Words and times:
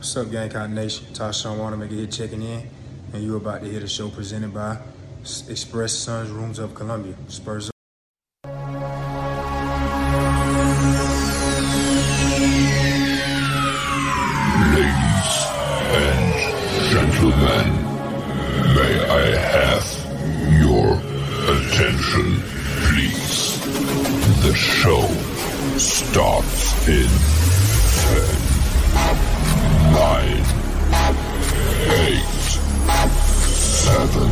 What's 0.00 0.16
up, 0.16 0.30
Gamecock 0.30 0.70
Nation? 0.70 1.06
Tashawn 1.12 1.58
Wanamaker 1.58 1.92
here 1.92 2.06
checking 2.06 2.40
in, 2.40 2.70
and 3.12 3.20
you're 3.20 3.38
about 3.38 3.62
to 3.62 3.68
hear 3.68 3.80
the 3.80 3.88
show 3.88 4.08
presented 4.08 4.54
by 4.54 4.78
Express 5.48 6.06
Sunrooms 6.06 6.60
of 6.60 6.72
Columbia. 6.72 7.16
Spurs 7.26 7.68
Ladies 14.70 15.34
and 15.98 16.30
gentlemen, 16.92 17.66
may 18.76 18.94
I 19.02 19.34
have 19.50 19.82
your 20.62 20.94
attention, 21.56 22.40
please? 22.86 23.58
The 24.44 24.54
show 24.54 25.02
starts 25.76 26.86
in 26.86 27.08
10, 28.14 28.37
9, 29.98 30.06
8, 30.06 30.38
7, 33.58 34.30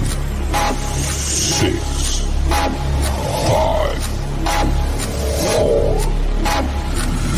6, 0.95 2.23
5, 2.46 3.98
4, 5.50 5.98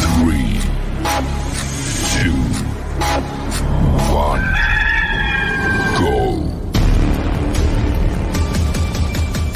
3, 0.05 0.61
two, 2.13 2.37
one, 4.13 4.45
go. 5.97 6.45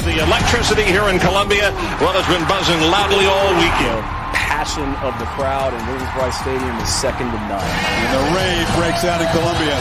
The 0.03 0.15
electricity 0.23 0.85
here 0.85 1.09
in 1.09 1.19
Columbia, 1.19 1.69
well, 2.01 2.13
has 2.13 2.25
been 2.25 2.47
buzzing 2.47 2.81
loudly 2.89 3.27
all 3.27 3.53
weekend. 3.53 4.22
Passion 4.63 4.95
of 5.03 5.11
the 5.19 5.25
crowd 5.35 5.73
in 5.73 5.87
Williams-Brice 5.87 6.39
Stadium 6.39 6.77
is 6.77 6.87
second 6.87 7.27
to 7.27 7.37
none. 7.51 7.59
And 7.59 8.13
the 8.15 8.23
rave 8.31 8.65
breaks 8.79 9.03
out 9.03 9.19
in 9.19 9.27
Columbia. 9.35 9.75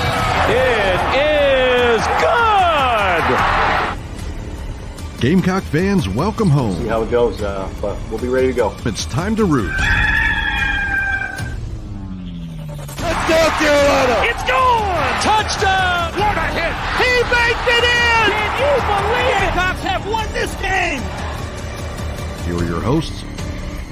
It 0.51 0.99
is 1.23 2.03
good! 2.19 3.23
Gamecock 5.21 5.63
fans, 5.63 6.09
welcome 6.09 6.51
home. 6.51 6.75
see 6.75 6.89
how 6.89 7.03
it 7.03 7.13
goes, 7.13 7.41
uh, 7.41 7.73
but 7.81 7.97
we'll 8.11 8.19
be 8.21 8.27
ready 8.27 8.49
to 8.49 8.53
go. 8.53 8.75
It's 8.85 9.07
time 9.07 9.37
to 9.37 9.45
root. 9.45 9.71
It's 14.25 14.43
gone! 14.51 15.23
Touchdown! 15.23 16.13
What 16.19 16.37
a 16.37 16.49
hit! 16.59 16.75
He 16.99 17.23
baked 17.31 17.69
it 17.71 17.85
in! 17.87 18.27
Can 18.35 18.59
you 18.59 18.75
believe 18.91 19.43
it? 19.47 19.55
Cops 19.55 19.83
have 19.83 20.05
won 20.09 20.27
this 20.33 20.53
game! 20.57 21.01
Here 22.45 22.57
are 22.57 22.69
your 22.69 22.81
hosts, 22.81 23.23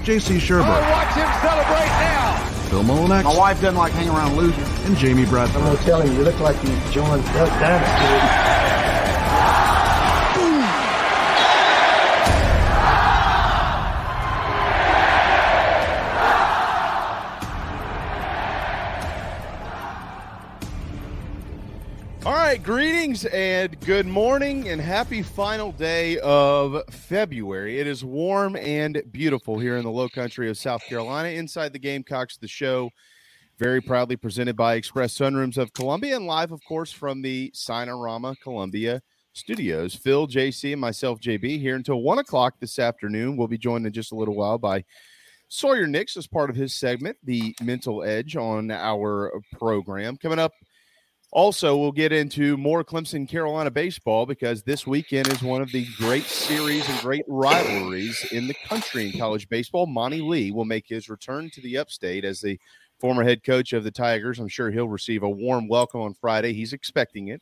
J.C. 0.04 0.36
Shurburtt, 0.38 0.64
I 0.64 0.90
Watch 0.90 1.14
him 1.14 1.28
celebrate 1.42 1.88
now. 2.00 2.36
Phil 2.70 2.82
Molinex, 2.82 3.24
My 3.24 3.36
wife 3.36 3.60
doesn't 3.60 3.76
like 3.76 3.92
hanging 3.92 4.10
around 4.10 4.36
losers. 4.36 4.66
and 4.86 4.96
Jamie 4.96 5.26
Bradford. 5.26 5.62
I'm 5.62 5.74
gonna 5.74 5.78
tell 5.84 6.00
him 6.00 6.14
you 6.16 6.22
look 6.22 6.38
like 6.40 6.56
you 6.64 6.70
joined 6.90 7.24
Duck 7.34 7.48
Dynasty. 7.60 8.59
Right, 22.50 22.60
greetings 22.60 23.26
and 23.26 23.78
good 23.82 24.08
morning 24.08 24.70
and 24.70 24.80
happy 24.80 25.22
final 25.22 25.70
day 25.70 26.18
of 26.18 26.82
February. 26.90 27.78
It 27.78 27.86
is 27.86 28.04
warm 28.04 28.56
and 28.56 29.00
beautiful 29.12 29.56
here 29.60 29.76
in 29.76 29.84
the 29.84 29.90
low 29.92 30.08
country 30.08 30.50
of 30.50 30.58
South 30.58 30.84
Carolina. 30.84 31.28
Inside 31.28 31.72
the 31.72 31.78
Gamecocks, 31.78 32.38
the 32.38 32.48
show 32.48 32.90
very 33.56 33.80
proudly 33.80 34.16
presented 34.16 34.56
by 34.56 34.74
Express 34.74 35.16
Sunrooms 35.16 35.58
of 35.58 35.72
Columbia 35.74 36.16
and 36.16 36.26
live, 36.26 36.50
of 36.50 36.60
course, 36.64 36.90
from 36.90 37.22
the 37.22 37.52
Signarama 37.54 38.34
Columbia 38.42 39.00
studios. 39.32 39.94
Phil, 39.94 40.26
JC, 40.26 40.72
and 40.72 40.80
myself, 40.80 41.20
JB, 41.20 41.60
here 41.60 41.76
until 41.76 42.02
one 42.02 42.18
o'clock 42.18 42.54
this 42.58 42.80
afternoon. 42.80 43.36
We'll 43.36 43.46
be 43.46 43.58
joined 43.58 43.86
in 43.86 43.92
just 43.92 44.10
a 44.10 44.16
little 44.16 44.34
while 44.34 44.58
by 44.58 44.84
Sawyer 45.46 45.86
Nix 45.86 46.16
as 46.16 46.26
part 46.26 46.50
of 46.50 46.56
his 46.56 46.75
segment, 46.75 47.16
The 47.22 47.54
Mental 47.62 48.02
Edge, 48.02 48.34
on 48.34 48.72
our 48.72 49.41
program. 49.52 50.16
Coming 50.16 50.41
up 50.41 50.50
also, 51.32 51.76
we'll 51.76 51.92
get 51.92 52.12
into 52.12 52.56
more 52.56 52.82
Clemson 52.82 53.28
Carolina 53.28 53.70
baseball 53.70 54.26
because 54.26 54.64
this 54.64 54.84
weekend 54.84 55.28
is 55.28 55.42
one 55.42 55.62
of 55.62 55.70
the 55.70 55.86
great 55.96 56.24
series 56.24 56.88
and 56.88 56.98
great 57.00 57.24
rivalries 57.28 58.26
in 58.32 58.48
the 58.48 58.56
country 58.64 59.06
in 59.06 59.18
college 59.18 59.48
baseball. 59.48 59.86
Monte 59.86 60.22
Lee 60.22 60.50
will 60.50 60.64
make 60.64 60.88
his 60.88 61.08
return 61.08 61.48
to 61.50 61.60
the 61.60 61.78
upstate 61.78 62.24
as 62.24 62.40
the 62.40 62.58
former 62.98 63.22
head 63.22 63.44
coach 63.44 63.72
of 63.72 63.84
the 63.84 63.92
Tigers. 63.92 64.40
I'm 64.40 64.48
sure 64.48 64.72
he'll 64.72 64.88
receive 64.88 65.22
a 65.22 65.30
warm 65.30 65.69
welcome 65.69 66.00
on 66.00 66.14
Friday. 66.14 66.52
He's 66.52 66.72
expecting 66.72 67.28
it. 67.28 67.40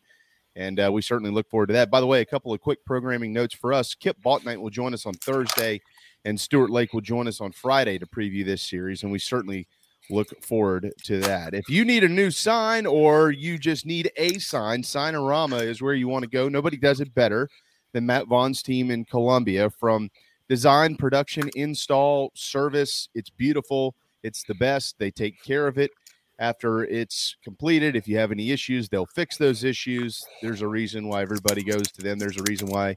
And 0.54 0.78
uh, 0.80 0.90
we 0.92 1.00
certainly 1.00 1.30
look 1.30 1.48
forward 1.48 1.68
to 1.68 1.72
that. 1.74 1.90
By 1.90 2.00
the 2.00 2.06
way, 2.06 2.20
a 2.20 2.26
couple 2.26 2.52
of 2.52 2.60
quick 2.60 2.84
programming 2.84 3.32
notes 3.32 3.54
for 3.54 3.72
us. 3.72 3.94
Kip 3.94 4.18
Bouknight 4.22 4.60
will 4.60 4.70
join 4.70 4.92
us 4.92 5.06
on 5.06 5.14
Thursday, 5.14 5.80
and 6.24 6.38
Stuart 6.38 6.70
Lake 6.70 6.92
will 6.92 7.00
join 7.00 7.26
us 7.28 7.40
on 7.40 7.52
Friday 7.52 7.98
to 7.98 8.06
preview 8.06 8.44
this 8.44 8.60
series. 8.60 9.02
And 9.02 9.12
we 9.12 9.18
certainly 9.18 9.66
look 10.10 10.28
forward 10.42 10.92
to 11.04 11.20
that. 11.20 11.54
If 11.54 11.68
you 11.68 11.84
need 11.84 12.04
a 12.04 12.08
new 12.08 12.30
sign 12.30 12.86
or 12.86 13.30
you 13.30 13.58
just 13.58 13.86
need 13.86 14.10
a 14.16 14.38
sign, 14.38 14.82
Signarama 14.82 15.62
is 15.62 15.82
where 15.82 15.94
you 15.94 16.08
want 16.08 16.24
to 16.24 16.30
go. 16.30 16.48
Nobody 16.48 16.76
does 16.76 17.00
it 17.00 17.14
better 17.14 17.48
than 17.92 18.06
Matt 18.06 18.26
Vaughn's 18.26 18.62
team 18.62 18.90
in 18.90 19.04
Columbia 19.04 19.70
from 19.70 20.10
design, 20.48 20.96
production, 20.96 21.50
install, 21.54 22.32
service. 22.34 23.08
It's 23.14 23.30
beautiful. 23.30 23.94
It's 24.22 24.42
the 24.44 24.54
best. 24.54 24.98
They 24.98 25.10
take 25.10 25.42
care 25.42 25.66
of 25.66 25.78
it 25.78 25.90
after 26.38 26.84
it's 26.84 27.36
completed. 27.42 27.96
If 27.96 28.08
you 28.08 28.18
have 28.18 28.32
any 28.32 28.50
issues, 28.50 28.88
they'll 28.88 29.06
fix 29.06 29.36
those 29.36 29.64
issues. 29.64 30.24
There's 30.42 30.62
a 30.62 30.68
reason 30.68 31.08
why 31.08 31.22
everybody 31.22 31.62
goes 31.62 31.90
to 31.92 32.02
them. 32.02 32.18
There's 32.18 32.38
a 32.38 32.44
reason 32.48 32.68
why 32.68 32.94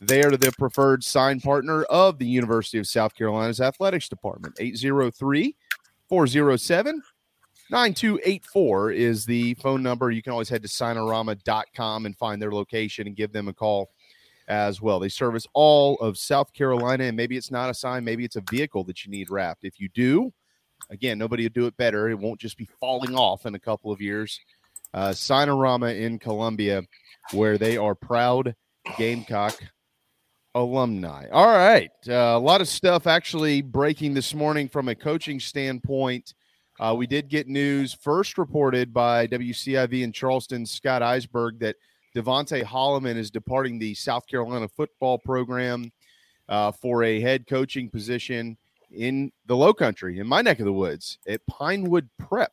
they 0.00 0.22
are 0.22 0.30
the 0.30 0.52
preferred 0.58 1.04
sign 1.04 1.40
partner 1.40 1.84
of 1.84 2.18
the 2.18 2.26
University 2.26 2.78
of 2.78 2.86
South 2.86 3.14
Carolina's 3.14 3.60
athletics 3.60 4.08
department. 4.08 4.56
803 4.58 5.54
407 6.14 7.02
9284 7.70 8.92
is 8.92 9.26
the 9.26 9.54
phone 9.54 9.82
number. 9.82 10.12
You 10.12 10.22
can 10.22 10.30
always 10.30 10.48
head 10.48 10.62
to 10.62 10.68
signarama.com 10.68 12.06
and 12.06 12.16
find 12.16 12.40
their 12.40 12.52
location 12.52 13.08
and 13.08 13.16
give 13.16 13.32
them 13.32 13.48
a 13.48 13.52
call 13.52 13.90
as 14.46 14.80
well. 14.80 15.00
They 15.00 15.08
service 15.08 15.44
all 15.54 15.96
of 15.96 16.16
South 16.16 16.52
Carolina, 16.52 17.02
and 17.02 17.16
maybe 17.16 17.36
it's 17.36 17.50
not 17.50 17.68
a 17.68 17.74
sign, 17.74 18.04
maybe 18.04 18.24
it's 18.24 18.36
a 18.36 18.44
vehicle 18.48 18.84
that 18.84 19.04
you 19.04 19.10
need 19.10 19.28
wrapped. 19.28 19.64
If 19.64 19.80
you 19.80 19.88
do, 19.88 20.32
again, 20.88 21.18
nobody 21.18 21.46
will 21.46 21.52
do 21.52 21.66
it 21.66 21.76
better. 21.78 22.08
It 22.08 22.18
won't 22.20 22.38
just 22.40 22.58
be 22.58 22.68
falling 22.78 23.16
off 23.16 23.44
in 23.44 23.56
a 23.56 23.58
couple 23.60 23.90
of 23.90 24.00
years. 24.00 24.38
Uh, 24.92 25.10
Signarama 25.10 26.00
in 26.00 26.20
Columbia, 26.20 26.84
where 27.32 27.58
they 27.58 27.76
are 27.76 27.96
proud 27.96 28.54
Gamecock 28.96 29.60
alumni. 30.54 31.26
All 31.30 31.48
right. 31.48 31.90
Uh, 32.08 32.12
a 32.12 32.38
lot 32.38 32.60
of 32.60 32.68
stuff 32.68 33.06
actually 33.06 33.60
breaking 33.60 34.14
this 34.14 34.34
morning 34.34 34.68
from 34.68 34.88
a 34.88 34.94
coaching 34.94 35.40
standpoint. 35.40 36.34
Uh, 36.80 36.94
we 36.96 37.06
did 37.06 37.28
get 37.28 37.48
news 37.48 37.94
first 37.94 38.38
reported 38.38 38.92
by 38.92 39.26
WCIV 39.26 40.02
in 40.02 40.12
Charleston, 40.12 40.66
Scott 40.66 41.02
Eisberg, 41.02 41.58
that 41.60 41.76
Devontae 42.16 42.64
Holloman 42.64 43.16
is 43.16 43.30
departing 43.30 43.78
the 43.78 43.94
South 43.94 44.26
Carolina 44.26 44.68
football 44.68 45.18
program 45.18 45.92
uh, 46.48 46.70
for 46.72 47.02
a 47.02 47.20
head 47.20 47.46
coaching 47.46 47.90
position 47.90 48.56
in 48.92 49.32
the 49.46 49.56
low 49.56 49.72
country, 49.72 50.18
in 50.18 50.26
my 50.26 50.40
neck 50.40 50.60
of 50.60 50.66
the 50.66 50.72
woods, 50.72 51.18
at 51.26 51.44
Pinewood 51.46 52.08
Prep. 52.18 52.52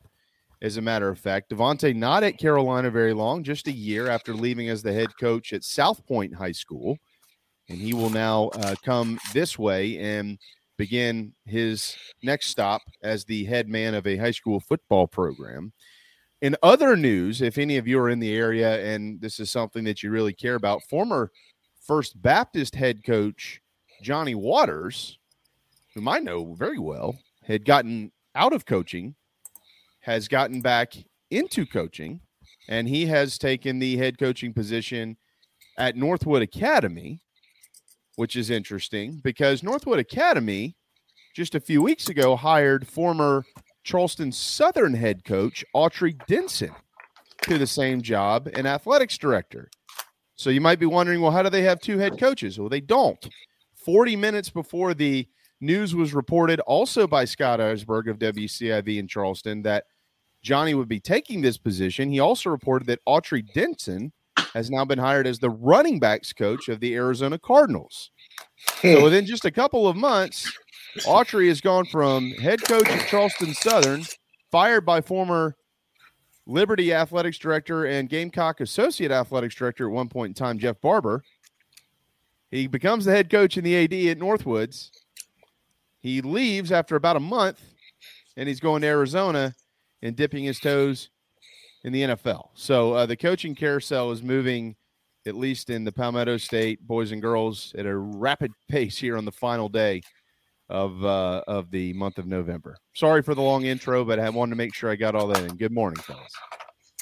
As 0.60 0.76
a 0.76 0.82
matter 0.82 1.08
of 1.08 1.18
fact, 1.18 1.50
Devontae 1.50 1.94
not 1.94 2.22
at 2.22 2.38
Carolina 2.38 2.90
very 2.90 3.12
long, 3.12 3.42
just 3.42 3.66
a 3.66 3.72
year 3.72 4.08
after 4.08 4.32
leaving 4.32 4.68
as 4.68 4.82
the 4.82 4.92
head 4.92 5.16
coach 5.18 5.52
at 5.52 5.64
South 5.64 6.06
Pointe 6.06 6.34
High 6.34 6.52
School 6.52 6.98
and 7.72 7.80
he 7.80 7.94
will 7.94 8.10
now 8.10 8.48
uh, 8.48 8.74
come 8.84 9.18
this 9.32 9.58
way 9.58 9.98
and 9.98 10.38
begin 10.76 11.32
his 11.46 11.96
next 12.22 12.48
stop 12.48 12.82
as 13.02 13.24
the 13.24 13.44
head 13.44 13.66
man 13.66 13.94
of 13.94 14.06
a 14.06 14.18
high 14.18 14.30
school 14.30 14.60
football 14.60 15.06
program. 15.06 15.72
In 16.42 16.54
other 16.62 16.96
news, 16.96 17.40
if 17.40 17.56
any 17.56 17.78
of 17.78 17.88
you 17.88 17.98
are 17.98 18.10
in 18.10 18.18
the 18.18 18.34
area 18.34 18.84
and 18.84 19.20
this 19.22 19.40
is 19.40 19.50
something 19.50 19.84
that 19.84 20.02
you 20.02 20.10
really 20.10 20.34
care 20.34 20.54
about, 20.54 20.82
former 20.90 21.30
First 21.80 22.20
Baptist 22.20 22.74
head 22.74 23.04
coach 23.04 23.62
Johnny 24.02 24.34
Waters, 24.34 25.18
whom 25.94 26.08
I 26.08 26.18
know 26.18 26.52
very 26.52 26.78
well, 26.78 27.18
had 27.42 27.64
gotten 27.64 28.12
out 28.34 28.52
of 28.52 28.66
coaching, 28.66 29.14
has 30.00 30.28
gotten 30.28 30.60
back 30.60 30.92
into 31.30 31.64
coaching, 31.64 32.20
and 32.68 32.86
he 32.86 33.06
has 33.06 33.38
taken 33.38 33.78
the 33.78 33.96
head 33.96 34.18
coaching 34.18 34.52
position 34.52 35.16
at 35.78 35.96
Northwood 35.96 36.42
Academy 36.42 37.22
which 38.16 38.36
is 38.36 38.50
interesting 38.50 39.20
because 39.22 39.62
Northwood 39.62 39.98
Academy 39.98 40.76
just 41.34 41.54
a 41.54 41.60
few 41.60 41.82
weeks 41.82 42.08
ago 42.08 42.36
hired 42.36 42.86
former 42.86 43.44
Charleston 43.84 44.32
Southern 44.32 44.94
head 44.94 45.24
coach 45.24 45.64
Autry 45.74 46.14
Denson 46.26 46.72
to 47.42 47.58
the 47.58 47.66
same 47.66 48.02
job 48.02 48.48
and 48.54 48.66
athletics 48.66 49.18
director. 49.18 49.70
So 50.36 50.50
you 50.50 50.60
might 50.60 50.78
be 50.78 50.86
wondering, 50.86 51.20
well, 51.20 51.30
how 51.30 51.42
do 51.42 51.50
they 51.50 51.62
have 51.62 51.80
two 51.80 51.98
head 51.98 52.18
coaches? 52.18 52.58
Well, 52.58 52.68
they 52.68 52.80
don't. 52.80 53.28
40 53.84 54.16
minutes 54.16 54.50
before 54.50 54.94
the 54.94 55.28
news 55.60 55.94
was 55.94 56.14
reported, 56.14 56.60
also 56.60 57.06
by 57.06 57.24
Scott 57.24 57.60
Eisberg 57.60 58.08
of 58.08 58.18
WCIV 58.18 58.98
in 58.98 59.08
Charleston, 59.08 59.62
that 59.62 59.84
Johnny 60.42 60.74
would 60.74 60.88
be 60.88 61.00
taking 61.00 61.40
this 61.40 61.58
position, 61.58 62.10
he 62.10 62.20
also 62.20 62.50
reported 62.50 62.86
that 62.86 63.04
Autry 63.06 63.46
Denson 63.52 64.12
has 64.54 64.70
now 64.70 64.84
been 64.84 64.98
hired 64.98 65.26
as 65.26 65.38
the 65.38 65.50
running 65.50 65.98
backs 65.98 66.32
coach 66.32 66.68
of 66.68 66.80
the 66.80 66.94
Arizona 66.94 67.38
Cardinals. 67.38 68.10
so 68.80 68.98
hmm. 68.98 69.02
within 69.04 69.26
just 69.26 69.44
a 69.44 69.50
couple 69.50 69.86
of 69.86 69.96
months, 69.96 70.50
Autry 71.00 71.48
has 71.48 71.60
gone 71.60 71.86
from 71.86 72.30
head 72.32 72.62
coach 72.62 72.88
at 72.88 73.08
Charleston 73.08 73.54
Southern, 73.54 74.04
fired 74.50 74.84
by 74.84 75.00
former 75.00 75.56
Liberty 76.46 76.92
athletics 76.92 77.38
director 77.38 77.86
and 77.86 78.08
Gamecock 78.08 78.60
associate 78.60 79.12
athletics 79.12 79.54
director 79.54 79.86
at 79.86 79.92
one 79.92 80.08
point 80.08 80.30
in 80.30 80.34
time, 80.34 80.58
Jeff 80.58 80.80
Barber. 80.80 81.22
He 82.50 82.66
becomes 82.66 83.04
the 83.04 83.12
head 83.12 83.30
coach 83.30 83.56
in 83.56 83.64
the 83.64 83.76
AD 83.76 83.92
at 83.92 84.18
Northwoods. 84.18 84.90
He 86.00 86.20
leaves 86.20 86.72
after 86.72 86.96
about 86.96 87.16
a 87.16 87.20
month 87.20 87.62
and 88.36 88.48
he's 88.48 88.60
going 88.60 88.82
to 88.82 88.88
Arizona 88.88 89.54
and 90.02 90.16
dipping 90.16 90.44
his 90.44 90.58
toes 90.58 91.10
in 91.84 91.92
the 91.92 92.02
NFL. 92.02 92.48
So 92.54 92.92
uh, 92.92 93.06
the 93.06 93.16
coaching 93.16 93.54
carousel 93.54 94.10
is 94.10 94.22
moving, 94.22 94.76
at 95.26 95.34
least 95.34 95.70
in 95.70 95.84
the 95.84 95.92
Palmetto 95.92 96.36
State 96.36 96.86
boys 96.86 97.12
and 97.12 97.20
girls, 97.20 97.74
at 97.76 97.86
a 97.86 97.96
rapid 97.96 98.52
pace 98.68 98.98
here 98.98 99.16
on 99.16 99.24
the 99.24 99.32
final 99.32 99.68
day 99.68 100.02
of 100.68 101.04
uh, 101.04 101.42
of 101.46 101.70
the 101.70 101.92
month 101.92 102.18
of 102.18 102.26
November. 102.26 102.76
Sorry 102.94 103.22
for 103.22 103.34
the 103.34 103.42
long 103.42 103.64
intro, 103.64 104.04
but 104.04 104.18
I 104.18 104.30
wanted 104.30 104.50
to 104.50 104.56
make 104.56 104.74
sure 104.74 104.90
I 104.90 104.96
got 104.96 105.14
all 105.14 105.26
that 105.28 105.42
in. 105.42 105.56
Good 105.56 105.72
morning, 105.72 106.00
fellas. 106.02 106.32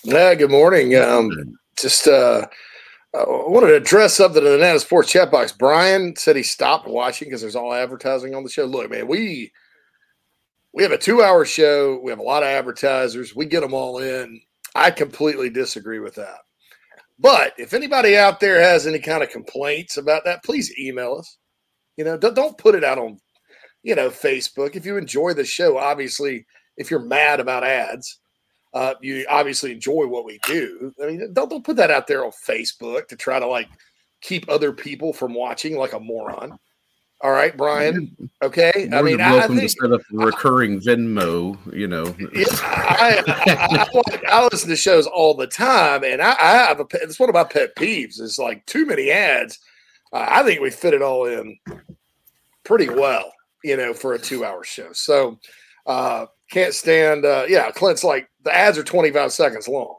Yeah, 0.03 0.35
good 0.35 0.51
morning. 0.51 0.97
Um, 0.97 1.31
just 1.79 2.09
uh, 2.09 2.47
I 3.15 3.25
wanted 3.27 3.69
to 3.69 3.77
address 3.77 4.15
something 4.15 4.45
in 4.45 4.51
the 4.51 4.59
Nana 4.59 4.79
Sports 4.79 5.11
chat 5.11 5.31
box. 5.31 5.53
Brian 5.53 6.17
said 6.17 6.37
he 6.37 6.43
stopped 6.43 6.89
watching 6.89 7.29
because 7.29 7.41
there's 7.41 7.57
all 7.57 7.73
advertising 7.73 8.35
on 8.35 8.45
the 8.45 8.51
show. 8.51 8.65
Look, 8.65 8.91
man, 8.91 9.07
we 9.07 9.53
we 10.73 10.83
have 10.83 10.93
a 10.93 10.99
two 10.99 11.23
hour 11.23 11.45
show. 11.45 12.01
We 12.03 12.11
have 12.11 12.19
a 12.19 12.25
lot 12.25 12.43
of 12.43 12.49
advertisers. 12.49 13.37
We 13.37 13.47
get 13.47 13.61
them 13.61 13.75
all 13.75 13.99
in. 13.99 14.41
I 14.75 14.91
completely 14.91 15.51
disagree 15.51 15.99
with 15.99 16.15
that. 16.17 16.39
But 17.19 17.53
if 17.59 17.75
anybody 17.75 18.17
out 18.17 18.41
there 18.41 18.61
has 18.61 18.87
any 18.87 18.99
kind 18.99 19.23
of 19.23 19.31
complaints 19.31 19.99
about 19.99 20.25
that, 20.25 20.43
please 20.43 20.73
email 20.79 21.17
us. 21.17 21.39
You 21.97 22.05
know, 22.05 22.17
don't, 22.17 22.35
don't 22.35 22.57
put 22.57 22.75
it 22.75 22.85
out 22.85 22.99
on, 22.99 23.19
you 23.83 23.95
know, 23.95 24.09
Facebook. 24.09 24.75
If 24.75 24.87
you 24.87 24.97
enjoy 24.97 25.35
the 25.35 25.45
show, 25.45 25.77
obviously, 25.77 26.47
if 26.79 26.91
you're 26.91 27.01
mad 27.01 27.41
about 27.41 27.63
ads, 27.63 28.21
uh, 28.73 28.95
you 29.03 29.27
obviously 29.29 29.73
enjoy 29.73 30.07
what 30.07 30.25
we 30.25 30.39
do. 30.47 30.93
I 31.03 31.07
mean, 31.07 31.33
don't 31.33 31.51
don't 31.51 31.65
put 31.65 31.77
that 31.77 31.91
out 31.91 32.07
there 32.07 32.25
on 32.25 32.33
Facebook 32.47 33.09
to 33.09 33.17
try 33.17 33.39
to 33.39 33.47
like 33.47 33.69
keep 34.23 34.49
other 34.49 34.73
people 34.73 35.13
from 35.13 35.35
watching 35.35 35.77
like 35.77 35.93
a 35.93 36.01
moron. 36.01 36.59
All 37.23 37.33
right, 37.33 37.55
Brian. 37.55 38.17
Okay. 38.41 38.89
More 38.91 38.99
I 38.99 39.03
mean, 39.03 39.19
welcome 39.19 39.57
I 39.57 39.61
think 39.61 39.71
to 39.73 39.81
set 39.83 39.93
up 39.93 40.01
a 40.01 40.17
recurring 40.17 40.81
Venmo. 40.81 41.59
You 41.71 41.87
know, 41.87 42.15
yeah, 42.33 42.47
I, 42.63 43.23
I, 43.27 44.21
I, 44.29 44.49
listen 44.51 44.71
to 44.71 44.77
shows 44.77 45.07
all 45.07 45.35
the 45.35 45.47
time, 45.47 46.03
and 46.03 46.23
I, 46.23 46.31
I 46.41 46.53
have 46.53 46.81
a. 46.81 46.85
pet- 46.87 47.03
It's 47.03 47.21
one 47.21 47.29
of 47.29 47.35
my 47.35 47.45
pet 47.45 47.77
peeves. 47.77 48.21
Is 48.21 48.39
like 48.39 48.65
too 48.65 48.87
many 48.87 49.11
ads. 49.11 49.59
Uh, 50.15 50.27
I 50.31 50.43
think 50.45 50.63
we 50.63 50.71
fit 50.71 50.95
it 50.95 51.03
all 51.03 51.27
in 51.27 51.59
pretty 52.65 52.89
well, 52.89 53.31
you 53.63 53.77
know, 53.77 53.93
for 53.93 54.15
a 54.15 54.19
two-hour 54.19 54.65
show. 54.65 54.91
So 54.95 55.39
uh, 55.87 56.25
can't 56.51 56.73
stand. 56.73 57.27
Uh, 57.27 57.45
yeah, 57.47 57.71
Clint's 57.71 58.03
like 58.03 58.31
the 58.45 58.55
ads 58.55 58.79
are 58.79 58.83
twenty-five 58.83 59.33
seconds 59.33 59.69
long. 59.69 59.97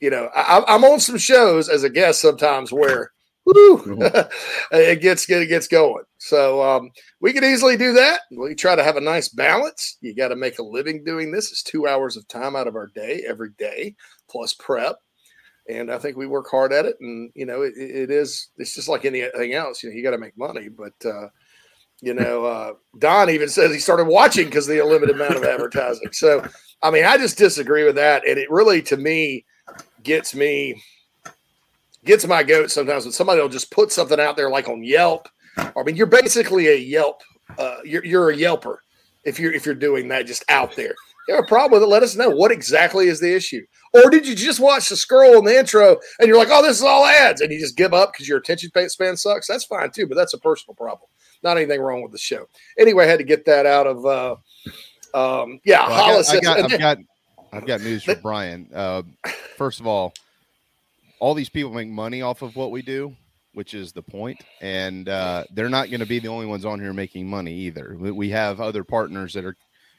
You 0.00 0.10
know, 0.10 0.28
I, 0.36 0.62
I'm 0.68 0.84
on 0.84 1.00
some 1.00 1.16
shows 1.16 1.70
as 1.70 1.82
a 1.82 1.88
guest 1.88 2.20
sometimes 2.20 2.72
where. 2.72 3.12
Woo, 3.48 3.98
it 4.72 5.00
gets 5.00 5.24
good, 5.24 5.42
it 5.42 5.46
gets 5.46 5.68
going. 5.68 6.04
So 6.18 6.62
um, 6.62 6.90
we 7.20 7.32
could 7.32 7.44
easily 7.44 7.78
do 7.78 7.94
that. 7.94 8.20
We 8.30 8.54
try 8.54 8.76
to 8.76 8.84
have 8.84 8.96
a 8.96 9.00
nice 9.00 9.28
balance. 9.28 9.96
You 10.02 10.14
got 10.14 10.28
to 10.28 10.36
make 10.36 10.58
a 10.58 10.62
living 10.62 11.02
doing 11.02 11.30
this. 11.30 11.50
It's 11.50 11.62
two 11.62 11.86
hours 11.86 12.16
of 12.18 12.28
time 12.28 12.54
out 12.56 12.66
of 12.66 12.76
our 12.76 12.88
day 12.88 13.24
every 13.26 13.50
day, 13.56 13.94
plus 14.28 14.52
prep. 14.52 14.96
And 15.66 15.90
I 15.90 15.96
think 15.96 16.18
we 16.18 16.26
work 16.26 16.50
hard 16.50 16.74
at 16.74 16.84
it. 16.84 16.96
And 17.00 17.30
you 17.34 17.46
know, 17.46 17.62
it, 17.62 17.72
it 17.78 18.10
is. 18.10 18.48
It's 18.58 18.74
just 18.74 18.88
like 18.88 19.06
anything 19.06 19.54
else. 19.54 19.82
You 19.82 19.88
know, 19.88 19.96
you 19.96 20.02
got 20.02 20.10
to 20.10 20.18
make 20.18 20.36
money. 20.36 20.68
But 20.68 21.08
uh, 21.08 21.28
you 22.02 22.12
know, 22.12 22.44
uh, 22.44 22.72
Don 22.98 23.30
even 23.30 23.48
says 23.48 23.72
he 23.72 23.78
started 23.78 24.08
watching 24.08 24.46
because 24.46 24.68
of 24.68 24.76
the 24.76 24.84
limited 24.84 25.16
amount 25.16 25.36
of 25.36 25.44
advertising. 25.44 26.12
So 26.12 26.46
I 26.82 26.90
mean, 26.90 27.06
I 27.06 27.16
just 27.16 27.38
disagree 27.38 27.84
with 27.84 27.96
that. 27.96 28.28
And 28.28 28.38
it 28.38 28.50
really, 28.50 28.82
to 28.82 28.98
me, 28.98 29.46
gets 30.02 30.34
me 30.34 30.82
gets 32.04 32.26
my 32.26 32.42
goat 32.42 32.70
sometimes 32.70 33.04
when 33.04 33.12
somebody 33.12 33.40
will 33.40 33.48
just 33.48 33.70
put 33.70 33.92
something 33.92 34.20
out 34.20 34.36
there 34.36 34.50
like 34.50 34.68
on 34.68 34.82
Yelp. 34.82 35.28
I 35.56 35.82
mean, 35.84 35.96
you're 35.96 36.06
basically 36.06 36.68
a 36.68 36.76
Yelp. 36.76 37.22
Uh, 37.58 37.78
you're 37.84 38.04
you're 38.04 38.30
a 38.30 38.36
Yelper 38.36 38.76
if 39.24 39.38
you're 39.38 39.52
if 39.52 39.66
you're 39.66 39.74
doing 39.74 40.08
that 40.08 40.26
just 40.26 40.44
out 40.48 40.76
there. 40.76 40.94
You 41.26 41.34
have 41.34 41.44
a 41.44 41.46
problem 41.46 41.72
with 41.72 41.82
it? 41.82 41.92
Let 41.92 42.02
us 42.02 42.16
know. 42.16 42.30
What 42.30 42.50
exactly 42.50 43.08
is 43.08 43.20
the 43.20 43.34
issue? 43.34 43.64
Or 43.92 44.08
did 44.08 44.26
you 44.26 44.34
just 44.34 44.60
watch 44.60 44.88
the 44.88 44.96
scroll 44.96 45.38
in 45.38 45.44
the 45.44 45.58
intro 45.58 45.98
and 46.18 46.28
you're 46.28 46.38
like, 46.38 46.48
oh, 46.50 46.62
this 46.62 46.78
is 46.78 46.82
all 46.82 47.04
ads, 47.04 47.42
and 47.42 47.52
you 47.52 47.60
just 47.60 47.76
give 47.76 47.92
up 47.92 48.12
because 48.12 48.28
your 48.28 48.38
attention 48.38 48.70
span 48.88 49.16
sucks? 49.16 49.46
That's 49.46 49.64
fine 49.64 49.90
too, 49.90 50.06
but 50.06 50.14
that's 50.14 50.34
a 50.34 50.38
personal 50.38 50.74
problem. 50.74 51.08
Not 51.42 51.56
anything 51.56 51.80
wrong 51.80 52.02
with 52.02 52.12
the 52.12 52.18
show. 52.18 52.46
Anyway, 52.78 53.04
I 53.04 53.08
had 53.08 53.18
to 53.18 53.24
get 53.24 53.44
that 53.44 53.66
out 53.66 53.86
of. 53.86 54.06
Uh, 54.06 54.36
um, 55.14 55.60
yeah, 55.64 55.86
Well, 55.88 56.18
I 56.18 56.22
got, 56.22 56.28
I 56.28 56.40
got, 56.40 56.72
I've 56.72 56.78
got, 56.78 56.98
I've 57.52 57.66
got 57.66 57.80
news 57.80 58.04
for 58.04 58.14
Brian. 58.16 58.68
Uh, 58.74 59.02
first 59.56 59.80
of 59.80 59.86
all, 59.86 60.12
all 61.20 61.34
these 61.34 61.48
people 61.48 61.72
make 61.72 61.88
money 61.88 62.22
off 62.22 62.42
of 62.42 62.56
what 62.56 62.70
we 62.70 62.82
do, 62.82 63.14
which 63.52 63.74
is 63.74 63.92
the 63.92 64.02
point. 64.02 64.40
and 64.60 65.08
uh, 65.08 65.44
they're 65.54 65.68
not 65.68 65.90
going 65.90 66.00
to 66.00 66.06
be 66.06 66.18
the 66.18 66.28
only 66.28 66.46
ones 66.46 66.64
on 66.64 66.80
here 66.80 66.92
making 66.92 67.28
money 67.28 67.54
either. 67.54 67.96
We 67.98 68.30
have 68.30 68.60
other 68.60 68.84
partners 68.84 69.34
that 69.34 69.44
are 69.44 69.56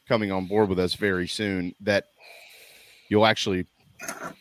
coming 0.07 0.31
on 0.31 0.47
board 0.47 0.69
with 0.69 0.79
us 0.79 0.93
very 0.95 1.27
soon 1.27 1.75
that 1.81 2.05
you'll 3.09 3.25
actually 3.25 3.65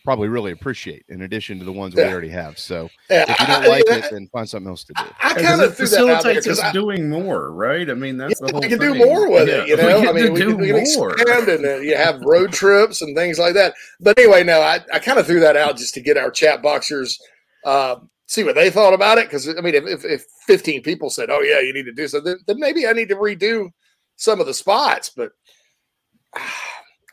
probably 0.04 0.28
really 0.28 0.52
appreciate, 0.52 1.04
in 1.08 1.22
addition 1.22 1.58
to 1.58 1.64
the 1.64 1.72
ones 1.72 1.94
we 1.94 2.02
already 2.02 2.28
have. 2.28 2.58
So 2.58 2.88
Yeah, 3.10 3.24
if 3.28 3.40
you 3.40 3.46
don't 3.46 3.66
like 3.68 3.88
I- 3.90 3.96
it, 3.96 4.04
then 4.10 4.28
find 4.28 4.48
something 4.48 4.68
else 4.68 4.84
to 4.84 4.94
do. 4.94 5.04
I 5.20 5.34
Because 5.34 5.44
kind 5.44 5.60
it 5.60 5.66
of 5.66 5.76
threw 5.76 5.86
that 5.88 6.00
out 6.00 6.06
there 6.22 6.34
facilitates 6.34 6.46
us 6.46 6.60
I, 6.60 6.72
doing 6.72 7.08
more, 7.10 7.52
right? 7.52 7.90
I 7.90 7.94
mean, 7.94 8.16
that's 8.16 8.40
the 8.40 8.50
whole. 8.52 8.60
we 8.60 8.68
can 8.68 8.78
do 8.78 8.94
more 8.94 9.30
with 9.30 9.48
it, 9.48 9.68
you 9.68 9.76
know. 9.76 10.00
we 10.00 10.08
I 10.08 10.12
mean, 10.12 10.26
to 10.26 10.32
we 10.32 10.40
do 10.40 10.46
can, 10.52 10.58
we 10.58 10.66
can 10.68 10.76
expand 10.78 11.48
and 11.48 11.64
uh, 11.66 11.76
you 11.78 11.96
have 11.96 12.20
road 12.22 12.52
trips 12.52 13.02
and 13.02 13.16
things 13.16 13.38
like 13.38 13.54
that. 13.54 13.74
But 14.00 14.18
anyway, 14.18 14.44
no, 14.44 14.60
I, 14.60 14.80
I 14.92 14.98
kind 14.98 15.18
of 15.18 15.26
threw 15.26 15.40
that 15.40 15.56
out 15.56 15.76
just 15.76 15.94
to 15.94 16.00
get 16.00 16.16
our 16.16 16.30
chat 16.30 16.62
boxers 16.62 17.18
uh, 17.64 17.96
see 18.26 18.44
what 18.44 18.54
they 18.54 18.70
thought 18.70 18.94
about 18.94 19.18
it. 19.18 19.26
Because 19.26 19.48
I 19.48 19.60
mean, 19.60 19.74
if, 19.74 19.84
if 19.86 20.04
if 20.04 20.24
15 20.46 20.82
people 20.82 21.10
said, 21.10 21.28
"Oh 21.30 21.40
yeah, 21.40 21.60
you 21.60 21.72
need 21.74 21.84
to 21.86 21.92
do 21.92 22.06
something," 22.08 22.36
then 22.46 22.58
maybe 22.60 22.86
I 22.86 22.92
need 22.92 23.08
to 23.08 23.16
redo 23.16 23.70
some 24.16 24.40
of 24.40 24.46
the 24.46 24.54
spots. 24.54 25.10
But 25.14 25.32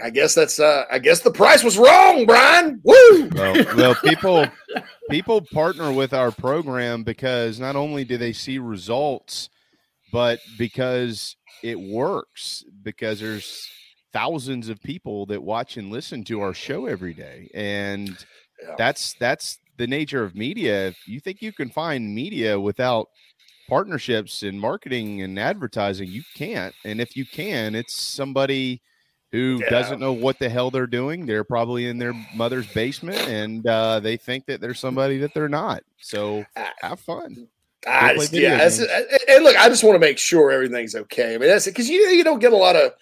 I 0.01 0.09
guess 0.09 0.36
that's 0.36 0.59
uh, 0.59 0.83
I 0.92 1.00
guess 1.00 1.21
the 1.21 1.31
price 1.31 1.63
was 1.63 1.77
wrong, 1.77 2.25
Brian. 2.25 2.81
Woo! 2.83 3.30
well, 3.33 3.65
well, 3.77 3.95
people 3.95 4.46
people 5.10 5.41
partner 5.41 5.91
with 5.91 6.13
our 6.13 6.31
program 6.31 7.03
because 7.03 7.60
not 7.60 7.75
only 7.75 8.03
do 8.03 8.17
they 8.17 8.34
see 8.34 8.58
results, 8.60 9.50
but 10.12 10.39
because 10.58 11.38
it 11.63 11.79
works. 11.79 12.65
Because 12.84 13.22
there's 13.22 13.69
thousands 14.12 14.67
of 14.69 14.81
people 14.84 15.25
that 15.27 15.41
watch 15.43 15.77
and 15.77 15.91
listen 15.91 16.24
to 16.25 16.41
our 16.41 16.53
show 16.53 16.86
every 16.88 17.13
day, 17.13 17.50
and 17.53 18.10
Yeah. 18.62 18.75
that's 18.77 19.13
that's 19.13 19.60
the 19.77 19.88
nature 19.88 20.24
of 20.24 20.36
media. 20.36 20.88
If 20.89 21.08
you 21.08 21.19
think 21.22 21.41
you 21.41 21.53
can 21.53 21.69
find 21.69 22.13
media 22.13 22.60
without 22.60 23.08
partnerships 23.69 24.43
and 24.43 24.60
marketing 24.60 25.22
and 25.22 25.39
advertising, 25.39 26.10
you 26.10 26.24
can't. 26.36 26.74
And 26.84 27.00
if 27.01 27.15
you 27.15 27.25
can, 27.25 27.75
it's 27.75 27.93
somebody 28.01 28.81
who 29.36 29.60
Yeah. 29.62 29.70
doesn't 29.70 30.00
know 30.00 30.13
what 30.13 30.39
the 30.39 30.50
hell 30.50 30.72
they're 30.72 30.88
doing. 30.88 31.25
They're 31.25 31.44
probably 31.44 31.88
in 31.88 31.98
their 31.98 32.13
mother's 32.36 32.68
basement 32.74 33.20
and 33.27 33.65
uh, 33.68 34.00
they 34.00 34.18
think 34.18 34.46
that 34.46 34.62
they're 34.62 34.74
somebody 34.74 35.18
that 35.20 35.34
they're 35.34 35.50
not. 35.50 35.84
So 36.00 36.46
have 36.82 37.00
fun. 37.00 37.48
I 37.88 38.15
just, 38.15 38.34
yeah, 38.34 38.68
and 39.30 39.44
look, 39.44 39.56
I 39.58 39.70
just 39.70 39.84
want 39.84 39.94
to 39.96 40.00
make 40.00 40.18
sure 40.18 40.50
everything's 40.51 40.96
okay. 40.96 41.36
I 41.36 41.38
mean, 41.38 41.50
that's 41.50 41.65
because 41.65 41.88
you 41.88 42.00
you 42.08 42.24
don't 42.24 42.39
get 42.39 42.51
a 42.51 42.58
lot 42.58 42.75
of 42.75 42.94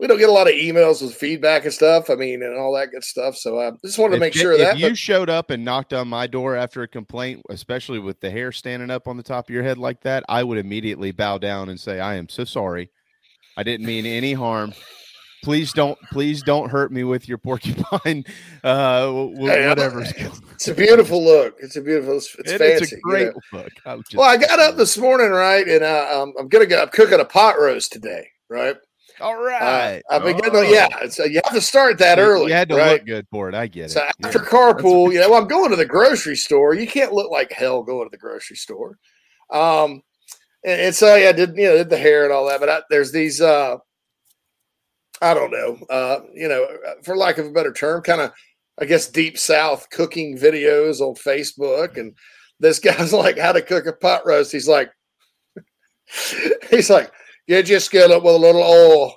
we 0.00 0.08
don't 0.08 0.18
get 0.18 0.28
a 0.28 0.32
lot 0.32 0.48
of 0.48 0.54
emails 0.54 1.00
with 1.00 1.14
feedback 1.14 1.62
and 1.64 1.72
stuff. 1.72 2.10
I 2.10 2.16
mean, 2.16 2.42
and 2.42 2.58
all 2.58 2.74
that 2.74 2.90
good 2.90 3.04
stuff. 3.04 3.36
So 3.36 3.60
I 3.60 3.70
just 3.84 3.96
wanted 3.96 4.14
to 4.16 4.20
make 4.20 4.34
sure 4.34 4.50
if 4.52 4.58
that. 4.58 4.76
you 4.76 4.88
but- 4.88 4.98
showed 4.98 5.30
up 5.30 5.50
and 5.50 5.64
knocked 5.64 5.92
on 5.92 6.08
my 6.08 6.26
door 6.26 6.56
after 6.56 6.82
a 6.82 6.88
complaint, 6.88 7.42
especially 7.48 8.00
with 8.00 8.18
the 8.18 8.28
hair 8.28 8.50
standing 8.50 8.90
up 8.90 9.06
on 9.06 9.16
the 9.16 9.22
top 9.22 9.48
of 9.48 9.54
your 9.54 9.62
head 9.62 9.78
like 9.78 10.00
that, 10.00 10.24
I 10.28 10.42
would 10.42 10.58
immediately 10.58 11.12
bow 11.12 11.38
down 11.38 11.68
and 11.68 11.78
say, 11.78 12.00
"I 12.00 12.16
am 12.16 12.28
so 12.28 12.42
sorry. 12.44 12.90
I 13.56 13.62
didn't 13.62 13.86
mean 13.86 14.04
any 14.04 14.32
harm. 14.32 14.74
Please 15.44 15.72
don't, 15.72 15.98
please 16.10 16.42
don't 16.42 16.70
hurt 16.70 16.90
me 16.90 17.04
with 17.04 17.28
your 17.28 17.38
porcupine, 17.38 18.24
uh, 18.64 19.02
w- 19.06 19.34
w- 19.34 19.50
Hey, 19.52 19.68
whatever." 19.68 20.00
it's 20.52 20.68
a 20.68 20.74
beautiful 20.74 21.22
look. 21.22 21.56
It's 21.60 21.76
a 21.76 21.82
beautiful. 21.82 22.16
It's, 22.16 22.34
it's 22.38 22.52
It- 22.52 22.58
fancy. 22.58 22.82
it's 22.84 22.92
a 22.92 22.96
you 22.96 23.02
great 23.02 23.26
know. 23.34 23.40
look. 23.52 23.72
I 23.84 23.96
Well, 24.14 24.28
I 24.28 24.36
got 24.38 24.58
up 24.58 24.76
this 24.76 24.96
morning, 24.96 25.30
right, 25.30 25.68
and 25.68 25.84
uh, 25.84 26.08
um, 26.22 26.32
I'm 26.38 26.48
gonna 26.48 26.66
go. 26.66 26.80
I'm 26.82 26.88
cooking 26.88 27.20
a 27.20 27.24
pot 27.24 27.60
roast 27.60 27.92
today, 27.92 28.26
right? 28.48 28.76
all 29.20 29.40
right 29.40 30.02
Uh. 30.10 30.14
I've 30.16 30.24
been 30.24 30.36
getting, 30.38 30.56
Oh. 30.56 30.62
yeah. 30.62 30.88
So 31.08 31.22
you 31.24 31.40
have 31.44 31.54
to 31.54 31.60
start 31.60 31.98
that 31.98 32.18
You- 32.18 32.24
early. 32.24 32.46
You 32.48 32.54
had 32.54 32.68
to 32.70 32.76
right? 32.76 32.92
look 32.94 33.06
good 33.06 33.26
for 33.30 33.48
it. 33.48 33.54
I 33.54 33.68
get 33.68 33.92
So 33.92 34.02
it. 34.02 34.12
after 34.24 34.40
Yeah. 34.40 34.44
carpool, 34.46 35.12
you 35.12 35.20
know, 35.20 35.30
well, 35.30 35.40
I'm 35.40 35.46
going 35.46 35.70
to 35.70 35.76
the 35.76 35.84
grocery 35.84 36.34
store. 36.34 36.74
You 36.74 36.88
can't 36.88 37.12
look 37.12 37.30
like 37.30 37.52
hell 37.52 37.84
going 37.84 38.06
to 38.06 38.10
the 38.10 38.16
grocery 38.18 38.56
store. 38.56 38.98
Um, 39.52 40.02
and, 40.64 40.80
and 40.80 40.94
so 40.94 41.14
yeah, 41.14 41.28
I 41.28 41.32
did 41.32 41.50
you 41.56 41.64
know 41.68 41.76
did 41.76 41.90
the 41.90 41.96
hair 41.98 42.24
and 42.24 42.32
all 42.32 42.48
that. 42.48 42.58
But 42.58 42.68
I, 42.70 42.80
there's 42.90 43.12
these 43.12 43.40
uh, 43.40 43.76
I 45.22 45.34
don't 45.34 45.50
know, 45.50 45.78
uh, 45.88 46.20
you 46.34 46.48
know, 46.48 46.66
for 47.02 47.16
lack 47.16 47.38
of 47.38 47.46
a 47.46 47.50
better 47.50 47.72
term, 47.72 48.02
kind 48.02 48.20
of, 48.20 48.32
I 48.80 48.84
guess, 48.84 49.08
deep 49.08 49.38
South 49.38 49.88
cooking 49.90 50.36
videos 50.36 51.00
on 51.00 51.14
Facebook. 51.14 51.96
And 51.96 52.14
this 52.60 52.78
guy's 52.80 53.12
like, 53.12 53.38
how 53.38 53.52
to 53.52 53.62
cook 53.62 53.86
a 53.86 53.92
pot 53.92 54.26
roast. 54.26 54.52
He's 54.52 54.68
like, 54.68 54.90
he's 56.70 56.90
like, 56.90 57.12
you 57.46 57.62
just 57.62 57.90
get 57.90 58.02
skillet 58.02 58.22
with 58.22 58.34
a 58.34 58.38
little 58.38 58.62
oil, 58.62 59.14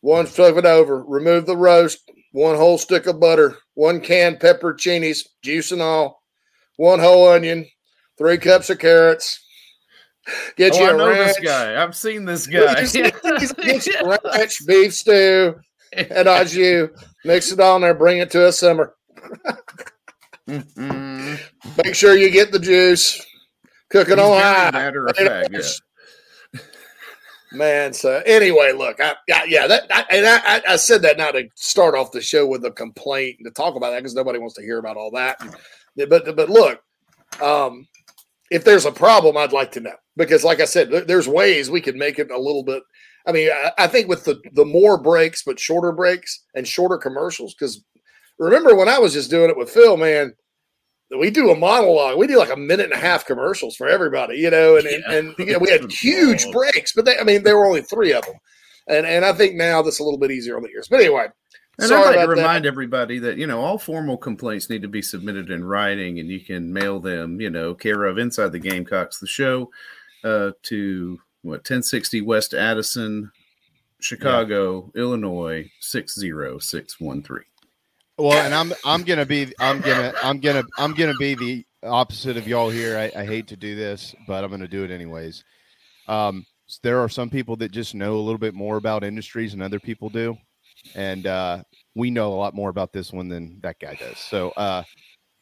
one 0.00 0.26
flip 0.26 0.56
it 0.56 0.64
over, 0.64 1.04
remove 1.04 1.46
the 1.46 1.56
roast, 1.56 1.98
one 2.32 2.56
whole 2.56 2.78
stick 2.78 3.06
of 3.06 3.20
butter, 3.20 3.58
one 3.74 4.00
can 4.00 4.36
pepperoncinis, 4.36 5.26
juice 5.42 5.72
and 5.72 5.82
all, 5.82 6.22
one 6.76 6.98
whole 6.98 7.28
onion, 7.28 7.66
three 8.16 8.38
cups 8.38 8.70
of 8.70 8.78
carrots. 8.78 9.44
Get 10.56 10.74
oh, 10.74 10.78
you 10.80 10.84
I 10.86 10.90
a 10.90 10.96
know 10.96 11.08
ranch. 11.08 11.36
this 11.36 11.44
guy. 11.44 11.82
I've 11.82 11.96
seen 11.96 12.24
this 12.24 12.46
guy. 12.48 12.84
Get 12.84 13.86
you 13.86 13.94
a 14.00 14.18
ranch, 14.38 14.66
beef 14.66 14.94
stew, 14.94 15.54
and 15.92 16.28
au 16.28 16.44
jus. 16.44 16.88
Mix 17.24 17.52
it 17.52 17.60
all 17.60 17.76
in 17.76 17.82
there. 17.82 17.94
Bring 17.94 18.18
it 18.18 18.30
to 18.32 18.46
a 18.48 18.52
simmer. 18.52 18.94
Mm-mm. 20.48 21.38
Make 21.84 21.94
sure 21.94 22.16
you 22.16 22.30
get 22.30 22.50
the 22.52 22.58
juice. 22.58 23.24
Cook 23.90 24.08
it 24.08 24.18
He's 24.18 24.26
on 24.26 24.40
high. 24.40 24.70
matter 24.70 25.06
of 25.06 25.16
fact, 25.16 25.54
hours. 25.54 25.80
Man, 27.52 27.92
so 27.92 28.22
anyway, 28.26 28.72
look, 28.72 29.00
I, 29.00 29.14
I, 29.32 29.44
yeah, 29.48 29.66
that, 29.66 29.82
I, 29.90 30.04
and 30.10 30.26
I, 30.26 30.38
I- 30.44 30.62
I 30.74 30.76
said 30.76 31.02
that 31.02 31.18
not 31.18 31.32
to 31.32 31.48
start 31.56 31.96
off 31.96 32.12
the 32.12 32.20
show 32.20 32.46
with 32.46 32.64
a 32.64 32.70
complaint 32.70 33.36
and 33.40 33.46
to 33.46 33.50
talk 33.52 33.74
about 33.74 33.90
that 33.90 33.98
because 33.98 34.14
nobody 34.14 34.38
wants 34.38 34.54
to 34.54 34.62
hear 34.62 34.78
about 34.78 34.96
all 34.96 35.10
that. 35.12 35.38
But, 35.96 36.36
but 36.36 36.48
look, 36.48 36.80
um, 37.42 37.88
if 38.50 38.64
there's 38.64 38.84
a 38.84 38.92
problem, 38.92 39.36
I'd 39.36 39.52
like 39.52 39.72
to 39.72 39.80
know 39.80 39.94
because, 40.16 40.44
like 40.44 40.60
I 40.60 40.64
said, 40.64 40.90
there's 40.90 41.28
ways 41.28 41.70
we 41.70 41.80
could 41.80 41.96
make 41.96 42.18
it 42.18 42.30
a 42.30 42.38
little 42.38 42.64
bit. 42.64 42.82
I 43.26 43.32
mean, 43.32 43.50
I, 43.50 43.72
I 43.78 43.86
think 43.86 44.08
with 44.08 44.24
the 44.24 44.40
the 44.52 44.64
more 44.64 45.00
breaks, 45.00 45.42
but 45.44 45.60
shorter 45.60 45.92
breaks 45.92 46.44
and 46.54 46.66
shorter 46.66 46.98
commercials. 46.98 47.54
Because 47.54 47.84
remember 48.38 48.74
when 48.74 48.88
I 48.88 48.98
was 48.98 49.12
just 49.12 49.30
doing 49.30 49.50
it 49.50 49.56
with 49.56 49.70
Phil, 49.70 49.96
man, 49.96 50.34
we 51.18 51.30
do 51.30 51.50
a 51.50 51.56
monologue. 51.56 52.18
We 52.18 52.26
do 52.26 52.38
like 52.38 52.52
a 52.52 52.56
minute 52.56 52.84
and 52.84 52.92
a 52.92 53.04
half 53.04 53.26
commercials 53.26 53.76
for 53.76 53.88
everybody, 53.88 54.36
you 54.36 54.50
know, 54.50 54.76
and 54.76 54.86
and, 54.86 55.04
and 55.04 55.34
you 55.38 55.52
know, 55.52 55.58
we 55.58 55.70
had 55.70 55.90
huge 55.92 56.50
breaks, 56.50 56.92
but 56.92 57.04
they, 57.04 57.16
I 57.18 57.24
mean, 57.24 57.42
there 57.42 57.56
were 57.56 57.66
only 57.66 57.82
three 57.82 58.12
of 58.12 58.24
them, 58.24 58.36
and 58.90 59.06
and 59.06 59.24
I 59.24 59.32
think 59.32 59.54
now 59.56 59.82
that's 59.82 60.00
a 60.00 60.04
little 60.04 60.18
bit 60.18 60.30
easier 60.30 60.56
on 60.56 60.62
the 60.62 60.68
ears. 60.70 60.88
But 60.88 61.00
anyway, 61.00 61.26
And 61.78 61.88
sorry 61.88 62.00
I'd 62.00 62.04
like 62.06 62.14
to 62.14 62.18
about 62.24 62.36
that. 62.36 62.42
remind 62.42 62.66
everybody 62.66 63.18
that, 63.20 63.38
you 63.38 63.46
know, 63.46 63.60
all 63.60 63.78
formal 63.78 64.16
complaints 64.16 64.68
need 64.68 64.82
to 64.82 64.88
be 64.88 65.02
submitted 65.02 65.50
in 65.50 65.64
writing 65.64 66.18
and 66.18 66.28
you 66.28 66.40
can 66.40 66.72
mail 66.72 67.00
them, 67.00 67.40
you 67.40 67.50
know, 67.50 67.74
care 67.74 68.04
of 68.04 68.18
Inside 68.18 68.52
the 68.52 68.58
Gamecocks, 68.58 69.18
the 69.18 69.26
show, 69.26 69.70
uh, 70.24 70.50
to 70.64 71.18
what, 71.42 71.58
1060 71.60 72.20
West 72.20 72.52
Addison, 72.52 73.30
Chicago, 74.00 74.90
Illinois, 74.94 75.70
60613. 75.80 77.44
Well, 78.18 78.32
and 78.44 78.52
I'm 78.54 78.72
I'm 78.84 79.02
gonna 79.02 79.24
be 79.24 79.52
I'm 79.58 79.80
gonna 79.80 80.12
I'm 80.22 80.40
gonna 80.40 80.62
I'm 80.76 80.92
gonna 80.92 81.14
be 81.18 81.34
the 81.34 81.64
opposite 81.82 82.36
of 82.36 82.46
y'all 82.46 82.68
here. 82.68 82.98
I, 82.98 83.20
I 83.20 83.24
hate 83.24 83.46
to 83.48 83.56
do 83.56 83.74
this, 83.74 84.14
but 84.26 84.44
I'm 84.44 84.50
gonna 84.50 84.68
do 84.68 84.84
it 84.84 84.90
anyways. 84.90 85.42
Um, 86.06 86.44
s- 86.44 86.49
there 86.82 87.00
are 87.00 87.08
some 87.08 87.30
people 87.30 87.56
that 87.56 87.72
just 87.72 87.94
know 87.94 88.16
a 88.16 88.20
little 88.20 88.38
bit 88.38 88.54
more 88.54 88.76
about 88.76 89.04
industries 89.04 89.52
than 89.52 89.62
other 89.62 89.80
people 89.80 90.08
do, 90.08 90.36
and 90.94 91.26
uh, 91.26 91.62
we 91.94 92.10
know 92.10 92.32
a 92.32 92.36
lot 92.36 92.54
more 92.54 92.70
about 92.70 92.92
this 92.92 93.12
one 93.12 93.28
than 93.28 93.58
that 93.62 93.78
guy 93.80 93.94
does. 93.94 94.18
So 94.18 94.50
uh, 94.50 94.82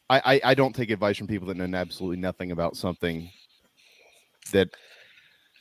I, 0.09 0.21
I 0.25 0.41
I 0.45 0.53
don't 0.53 0.75
take 0.75 0.89
advice 0.89 1.17
from 1.17 1.27
people 1.27 1.47
that 1.47 1.57
know 1.57 1.77
absolutely 1.77 2.17
nothing 2.17 2.51
about 2.51 2.75
something 2.75 3.29
that 4.51 4.69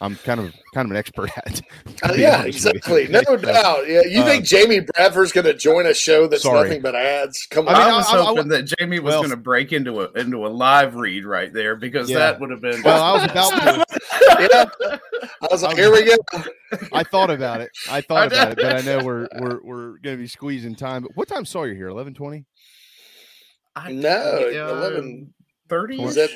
I'm 0.01 0.15
kind 0.17 0.39
of 0.39 0.55
kind 0.75 0.87
of 0.87 0.93
an 0.93 0.97
expert 0.97 1.31
at. 1.37 1.61
Uh, 2.01 2.13
yeah, 2.17 2.45
exactly. 2.45 3.09
No 3.09 3.21
So, 3.27 3.37
doubt. 3.37 3.89
Yeah, 3.89 4.03
you 4.09 4.21
uh, 4.21 4.25
think 4.25 4.45
Jamie 4.45 4.79
Bradford's 4.79 5.33
going 5.33 5.47
to 5.47 5.55
join 5.55 5.85
a 5.87 5.93
show 5.95 6.29
that's 6.29 6.45
Sorry. 6.45 6.69
nothing 6.69 6.81
but 6.81 6.95
ads? 6.95 7.45
Come 7.51 7.67
I 7.69 7.73
on. 7.73 7.79
mean, 7.81 7.89
I 7.89 7.97
was 7.97 8.07
I- 8.07 8.17
I- 8.17 8.21
I- 8.21 8.25
hoping 8.25 8.49
that 8.49 8.63
Jamie 8.79 9.01
was 9.01 9.13
well- 9.15 9.23
going 9.23 9.31
to 9.33 9.37
break 9.37 9.73
into 9.73 10.01
a 10.03 10.13
into 10.13 10.47
a 10.47 10.49
live 10.49 10.95
read 10.95 11.25
right 11.25 11.53
there 11.53 11.75
because 11.75 12.09
Yeah. 12.09 12.19
that 12.19 12.41
would 12.41 12.51
have 12.51 12.61
been. 12.61 12.81
Well, 12.83 13.03
I 13.03 13.13
was 13.15 13.25
about 13.25 13.51
to. 13.51 13.85
yeah. 14.81 14.99
I 15.43 15.49
was 15.51 15.63
like, 15.65 15.77
here 15.77 15.91
we 15.91 16.05
go. 16.05 16.17
I 16.93 17.03
thought 17.03 17.31
about 17.31 17.61
it. 17.63 17.71
I 17.91 18.01
thought 18.01 18.29
about 18.29 18.53
it, 18.53 18.57
but 18.59 18.77
I 18.77 18.81
know 18.83 19.05
we're 19.05 19.27
we're 19.41 19.61
we're 19.65 19.99
gonna 19.99 20.17
be 20.19 20.29
squeezing 20.29 20.77
time. 20.77 21.03
But 21.03 21.17
what 21.17 21.27
time 21.27 21.45
saw 21.45 21.65
you 21.65 21.75
here? 21.75 21.89
Eleven 21.89 22.15
twenty. 22.15 22.45
I- 23.75 23.91
No, 23.93 24.49
yeah, 24.53 24.69
11, 24.69 25.35
30 25.69 26.03
is 26.03 26.15
that 26.17 26.31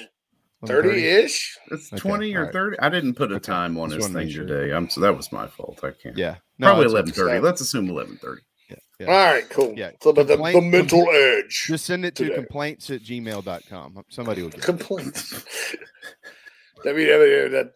30 0.66 1.06
ish? 1.06 1.58
It's 1.70 1.92
Okay, 1.92 2.00
20 2.00 2.34
or 2.34 2.38
alright. 2.40 2.52
30. 2.52 2.78
I 2.80 2.88
didn't 2.88 3.14
put 3.14 3.32
a 3.32 3.36
Okay, 3.36 3.44
time 3.44 3.78
on 3.78 3.90
just 3.90 4.06
his 4.06 4.14
thing 4.14 4.28
sure. 4.30 4.46
today. 4.46 4.72
I'm 4.74 4.88
so 4.88 5.00
that 5.00 5.16
was 5.16 5.32
my 5.32 5.46
fault. 5.46 5.80
I 5.82 5.90
can't. 5.90 6.16
Yeah, 6.16 6.36
No, 6.58 6.68
Probably 6.68 6.86
it's- 7.00 7.16
11:30. 7.18 7.40
Let's 7.42 7.60
assume 7.60 7.88
11:30. 7.88 8.38
Yeah, 8.70 8.76
yeah. 9.00 9.06
All 9.06 9.12
right, 9.32 9.48
cool. 9.50 9.74
Yeah, 9.76 9.90
So, 10.02 10.12
but 10.12 10.26
the, 10.28 10.36
the 10.36 10.42
complaint- 10.42 10.70
mental 10.70 11.06
edge. 11.10 11.64
Just 11.66 11.84
send 11.86 12.04
it 12.04 12.14
to 12.16 12.24
today. 12.24 12.34
complaints 12.36 12.88
at 12.90 13.02
gmail.com. 13.02 14.04
Somebody 14.08 14.42
will 14.42 14.48
get 14.50 14.58
it. 14.60 14.64
Complaints. 14.64 15.32
www. 16.84 17.70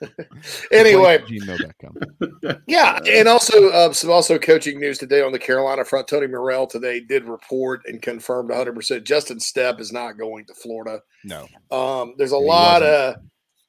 That- 0.00 0.26
anyway, 0.72 1.18
gmail.com. 1.18 2.62
yeah, 2.66 2.98
and 3.06 3.28
also 3.28 3.68
uh, 3.70 3.92
some 3.92 4.10
also 4.10 4.38
coaching 4.38 4.80
news 4.80 4.98
today 4.98 5.22
on 5.22 5.32
the 5.32 5.38
Carolina 5.38 5.84
front. 5.84 6.08
Tony 6.08 6.26
Morrell 6.26 6.66
today 6.66 7.00
did 7.00 7.24
report 7.24 7.82
and 7.86 8.00
confirmed 8.02 8.48
100. 8.48 8.74
percent 8.74 9.04
Justin 9.04 9.38
Stepp 9.38 9.80
is 9.80 9.92
not 9.92 10.18
going 10.18 10.46
to 10.46 10.54
Florida. 10.54 11.00
No, 11.24 11.46
Um, 11.70 12.14
there's 12.18 12.32
a 12.32 12.38
He 12.38 12.44
lot 12.44 12.82
wasn't. 12.82 13.16
of 13.16 13.22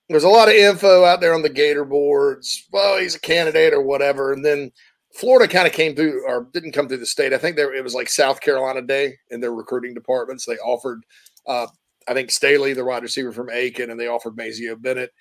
there's 0.10 0.24
a 0.26 0.30
lot 0.30 0.50
of 0.50 0.56
info 0.56 1.06
out 1.06 1.22
there 1.22 1.34
on 1.34 1.42
the 1.42 1.50
Gator 1.50 1.86
boards. 1.86 2.68
Well, 2.72 2.98
he's 3.00 3.16
a 3.16 3.20
candidate 3.20 3.74
or 3.74 3.82
whatever, 3.82 4.34
and 4.34 4.44
then 4.44 4.72
Florida 5.14 5.52
kind 5.52 5.68
of 5.68 5.74
came 5.74 5.96
through 5.96 6.26
or 6.28 6.48
didn't 6.54 6.72
come 6.74 6.88
through 6.88 6.98
the 6.98 7.06
state. 7.06 7.34
I 7.34 7.38
think 7.38 7.56
there 7.56 7.74
it 7.74 7.84
was 7.84 7.94
like 7.96 8.10
South 8.10 8.40
Carolina 8.42 8.82
Day 8.82 9.14
in 9.30 9.40
their 9.42 9.54
recruiting 9.54 9.94
departments. 9.94 10.46
They 10.46 10.58
offered, 10.58 11.02
uh, 11.48 11.68
I 12.08 12.14
think 12.14 12.32
Staley, 12.32 12.74
the 12.74 12.84
wide 12.86 13.04
receiver 13.04 13.32
from 13.32 13.50
Aiken, 13.50 13.90
and 13.90 14.00
they 14.00 14.08
offered 14.08 14.36
Mazeo 14.38 14.82
Bennett. 14.82 15.12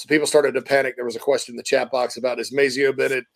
So 0.00 0.06
people 0.06 0.26
started 0.26 0.54
to 0.54 0.62
panic. 0.62 0.96
There 0.96 1.04
was 1.04 1.16
a 1.16 1.20
question 1.20 1.52
in 1.52 1.56
the 1.58 1.62
chat 1.62 1.90
box 1.90 2.16
about 2.16 2.40
is 2.40 2.54
Mazeo 2.54 2.96
Bennett 2.96 3.26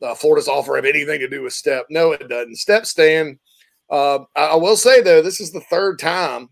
uh, 0.00 0.14
Florida's 0.14 0.46
offer 0.46 0.76
have 0.76 0.84
anything 0.84 1.18
to 1.18 1.28
do 1.28 1.42
with 1.42 1.52
Stepp? 1.52 1.82
No, 1.90 2.12
it 2.12 2.28
doesn't. 2.28 2.56
Stepp 2.56 2.86
staying. 2.86 3.38
Uh, 3.90 4.20
I, 4.36 4.46
I 4.46 4.54
will 4.54 4.76
say 4.76 5.00
though, 5.02 5.22
this 5.22 5.40
is 5.40 5.50
the 5.50 5.60
third 5.62 5.98
time 5.98 6.50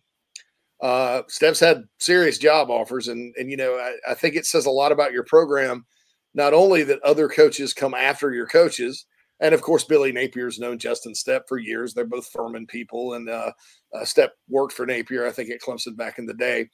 uh, 0.82 1.22
Stepp's 1.28 1.60
had 1.60 1.84
serious 2.00 2.38
job 2.38 2.68
offers, 2.68 3.06
and 3.06 3.32
and 3.38 3.50
you 3.52 3.56
know 3.56 3.74
I, 3.74 4.10
I 4.10 4.14
think 4.14 4.34
it 4.34 4.46
says 4.46 4.66
a 4.66 4.70
lot 4.70 4.90
about 4.90 5.12
your 5.12 5.22
program. 5.22 5.86
Not 6.34 6.54
only 6.54 6.82
that 6.84 7.02
other 7.02 7.28
coaches 7.28 7.72
come 7.72 7.94
after 7.94 8.32
your 8.32 8.48
coaches, 8.48 9.06
and 9.38 9.54
of 9.54 9.62
course 9.62 9.84
Billy 9.84 10.10
Napier's 10.10 10.58
known 10.58 10.78
Justin 10.78 11.12
Stepp 11.12 11.42
for 11.46 11.58
years. 11.58 11.94
They're 11.94 12.04
both 12.04 12.26
Furman 12.26 12.66
people, 12.66 13.14
and 13.14 13.28
uh, 13.28 13.52
uh, 13.94 14.00
Stepp 14.00 14.30
worked 14.48 14.72
for 14.72 14.86
Napier, 14.86 15.24
I 15.24 15.30
think, 15.30 15.50
at 15.50 15.60
Clemson 15.60 15.96
back 15.96 16.18
in 16.18 16.26
the 16.26 16.34
day. 16.34 16.68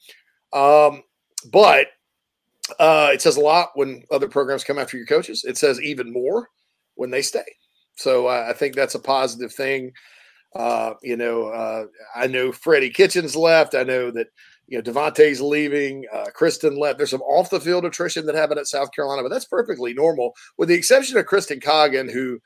Um, 0.53 1.03
but 1.51 1.87
uh, 2.79 3.09
it 3.13 3.21
says 3.21 3.37
a 3.37 3.41
lot 3.41 3.69
when 3.75 4.03
other 4.11 4.27
programs 4.27 4.63
come 4.63 4.79
after 4.79 4.97
your 4.97 5.05
coaches. 5.05 5.43
It 5.47 5.57
says 5.57 5.81
even 5.81 6.11
more 6.11 6.49
when 6.95 7.11
they 7.11 7.21
stay. 7.21 7.45
So 7.95 8.27
uh, 8.27 8.47
I 8.49 8.53
think 8.53 8.75
that's 8.75 8.95
a 8.95 8.99
positive 8.99 9.53
thing. 9.53 9.91
Uh, 10.55 10.93
you 11.03 11.17
know, 11.17 11.47
uh, 11.47 11.85
I 12.15 12.27
know 12.27 12.51
Freddie 12.51 12.89
Kitchens 12.89 13.35
left. 13.35 13.75
I 13.75 13.83
know 13.83 14.09
that 14.11 14.27
you 14.67 14.77
know 14.77 14.81
Devontae's 14.81 15.41
leaving. 15.41 16.05
Uh, 16.11 16.25
Kristen 16.33 16.77
left. 16.77 16.97
There's 16.97 17.11
some 17.11 17.21
off 17.21 17.49
the 17.49 17.59
field 17.59 17.85
attrition 17.85 18.25
that 18.25 18.35
happened 18.35 18.59
at 18.59 18.67
South 18.67 18.91
Carolina, 18.91 19.21
but 19.21 19.29
that's 19.29 19.45
perfectly 19.45 19.93
normal, 19.93 20.33
with 20.57 20.69
the 20.69 20.75
exception 20.75 21.17
of 21.17 21.25
Kristen 21.25 21.59
Coggin, 21.59 22.09
who, 22.09 22.39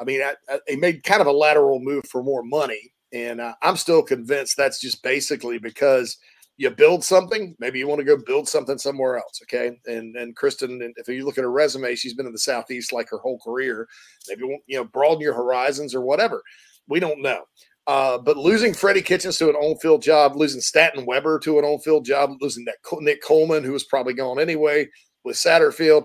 I 0.00 0.04
mean, 0.04 0.22
I, 0.22 0.60
he 0.66 0.76
made 0.76 1.02
kind 1.02 1.20
of 1.20 1.26
a 1.26 1.32
lateral 1.32 1.80
move 1.80 2.04
for 2.08 2.22
more 2.22 2.42
money, 2.42 2.92
and 3.12 3.42
I'm 3.62 3.76
still 3.76 4.02
convinced 4.02 4.56
that's 4.56 4.80
just 4.80 5.02
basically 5.02 5.58
because 5.58 6.16
you 6.56 6.70
build 6.70 7.02
something. 7.02 7.56
Maybe 7.58 7.78
you 7.78 7.88
want 7.88 7.98
to 7.98 8.04
go 8.04 8.16
build 8.16 8.48
something 8.48 8.78
somewhere 8.78 9.16
else. 9.16 9.40
Okay, 9.42 9.78
and 9.86 10.16
and 10.16 10.36
Kristen, 10.36 10.92
if 10.96 11.08
you 11.08 11.24
look 11.24 11.38
at 11.38 11.44
her 11.44 11.50
resume, 11.50 11.94
she's 11.94 12.14
been 12.14 12.26
in 12.26 12.32
the 12.32 12.38
Southeast 12.38 12.92
like 12.92 13.08
her 13.10 13.18
whole 13.18 13.38
career. 13.40 13.88
Maybe 14.28 14.42
you 14.66 14.76
know 14.76 14.84
broaden 14.84 15.20
your 15.20 15.34
horizons 15.34 15.94
or 15.94 16.02
whatever. 16.02 16.42
We 16.88 17.00
don't 17.00 17.22
know. 17.22 17.42
Uh, 17.86 18.16
but 18.16 18.38
losing 18.38 18.72
Freddie 18.72 19.02
Kitchens 19.02 19.36
to 19.36 19.50
an 19.50 19.56
on-field 19.56 20.00
job, 20.00 20.36
losing 20.36 20.60
Staten 20.60 21.04
Weber 21.04 21.38
to 21.40 21.58
an 21.58 21.66
on-field 21.66 22.06
job, 22.06 22.30
losing 22.40 22.64
that 22.64 22.76
Nick 23.00 23.22
Coleman, 23.22 23.62
who 23.62 23.72
was 23.72 23.84
probably 23.84 24.14
gone 24.14 24.40
anyway, 24.40 24.88
with 25.22 25.36
Satterfield, 25.36 26.04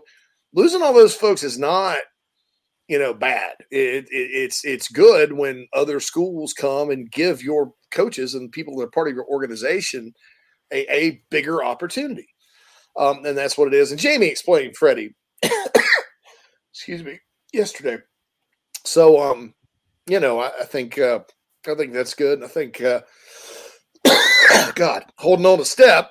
losing 0.53 0.81
all 0.81 0.93
those 0.93 1.15
folks 1.15 1.41
is 1.41 1.57
not, 1.57 1.99
you 2.89 2.99
know, 2.99 3.13
bad. 3.13 3.53
It, 3.71 4.05
it, 4.05 4.09
it's 4.11 4.65
it's 4.65 4.89
good 4.89 5.31
when 5.31 5.67
other 5.73 6.01
schools 6.01 6.51
come 6.53 6.89
and 6.89 7.09
give 7.11 7.43
your 7.43 7.71
coaches 7.91 8.35
and 8.35 8.51
people 8.51 8.75
that 8.77 8.85
are 8.85 8.91
part 8.91 9.07
of 9.07 9.15
your 9.15 9.25
organization 9.27 10.13
a, 10.71 10.93
a 10.93 11.21
bigger 11.29 11.63
opportunity, 11.63 12.27
um, 12.97 13.25
and 13.25 13.37
that's 13.37 13.57
what 13.57 13.67
it 13.67 13.73
is. 13.73 13.91
And 13.91 13.99
Jamie 13.99 14.27
explained 14.27 14.75
Freddie, 14.77 15.15
excuse 16.73 17.03
me, 17.03 17.19
yesterday. 17.53 17.97
So, 18.85 19.19
um, 19.21 19.53
you 20.07 20.19
know, 20.19 20.39
I, 20.39 20.51
I 20.61 20.65
think 20.65 20.97
uh, 20.97 21.19
I 21.67 21.75
think 21.75 21.93
that's 21.93 22.13
good. 22.13 22.43
I 22.43 22.47
think, 22.47 22.81
uh, 22.81 23.01
God, 24.75 25.05
holding 25.17 25.45
on 25.45 25.57
to 25.57 25.63
Stepp. 25.63 26.09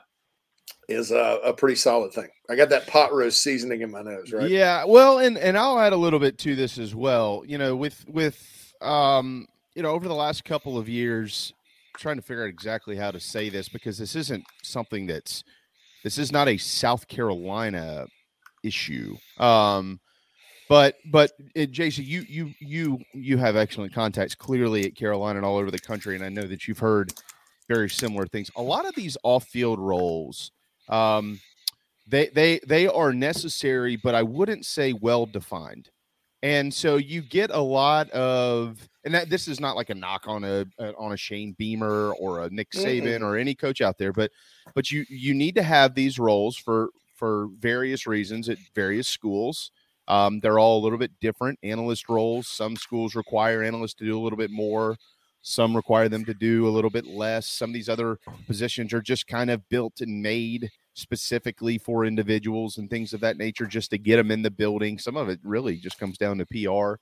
is 0.88 1.10
a, 1.10 1.40
a 1.44 1.52
pretty 1.52 1.76
solid 1.76 2.12
thing. 2.12 2.28
I 2.50 2.56
got 2.56 2.68
that 2.70 2.86
pot 2.86 3.12
roast 3.12 3.42
seasoning 3.42 3.82
in 3.82 3.90
my 3.90 4.02
nose, 4.02 4.32
right? 4.32 4.50
Yeah. 4.50 4.84
Well, 4.84 5.18
and 5.18 5.38
and 5.38 5.56
I'll 5.58 5.78
add 5.78 5.92
a 5.92 5.96
little 5.96 6.18
bit 6.18 6.38
to 6.38 6.54
this 6.54 6.78
as 6.78 6.94
well. 6.94 7.42
You 7.46 7.58
know, 7.58 7.76
with 7.76 8.04
with 8.08 8.72
um, 8.80 9.46
you 9.74 9.82
know, 9.82 9.90
over 9.90 10.08
the 10.08 10.14
last 10.14 10.44
couple 10.44 10.78
of 10.78 10.88
years, 10.88 11.52
trying 11.98 12.16
to 12.16 12.22
figure 12.22 12.44
out 12.44 12.48
exactly 12.48 12.96
how 12.96 13.10
to 13.10 13.20
say 13.20 13.48
this 13.48 13.68
because 13.68 13.98
this 13.98 14.14
isn't 14.16 14.44
something 14.62 15.06
that's 15.06 15.44
this 16.04 16.16
is 16.18 16.32
not 16.32 16.48
a 16.48 16.56
South 16.56 17.08
Carolina 17.08 18.06
issue. 18.62 19.16
Um, 19.38 20.00
but 20.68 20.96
but 21.10 21.32
it, 21.54 21.70
Jason, 21.70 22.04
you 22.04 22.24
you 22.28 22.52
you 22.60 22.98
you 23.12 23.38
have 23.38 23.56
excellent 23.56 23.92
contacts 23.92 24.34
clearly 24.34 24.84
at 24.84 24.94
Carolina 24.94 25.38
and 25.38 25.46
all 25.46 25.56
over 25.56 25.70
the 25.70 25.78
country, 25.78 26.14
and 26.14 26.24
I 26.24 26.28
know 26.28 26.42
that 26.42 26.68
you've 26.68 26.78
heard 26.78 27.12
very 27.68 27.88
similar 27.88 28.26
things. 28.26 28.50
A 28.56 28.62
lot 28.62 28.86
of 28.86 28.94
these 28.94 29.16
off-field 29.22 29.78
roles, 29.78 30.52
um, 30.88 31.40
they 32.06 32.26
they 32.28 32.60
they 32.66 32.86
are 32.86 33.12
necessary, 33.12 33.96
but 33.96 34.14
I 34.14 34.22
wouldn't 34.22 34.66
say 34.66 34.92
well 34.92 35.26
defined. 35.26 35.90
And 36.42 36.72
so 36.72 36.96
you 36.96 37.22
get 37.22 37.50
a 37.50 37.60
lot 37.60 38.08
of, 38.10 38.88
and 39.04 39.12
that 39.14 39.28
this 39.28 39.48
is 39.48 39.58
not 39.58 39.74
like 39.74 39.90
a 39.90 39.94
knock 39.94 40.24
on 40.28 40.44
a, 40.44 40.64
a 40.78 40.94
on 40.96 41.12
a 41.12 41.16
Shane 41.16 41.54
Beamer 41.58 42.12
or 42.12 42.42
a 42.42 42.50
Nick 42.50 42.70
Saban 42.70 43.22
or 43.22 43.36
any 43.36 43.54
coach 43.54 43.80
out 43.80 43.98
there, 43.98 44.12
but 44.12 44.30
but 44.74 44.90
you 44.90 45.04
you 45.08 45.34
need 45.34 45.56
to 45.56 45.62
have 45.62 45.94
these 45.94 46.18
roles 46.18 46.56
for 46.56 46.90
for 47.16 47.48
various 47.58 48.06
reasons 48.06 48.48
at 48.48 48.58
various 48.74 49.08
schools. 49.08 49.72
Um, 50.06 50.40
they're 50.40 50.58
all 50.58 50.78
a 50.78 50.82
little 50.82 50.98
bit 50.98 51.10
different 51.20 51.58
analyst 51.62 52.08
roles. 52.08 52.46
Some 52.48 52.76
schools 52.76 53.14
require 53.14 53.62
analysts 53.62 53.94
to 53.94 54.04
do 54.04 54.18
a 54.18 54.22
little 54.22 54.38
bit 54.38 54.50
more. 54.50 54.96
Some 55.42 55.74
require 55.74 56.08
them 56.08 56.24
to 56.24 56.34
do 56.34 56.66
a 56.66 56.70
little 56.70 56.90
bit 56.90 57.06
less. 57.06 57.46
Some 57.46 57.70
of 57.70 57.74
these 57.74 57.88
other 57.88 58.18
positions 58.46 58.92
are 58.92 59.02
just 59.02 59.26
kind 59.26 59.50
of 59.50 59.68
built 59.68 60.00
and 60.00 60.22
made 60.22 60.70
specifically 60.98 61.78
for 61.78 62.04
individuals 62.04 62.78
and 62.78 62.90
things 62.90 63.12
of 63.12 63.20
that 63.20 63.38
nature 63.38 63.66
just 63.66 63.90
to 63.90 63.98
get 63.98 64.16
them 64.16 64.30
in 64.30 64.42
the 64.42 64.50
building. 64.50 64.98
Some 64.98 65.16
of 65.16 65.28
it 65.28 65.40
really 65.42 65.76
just 65.76 65.98
comes 65.98 66.18
down 66.18 66.38
to 66.38 66.46
PR. 66.46 67.00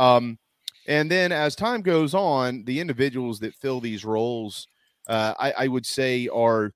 Um, 0.00 0.38
and 0.86 1.10
then 1.10 1.32
as 1.32 1.56
time 1.56 1.82
goes 1.82 2.14
on, 2.14 2.64
the 2.64 2.80
individuals 2.80 3.40
that 3.40 3.54
fill 3.54 3.80
these 3.80 4.04
roles, 4.04 4.66
uh, 5.08 5.34
I, 5.38 5.52
I, 5.52 5.68
would 5.68 5.86
say, 5.86 6.28
are 6.28 6.72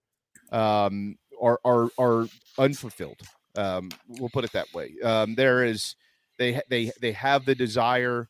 um, 0.50 1.16
are 1.40 1.60
are 1.64 1.88
are 1.98 2.26
unfulfilled. 2.58 3.20
Um, 3.56 3.90
we'll 4.08 4.30
put 4.30 4.44
it 4.44 4.52
that 4.52 4.72
way. 4.72 4.94
Um, 5.02 5.34
there 5.34 5.64
is 5.64 5.96
they 6.38 6.60
they 6.70 6.90
they 7.00 7.12
have 7.12 7.44
the 7.44 7.54
desire 7.54 8.28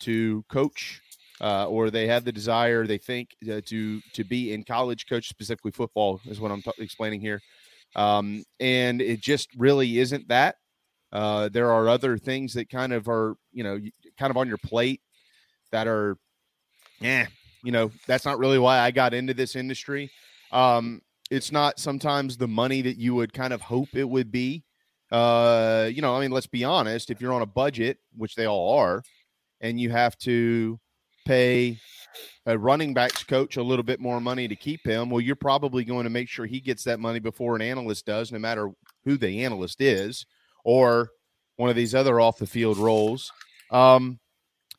to 0.00 0.44
coach, 0.48 1.02
uh, 1.40 1.66
or 1.66 1.90
they 1.90 2.06
have 2.06 2.24
the 2.24 2.32
desire 2.32 2.86
they 2.86 2.98
think 2.98 3.36
uh, 3.50 3.60
to 3.66 4.00
to 4.14 4.24
be 4.24 4.52
in 4.52 4.64
college, 4.64 5.06
coach 5.06 5.28
specifically 5.28 5.72
football 5.72 6.20
is 6.26 6.40
what 6.40 6.52
I'm 6.52 6.62
t- 6.62 6.70
explaining 6.78 7.20
here, 7.20 7.42
um, 7.96 8.44
and 8.60 9.00
it 9.00 9.20
just 9.20 9.48
really 9.56 9.98
isn't 9.98 10.28
that. 10.28 10.56
Uh, 11.12 11.48
there 11.48 11.72
are 11.72 11.88
other 11.88 12.18
things 12.18 12.52
that 12.54 12.68
kind 12.68 12.92
of 12.92 13.08
are 13.08 13.36
you 13.52 13.64
know 13.64 13.80
kind 14.18 14.30
of 14.30 14.36
on 14.36 14.48
your 14.48 14.58
plate 14.58 15.00
that 15.70 15.86
are, 15.86 16.16
yeah, 17.00 17.26
you 17.62 17.72
know 17.72 17.90
that's 18.06 18.24
not 18.24 18.38
really 18.38 18.58
why 18.58 18.78
I 18.78 18.90
got 18.90 19.14
into 19.14 19.34
this 19.34 19.56
industry. 19.56 20.10
Um, 20.52 21.02
it's 21.30 21.52
not 21.52 21.78
sometimes 21.78 22.36
the 22.36 22.48
money 22.48 22.82
that 22.82 22.96
you 22.96 23.14
would 23.14 23.32
kind 23.32 23.52
of 23.52 23.60
hope 23.60 23.88
it 23.94 24.08
would 24.08 24.30
be. 24.30 24.64
Uh, 25.10 25.88
you 25.92 26.02
know, 26.02 26.14
I 26.14 26.20
mean, 26.20 26.30
let's 26.30 26.46
be 26.46 26.64
honest. 26.64 27.10
If 27.10 27.20
you're 27.20 27.32
on 27.32 27.42
a 27.42 27.46
budget, 27.46 27.98
which 28.16 28.34
they 28.34 28.46
all 28.46 28.78
are, 28.78 29.02
and 29.60 29.80
you 29.80 29.90
have 29.90 30.16
to 30.18 30.78
pay 31.26 31.78
a 32.46 32.58
running 32.58 32.94
backs 32.94 33.24
coach 33.24 33.56
a 33.56 33.62
little 33.62 33.82
bit 33.82 34.00
more 34.00 34.20
money 34.20 34.48
to 34.48 34.56
keep 34.56 34.86
him, 34.86 35.10
well, 35.10 35.20
you're 35.20 35.36
probably 35.36 35.84
going 35.84 36.04
to 36.04 36.10
make 36.10 36.28
sure 36.28 36.46
he 36.46 36.60
gets 36.60 36.84
that 36.84 37.00
money 37.00 37.18
before 37.18 37.56
an 37.56 37.62
analyst 37.62 38.06
does, 38.06 38.32
no 38.32 38.38
matter 38.38 38.70
who 39.04 39.16
the 39.16 39.44
analyst 39.44 39.80
is, 39.80 40.26
or 40.64 41.10
one 41.56 41.70
of 41.70 41.76
these 41.76 41.94
other 41.94 42.20
off 42.20 42.38
the 42.38 42.46
field 42.46 42.78
roles. 42.78 43.32
Um, 43.70 44.18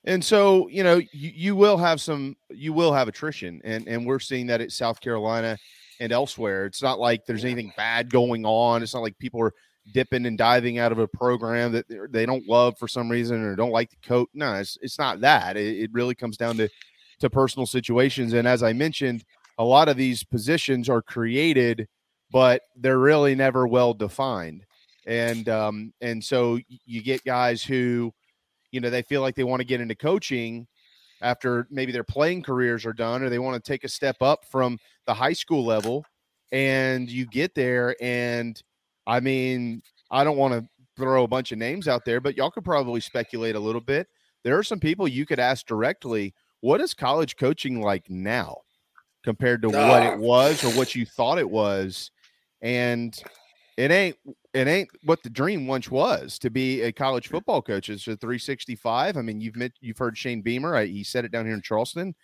and 0.06 0.24
so, 0.24 0.68
you 0.70 0.84
know, 0.84 0.98
you, 0.98 1.08
you 1.12 1.56
will 1.56 1.78
have 1.78 2.00
some, 2.00 2.36
you 2.50 2.74
will 2.74 2.94
have 2.94 3.08
attrition, 3.08 3.62
and 3.64 3.88
and 3.88 4.06
we're 4.06 4.20
seeing 4.20 4.48
that 4.48 4.62
at 4.62 4.72
South 4.72 5.02
Carolina 5.02 5.58
and 6.00 6.12
elsewhere. 6.12 6.66
It's 6.66 6.82
not 6.82 7.00
like 7.00 7.26
there's 7.26 7.44
anything 7.44 7.74
bad 7.76 8.10
going 8.10 8.46
on. 8.46 8.82
It's 8.82 8.94
not 8.94 9.04
like 9.04 9.18
people 9.20 9.42
are 9.42 9.54
dipping 9.94 10.26
and 10.26 10.38
diving 10.38 10.78
out 10.78 10.92
of 10.92 11.00
a 11.00 11.08
program 11.08 11.72
that 11.74 11.86
they 12.12 12.26
don't 12.26 12.48
love 12.48 12.78
for 12.78 12.88
some 12.88 13.10
reason 13.10 13.44
or 13.44 13.56
don't 13.56 13.72
like 13.72 13.90
the 13.90 14.08
coach. 14.08 14.30
No, 14.34 14.54
it's, 14.54 14.78
it's 14.82 15.00
not 15.00 15.22
that. 15.22 15.58
It, 15.58 15.78
it 15.78 15.90
really 15.94 16.16
comes 16.16 16.38
down 16.38 16.58
to 16.58 16.70
to 17.20 17.30
personal 17.30 17.66
situations. 17.66 18.34
And 18.34 18.48
as 18.48 18.64
I 18.64 18.74
mentioned, 18.74 19.24
a 19.58 19.64
lot 19.64 19.90
of 19.90 19.98
these 19.98 20.24
positions 20.24 20.90
are 20.90 21.02
created, 21.02 21.88
but 22.32 22.62
they're 22.76 23.00
really 23.00 23.36
never 23.36 23.68
well 23.68 23.94
defined. 23.94 24.66
And 25.06 25.50
um, 25.50 25.94
and 26.02 26.24
so 26.24 26.60
you 26.86 27.02
get 27.02 27.24
guys 27.24 27.64
who, 27.64 28.14
you 28.72 28.80
know, 28.80 28.90
they 28.90 29.02
feel 29.02 29.22
like 29.22 29.36
they 29.36 29.44
want 29.44 29.60
to 29.60 29.66
get 29.66 29.82
into 29.82 29.96
coaching 29.96 30.68
after 31.22 31.68
maybe 31.70 31.92
their 31.92 32.04
playing 32.04 32.44
careers 32.44 32.86
are 32.86 32.94
done 32.94 33.24
or 33.24 33.30
they 33.30 33.40
want 33.40 33.62
to 33.62 33.72
take 33.72 33.84
a 33.84 33.90
step 33.90 34.18
up 34.22 34.46
from 34.46 34.78
the 35.06 35.14
high 35.14 35.34
school 35.34 35.66
level 35.66 36.06
and 36.52 37.10
you 37.10 37.26
get 37.26 37.54
there 37.56 37.96
and 38.02 38.62
I 39.06 39.20
mean, 39.20 39.82
I 40.12 40.24
don't 40.24 40.38
want 40.38 40.54
to 40.54 40.68
throw 40.96 41.24
a 41.24 41.28
bunch 41.28 41.52
of 41.52 41.58
names 41.58 41.88
out 41.88 42.06
there, 42.06 42.22
but 42.22 42.38
y'all 42.38 42.52
could 42.52 42.64
probably 42.64 43.02
speculate 43.02 43.56
a 43.56 43.60
little 43.60 43.82
bit. 43.82 44.08
There 44.44 44.58
are 44.58 44.64
some 44.64 44.80
people 44.80 45.08
you 45.08 45.26
could 45.26 45.40
ask 45.40 45.66
directly, 45.66 46.34
what 46.62 46.82
is 46.82 46.94
college 46.94 47.38
coaching 47.38 47.82
like 47.82 48.10
now 48.10 48.58
compared 49.24 49.62
to 49.62 49.70
what 49.70 50.04
it 50.04 50.18
was 50.18 50.64
or 50.64 50.70
what 50.72 50.96
you 50.96 51.06
thought 51.06 51.38
it 51.38 51.50
was? 51.50 52.12
And 52.62 53.18
it 53.78 53.92
ain't 53.92 54.18
it 54.54 54.68
ain't 54.68 54.90
what 55.04 55.24
the 55.24 55.30
dream 55.30 55.68
once 55.68 55.90
was 55.90 56.40
to 56.40 56.50
be 56.50 56.82
a 56.82 56.92
college 56.92 57.28
football 57.28 57.62
coach. 57.62 57.90
It's 57.90 58.08
a 58.08 58.18
365. 58.18 59.16
I 59.16 59.22
mean, 59.22 59.40
you've 59.40 59.56
met, 59.56 59.72
you've 59.80 59.98
heard 59.98 60.18
Shane 60.18 60.42
Beamer. 60.42 60.76
I, 60.76 60.86
he 60.86 61.04
said 61.04 61.24
it 61.24 61.32
down 61.32 61.46
here 61.46 61.54
in 61.54 61.62
Charleston. 61.62 62.16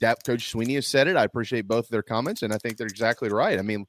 That 0.00 0.18
Coach 0.24 0.48
Sweeney 0.48 0.76
has 0.76 0.86
said 0.86 1.08
it. 1.08 1.16
I 1.16 1.24
appreciate 1.24 1.68
both 1.68 1.84
of 1.84 1.90
their 1.90 2.02
comments, 2.02 2.42
and 2.42 2.52
I 2.52 2.58
think 2.58 2.76
they're 2.76 2.86
exactly 2.86 3.28
right. 3.28 3.58
I 3.58 3.62
mean, 3.62 3.86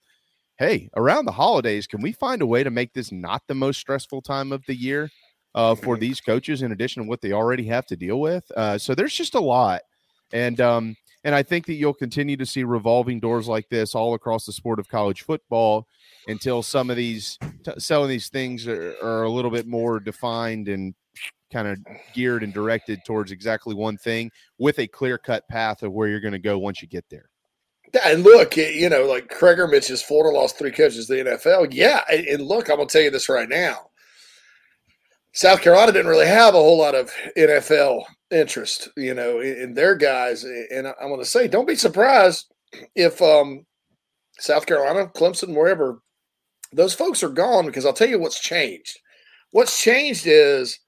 hey, 0.57 0.89
around 0.95 1.25
the 1.25 1.31
holidays, 1.31 1.87
can 1.87 2.01
we 2.01 2.11
find 2.11 2.41
a 2.41 2.47
way 2.47 2.63
to 2.63 2.69
make 2.71 2.93
this 2.93 3.11
not 3.11 3.41
the 3.47 3.55
most 3.55 3.79
stressful 3.79 4.21
time 4.21 4.51
of 4.51 4.63
the 4.65 4.75
year 4.75 5.09
uh, 5.55 5.75
for 5.75 5.97
these 5.97 6.19
coaches, 6.19 6.61
in 6.61 6.71
addition 6.71 7.03
to 7.03 7.09
what 7.09 7.21
they 7.21 7.31
already 7.31 7.65
have 7.65 7.85
to 7.87 7.95
deal 7.95 8.19
with? 8.19 8.43
Uh, 8.55 8.77
so 8.77 8.93
there's 8.93 9.15
just 9.15 9.35
a 9.35 9.39
lot, 9.39 9.81
and 10.33 10.59
um, 10.59 10.97
and 11.23 11.33
I 11.33 11.43
think 11.43 11.67
that 11.67 11.75
you'll 11.75 11.93
continue 11.93 12.35
to 12.35 12.45
see 12.45 12.65
revolving 12.65 13.21
doors 13.21 13.47
like 13.47 13.69
this 13.69 13.95
all 13.95 14.13
across 14.15 14.45
the 14.45 14.51
sport 14.51 14.79
of 14.79 14.89
college 14.89 15.21
football 15.21 15.87
until 16.27 16.61
some 16.61 16.89
of 16.89 16.97
these 16.97 17.37
t- 17.63 17.71
some 17.77 18.03
of 18.03 18.09
these 18.09 18.27
things 18.27 18.67
are, 18.67 18.95
are 19.01 19.23
a 19.23 19.29
little 19.29 19.51
bit 19.51 19.67
more 19.67 20.01
defined 20.01 20.67
and 20.67 20.93
kind 21.53 21.67
of 21.67 21.77
geared 22.13 22.43
and 22.43 22.53
directed 22.53 22.99
towards 23.05 23.31
exactly 23.31 23.75
one 23.75 23.95
thing 23.95 24.31
with 24.57 24.79
a 24.79 24.87
clear 24.87 25.17
cut 25.17 25.47
path 25.47 25.83
of 25.83 25.93
where 25.93 26.09
you're 26.09 26.19
going 26.19 26.33
to 26.33 26.39
go 26.39 26.57
once 26.57 26.81
you 26.81 26.87
get 26.87 27.05
there. 27.11 27.29
And 28.03 28.23
look, 28.23 28.57
you 28.57 28.89
know, 28.89 29.05
like 29.05 29.29
Kreger 29.29 29.69
mentions, 29.69 30.01
Florida 30.01 30.35
lost 30.35 30.57
three 30.57 30.71
coaches 30.71 31.05
to 31.07 31.13
the 31.13 31.29
NFL. 31.29 31.67
Yeah, 31.71 32.01
and 32.09 32.41
look, 32.41 32.69
I'm 32.69 32.77
gonna 32.77 32.89
tell 32.89 33.03
you 33.03 33.11
this 33.11 33.29
right 33.29 33.47
now. 33.47 33.91
South 35.33 35.61
Carolina 35.61 35.91
didn't 35.91 36.11
really 36.11 36.27
have 36.27 36.53
a 36.53 36.59
whole 36.59 36.77
lot 36.77 36.93
of 36.93 37.11
NFL 37.35 38.03
interest, 38.29 38.89
you 38.95 39.15
know, 39.15 39.39
in 39.39 39.73
their 39.73 39.95
guys. 39.95 40.43
And 40.43 40.87
I'm 40.87 41.09
going 41.09 41.19
to 41.19 41.25
say, 41.25 41.47
don't 41.47 41.67
be 41.67 41.75
surprised 41.75 42.53
if 42.95 43.19
um, 43.21 43.65
South 44.39 44.67
Carolina, 44.67 45.07
Clemson, 45.15 45.55
wherever, 45.55 46.01
those 46.71 46.93
folks 46.93 47.23
are 47.23 47.29
gone 47.29 47.65
because 47.65 47.85
I'll 47.85 47.93
tell 47.93 48.09
you 48.09 48.19
what's 48.19 48.39
changed. 48.39 48.99
What's 49.51 49.81
changed 49.81 50.25
is 50.27 50.79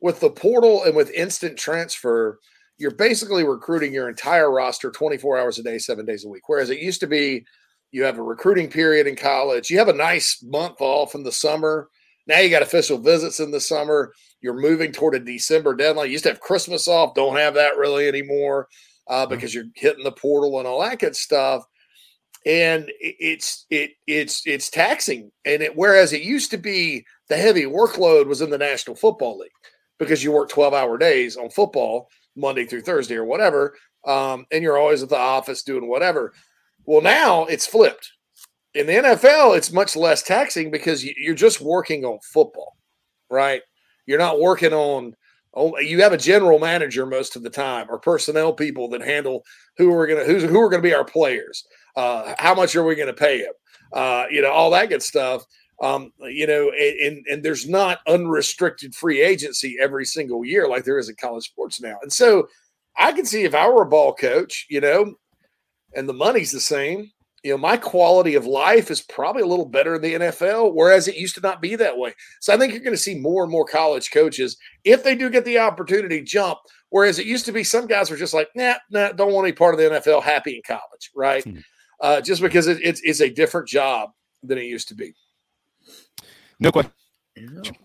with 0.00 0.20
the 0.20 0.30
portal 0.30 0.84
and 0.84 0.94
with 0.94 1.10
instant 1.10 1.58
transfer, 1.58 2.38
you're 2.78 2.94
basically 2.94 3.42
recruiting 3.42 3.92
your 3.92 4.08
entire 4.08 4.52
roster 4.52 4.92
24 4.92 5.38
hours 5.38 5.58
a 5.58 5.62
day, 5.64 5.78
seven 5.78 6.06
days 6.06 6.24
a 6.24 6.28
week. 6.28 6.48
Whereas 6.48 6.70
it 6.70 6.78
used 6.78 7.00
to 7.00 7.08
be 7.08 7.44
you 7.90 8.04
have 8.04 8.18
a 8.18 8.22
recruiting 8.22 8.70
period 8.70 9.08
in 9.08 9.16
college, 9.16 9.70
you 9.70 9.78
have 9.78 9.88
a 9.88 9.92
nice 9.92 10.40
month 10.44 10.76
off 10.80 11.16
in 11.16 11.24
the 11.24 11.32
summer. 11.32 11.88
Now 12.28 12.40
you 12.40 12.50
got 12.50 12.62
official 12.62 12.98
visits 12.98 13.40
in 13.40 13.50
the 13.50 13.60
summer. 13.60 14.12
You're 14.40 14.60
moving 14.60 14.92
toward 14.92 15.14
a 15.14 15.18
December 15.18 15.74
deadline. 15.74 16.06
You 16.06 16.12
used 16.12 16.24
to 16.24 16.30
have 16.30 16.40
Christmas 16.40 16.86
off, 16.86 17.14
don't 17.14 17.36
have 17.36 17.54
that 17.54 17.76
really 17.76 18.06
anymore 18.06 18.68
uh, 19.08 19.22
mm-hmm. 19.22 19.34
because 19.34 19.54
you're 19.54 19.64
hitting 19.74 20.04
the 20.04 20.12
portal 20.12 20.58
and 20.58 20.68
all 20.68 20.80
that 20.82 21.00
good 21.00 21.16
stuff. 21.16 21.64
And 22.46 22.90
it's 23.00 23.66
it 23.68 23.92
it's 24.06 24.46
it's 24.46 24.70
taxing. 24.70 25.32
And 25.44 25.62
it 25.62 25.76
whereas 25.76 26.12
it 26.12 26.22
used 26.22 26.50
to 26.52 26.58
be 26.58 27.04
the 27.28 27.36
heavy 27.36 27.64
workload 27.64 28.26
was 28.26 28.42
in 28.42 28.50
the 28.50 28.58
National 28.58 28.94
Football 28.94 29.38
League 29.38 29.50
because 29.98 30.22
you 30.22 30.30
work 30.30 30.48
12 30.48 30.72
hour 30.72 30.98
days 30.98 31.36
on 31.36 31.50
football 31.50 32.08
Monday 32.36 32.64
through 32.64 32.82
Thursday 32.82 33.16
or 33.16 33.24
whatever. 33.24 33.74
Um, 34.06 34.46
and 34.52 34.62
you're 34.62 34.78
always 34.78 35.02
at 35.02 35.08
the 35.08 35.16
office 35.16 35.62
doing 35.62 35.88
whatever. 35.88 36.32
Well, 36.84 37.02
now 37.02 37.44
it's 37.46 37.66
flipped. 37.66 38.12
In 38.74 38.86
the 38.86 38.92
NFL, 38.92 39.56
it's 39.56 39.72
much 39.72 39.96
less 39.96 40.22
taxing 40.22 40.70
because 40.70 41.04
you're 41.04 41.34
just 41.34 41.60
working 41.60 42.04
on 42.04 42.18
football, 42.22 42.76
right? 43.30 43.62
You're 44.06 44.18
not 44.18 44.40
working 44.40 44.72
on 44.72 45.14
Oh, 45.54 45.78
you 45.78 46.02
have 46.02 46.12
a 46.12 46.18
general 46.18 46.58
manager 46.58 47.06
most 47.06 47.34
of 47.34 47.42
the 47.42 47.50
time, 47.50 47.86
or 47.88 47.98
personnel 47.98 48.52
people 48.52 48.88
that 48.90 49.00
handle 49.00 49.44
who 49.76 49.92
are 49.92 50.06
going 50.06 50.24
to 50.24 50.32
who's 50.32 50.42
who 50.42 50.60
are 50.60 50.68
going 50.68 50.82
to 50.82 50.88
be 50.88 50.94
our 50.94 51.04
players. 51.04 51.66
Uh, 51.96 52.34
how 52.38 52.54
much 52.54 52.76
are 52.76 52.84
we 52.84 52.94
going 52.94 53.08
to 53.08 53.14
pay 53.14 53.42
them? 53.42 53.52
Uh, 53.92 54.26
you 54.30 54.42
know, 54.42 54.52
all 54.52 54.70
that 54.70 54.88
good 54.88 55.02
stuff. 55.02 55.44
Um, 55.82 56.12
you 56.20 56.46
know, 56.46 56.70
and 56.70 57.24
and 57.26 57.42
there's 57.42 57.68
not 57.68 58.00
unrestricted 58.06 58.94
free 58.94 59.22
agency 59.22 59.76
every 59.80 60.04
single 60.04 60.44
year 60.44 60.68
like 60.68 60.84
there 60.84 60.98
is 60.98 61.08
in 61.08 61.16
college 61.16 61.44
sports 61.44 61.80
now. 61.80 61.96
And 62.02 62.12
so, 62.12 62.48
I 62.96 63.12
can 63.12 63.24
see 63.24 63.44
if 63.44 63.54
I 63.54 63.68
were 63.68 63.82
a 63.82 63.88
ball 63.88 64.14
coach, 64.14 64.66
you 64.68 64.80
know, 64.80 65.14
and 65.94 66.08
the 66.08 66.12
money's 66.12 66.52
the 66.52 66.60
same, 66.60 67.10
you 67.44 67.52
know, 67.52 67.58
my 67.58 67.76
quality 67.76 68.34
of 68.34 68.46
life 68.46 68.90
is 68.90 69.00
probably 69.00 69.42
a 69.42 69.46
little 69.46 69.64
better 69.64 69.94
in 69.94 70.02
the 70.02 70.14
NFL, 70.14 70.74
whereas 70.74 71.06
it 71.06 71.16
used 71.16 71.36
to 71.36 71.40
not 71.40 71.62
be 71.62 71.76
that 71.76 71.96
way. 71.96 72.14
So 72.40 72.52
I 72.52 72.56
think 72.56 72.72
you're 72.72 72.82
going 72.82 72.96
to 72.96 73.02
see 73.02 73.14
more 73.14 73.44
and 73.44 73.52
more 73.52 73.64
college 73.64 74.10
coaches, 74.10 74.56
if 74.84 75.04
they 75.04 75.14
do 75.14 75.30
get 75.30 75.44
the 75.44 75.58
opportunity, 75.58 76.22
jump. 76.22 76.58
Whereas 76.90 77.18
it 77.18 77.26
used 77.26 77.44
to 77.46 77.52
be 77.52 77.62
some 77.64 77.86
guys 77.86 78.10
were 78.10 78.16
just 78.16 78.34
like, 78.34 78.48
nah, 78.56 78.74
nah, 78.90 79.12
don't 79.12 79.32
want 79.32 79.46
any 79.46 79.52
part 79.52 79.74
of 79.74 79.78
the 79.78 79.98
NFL, 79.98 80.22
happy 80.22 80.56
in 80.56 80.62
college, 80.66 81.10
right? 81.14 81.44
Hmm. 81.44 81.58
Uh, 82.00 82.20
just 82.20 82.42
because 82.42 82.66
it, 82.66 82.78
it's, 82.82 83.00
it's 83.04 83.20
a 83.20 83.30
different 83.30 83.68
job 83.68 84.10
than 84.42 84.58
it 84.58 84.64
used 84.64 84.88
to 84.88 84.94
be. 84.94 85.14
No 86.58 86.72
question. 86.72 86.92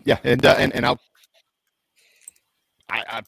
Yeah, 0.04 0.18
and 0.24 0.44
uh, 0.44 0.56
and 0.58 0.74
and 0.74 0.84
I'll, 0.84 0.98
I, 2.88 3.04
I, 3.08 3.22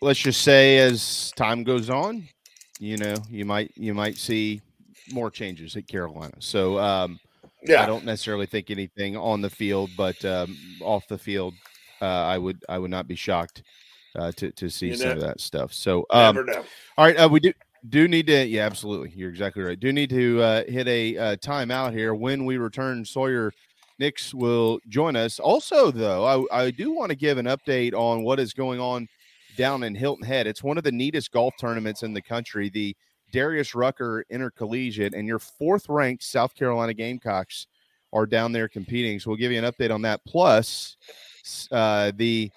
let's 0.00 0.18
just 0.18 0.42
say 0.42 0.78
as 0.78 1.32
time 1.36 1.62
goes 1.62 1.88
on, 1.90 2.26
you 2.80 2.96
know, 2.96 3.14
you 3.28 3.44
might 3.44 3.70
you 3.76 3.94
might 3.94 4.16
see 4.16 4.60
more 5.12 5.30
changes 5.30 5.76
at 5.76 5.86
Carolina. 5.86 6.34
So 6.38 6.78
um, 6.78 7.20
yeah. 7.62 7.82
I 7.82 7.86
don't 7.86 8.04
necessarily 8.04 8.46
think 8.46 8.70
anything 8.70 9.16
on 9.16 9.40
the 9.40 9.50
field, 9.50 9.90
but 9.96 10.24
um, 10.24 10.56
off 10.80 11.06
the 11.08 11.18
field, 11.18 11.54
uh, 12.00 12.04
I 12.04 12.38
would 12.38 12.64
I 12.68 12.78
would 12.78 12.90
not 12.90 13.06
be 13.06 13.16
shocked 13.16 13.62
uh, 14.16 14.32
to 14.32 14.50
to 14.52 14.68
see 14.68 14.88
you 14.88 14.96
some 14.96 15.08
know. 15.08 15.14
of 15.14 15.20
that 15.20 15.40
stuff. 15.40 15.72
So 15.72 16.06
um, 16.10 16.38
all 16.96 17.04
right, 17.04 17.16
uh, 17.16 17.28
we 17.28 17.40
do 17.40 17.52
do 17.88 18.06
need 18.08 18.26
to 18.26 18.46
yeah 18.46 18.66
absolutely 18.66 19.10
you're 19.16 19.30
exactly 19.30 19.62
right 19.62 19.80
do 19.80 19.92
need 19.92 20.10
to 20.10 20.40
uh, 20.42 20.64
hit 20.68 20.86
a 20.86 21.16
uh, 21.16 21.36
timeout 21.36 21.92
here 21.92 22.14
when 22.14 22.44
we 22.44 22.58
return 22.58 23.04
sawyer 23.04 23.52
nix 23.98 24.34
will 24.34 24.78
join 24.88 25.16
us 25.16 25.38
also 25.38 25.90
though 25.90 26.46
i, 26.52 26.64
I 26.64 26.70
do 26.70 26.92
want 26.92 27.10
to 27.10 27.16
give 27.16 27.38
an 27.38 27.46
update 27.46 27.94
on 27.94 28.22
what 28.22 28.38
is 28.38 28.52
going 28.52 28.80
on 28.80 29.08
down 29.56 29.82
in 29.82 29.94
hilton 29.94 30.26
head 30.26 30.46
it's 30.46 30.62
one 30.62 30.76
of 30.76 30.84
the 30.84 30.92
neatest 30.92 31.32
golf 31.32 31.54
tournaments 31.58 32.02
in 32.02 32.12
the 32.12 32.22
country 32.22 32.68
the 32.68 32.94
Darius 33.30 33.74
Rucker 33.74 34.24
Intercollegiate, 34.30 35.14
and 35.14 35.26
your 35.26 35.38
fourth 35.38 35.88
ranked 35.88 36.22
South 36.22 36.54
Carolina 36.54 36.94
Gamecocks 36.94 37.66
are 38.12 38.26
down 38.26 38.52
there 38.52 38.68
competing. 38.68 39.20
So 39.20 39.30
we'll 39.30 39.36
give 39.36 39.52
you 39.52 39.58
an 39.58 39.70
update 39.70 39.92
on 39.92 40.02
that. 40.02 40.20
Plus, 40.26 40.96
uh, 41.70 42.12
the 42.14 42.50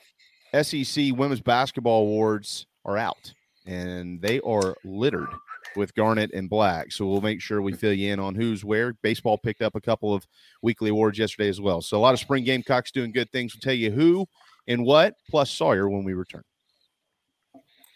SEC 0.61 1.11
Women's 1.15 1.41
Basketball 1.41 2.01
Awards 2.01 2.65
are 2.85 2.97
out, 2.97 3.33
and 3.65 4.21
they 4.21 4.39
are 4.41 4.75
littered 4.83 5.29
with 5.75 5.95
garnet 5.95 6.31
and 6.33 6.49
black. 6.49 6.91
So 6.91 7.07
we'll 7.07 7.21
make 7.21 7.41
sure 7.41 7.61
we 7.61 7.73
fill 7.73 7.93
you 7.93 8.13
in 8.13 8.19
on 8.19 8.35
who's 8.35 8.63
where. 8.63 8.93
Baseball 9.01 9.37
picked 9.37 9.61
up 9.61 9.75
a 9.75 9.81
couple 9.81 10.13
of 10.13 10.25
weekly 10.61 10.89
awards 10.89 11.17
yesterday 11.17 11.49
as 11.49 11.61
well. 11.61 11.81
So 11.81 11.97
a 11.97 11.99
lot 11.99 12.13
of 12.13 12.19
spring 12.19 12.43
Gamecocks 12.43 12.91
doing 12.91 13.11
good 13.11 13.31
things. 13.31 13.55
We'll 13.55 13.61
tell 13.61 13.73
you 13.73 13.91
who 13.91 14.27
and 14.67 14.85
what, 14.85 15.15
plus 15.29 15.49
Sawyer 15.49 15.89
when 15.89 16.03
we 16.03 16.13
return. 16.13 16.43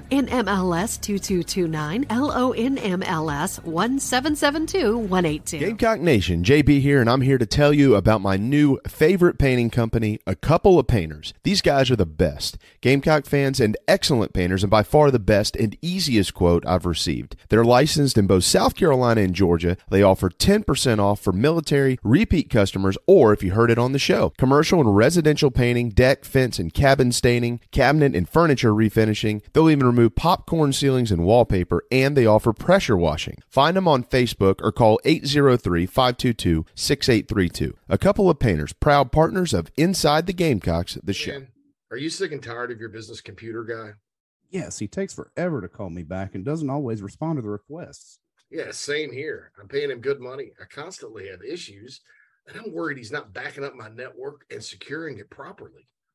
NMLS 0.00 1.00
2229, 1.00 2.06
LONMLS 2.06 3.60
1772182. 3.62 5.58
Gamecock 5.58 6.00
Nation, 6.00 6.42
JB 6.42 6.80
here, 6.80 7.00
and 7.00 7.08
I'm 7.08 7.20
here 7.20 7.38
to 7.38 7.46
tell 7.46 7.72
you 7.72 7.94
about 7.94 8.20
my 8.20 8.36
new 8.36 8.78
favorite 8.88 9.38
painting 9.38 9.70
company, 9.70 10.18
A 10.26 10.34
Couple 10.34 10.78
of 10.78 10.86
Painters. 10.86 11.34
These 11.42 11.60
guys 11.62 11.90
are 11.90 11.96
the 11.96 12.06
best. 12.06 12.58
Gamecock 12.80 13.26
fans 13.26 13.60
and 13.60 13.76
excellent 13.86 14.32
painters, 14.32 14.64
and 14.64 14.70
by 14.70 14.82
far 14.82 15.10
the 15.10 15.18
best 15.18 15.54
and 15.56 15.76
easiest 15.82 16.34
quote 16.34 16.66
I've 16.66 16.86
received. 16.86 17.36
They're 17.48 17.64
licensed 17.64 18.16
in 18.16 18.26
both 18.26 18.44
South 18.44 18.74
Carolina 18.74 19.20
and 19.20 19.34
Georgia. 19.34 19.76
They 19.90 20.02
offer 20.02 20.30
10% 20.30 20.98
off 20.98 21.20
for 21.20 21.32
military, 21.32 21.98
repeat 22.02 22.48
customers, 22.50 22.96
or 23.06 23.32
if 23.32 23.42
you 23.42 23.52
heard 23.52 23.70
it 23.70 23.78
on 23.78 23.92
the 23.92 23.98
show, 23.98 24.32
commercial 24.38 24.80
and 24.80 24.96
residential 24.96 25.50
painting, 25.50 25.90
deck, 25.90 26.24
fence, 26.24 26.58
and 26.58 26.72
cabin 26.72 27.12
staining, 27.12 27.60
cabinet 27.70 28.14
and 28.14 28.28
furniture 28.28 28.72
refinishing. 28.72 29.42
They'll 29.52 29.70
even 29.70 29.81
remove 29.86 30.14
popcorn 30.14 30.72
ceilings 30.72 31.10
and 31.10 31.24
wallpaper, 31.24 31.84
and 31.90 32.16
they 32.16 32.26
offer 32.26 32.52
pressure 32.52 32.96
washing. 32.96 33.38
Find 33.48 33.76
them 33.76 33.88
on 33.88 34.04
Facebook 34.04 34.60
or 34.62 34.72
call 34.72 35.00
803 35.04 35.86
522 35.86 36.66
6832. 36.74 37.76
A 37.88 37.98
couple 37.98 38.30
of 38.30 38.38
painters, 38.38 38.72
proud 38.72 39.12
partners 39.12 39.52
of 39.52 39.70
Inside 39.76 40.26
the 40.26 40.32
Gamecocks, 40.32 40.98
the 41.02 41.12
show. 41.12 41.32
Man, 41.32 41.48
are 41.90 41.96
you 41.96 42.10
sick 42.10 42.32
and 42.32 42.42
tired 42.42 42.70
of 42.70 42.80
your 42.80 42.88
business 42.88 43.20
computer 43.20 43.64
guy? 43.64 43.92
Yes, 44.50 44.78
he 44.78 44.86
takes 44.86 45.14
forever 45.14 45.60
to 45.60 45.68
call 45.68 45.90
me 45.90 46.02
back 46.02 46.34
and 46.34 46.44
doesn't 46.44 46.68
always 46.68 47.00
respond 47.00 47.36
to 47.36 47.42
the 47.42 47.48
requests. 47.48 48.18
Yeah, 48.50 48.70
same 48.70 49.10
here. 49.12 49.50
I'm 49.58 49.66
paying 49.66 49.90
him 49.90 50.00
good 50.00 50.20
money. 50.20 50.52
I 50.60 50.64
constantly 50.66 51.28
have 51.28 51.40
issues, 51.42 52.02
and 52.46 52.58
I'm 52.58 52.72
worried 52.72 52.98
he's 52.98 53.10
not 53.10 53.32
backing 53.32 53.64
up 53.64 53.74
my 53.74 53.88
network 53.88 54.42
and 54.50 54.62
securing 54.62 55.18
it 55.18 55.30
properly. 55.30 55.88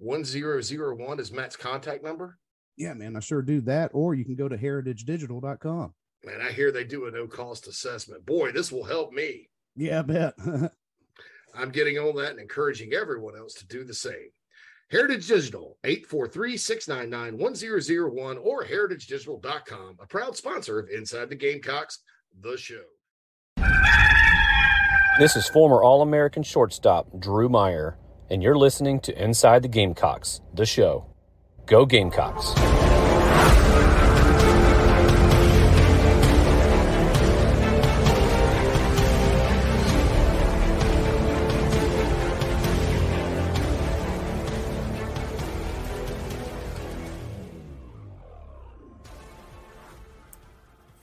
1001 0.00 1.20
is 1.20 1.30
Matt's 1.30 1.56
contact 1.56 2.02
number? 2.02 2.38
Yeah, 2.76 2.94
man, 2.94 3.16
I 3.16 3.20
sure 3.20 3.42
do 3.42 3.60
that. 3.62 3.90
Or 3.92 4.14
you 4.14 4.24
can 4.24 4.34
go 4.34 4.48
to 4.48 4.56
heritagedigital.com. 4.56 5.94
Man, 6.24 6.40
I 6.40 6.52
hear 6.52 6.72
they 6.72 6.84
do 6.84 7.06
a 7.06 7.10
no 7.10 7.26
cost 7.26 7.66
assessment. 7.66 8.24
Boy, 8.26 8.52
this 8.52 8.72
will 8.72 8.84
help 8.84 9.12
me. 9.12 9.48
Yeah, 9.76 9.98
I 10.00 10.02
bet. 10.02 10.34
I'm 11.54 11.70
getting 11.70 11.98
on 11.98 12.16
that 12.16 12.30
and 12.30 12.40
encouraging 12.40 12.94
everyone 12.94 13.36
else 13.36 13.54
to 13.54 13.66
do 13.66 13.84
the 13.84 13.94
same. 13.94 14.30
Heritage 14.90 15.28
Digital, 15.28 15.78
843-699-1001 15.84 18.38
or 18.42 18.64
heritagedigital.com, 18.64 19.98
a 20.00 20.06
proud 20.06 20.36
sponsor 20.36 20.80
of 20.80 20.88
Inside 20.88 21.28
the 21.28 21.36
Gamecocks, 21.36 22.00
the 22.40 22.56
show. 22.56 22.80
This 25.18 25.36
is 25.36 25.48
former 25.48 25.82
All-American 25.82 26.42
shortstop 26.42 27.06
Drew 27.20 27.48
Meyer 27.48 27.98
and 28.30 28.42
you're 28.44 28.56
listening 28.56 29.00
to 29.00 29.22
Inside 29.22 29.62
the 29.62 29.68
Gamecocks, 29.68 30.40
the 30.54 30.64
show. 30.64 31.04
Go 31.66 31.84
Gamecocks! 31.84 32.54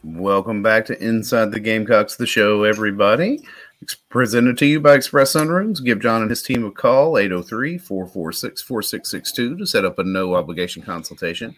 Welcome 0.04 0.64
back 0.64 0.86
to 0.86 1.04
Inside 1.04 1.52
the 1.52 1.60
Gamecocks, 1.60 2.16
the 2.16 2.26
show, 2.26 2.64
everybody. 2.64 3.44
Presented 4.10 4.58
to 4.58 4.66
you 4.66 4.80
by 4.80 4.96
Express 4.96 5.34
Sunrooms. 5.34 5.84
Give 5.84 6.00
John 6.00 6.22
and 6.22 6.32
his 6.32 6.42
team 6.42 6.66
a 6.66 6.72
call, 6.72 7.18
803 7.18 7.78
446 7.78 8.62
4662, 8.64 9.58
to 9.58 9.68
set 9.68 9.86
up 9.86 10.00
a 10.00 10.04
no 10.04 10.34
obligation 10.34 10.82
consultation 10.82 11.56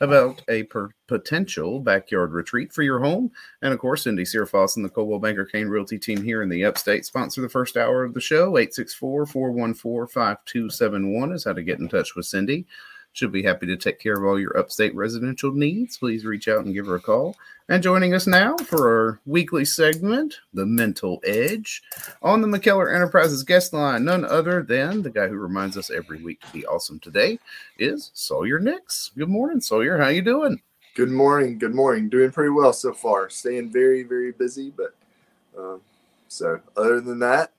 about 0.00 0.42
a 0.48 0.64
per- 0.64 0.90
potential 1.06 1.78
backyard 1.78 2.32
retreat 2.32 2.72
for 2.72 2.82
your 2.82 2.98
home. 2.98 3.30
And 3.62 3.72
of 3.72 3.78
course, 3.78 4.02
Cindy 4.02 4.24
Searfoss 4.24 4.76
and 4.76 4.84
the 4.84 4.88
Coldwell 4.88 5.20
Banker 5.20 5.44
Caine 5.44 5.68
Realty 5.68 5.98
team 5.98 6.22
here 6.22 6.42
in 6.42 6.48
the 6.48 6.64
upstate 6.64 7.04
sponsor 7.04 7.40
the 7.40 7.48
first 7.48 7.76
hour 7.76 8.02
of 8.02 8.14
the 8.14 8.20
show. 8.20 8.56
864 8.56 9.26
414 9.26 10.12
5271 10.12 11.32
is 11.32 11.44
how 11.44 11.52
to 11.52 11.62
get 11.62 11.78
in 11.78 11.88
touch 11.88 12.16
with 12.16 12.26
Cindy. 12.26 12.66
She'll 13.12 13.28
be 13.28 13.42
happy 13.42 13.66
to 13.66 13.76
take 13.76 13.98
care 13.98 14.14
of 14.14 14.24
all 14.24 14.38
your 14.38 14.56
upstate 14.56 14.94
residential 14.94 15.52
needs. 15.52 15.98
Please 15.98 16.24
reach 16.24 16.48
out 16.48 16.64
and 16.64 16.74
give 16.74 16.86
her 16.86 16.94
a 16.96 17.00
call. 17.00 17.36
And 17.68 17.82
joining 17.82 18.14
us 18.14 18.26
now 18.26 18.56
for 18.56 18.88
our 18.88 19.20
weekly 19.26 19.64
segment, 19.64 20.40
The 20.54 20.66
Mental 20.66 21.20
Edge, 21.24 21.82
on 22.22 22.40
the 22.40 22.48
McKellar 22.48 22.92
Enterprises 22.92 23.44
guest 23.44 23.72
line, 23.72 24.04
none 24.04 24.24
other 24.24 24.62
than 24.62 25.02
the 25.02 25.10
guy 25.10 25.28
who 25.28 25.36
reminds 25.36 25.76
us 25.76 25.90
every 25.90 26.22
week 26.22 26.40
to 26.40 26.52
be 26.52 26.66
awesome 26.66 26.98
today 26.98 27.38
is 27.78 28.10
Sawyer 28.12 28.58
Nix. 28.58 29.12
Good 29.16 29.28
morning, 29.28 29.60
Sawyer. 29.60 29.98
How 29.98 30.08
you 30.08 30.22
doing? 30.22 30.60
Good 30.96 31.10
morning. 31.10 31.58
Good 31.58 31.74
morning. 31.74 32.08
Doing 32.08 32.32
pretty 32.32 32.50
well 32.50 32.72
so 32.72 32.92
far. 32.92 33.30
Staying 33.30 33.70
very, 33.70 34.02
very 34.02 34.32
busy, 34.32 34.72
but 34.76 34.94
um, 35.56 35.80
so 36.26 36.60
other 36.76 37.00
than 37.00 37.20
that, 37.20 37.52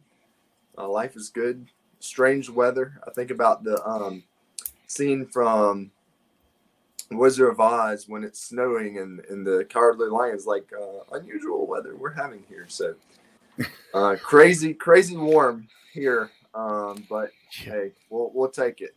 uh, 0.78 0.90
life 0.90 1.16
is 1.16 1.30
good. 1.30 1.68
Strange 2.00 2.50
weather. 2.50 3.00
I 3.08 3.12
think 3.12 3.32
about 3.32 3.64
the 3.64 3.82
um, 3.88 4.24
scene 4.92 5.26
from 5.26 5.92
Wizard 7.12 7.50
of 7.50 7.60
Oz 7.60 8.08
when 8.08 8.24
it's 8.24 8.40
snowing 8.42 8.98
and, 9.00 9.20
and 9.30 9.46
the 9.46 9.66
cowardly 9.70 10.08
lion's 10.10 10.46
like 10.46 10.70
uh, 10.80 11.16
unusual 11.16 11.66
weather 11.68 11.96
we're 11.96 12.14
having 12.14 12.44
here. 12.48 12.66
So 12.68 12.96
uh, 13.94 14.16
crazy, 14.22 14.74
crazy 14.74 15.18
warm 15.18 15.68
here. 15.94 16.30
Um, 16.54 17.06
but 17.10 17.32
hey, 17.52 17.92
we'll 18.10 18.32
we'll 18.34 18.50
take 18.50 18.82
it. 18.82 18.96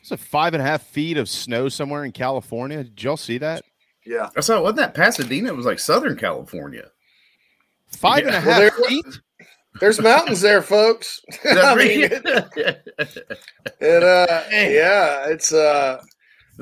It's 0.00 0.10
a 0.10 0.16
five 0.16 0.54
and 0.54 0.62
a 0.62 0.66
half 0.66 0.82
feet 0.82 1.16
of 1.16 1.28
snow 1.28 1.68
somewhere 1.68 2.04
in 2.04 2.12
California. 2.12 2.84
Did 2.84 3.02
y'all 3.02 3.16
see 3.16 3.38
that? 3.38 3.64
Yeah. 4.04 4.28
I 4.36 4.40
saw 4.40 4.60
wasn't 4.60 4.78
that 4.78 4.94
Pasadena? 4.94 5.48
It 5.48 5.56
was 5.56 5.66
like 5.66 5.78
Southern 5.80 6.16
California. 6.16 6.90
Five 7.88 8.24
Yeah. 8.24 8.36
and 8.36 8.44
a 8.44 8.46
Well, 8.48 8.60
half 8.60 8.76
there- 8.76 8.88
feet. 8.88 9.20
There's 9.80 10.00
mountains 10.00 10.40
there, 10.40 10.62
folks. 10.62 11.20
I 11.44 11.74
mean, 11.74 12.04
it, 12.04 12.22
it, 13.80 14.02
uh, 14.02 14.42
yeah, 14.50 15.26
it's 15.28 15.52
uh, 15.52 16.00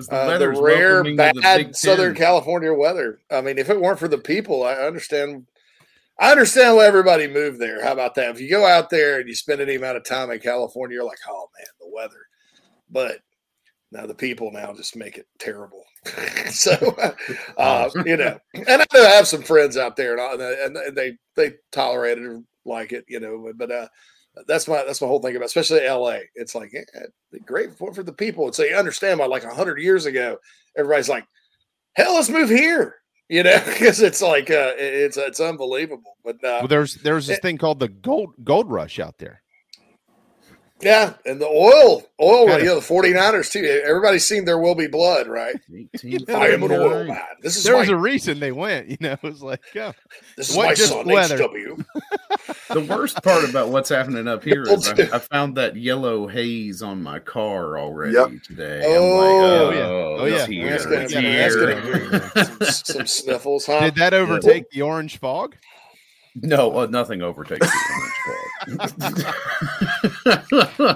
the 0.08 0.12
uh, 0.12 0.38
the 0.38 0.48
rare 0.62 1.02
to 1.02 1.10
the 1.10 1.16
bad 1.16 1.76
Southern 1.76 2.14
California 2.14 2.72
weather. 2.72 3.20
I 3.30 3.40
mean, 3.40 3.58
if 3.58 3.70
it 3.70 3.80
weren't 3.80 3.98
for 3.98 4.08
the 4.08 4.18
people, 4.18 4.64
I 4.64 4.74
understand. 4.74 5.46
I 6.18 6.30
understand 6.30 6.76
why 6.76 6.86
everybody 6.86 7.26
moved 7.26 7.58
there. 7.58 7.82
How 7.82 7.92
about 7.92 8.14
that? 8.14 8.30
If 8.30 8.40
you 8.40 8.48
go 8.48 8.64
out 8.64 8.88
there 8.88 9.18
and 9.18 9.28
you 9.28 9.34
spend 9.34 9.60
any 9.60 9.74
amount 9.74 9.96
of 9.96 10.04
time 10.04 10.30
in 10.30 10.38
California, 10.38 10.94
you're 10.94 11.04
like, 11.04 11.18
oh 11.28 11.48
man, 11.58 11.66
the 11.80 11.88
weather. 11.92 12.20
But 12.88 13.18
now 13.90 14.06
the 14.06 14.14
people 14.14 14.52
now 14.52 14.72
just 14.74 14.94
make 14.94 15.18
it 15.18 15.26
terrible. 15.40 15.82
so, 16.50 16.72
uh, 17.58 17.90
you 18.06 18.16
know, 18.16 18.38
and 18.54 18.82
I 18.82 18.86
know 18.94 19.04
I 19.04 19.10
have 19.10 19.26
some 19.26 19.42
friends 19.42 19.76
out 19.76 19.96
there, 19.96 20.12
and, 20.12 20.20
all- 20.20 20.40
and 20.40 20.96
they 20.96 21.16
they 21.34 21.54
tolerate 21.72 22.18
it 22.18 22.24
or 22.24 22.42
like 22.64 22.92
it, 22.92 23.04
you 23.08 23.20
know. 23.20 23.52
But 23.56 23.70
uh, 23.70 23.88
that's 24.46 24.66
my 24.68 24.84
that's 24.84 25.00
my 25.00 25.06
whole 25.06 25.20
thing 25.20 25.36
about, 25.36 25.46
especially 25.46 25.84
L.A. 25.84 26.22
It's 26.34 26.54
like 26.54 26.72
yeah, 26.72 26.82
great 27.44 27.76
for, 27.76 27.92
for 27.94 28.02
the 28.02 28.12
people. 28.12 28.46
And 28.46 28.54
so 28.54 28.64
you 28.64 28.74
understand 28.74 29.20
why, 29.20 29.26
like 29.26 29.44
hundred 29.44 29.80
years 29.80 30.06
ago, 30.06 30.38
everybody's 30.76 31.08
like, 31.08 31.26
hell, 31.94 32.14
let's 32.14 32.30
move 32.30 32.50
here. 32.50 32.96
You 33.28 33.42
know, 33.42 33.60
because 33.66 34.00
it's 34.00 34.20
like 34.20 34.50
uh, 34.50 34.72
it's 34.76 35.16
it's 35.16 35.40
unbelievable. 35.40 36.16
But 36.24 36.36
uh, 36.36 36.58
Well, 36.60 36.68
there's 36.68 36.96
there's 36.96 37.26
this 37.26 37.38
thing 37.38 37.58
called 37.58 37.80
the 37.80 37.88
gold 37.88 38.34
gold 38.42 38.70
rush 38.70 38.98
out 38.98 39.18
there. 39.18 39.42
yeah, 40.82 41.14
and 41.24 41.40
the 41.40 41.46
oil, 41.46 42.02
oil, 42.20 42.48
Kind 42.48 42.62
you 42.62 42.68
know, 42.68 42.80
the 42.80 42.86
49ers 42.86 43.50
too. 43.50 43.64
Everybody's 43.86 44.26
seen 44.26 44.44
there 44.44 44.58
will 44.58 44.74
be 44.74 44.88
blood, 44.88 45.28
right? 45.28 45.54
I 46.28 46.48
am 46.48 46.64
an 46.64 46.72
oil 46.72 47.04
man. 47.04 47.20
This 47.40 47.56
is 47.56 47.64
there 47.64 47.74
my, 47.74 47.80
was 47.80 47.88
a 47.88 47.96
reason 47.96 48.40
they 48.40 48.52
went. 48.52 48.88
You 48.88 48.98
know, 49.00 49.12
it 49.12 49.22
was 49.22 49.42
like, 49.42 49.62
yeah, 49.74 49.92
this 50.36 50.50
is 50.50 50.56
what 50.56 50.66
my 50.66 50.74
just 50.74 50.90
son 50.90 51.06
weather? 51.06 51.38
HW. 51.38 51.82
The 52.70 52.80
worst 52.80 53.22
part 53.22 53.48
about 53.48 53.68
what's 53.70 53.88
happening 53.88 54.28
up 54.28 54.44
here 54.44 54.62
is 54.64 54.88
I, 54.88 54.92
I 55.14 55.18
found 55.18 55.56
that 55.56 55.76
yellow 55.76 56.26
haze 56.26 56.82
on 56.82 57.02
my 57.02 57.18
car 57.18 57.78
already 57.78 58.14
Yep. 58.14 58.42
today. 58.42 58.82
Oh, 58.84 58.90
I'm 58.94 59.18
like, 59.18 59.34
oh, 59.50 59.70
yeah. 59.70 59.86
oh, 59.86 60.16
Oh, 60.20 60.24
yeah. 60.26 60.46
here. 60.46 60.70
That's 60.70 60.84
gonna, 60.84 61.00
it's 61.02 61.12
that's 61.14 61.24
here. 61.54 62.20
gonna 62.20 62.44
some, 62.72 62.96
some 62.96 63.06
sniffles, 63.06 63.66
huh? 63.66 63.80
Did 63.80 63.94
that 63.96 64.14
overtake 64.14 64.70
the 64.70 64.82
orange 64.82 65.18
fog? 65.18 65.56
No, 66.36 66.76
uh, 66.78 66.86
nothing 66.86 67.22
overtakes 67.22 67.66
the 67.66 67.78
orange 68.68 68.90
fog. 68.98 69.24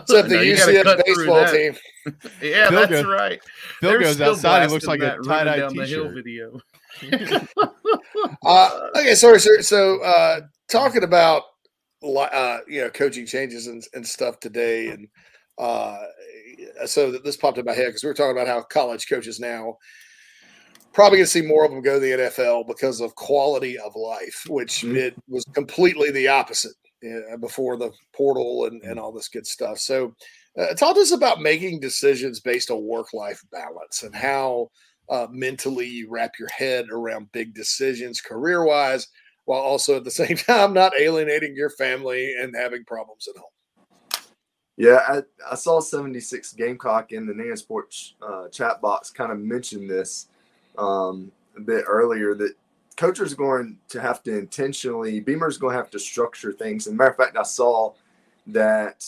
Except 0.01 0.29
the 0.29 0.37
No, 0.37 0.43
UCF 0.43 1.05
baseball 1.07 1.47
team. 1.53 1.77
Yeah, 2.43 2.69
Phil 2.71 2.79
that's 2.81 2.91
goes- 2.91 3.05
right. 3.05 3.41
Phil 3.81 3.91
They're 3.91 4.01
goes 4.01 4.21
outside, 4.21 4.67
he 4.67 4.73
looks 4.73 4.87
like 4.87 5.01
a 5.01 5.19
tie-dye 5.25 5.59
down 5.59 5.77
the 5.77 5.87
hill 5.87 6.11
t-shirt. 6.13 6.15
video. 6.15 6.61
Uh, 8.45 8.89
okay, 8.97 9.15
sorry, 9.15 9.39
sir. 9.41 9.63
So, 9.63 10.03
uh, 10.03 10.41
talking 10.69 11.05
about 11.05 11.43
uh, 12.03 12.59
you 12.69 12.81
know 12.83 12.91
coaching 12.91 13.27
changes 13.27 13.67
and, 13.67 13.85
and 13.95 14.07
stuff 14.07 14.41
today, 14.41 14.89
and 14.89 15.09
uh, 15.59 15.99
so 16.87 17.11
that 17.11 17.25
this 17.25 17.37
popped 17.37 17.59
in 17.59 17.65
my 17.65 17.73
head 17.73 17.87
because 17.87 18.03
we 18.03 18.09
were 18.09 18.15
talking 18.15 18.37
about 18.37 18.47
how 18.47 18.63
college 18.63 19.09
coaches 19.09 19.41
now 19.41 19.77
probably 20.93 21.19
going 21.19 21.27
to 21.27 21.31
see 21.31 21.43
more 21.43 21.65
of 21.65 21.71
them 21.71 21.81
go 21.81 21.95
to 21.95 22.01
the 22.01 22.11
NFL 22.11 22.67
because 22.67 23.01
of 23.01 23.15
quality 23.15 23.79
of 23.79 23.95
life, 23.95 24.45
which 24.49 24.83
it 24.83 25.15
was 25.29 25.45
completely 25.55 26.11
the 26.11 26.27
opposite 26.27 26.73
uh, 27.07 27.37
before 27.37 27.77
the 27.77 27.93
portal 28.13 28.65
and, 28.65 28.83
and 28.83 28.99
all 28.99 29.13
this 29.13 29.29
good 29.29 29.47
stuff. 29.47 29.79
So, 29.79 30.15
uh, 30.59 30.75
talk 30.75 30.97
to 30.97 31.01
us 31.01 31.13
about 31.13 31.41
making 31.41 31.79
decisions 31.79 32.41
based 32.41 32.71
on 32.73 32.83
work 32.83 33.13
life 33.13 33.41
balance 33.53 34.03
and 34.03 34.13
how 34.13 34.71
uh, 35.09 35.29
mentally 35.31 35.87
you 35.87 36.11
wrap 36.11 36.33
your 36.37 36.49
head 36.49 36.87
around 36.91 37.31
big 37.31 37.55
decisions 37.55 38.21
career 38.21 38.65
wise, 38.65 39.07
while 39.49 39.63
also 39.63 39.97
at 39.97 40.05
the 40.05 40.11
same 40.23 40.37
time 40.37 40.75
not 40.75 40.93
alienating 41.01 41.57
your 41.57 41.71
family 41.71 42.35
and 42.39 42.55
having 42.55 42.85
problems 42.85 43.27
at 43.29 43.37
home. 43.37 43.51
Yeah, 44.77 45.01
I, 45.09 45.23
I 45.51 45.55
saw 45.57 45.81
76 45.81 46.53
Gamecock 46.53 47.11
in 47.13 47.27
the 47.27 47.35
Nan 47.35 47.57
Sports 47.57 48.15
uh, 48.23 48.49
chat 48.49 48.81
box 48.81 49.11
kind 49.11 49.33
of 49.33 49.41
mention 49.41 49.89
this 49.89 50.29
um, 50.77 51.33
a 51.57 51.61
bit 51.61 51.85
earlier 51.89 52.35
that 52.35 52.53
coaches 52.97 53.33
are 53.33 53.37
going 53.37 53.79
to 53.89 54.01
have 54.01 54.23
to 54.25 54.39
intentionally, 54.39 55.19
Beamer's 55.19 55.57
going 55.57 55.73
to 55.73 55.79
have 55.79 55.91
to 55.91 55.99
structure 55.99 56.53
things. 56.53 56.87
And 56.87 56.97
matter 56.97 57.11
of 57.11 57.17
fact, 57.17 57.37
I 57.37 57.43
saw 57.43 57.95
that 58.49 59.05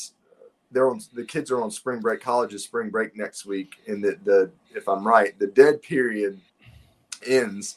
they're 0.72 0.88
on 0.88 1.00
the 1.12 1.24
kids 1.24 1.50
are 1.50 1.62
on 1.62 1.70
spring 1.70 2.00
break, 2.00 2.20
college 2.20 2.55
is 2.55 2.64
spring 2.64 2.88
break 2.88 3.16
next 3.16 3.44
week, 3.44 3.74
and 3.87 4.03
that 4.05 4.24
the 4.24 4.50
if 4.74 4.88
I'm 4.88 5.07
right, 5.07 5.38
the 5.38 5.48
dead 5.48 5.83
period 5.83 6.40
ends. 7.26 7.76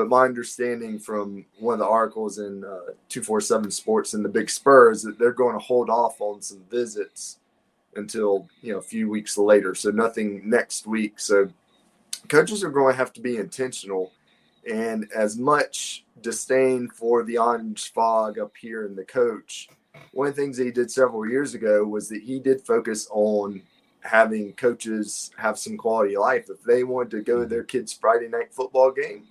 But 0.00 0.08
my 0.08 0.24
understanding 0.24 0.98
from 0.98 1.44
one 1.58 1.74
of 1.74 1.78
the 1.78 1.86
articles 1.86 2.38
in 2.38 2.64
uh, 2.64 2.94
247 3.10 3.70
Sports 3.70 4.14
and 4.14 4.24
the 4.24 4.30
Big 4.30 4.48
Spurs 4.48 5.02
that 5.02 5.18
they're 5.18 5.30
going 5.30 5.52
to 5.52 5.62
hold 5.62 5.90
off 5.90 6.22
on 6.22 6.40
some 6.40 6.62
visits 6.70 7.38
until 7.96 8.48
you 8.62 8.72
know 8.72 8.78
a 8.78 8.82
few 8.82 9.10
weeks 9.10 9.36
later. 9.36 9.74
So 9.74 9.90
nothing 9.90 10.48
next 10.48 10.86
week. 10.86 11.20
So 11.20 11.50
coaches 12.28 12.64
are 12.64 12.70
going 12.70 12.94
to 12.94 12.96
have 12.96 13.12
to 13.12 13.20
be 13.20 13.36
intentional. 13.36 14.10
And 14.66 15.06
as 15.14 15.36
much 15.36 16.06
disdain 16.22 16.88
for 16.88 17.22
the 17.22 17.36
orange 17.36 17.92
fog 17.92 18.38
up 18.38 18.56
here 18.58 18.86
in 18.86 18.96
the 18.96 19.04
coach, 19.04 19.68
one 20.12 20.28
of 20.28 20.34
the 20.34 20.40
things 20.40 20.56
that 20.56 20.64
he 20.64 20.70
did 20.70 20.90
several 20.90 21.28
years 21.28 21.52
ago 21.52 21.84
was 21.84 22.08
that 22.08 22.22
he 22.22 22.40
did 22.40 22.62
focus 22.62 23.06
on 23.10 23.60
having 24.00 24.54
coaches 24.54 25.30
have 25.36 25.58
some 25.58 25.76
quality 25.76 26.14
of 26.16 26.22
life. 26.22 26.48
If 26.48 26.62
they 26.62 26.84
wanted 26.84 27.10
to 27.10 27.20
go 27.20 27.40
to 27.40 27.46
their 27.46 27.64
kids' 27.64 27.92
Friday 27.92 28.28
night 28.28 28.54
football 28.54 28.92
game, 28.92 29.26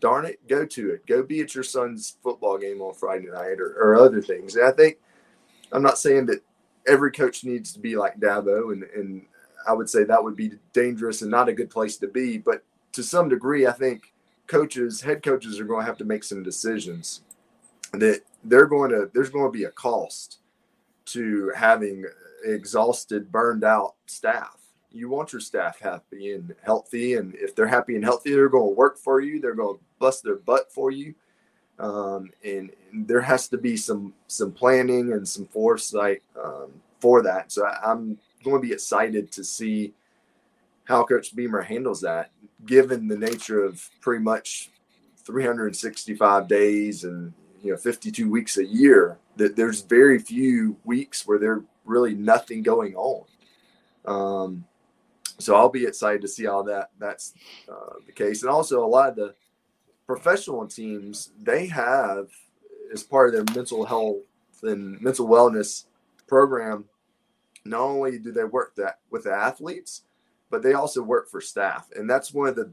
darn 0.00 0.24
it, 0.24 0.46
go 0.48 0.64
to 0.66 0.90
it. 0.90 1.06
Go 1.06 1.22
be 1.22 1.40
at 1.40 1.54
your 1.54 1.64
son's 1.64 2.16
football 2.22 2.58
game 2.58 2.80
on 2.80 2.94
Friday 2.94 3.26
night 3.26 3.60
or, 3.60 3.76
or 3.80 3.96
other 3.96 4.22
things. 4.22 4.56
And 4.56 4.66
I 4.66 4.72
think 4.72 4.98
I'm 5.72 5.82
not 5.82 5.98
saying 5.98 6.26
that 6.26 6.42
every 6.86 7.12
coach 7.12 7.44
needs 7.44 7.72
to 7.72 7.78
be 7.78 7.96
like 7.96 8.18
Dabo, 8.18 8.72
and, 8.72 8.84
and 8.94 9.26
I 9.66 9.72
would 9.72 9.88
say 9.88 10.04
that 10.04 10.22
would 10.22 10.36
be 10.36 10.52
dangerous 10.72 11.22
and 11.22 11.30
not 11.30 11.48
a 11.48 11.52
good 11.52 11.70
place 11.70 11.96
to 11.98 12.08
be. 12.08 12.38
But 12.38 12.64
to 12.92 13.02
some 13.02 13.28
degree, 13.28 13.66
I 13.66 13.72
think 13.72 14.12
coaches, 14.46 15.00
head 15.00 15.22
coaches, 15.22 15.60
are 15.60 15.64
going 15.64 15.80
to 15.80 15.86
have 15.86 15.98
to 15.98 16.04
make 16.04 16.24
some 16.24 16.42
decisions 16.42 17.22
that 17.92 18.22
they're 18.44 18.66
going 18.66 18.90
to. 18.90 19.10
There's 19.12 19.30
going 19.30 19.52
to 19.52 19.56
be 19.58 19.64
a 19.64 19.70
cost 19.70 20.38
to 21.06 21.52
having 21.56 22.04
exhausted, 22.44 23.30
burned 23.32 23.64
out 23.64 23.94
staff. 24.06 24.57
You 24.98 25.08
want 25.08 25.32
your 25.32 25.40
staff 25.40 25.78
happy 25.78 26.32
and 26.32 26.54
healthy, 26.62 27.14
and 27.14 27.34
if 27.36 27.54
they're 27.54 27.68
happy 27.68 27.94
and 27.94 28.04
healthy, 28.04 28.32
they're 28.32 28.48
going 28.48 28.70
to 28.70 28.76
work 28.76 28.98
for 28.98 29.20
you. 29.20 29.40
They're 29.40 29.54
going 29.54 29.78
to 29.78 29.84
bust 30.00 30.24
their 30.24 30.36
butt 30.36 30.72
for 30.72 30.90
you, 30.90 31.14
um, 31.78 32.30
and, 32.44 32.70
and 32.90 33.06
there 33.06 33.20
has 33.20 33.48
to 33.48 33.58
be 33.58 33.76
some 33.76 34.12
some 34.26 34.50
planning 34.50 35.12
and 35.12 35.26
some 35.26 35.46
foresight 35.46 36.22
um, 36.42 36.72
for 36.98 37.22
that. 37.22 37.52
So 37.52 37.64
I, 37.64 37.92
I'm 37.92 38.18
going 38.42 38.60
to 38.60 38.66
be 38.66 38.74
excited 38.74 39.30
to 39.32 39.44
see 39.44 39.94
how 40.84 41.04
Coach 41.04 41.36
Beamer 41.36 41.62
handles 41.62 42.00
that, 42.00 42.30
given 42.66 43.06
the 43.06 43.16
nature 43.16 43.62
of 43.62 43.88
pretty 44.00 44.24
much 44.24 44.70
365 45.24 46.48
days 46.48 47.04
and 47.04 47.32
you 47.62 47.70
know 47.70 47.76
52 47.76 48.30
weeks 48.30 48.56
a 48.56 48.64
year 48.64 49.18
that 49.36 49.54
there's 49.54 49.82
very 49.82 50.18
few 50.18 50.76
weeks 50.84 51.26
where 51.26 51.38
there's 51.38 51.62
really 51.84 52.14
nothing 52.14 52.62
going 52.62 52.96
on 52.96 53.24
um, 54.06 54.64
so 55.38 55.54
i'll 55.54 55.68
be 55.68 55.84
excited 55.84 56.20
to 56.20 56.28
see 56.28 56.44
how 56.44 56.62
that 56.62 56.90
that's 56.98 57.34
uh, 57.68 57.94
the 58.06 58.12
case. 58.12 58.42
And 58.42 58.50
also 58.50 58.84
a 58.84 58.86
lot 58.86 59.10
of 59.10 59.16
the 59.16 59.34
professional 60.06 60.66
teams 60.66 61.32
they 61.42 61.66
have 61.66 62.28
as 62.92 63.02
part 63.02 63.28
of 63.28 63.34
their 63.34 63.54
mental 63.54 63.84
health 63.84 64.16
and 64.62 65.00
mental 65.00 65.28
wellness 65.28 65.84
program 66.26 66.84
not 67.64 67.80
only 67.80 68.18
do 68.18 68.32
they 68.32 68.44
work 68.44 68.74
that 68.76 68.98
with 69.10 69.24
the 69.24 69.32
athletes 69.32 70.02
but 70.50 70.62
they 70.62 70.74
also 70.74 71.02
work 71.02 71.28
for 71.28 71.40
staff. 71.40 71.88
And 71.94 72.08
that's 72.08 72.32
one 72.32 72.48
of 72.48 72.56
the 72.56 72.72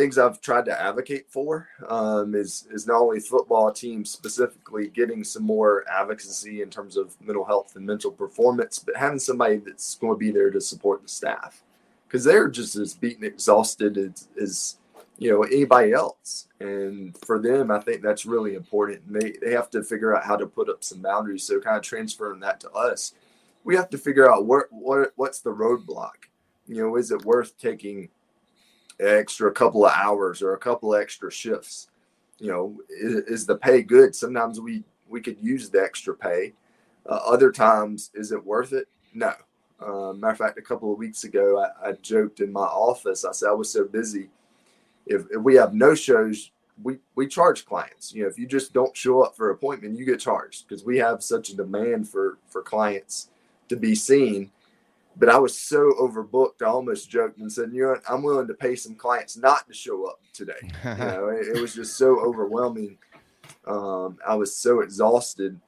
things 0.00 0.16
I've 0.16 0.40
tried 0.40 0.64
to 0.64 0.80
advocate 0.80 1.26
for 1.28 1.68
um, 1.86 2.34
is 2.34 2.66
is 2.70 2.86
not 2.86 3.02
only 3.02 3.20
football 3.20 3.70
teams 3.70 4.10
specifically 4.10 4.88
getting 4.88 5.22
some 5.22 5.42
more 5.42 5.84
advocacy 5.90 6.62
in 6.62 6.70
terms 6.70 6.96
of 6.96 7.20
mental 7.20 7.44
health 7.44 7.76
and 7.76 7.84
mental 7.84 8.10
performance, 8.10 8.78
but 8.78 8.96
having 8.96 9.18
somebody 9.18 9.58
that's 9.58 9.96
going 9.96 10.14
to 10.14 10.18
be 10.18 10.30
there 10.30 10.50
to 10.50 10.60
support 10.60 11.02
the 11.02 11.08
staff 11.08 11.62
because 12.08 12.24
they're 12.24 12.48
just 12.48 12.76
as 12.76 12.94
beaten, 12.94 13.24
exhausted 13.24 13.98
as, 13.98 14.28
as 14.40 14.76
you 15.18 15.30
know 15.30 15.42
anybody 15.42 15.92
else. 15.92 16.48
And 16.60 17.14
for 17.26 17.38
them, 17.38 17.70
I 17.70 17.78
think 17.78 18.00
that's 18.00 18.24
really 18.24 18.54
important. 18.54 19.02
And 19.06 19.20
they 19.20 19.34
they 19.42 19.52
have 19.52 19.68
to 19.70 19.82
figure 19.82 20.16
out 20.16 20.24
how 20.24 20.36
to 20.36 20.46
put 20.46 20.70
up 20.70 20.82
some 20.82 21.02
boundaries. 21.02 21.44
So 21.44 21.60
kind 21.60 21.76
of 21.76 21.82
transferring 21.82 22.40
that 22.40 22.58
to 22.60 22.70
us, 22.70 23.12
we 23.64 23.76
have 23.76 23.90
to 23.90 23.98
figure 23.98 24.32
out 24.32 24.46
what 24.46 24.64
what 24.70 25.12
what's 25.16 25.40
the 25.40 25.54
roadblock. 25.54 26.30
You 26.66 26.76
know, 26.76 26.96
is 26.96 27.10
it 27.10 27.26
worth 27.26 27.58
taking 27.58 28.08
extra 29.00 29.50
couple 29.50 29.86
of 29.86 29.92
hours 29.94 30.42
or 30.42 30.54
a 30.54 30.58
couple 30.58 30.94
extra 30.94 31.30
shifts 31.30 31.88
you 32.40 32.48
know 32.48 32.80
is, 32.88 33.14
is 33.26 33.46
the 33.46 33.56
pay 33.56 33.82
good? 33.82 34.16
Sometimes 34.16 34.60
we 34.60 34.82
we 35.08 35.20
could 35.20 35.36
use 35.40 35.68
the 35.68 35.82
extra 35.82 36.14
pay. 36.14 36.54
Uh, 37.06 37.20
other 37.26 37.52
times 37.52 38.10
is 38.14 38.32
it 38.32 38.44
worth 38.44 38.72
it? 38.72 38.88
No. 39.14 39.32
Uh, 39.80 40.12
matter 40.12 40.32
of 40.32 40.38
fact 40.38 40.58
a 40.58 40.62
couple 40.62 40.92
of 40.92 40.98
weeks 40.98 41.24
ago 41.24 41.58
I, 41.58 41.88
I, 41.88 41.92
joked 41.92 42.40
in 42.40 42.52
my 42.52 42.60
office. 42.60 43.24
I 43.24 43.32
said 43.32 43.48
i 43.48 43.52
was 43.52 43.72
so 43.72 43.84
busy. 43.84 44.28
If, 45.06 45.22
if 45.30 45.40
we 45.40 45.54
have 45.54 45.74
no 45.74 45.94
shows 45.94 46.50
we 46.82 46.98
we 47.14 47.26
charge 47.26 47.66
clients. 47.66 48.12
You 48.12 48.22
know 48.22 48.28
if 48.28 48.38
you 48.38 48.46
just 48.46 48.72
don't 48.72 48.96
show 48.96 49.22
up 49.22 49.36
for 49.36 49.50
appointment 49.50 49.98
you 49.98 50.04
get 50.04 50.20
charged. 50.20 50.66
Because 50.66 50.84
we 50.84 50.98
have 50.98 51.22
such 51.22 51.50
a 51.50 51.56
demand 51.56 52.08
for 52.08 52.38
for 52.48 52.62
clients 52.62 53.28
to 53.68 53.76
be 53.76 53.94
seen 53.94 54.50
but 55.16 55.28
I 55.28 55.38
was 55.38 55.56
so 55.56 55.92
overbooked. 56.00 56.62
I 56.62 56.66
almost 56.66 57.10
joked 57.10 57.38
and 57.38 57.52
said, 57.52 57.72
"You 57.72 57.82
know, 57.82 57.88
what? 57.90 58.02
I'm 58.08 58.22
willing 58.22 58.46
to 58.46 58.54
pay 58.54 58.76
some 58.76 58.94
clients 58.94 59.36
not 59.36 59.66
to 59.68 59.74
show 59.74 60.06
up 60.06 60.20
today." 60.32 60.52
you 60.62 60.94
know, 60.94 61.28
it, 61.28 61.56
it, 61.56 61.60
was 61.60 61.74
just 61.74 61.96
so 61.96 62.20
overwhelming. 62.24 62.96
Um, 63.66 64.18
I 64.26 64.34
was 64.34 64.54
so 64.54 64.80
exhausted. 64.80 65.60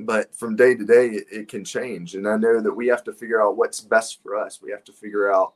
But 0.00 0.32
from 0.32 0.54
day 0.54 0.76
to 0.76 0.84
day, 0.84 1.08
it, 1.08 1.26
it 1.30 1.48
can 1.48 1.64
change, 1.64 2.14
and 2.14 2.28
I 2.28 2.36
know 2.36 2.60
that 2.60 2.72
we 2.72 2.86
have 2.86 3.02
to 3.04 3.12
figure 3.12 3.42
out 3.42 3.56
what's 3.56 3.80
best 3.80 4.22
for 4.22 4.36
us. 4.36 4.62
We 4.62 4.70
have 4.70 4.84
to 4.84 4.92
figure 4.92 5.32
out, 5.32 5.54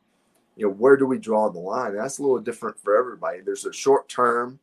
you 0.57 0.67
know, 0.67 0.73
where 0.73 0.97
do 0.97 1.07
we 1.07 1.19
draw 1.19 1.49
the 1.49 1.61
line? 1.61 1.95
That's 1.95 2.19
a 2.19 2.23
little 2.23 2.41
different 2.41 2.77
for 2.81 2.97
everybody. 2.97 3.41
There's 3.41 3.67
a 3.67 3.73
short 3.73 4.09
term. 4.09 4.59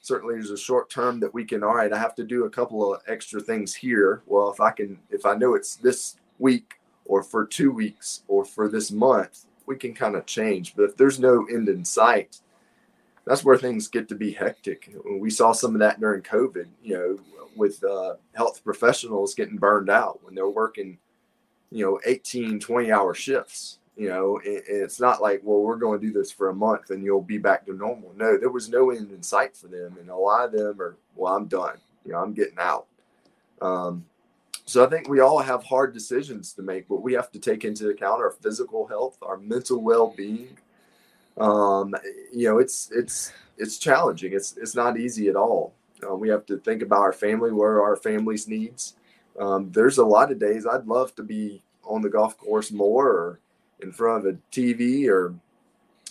Certainly, 0.00 0.36
there's 0.36 0.50
a 0.50 0.56
short 0.56 0.88
term 0.88 1.20
that 1.20 1.34
we 1.34 1.44
can. 1.44 1.62
All 1.62 1.74
right, 1.74 1.92
I 1.92 1.98
have 1.98 2.14
to 2.14 2.24
do 2.24 2.46
a 2.46 2.50
couple 2.50 2.94
of 2.94 3.02
extra 3.08 3.42
things 3.42 3.74
here. 3.74 4.22
Well, 4.24 4.50
if 4.50 4.58
I 4.58 4.70
can, 4.70 4.98
if 5.10 5.26
I 5.26 5.34
know 5.34 5.54
it's 5.54 5.76
this 5.76 6.16
week 6.38 6.79
or 7.10 7.24
for 7.24 7.44
two 7.44 7.72
weeks 7.72 8.22
or 8.28 8.44
for 8.44 8.68
this 8.68 8.92
month, 8.92 9.46
we 9.66 9.74
can 9.74 9.92
kind 9.92 10.14
of 10.14 10.26
change. 10.26 10.76
But 10.76 10.84
if 10.84 10.96
there's 10.96 11.18
no 11.18 11.44
end 11.46 11.68
in 11.68 11.84
sight, 11.84 12.38
that's 13.26 13.42
where 13.42 13.58
things 13.58 13.88
get 13.88 14.08
to 14.10 14.14
be 14.14 14.30
hectic. 14.30 14.94
We 15.18 15.28
saw 15.28 15.50
some 15.50 15.74
of 15.74 15.80
that 15.80 15.98
during 15.98 16.22
COVID, 16.22 16.68
you 16.84 16.94
know, 16.94 17.18
with 17.56 17.82
uh, 17.82 18.14
health 18.32 18.62
professionals 18.62 19.34
getting 19.34 19.56
burned 19.56 19.90
out 19.90 20.22
when 20.22 20.36
they're 20.36 20.48
working, 20.48 20.98
you 21.72 21.84
know, 21.84 22.00
18, 22.06 22.60
20 22.60 22.92
hour 22.92 23.12
shifts. 23.12 23.80
You 23.96 24.08
know, 24.08 24.40
it's 24.44 25.00
not 25.00 25.20
like, 25.20 25.40
well, 25.42 25.62
we're 25.62 25.76
going 25.76 26.00
to 26.00 26.06
do 26.06 26.12
this 26.12 26.30
for 26.30 26.50
a 26.50 26.54
month 26.54 26.90
and 26.90 27.02
you'll 27.02 27.20
be 27.20 27.38
back 27.38 27.66
to 27.66 27.74
normal. 27.74 28.14
No, 28.16 28.38
there 28.38 28.50
was 28.50 28.68
no 28.68 28.90
end 28.90 29.10
in 29.10 29.22
sight 29.24 29.56
for 29.56 29.66
them. 29.66 29.96
And 29.98 30.10
a 30.10 30.16
lot 30.16 30.44
of 30.44 30.52
them 30.52 30.80
are, 30.80 30.96
well, 31.16 31.36
I'm 31.36 31.46
done. 31.46 31.78
You 32.06 32.12
know, 32.12 32.18
I'm 32.18 32.34
getting 32.34 32.58
out. 32.58 32.86
Um, 33.60 34.06
so 34.70 34.84
I 34.84 34.88
think 34.88 35.08
we 35.08 35.18
all 35.18 35.40
have 35.40 35.64
hard 35.64 35.92
decisions 35.92 36.52
to 36.52 36.62
make, 36.62 36.86
but 36.86 37.02
we 37.02 37.12
have 37.14 37.32
to 37.32 37.40
take 37.40 37.64
into 37.64 37.88
account 37.88 38.20
our 38.20 38.30
physical 38.30 38.86
health, 38.86 39.18
our 39.20 39.36
mental 39.36 39.82
well-being. 39.82 40.56
Um, 41.36 41.92
you 42.32 42.48
know, 42.48 42.58
it's 42.58 42.88
it's 42.92 43.32
it's 43.58 43.78
challenging. 43.78 44.32
It's 44.32 44.56
it's 44.56 44.76
not 44.76 44.96
easy 44.96 45.28
at 45.28 45.34
all. 45.34 45.74
Um, 46.08 46.20
we 46.20 46.28
have 46.28 46.46
to 46.46 46.58
think 46.58 46.82
about 46.82 47.00
our 47.00 47.12
family, 47.12 47.50
where 47.50 47.82
our 47.82 47.96
family's 47.96 48.46
needs. 48.46 48.94
Um, 49.40 49.72
there's 49.72 49.98
a 49.98 50.04
lot 50.04 50.30
of 50.30 50.38
days 50.38 50.66
I'd 50.66 50.86
love 50.86 51.16
to 51.16 51.24
be 51.24 51.62
on 51.82 52.00
the 52.00 52.08
golf 52.08 52.38
course 52.38 52.70
more, 52.70 53.08
or 53.08 53.40
in 53.80 53.90
front 53.90 54.24
of 54.24 54.34
a 54.34 54.38
TV, 54.52 55.08
or 55.08 55.34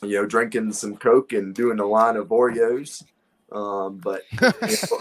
you 0.03 0.15
know, 0.15 0.25
drinking 0.25 0.73
some 0.73 0.97
Coke 0.97 1.31
and 1.31 1.55
doing 1.55 1.79
a 1.79 1.85
line 1.85 2.17
of 2.17 2.27
Oreos. 2.27 3.05
Um, 3.53 3.99
but 3.99 4.23
you 4.33 4.49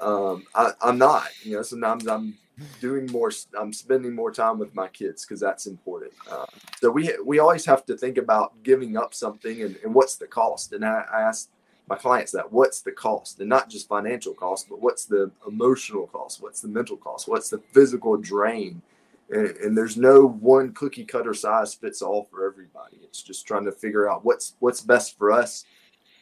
know, 0.00 0.32
um, 0.32 0.44
I, 0.54 0.70
I'm 0.80 0.96
not. 0.96 1.28
You 1.42 1.56
know, 1.56 1.62
sometimes 1.62 2.08
I'm 2.08 2.38
doing 2.80 3.06
more 3.06 3.30
i'm 3.58 3.72
spending 3.72 4.14
more 4.14 4.32
time 4.32 4.58
with 4.58 4.74
my 4.74 4.88
kids 4.88 5.24
because 5.24 5.40
that's 5.40 5.66
important. 5.66 6.12
Uh, 6.30 6.46
so 6.80 6.90
we 6.90 7.12
we 7.24 7.38
always 7.38 7.64
have 7.64 7.84
to 7.86 7.96
think 7.96 8.18
about 8.18 8.62
giving 8.62 8.96
up 8.96 9.14
something 9.14 9.62
and, 9.62 9.76
and 9.84 9.94
what's 9.94 10.16
the 10.16 10.26
cost? 10.26 10.72
And 10.72 10.84
I, 10.84 11.04
I 11.12 11.22
ask 11.22 11.50
my 11.88 11.96
clients 11.96 12.32
that 12.32 12.50
what's 12.52 12.80
the 12.80 12.92
cost? 12.92 13.40
And 13.40 13.48
not 13.48 13.68
just 13.68 13.88
financial 13.88 14.34
cost 14.34 14.68
but 14.68 14.80
what's 14.80 15.04
the 15.04 15.30
emotional 15.46 16.06
cost? 16.06 16.42
What's 16.42 16.60
the 16.60 16.68
mental 16.68 16.96
cost? 16.96 17.28
What's 17.28 17.50
the 17.50 17.62
physical 17.72 18.16
drain? 18.16 18.82
And, 19.30 19.56
and 19.56 19.76
there's 19.76 19.96
no 19.96 20.26
one 20.26 20.72
cookie 20.72 21.04
cutter 21.04 21.34
size 21.34 21.74
fits 21.74 22.02
all 22.02 22.24
for 22.30 22.46
everybody. 22.46 22.98
It's 23.02 23.22
just 23.22 23.46
trying 23.46 23.66
to 23.66 23.72
figure 23.72 24.10
out 24.10 24.24
what's 24.24 24.54
what's 24.60 24.80
best 24.80 25.18
for 25.18 25.30
us 25.30 25.64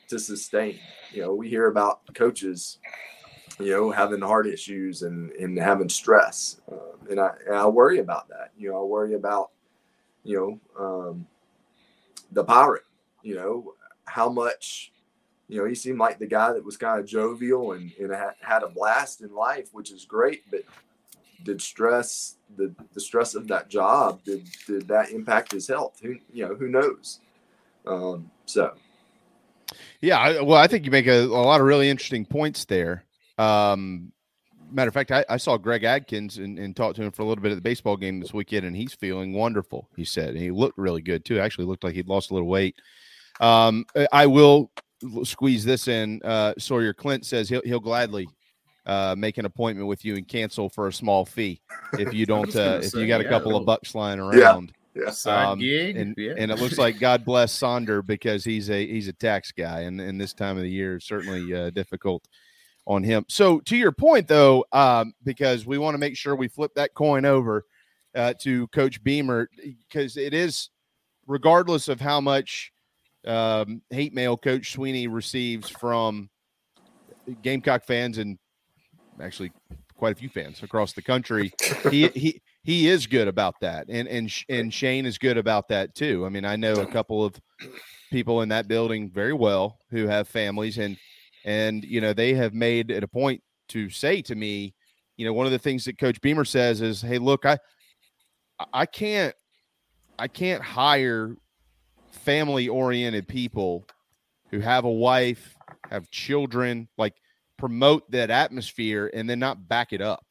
to 0.09 0.18
sustain. 0.18 0.79
You 1.12 1.22
know 1.22 1.35
we 1.35 1.49
hear 1.49 1.68
about 1.68 2.01
coaches 2.14 2.79
you 3.59 3.71
know, 3.71 3.90
having 3.90 4.21
heart 4.21 4.47
issues 4.47 5.03
and, 5.03 5.31
and 5.33 5.59
having 5.59 5.88
stress. 5.88 6.61
Uh, 6.71 6.97
and, 7.11 7.21
I, 7.21 7.31
and 7.47 7.57
I 7.57 7.66
worry 7.66 7.99
about 7.99 8.29
that. 8.29 8.53
You 8.57 8.71
know, 8.71 8.81
I 8.81 8.85
worry 8.85 9.14
about, 9.14 9.51
you 10.25 10.61
know, 10.79 11.09
um, 11.11 11.27
the 12.33 12.45
pirate, 12.45 12.85
you 13.23 13.35
know, 13.35 13.75
how 14.05 14.29
much, 14.29 14.92
you 15.49 15.59
know, 15.59 15.64
he 15.64 15.75
seemed 15.75 15.99
like 15.99 16.19
the 16.19 16.27
guy 16.27 16.53
that 16.53 16.64
was 16.64 16.77
kind 16.77 17.01
of 17.01 17.07
jovial 17.07 17.73
and, 17.73 17.92
and 18.01 18.12
had 18.40 18.62
a 18.62 18.69
blast 18.69 19.21
in 19.23 19.33
life, 19.35 19.69
which 19.73 19.92
is 19.92 20.05
great. 20.05 20.42
But 20.51 20.62
did 21.45 21.62
stress, 21.62 22.37
the, 22.57 22.75
the 22.92 23.01
stress 23.01 23.35
of 23.35 23.47
that 23.49 23.69
job, 23.69 24.23
did, 24.25 24.49
did 24.66 24.88
that 24.88 25.11
impact 25.11 25.53
his 25.53 25.69
health? 25.69 26.01
Who, 26.03 26.16
you 26.33 26.49
know, 26.49 26.55
who 26.55 26.69
knows? 26.69 27.21
Um, 27.87 28.31
so. 28.45 28.75
Yeah, 30.01 30.40
well, 30.40 30.59
I 30.59 30.66
think 30.66 30.85
you 30.85 30.90
make 30.90 31.07
a, 31.07 31.23
a 31.23 31.27
lot 31.27 31.61
of 31.61 31.66
really 31.66 31.88
interesting 31.88 32.27
points 32.27 32.64
there. 32.64 33.05
Um, 33.38 34.12
matter 34.70 34.88
of 34.88 34.94
fact, 34.94 35.12
I, 35.12 35.25
I 35.29 35.37
saw 35.37 35.57
Greg 35.57 35.85
Adkins 35.85 36.38
and, 36.38 36.59
and, 36.59 36.75
talked 36.75 36.96
to 36.96 37.03
him 37.03 37.12
for 37.12 37.22
a 37.22 37.25
little 37.27 37.42
bit 37.42 37.53
at 37.53 37.57
the 37.57 37.61
baseball 37.61 37.96
game 37.96 38.20
this 38.20 38.35
weekend, 38.35 38.66
and 38.66 38.77
he's 38.77 38.94
feeling 38.94 39.33
wonderful. 39.33 39.88
He 39.96 40.05
said, 40.05 40.31
and 40.31 40.38
he 40.38 40.51
looked 40.51 40.79
really 40.79 41.03
good 41.03 41.25
too. 41.25 41.38
Actually, 41.38 41.66
looked 41.66 41.85
like 41.85 41.94
he'd 41.94 42.09
lost 42.09 42.31
a 42.31 42.35
little 42.35 42.49
weight. 42.49 42.77
Um, 43.40 43.85
I 44.12 44.27
will 44.27 44.70
squeeze 45.25 45.64
this 45.64 45.88
in. 45.88 46.20
Uh, 46.25 46.55
Sawyer 46.59 46.94
Clint 46.94 47.27
says 47.27 47.49
he'll 47.49 47.62
he'll 47.64 47.81
gladly 47.81 48.29
uh, 48.87 49.14
make 49.16 49.38
an 49.38 49.44
appointment 49.44 49.88
with 49.88 50.05
you 50.05 50.16
and 50.16 50.27
cancel 50.27 50.68
for 50.68 50.88
a 50.88 50.92
small 50.92 51.25
fee 51.25 51.61
if 51.99 52.12
you 52.14 52.27
don't 52.27 52.55
uh, 52.57 52.81
if 52.83 52.94
you 52.94 53.07
got 53.07 53.20
a 53.20 53.29
couple 53.29 53.57
of 53.57 53.66
bucks 53.66 53.94
lying 53.94 54.20
around. 54.20 54.72
Yeah. 54.94 55.12
Um, 55.27 55.61
and, 55.61 56.14
yeah. 56.16 56.33
and 56.38 56.51
it 56.51 56.59
looks 56.59 56.79
like 56.79 56.99
God 57.01 57.22
bless 57.22 57.57
Sonder 57.57 58.05
because 58.05 58.44
he's 58.44 58.70
a 58.70 58.87
he's 58.87 59.09
a 59.09 59.12
tax 59.12 59.53
guy, 59.53 59.81
and, 59.81 60.01
and 60.01 60.18
this 60.18 60.33
time 60.33 60.57
of 60.57 60.62
the 60.62 60.70
year 60.70 60.96
is 60.96 61.05
certainly 61.05 61.53
uh, 61.53 61.68
difficult 61.70 62.27
on 62.87 63.03
him. 63.03 63.25
So 63.29 63.61
to 63.61 63.77
your 63.77 63.92
point, 63.92 64.29
though, 64.29 64.64
um, 64.72 65.12
because 65.25 65.66
we 65.66 65.79
want 65.79 65.94
to 65.94 65.99
make 65.99 66.16
sure 66.16 66.37
we 66.37 66.49
flip 66.49 66.72
that 66.77 66.94
coin 66.94 67.25
over 67.25 67.65
uh, 68.15 68.35
to 68.42 68.69
Coach 68.69 69.02
Beamer, 69.02 69.50
because 69.88 70.17
it 70.17 70.33
is, 70.33 70.71
regardless 71.27 71.88
of 71.88 72.00
how 72.00 72.21
much 72.21 72.73
um, 73.27 73.83
hate 73.90 74.15
mail 74.15 74.37
Coach 74.37 74.77
Swinney 74.77 75.08
receives 75.11 75.69
from 75.69 76.31
Gamecock 77.42 77.85
fans 77.85 78.19
and 78.19 78.38
actually 79.21 79.50
quite 79.96 80.13
a 80.13 80.19
few 80.19 80.29
fans 80.29 80.63
across 80.63 80.92
the 80.92 81.02
country, 81.02 81.52
he 81.90 82.08
he 82.08 82.40
he 82.63 82.88
is 82.88 83.06
good 83.06 83.29
about 83.29 83.56
that, 83.61 83.87
and 83.88 84.06
and 84.08 84.33
and 84.48 84.73
Shane 84.73 85.06
is 85.06 85.19
good 85.19 85.38
about 85.38 85.69
that 85.69 85.94
too. 85.94 86.25
I 86.25 86.29
mean, 86.29 86.44
I 86.44 86.56
know 86.56 86.75
a 86.75 86.87
couple 86.87 87.25
of 87.25 87.35
people 88.11 88.42
in 88.42 88.48
that 88.50 88.69
building 88.69 89.11
very 89.11 89.33
well 89.33 89.81
who 89.90 90.06
have 90.06 90.29
families 90.29 90.79
and 90.79 90.96
and, 91.47 91.85
you 91.85 92.01
know, 92.01 92.13
they 92.13 92.35
have 92.35 92.53
made 92.53 92.90
it 92.90 93.03
a 93.03 93.09
point 93.09 93.42
to 93.69 93.88
say 93.88 94.21
to 94.23 94.35
me, 94.35 94.75
you 95.17 95.25
know, 95.25 95.33
one 95.33 95.47
of 95.47 95.53
the 95.53 95.59
things 95.59 95.85
that 95.87 95.97
Coach 95.97 96.21
Beamer 96.21 96.44
says 96.44 96.83
is, 96.83 97.01
Hey, 97.01 97.19
look, 97.19 97.47
I 97.47 97.59
I 98.73 98.85
can't 98.85 99.35
I 100.19 100.29
can't 100.29 100.63
hire 100.63 101.37
family 102.11 102.69
oriented 102.69 103.29
people 103.29 103.87
who 104.51 104.61
have 104.61 104.85
a 104.85 104.90
wife 104.90 105.57
have 105.90 106.11
children, 106.11 106.88
like 106.99 107.15
promote 107.57 108.11
that 108.11 108.31
atmosphere 108.31 109.11
and 109.15 109.31
then 109.31 109.38
not 109.38 109.69
back 109.69 109.92
it 109.92 110.03
up. 110.03 110.25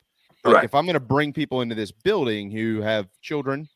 Like 0.43 0.55
Right. 0.55 0.63
if 0.65 0.75
I'm 0.75 0.85
going 0.85 0.95
to 0.95 0.99
bring 0.99 1.33
people 1.33 1.61
into 1.61 1.75
this 1.75 1.91
building 1.91 2.51
who 2.51 2.81
have 2.81 3.07
children, 3.21 3.67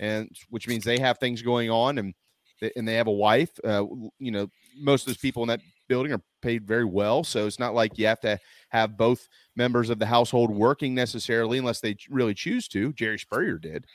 and 0.00 0.30
which 0.48 0.66
means 0.66 0.84
they 0.84 0.98
have 0.98 1.18
things 1.18 1.40
going 1.40 1.70
on 1.70 1.98
and 1.98 2.14
they, 2.60 2.72
and 2.76 2.86
they 2.86 2.94
have 2.94 3.06
a 3.06 3.12
wife, 3.12 3.50
uh, 3.64 3.84
you 4.18 4.30
know, 4.30 4.48
most 4.76 5.02
of 5.02 5.06
those 5.06 5.18
people 5.18 5.42
in 5.42 5.48
that 5.48 5.60
building 5.88 6.12
are 6.12 6.22
paid 6.40 6.66
very 6.66 6.84
well. 6.84 7.24
So 7.24 7.46
it's 7.46 7.58
not 7.58 7.74
like 7.74 7.98
you 7.98 8.06
have 8.06 8.20
to 8.20 8.38
have 8.70 8.96
both 8.96 9.28
members 9.56 9.90
of 9.90 9.98
the 9.98 10.06
household 10.06 10.50
working 10.50 10.94
necessarily, 10.94 11.58
unless 11.58 11.80
they 11.80 11.96
really 12.08 12.34
choose 12.34 12.68
to. 12.68 12.92
Jerri 12.92 13.20
Spurrier 13.20 13.58
did, 13.58 13.86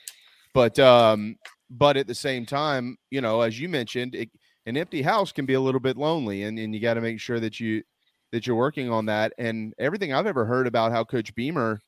but 0.54 0.78
um, 0.80 1.38
but 1.70 1.98
at 1.98 2.08
the 2.08 2.16
same 2.16 2.46
time, 2.46 2.98
you 3.10 3.22
know, 3.22 3.42
as 3.42 3.60
you 3.60 3.70
mentioned, 3.70 4.16
it, 4.16 4.30
an 4.66 4.78
empty 4.78 5.02
house 5.02 5.32
can 5.32 5.46
be 5.46 5.54
a 5.54 5.62
little 5.62 5.80
bit 5.80 5.98
lonely, 5.98 6.44
and, 6.44 6.58
and 6.58 6.74
you 6.74 6.82
got 6.82 6.96
to 6.96 7.02
make 7.02 7.20
sure 7.20 7.40
that 7.40 7.60
you 7.60 7.84
that 8.32 8.46
you're 8.46 8.56
working 8.56 8.90
on 8.90 9.06
that. 9.06 9.34
And 9.38 9.74
everything 9.78 10.14
I've 10.14 10.28
ever 10.28 10.46
heard 10.46 10.68
about 10.68 10.92
how 10.92 11.04
Coach 11.04 11.34
Beamer 11.36 11.80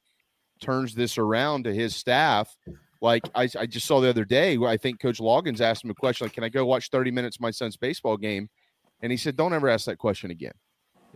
turns 0.62 0.96
this 0.96 1.18
around 1.18 1.64
to 1.64 1.74
his 1.74 1.96
staff. 1.96 2.56
Like 3.02 3.24
I, 3.36 3.48
I 3.58 3.66
just 3.66 3.86
saw 3.86 4.00
the 4.00 4.10
other 4.10 4.26
day, 4.26 4.58
I 4.58 4.78
think 4.78 5.00
Coach 5.00 5.20
Loggains 5.20 5.62
asked 5.62 5.84
him 5.84 5.92
a 5.92 5.96
question 5.96 6.26
like, 6.26 6.34
"Can 6.34 6.44
I 6.44 6.50
go 6.50 6.66
watch 6.66 6.90
30 6.90 7.12
minutes 7.12 7.38
of 7.38 7.42
my 7.42 7.52
son's 7.52 7.78
baseball 7.78 8.18
game?" 8.18 8.50
And 9.02 9.12
he 9.12 9.18
said, 9.18 9.36
"Don't 9.36 9.54
ever 9.54 9.70
ask 9.70 9.86
that 9.86 9.98
question 9.98 10.32
again. 10.32 10.54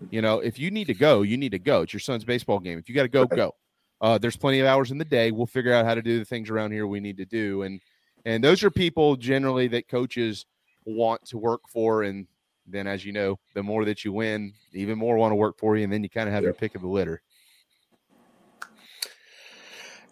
You 0.09 0.21
know, 0.21 0.39
if 0.39 0.57
you 0.57 0.71
need 0.71 0.87
to 0.87 0.93
go, 0.93 1.21
you 1.21 1.37
need 1.37 1.51
to 1.51 1.59
go. 1.59 1.81
It's 1.81 1.93
your 1.93 1.99
son's 1.99 2.23
baseball 2.23 2.59
game. 2.59 2.79
If 2.79 2.89
you 2.89 2.95
got 2.95 3.03
to 3.03 3.07
go, 3.07 3.25
go. 3.25 3.53
Uh, 4.01 4.17
there's 4.17 4.35
plenty 4.35 4.59
of 4.59 4.65
hours 4.65 4.91
in 4.91 4.97
the 4.97 5.05
day. 5.05 5.31
We'll 5.31 5.45
figure 5.45 5.73
out 5.73 5.85
how 5.85 5.93
to 5.93 6.01
do 6.01 6.17
the 6.17 6.25
things 6.25 6.49
around 6.49 6.71
here 6.71 6.87
we 6.87 6.99
need 6.99 7.17
to 7.17 7.25
do. 7.25 7.61
And 7.63 7.79
and 8.25 8.43
those 8.43 8.63
are 8.63 8.71
people 8.71 9.15
generally 9.15 9.67
that 9.69 9.87
coaches 9.87 10.45
want 10.85 11.23
to 11.25 11.37
work 11.37 11.61
for. 11.69 12.03
And 12.03 12.27
then, 12.65 12.87
as 12.87 13.05
you 13.05 13.11
know, 13.11 13.39
the 13.53 13.63
more 13.63 13.85
that 13.85 14.03
you 14.03 14.11
win, 14.11 14.53
even 14.73 14.97
more 14.97 15.17
want 15.17 15.31
to 15.31 15.35
work 15.35 15.59
for 15.59 15.77
you. 15.77 15.83
And 15.83 15.93
then 15.93 16.03
you 16.03 16.09
kind 16.09 16.27
of 16.27 16.33
have 16.33 16.43
your 16.43 16.53
pick 16.53 16.75
of 16.75 16.81
the 16.81 16.87
litter. 16.87 17.21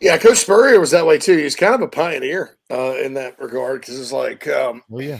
Yeah, 0.02 0.18
Coach 0.18 0.38
Spurrier 0.38 0.80
was 0.80 0.92
that 0.92 1.06
way 1.06 1.18
too. 1.18 1.38
He's 1.38 1.58
kind 1.58 1.76
of 1.76 1.82
a 1.82 1.88
pioneer 1.88 2.58
uh, 2.72 2.96
in 3.04 3.16
that 3.16 3.38
regard 3.40 3.82
because 3.82 4.00
it's 4.00 4.14
like, 4.14 4.48
um, 4.48 4.82
Oh 4.92 5.00
yeah, 5.00 5.20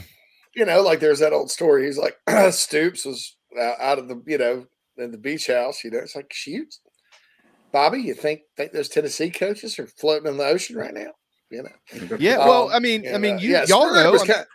you 0.54 0.64
know, 0.64 0.82
like 0.82 1.00
there's 1.00 1.20
that 1.20 1.32
old 1.32 1.50
story. 1.50 1.86
He's 1.86 1.98
like, 1.98 2.16
Stoops 2.52 3.04
was 3.04 3.36
out 3.58 3.80
out 3.80 3.98
of 3.98 4.08
the, 4.08 4.22
you 4.26 4.38
know, 4.38 4.66
in 4.96 5.10
the 5.10 5.18
beach 5.18 5.46
house. 5.46 5.82
You 5.84 5.90
know, 5.90 5.98
it's 5.98 6.16
like, 6.16 6.32
shoot, 6.32 6.74
Bobby, 7.72 8.00
you 8.02 8.14
think 8.14 8.40
think 8.56 8.72
those 8.72 8.88
Tennessee 8.88 9.30
coaches 9.30 9.78
are 9.78 9.86
floating 9.86 10.28
in 10.28 10.36
the 10.36 10.44
ocean 10.44 10.76
right 10.76 10.94
now? 10.94 11.12
You 11.50 11.64
know? 11.64 12.16
Yeah. 12.18 12.38
Well, 12.38 12.68
Um, 12.68 12.72
I 12.74 12.78
mean, 12.80 13.06
I 13.06 13.10
and, 13.12 13.22
mean, 13.22 13.36
uh, 13.36 13.38
you 13.40 13.50
yeah, 13.50 13.64
y'all 13.68 13.86
Spurrier 13.88 14.04
know 14.04 14.12
was 14.12 14.22
I 14.22 14.24
mean, 14.26 14.34
kind- 14.34 14.46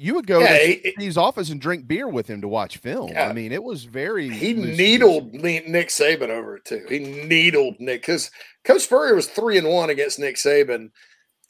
you 0.00 0.14
would 0.14 0.26
go 0.28 0.38
Yeah, 0.40 0.58
to 0.58 0.64
he- 0.64 0.94
his 0.98 1.18
office 1.18 1.50
and 1.50 1.60
drink 1.60 1.88
beer 1.88 2.06
with 2.06 2.28
him 2.28 2.40
to 2.42 2.48
watch 2.48 2.76
film. 2.76 3.08
Yeah. 3.10 3.28
I 3.28 3.32
mean, 3.32 3.50
it 3.50 3.62
was 3.64 3.82
very 3.84 4.28
He 4.28 4.52
needled 4.54 5.34
Ne- 5.34 5.64
Nick 5.66 5.88
Saban 5.88 6.28
over 6.28 6.56
it 6.58 6.64
too. 6.64 6.86
He 6.88 7.00
needled 7.00 7.74
Nick 7.80 8.02
because 8.02 8.30
Coach 8.64 8.82
Spurrier 8.82 9.16
was 9.16 9.26
three 9.26 9.58
and 9.58 9.68
one 9.68 9.90
against 9.90 10.20
Nick 10.20 10.36
Saban, 10.36 10.90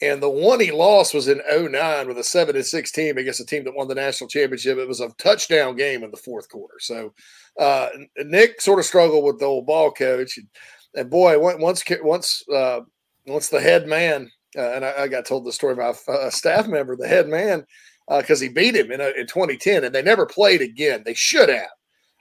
and 0.01 0.23
the 0.23 0.29
one 0.29 0.59
he 0.59 0.71
lost 0.71 1.13
was 1.13 1.27
in 1.27 1.41
09 1.51 2.07
with 2.07 2.17
a 2.17 2.23
seven 2.23 2.55
and 2.55 2.65
six 2.65 2.91
team 2.91 3.17
against 3.17 3.41
a 3.41 3.45
team 3.45 3.65
that 3.65 3.75
won 3.75 3.87
the 3.87 3.95
national 3.95 4.29
championship. 4.29 4.77
It 4.77 4.87
was 4.87 5.01
a 5.01 5.09
touchdown 5.17 5.75
game 5.75 6.03
in 6.03 6.11
the 6.11 6.17
fourth 6.17 6.47
quarter. 6.47 6.75
So 6.79 7.13
uh, 7.59 7.89
Nick 8.17 8.61
sort 8.61 8.79
of 8.79 8.85
struggled 8.85 9.25
with 9.25 9.39
the 9.39 9.45
old 9.45 9.65
ball 9.65 9.91
coach, 9.91 10.37
and, 10.37 10.47
and 10.95 11.09
boy, 11.09 11.37
once 11.37 11.83
once 12.01 12.43
uh, 12.53 12.81
once 13.27 13.49
the 13.49 13.59
head 13.59 13.87
man, 13.87 14.31
uh, 14.57 14.71
and 14.71 14.85
I, 14.85 15.03
I 15.03 15.07
got 15.07 15.25
told 15.25 15.45
the 15.45 15.51
story 15.51 15.75
by 15.75 15.93
a 16.07 16.11
a 16.27 16.31
staff 16.31 16.67
member, 16.67 16.95
the 16.95 17.07
head 17.07 17.27
man, 17.27 17.65
because 18.07 18.39
he 18.39 18.49
beat 18.49 18.75
him 18.75 18.91
in, 18.91 19.01
a, 19.01 19.09
in 19.09 19.27
2010, 19.27 19.83
and 19.83 19.93
they 19.93 20.01
never 20.01 20.25
played 20.25 20.61
again. 20.61 21.03
They 21.05 21.13
should 21.13 21.49
have. 21.49 21.69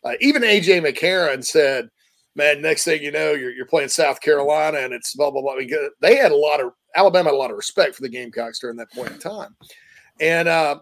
Uh, 0.04 0.12
even 0.20 0.42
AJ 0.42 0.84
McCarron 0.84 1.44
said, 1.44 1.88
"Man, 2.34 2.60
next 2.60 2.84
thing 2.84 3.02
you 3.02 3.12
know, 3.12 3.32
you're, 3.32 3.52
you're 3.52 3.66
playing 3.66 3.88
South 3.88 4.20
Carolina, 4.20 4.78
and 4.78 4.92
it's 4.92 5.14
blah 5.14 5.30
blah 5.30 5.42
blah." 5.42 5.54
They 6.00 6.16
had 6.16 6.32
a 6.32 6.36
lot 6.36 6.60
of 6.60 6.72
Alabama 6.96 7.30
had 7.30 7.34
a 7.34 7.38
lot 7.38 7.50
of 7.50 7.56
respect 7.56 7.94
for 7.94 8.02
the 8.02 8.08
Gamecocks 8.08 8.60
during 8.60 8.76
that 8.76 8.92
point 8.92 9.12
in 9.12 9.18
time, 9.18 9.56
and 10.20 10.48
uh, 10.48 10.78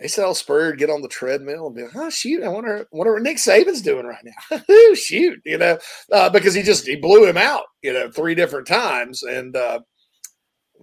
they 0.00 0.08
said, 0.08 0.24
"Oh, 0.24 0.32
Spurrier, 0.32 0.72
get 0.72 0.90
on 0.90 1.02
the 1.02 1.08
treadmill 1.08 1.66
and 1.66 1.76
be 1.76 1.82
like, 1.82 1.94
oh 1.94 2.08
shoot, 2.10 2.42
I 2.42 2.48
wonder, 2.48 2.86
wonder 2.90 3.12
what 3.12 3.22
Nick 3.22 3.36
Saban's 3.36 3.82
doing 3.82 4.06
right 4.06 4.24
now. 4.24 4.62
Shoot, 4.94 5.40
you 5.44 5.58
know, 5.58 5.78
uh, 6.10 6.30
because 6.30 6.54
he 6.54 6.62
just 6.62 6.86
he 6.86 6.96
blew 6.96 7.26
him 7.26 7.36
out, 7.36 7.64
you 7.82 7.92
know, 7.92 8.10
three 8.10 8.34
different 8.34 8.66
times, 8.66 9.22
and 9.22 9.54
uh, 9.54 9.80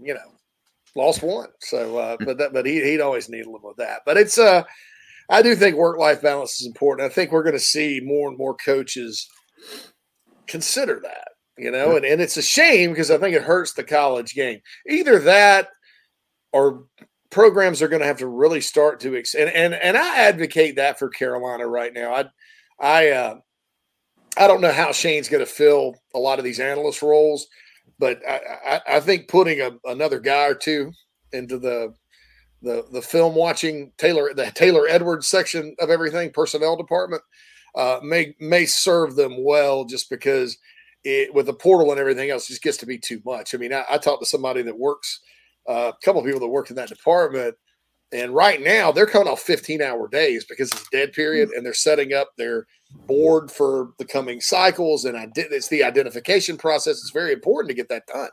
you 0.01 0.13
know, 0.13 0.37
lost 0.95 1.23
one. 1.23 1.49
So, 1.61 1.97
uh, 1.97 2.17
but 2.23 2.37
that, 2.37 2.53
but 2.53 2.65
he 2.65 2.83
he'd 2.83 3.01
always 3.01 3.27
needle 3.27 3.55
him 3.55 3.63
with 3.63 3.77
that. 3.77 4.01
But 4.05 4.17
it's 4.17 4.37
uh, 4.37 4.63
I 5.29 5.41
do 5.41 5.55
think 5.55 5.75
work 5.75 5.97
life 5.97 6.21
balance 6.21 6.61
is 6.61 6.67
important. 6.67 7.09
I 7.09 7.13
think 7.13 7.31
we're 7.31 7.43
going 7.43 7.53
to 7.53 7.59
see 7.59 7.99
more 8.03 8.29
and 8.29 8.37
more 8.37 8.55
coaches 8.55 9.27
consider 10.45 11.01
that, 11.03 11.29
you 11.57 11.71
know, 11.71 11.95
and, 11.95 12.05
and 12.05 12.21
it's 12.21 12.37
a 12.37 12.41
shame 12.41 12.91
because 12.91 13.11
I 13.11 13.17
think 13.17 13.35
it 13.35 13.43
hurts 13.43 13.73
the 13.73 13.83
college 13.83 14.33
game. 14.33 14.61
Either 14.87 15.19
that 15.19 15.69
or 16.51 16.85
programs 17.29 17.81
are 17.81 17.87
going 17.87 18.01
to 18.01 18.07
have 18.07 18.19
to 18.19 18.27
really 18.27 18.61
start 18.61 18.99
to 19.01 19.15
ex- 19.15 19.35
and, 19.35 19.49
and 19.49 19.73
and 19.73 19.97
I 19.97 20.17
advocate 20.17 20.75
that 20.75 20.99
for 20.99 21.09
Carolina 21.09 21.67
right 21.67 21.93
now. 21.93 22.13
I 22.13 22.25
I 22.79 23.09
uh, 23.09 23.35
I 24.37 24.47
don't 24.47 24.61
know 24.61 24.71
how 24.71 24.91
Shane's 24.91 25.29
going 25.29 25.45
to 25.45 25.51
fill 25.51 25.95
a 26.13 26.19
lot 26.19 26.39
of 26.39 26.45
these 26.45 26.59
analyst 26.59 27.01
roles, 27.01 27.47
but 27.99 28.21
I, 28.27 28.41
I, 28.65 28.81
I 28.95 28.99
think 28.99 29.27
putting 29.27 29.61
a, 29.61 29.71
another 29.85 30.19
guy 30.19 30.45
or 30.45 30.55
two 30.55 30.91
into 31.33 31.57
the 31.57 31.93
the 32.61 32.85
the 32.91 33.01
film 33.01 33.35
watching 33.35 33.91
Taylor 33.97 34.33
the 34.33 34.51
Taylor 34.51 34.87
Edwards 34.87 35.27
section 35.27 35.75
of 35.79 35.89
everything 35.89 36.31
personnel 36.31 36.75
department 36.75 37.21
uh, 37.75 37.99
may 38.03 38.35
may 38.39 38.65
serve 38.65 39.15
them 39.15 39.43
well 39.43 39.85
just 39.85 40.09
because 40.09 40.57
it 41.07 41.33
with 41.33 41.45
the 41.45 41.53
portal 41.53 41.91
and 41.91 41.99
everything 41.99 42.29
else 42.29 42.47
just 42.47 42.61
gets 42.61 42.77
to 42.77 42.85
be 42.85 42.97
too 42.97 43.21
much. 43.25 43.55
I 43.55 43.57
mean, 43.57 43.73
I, 43.73 43.85
I 43.89 43.97
talked 43.97 44.21
to 44.23 44.29
somebody 44.29 44.61
that 44.63 44.77
works 44.77 45.21
uh, 45.67 45.91
a 45.93 46.05
couple 46.05 46.19
of 46.19 46.25
people 46.25 46.41
that 46.41 46.47
worked 46.47 46.69
in 46.69 46.75
that 46.75 46.89
department, 46.89 47.55
and 48.11 48.33
right 48.33 48.61
now 48.61 48.91
they're 48.91 49.05
coming 49.05 49.27
off 49.27 49.41
15 49.41 49.81
hour 49.81 50.07
days 50.09 50.45
because 50.45 50.71
it's 50.71 50.89
dead 50.89 51.13
period, 51.13 51.49
and 51.51 51.65
they're 51.65 51.73
setting 51.73 52.13
up 52.13 52.31
their 52.37 52.67
board 53.05 53.49
for 53.49 53.91
the 53.99 54.05
coming 54.05 54.41
cycles, 54.41 55.05
and 55.05 55.17
I 55.17 55.27
did 55.27 55.51
it's 55.51 55.69
the 55.69 55.83
identification 55.83 56.57
process. 56.57 56.97
It's 56.97 57.11
very 57.11 57.31
important 57.31 57.69
to 57.69 57.75
get 57.75 57.89
that 57.89 58.07
done, 58.07 58.29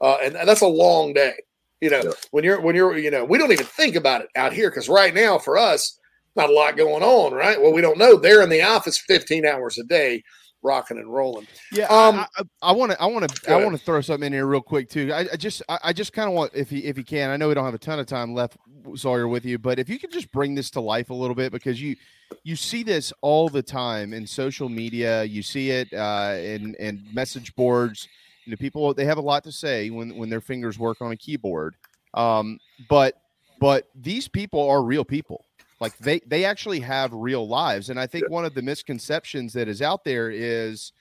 uh, 0.00 0.16
and 0.22 0.34
that's 0.34 0.62
a 0.62 0.66
long 0.66 1.12
day. 1.12 1.34
You 1.80 1.90
know, 1.90 2.12
when 2.30 2.42
you're 2.42 2.60
when 2.60 2.74
you're 2.74 2.96
you 2.98 3.10
know 3.10 3.24
we 3.24 3.38
don't 3.38 3.52
even 3.52 3.66
think 3.66 3.94
about 3.94 4.22
it 4.22 4.28
out 4.34 4.52
here 4.52 4.70
because 4.70 4.88
right 4.88 5.14
now 5.14 5.38
for 5.38 5.58
us 5.58 5.98
not 6.36 6.50
a 6.50 6.52
lot 6.52 6.76
going 6.76 7.02
on, 7.02 7.32
right? 7.32 7.60
Well, 7.60 7.72
we 7.72 7.80
don't 7.80 7.98
know. 7.98 8.16
They're 8.16 8.42
in 8.42 8.50
the 8.50 8.62
office 8.62 8.98
15 8.98 9.46
hours 9.46 9.78
a 9.78 9.84
day, 9.84 10.22
rocking 10.66 10.98
and 10.98 11.12
rolling. 11.12 11.46
Yeah, 11.72 11.86
Um, 11.86 12.26
I 12.60 12.72
want 12.72 12.92
to, 12.92 13.00
I 13.00 13.06
want 13.06 13.28
to, 13.28 13.52
I 13.52 13.62
want 13.62 13.78
to 13.78 13.82
throw 13.84 14.00
something 14.00 14.26
in 14.26 14.32
here 14.32 14.46
real 14.46 14.60
quick 14.60 14.88
too. 14.90 15.12
I, 15.12 15.20
I 15.32 15.36
just, 15.36 15.62
I, 15.68 15.78
I 15.84 15.92
just 15.92 16.12
kind 16.12 16.28
of 16.28 16.34
want, 16.34 16.52
if 16.54 16.68
he, 16.68 16.80
if 16.80 16.96
he 16.96 17.02
can, 17.02 17.30
I 17.30 17.36
know 17.36 17.48
we 17.48 17.54
don't 17.54 17.64
have 17.64 17.74
a 17.74 17.78
ton 17.78 17.98
of 17.98 18.06
time 18.06 18.34
left, 18.34 18.56
Sawyer, 18.94 19.28
with 19.28 19.44
you, 19.44 19.58
but 19.58 19.78
if 19.78 19.88
you 19.88 19.98
could 19.98 20.12
just 20.12 20.30
bring 20.32 20.54
this 20.54 20.70
to 20.72 20.80
life 20.80 21.10
a 21.10 21.14
little 21.14 21.34
bit 21.34 21.52
because 21.52 21.80
you, 21.80 21.96
you 22.42 22.56
see 22.56 22.82
this 22.82 23.12
all 23.20 23.48
the 23.48 23.62
time 23.62 24.12
in 24.12 24.26
social 24.26 24.68
media. 24.68 25.24
You 25.24 25.42
see 25.42 25.70
it 25.70 25.92
uh, 25.92 26.34
in 26.38 26.74
in 26.80 27.06
message 27.12 27.54
boards. 27.54 28.08
You 28.44 28.50
know, 28.50 28.56
people 28.56 28.92
they 28.94 29.04
have 29.04 29.18
a 29.18 29.22
lot 29.22 29.44
to 29.44 29.52
say 29.52 29.90
when 29.90 30.16
when 30.16 30.28
their 30.28 30.40
fingers 30.40 30.78
work 30.78 31.00
on 31.00 31.12
a 31.12 31.16
keyboard. 31.16 31.76
Um, 32.14 32.58
but 32.88 33.14
but 33.60 33.88
these 33.94 34.28
people 34.28 34.68
are 34.68 34.82
real 34.82 35.04
people 35.04 35.45
like 35.80 35.96
they 35.98 36.20
they 36.20 36.44
actually 36.44 36.80
have 36.80 37.12
real 37.12 37.46
lives 37.46 37.90
and 37.90 38.00
i 38.00 38.06
think 38.06 38.28
one 38.30 38.44
of 38.44 38.54
the 38.54 38.62
misconceptions 38.62 39.52
that 39.52 39.68
is 39.68 39.82
out 39.82 40.04
there 40.04 40.30
is 40.30 40.92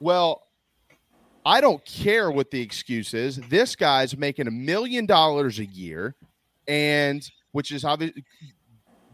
well 0.00 0.42
i 1.44 1.60
don't 1.60 1.84
care 1.84 2.30
what 2.30 2.50
the 2.50 2.60
excuse 2.60 3.14
is. 3.14 3.36
This 3.48 3.74
guy's 3.76 4.16
making 4.16 4.46
a 4.46 4.50
million 4.50 5.06
dollars 5.06 5.58
a 5.58 5.64
year 5.64 6.14
and 6.68 7.28
which 7.52 7.72
is 7.72 7.84
obviously 7.84 8.24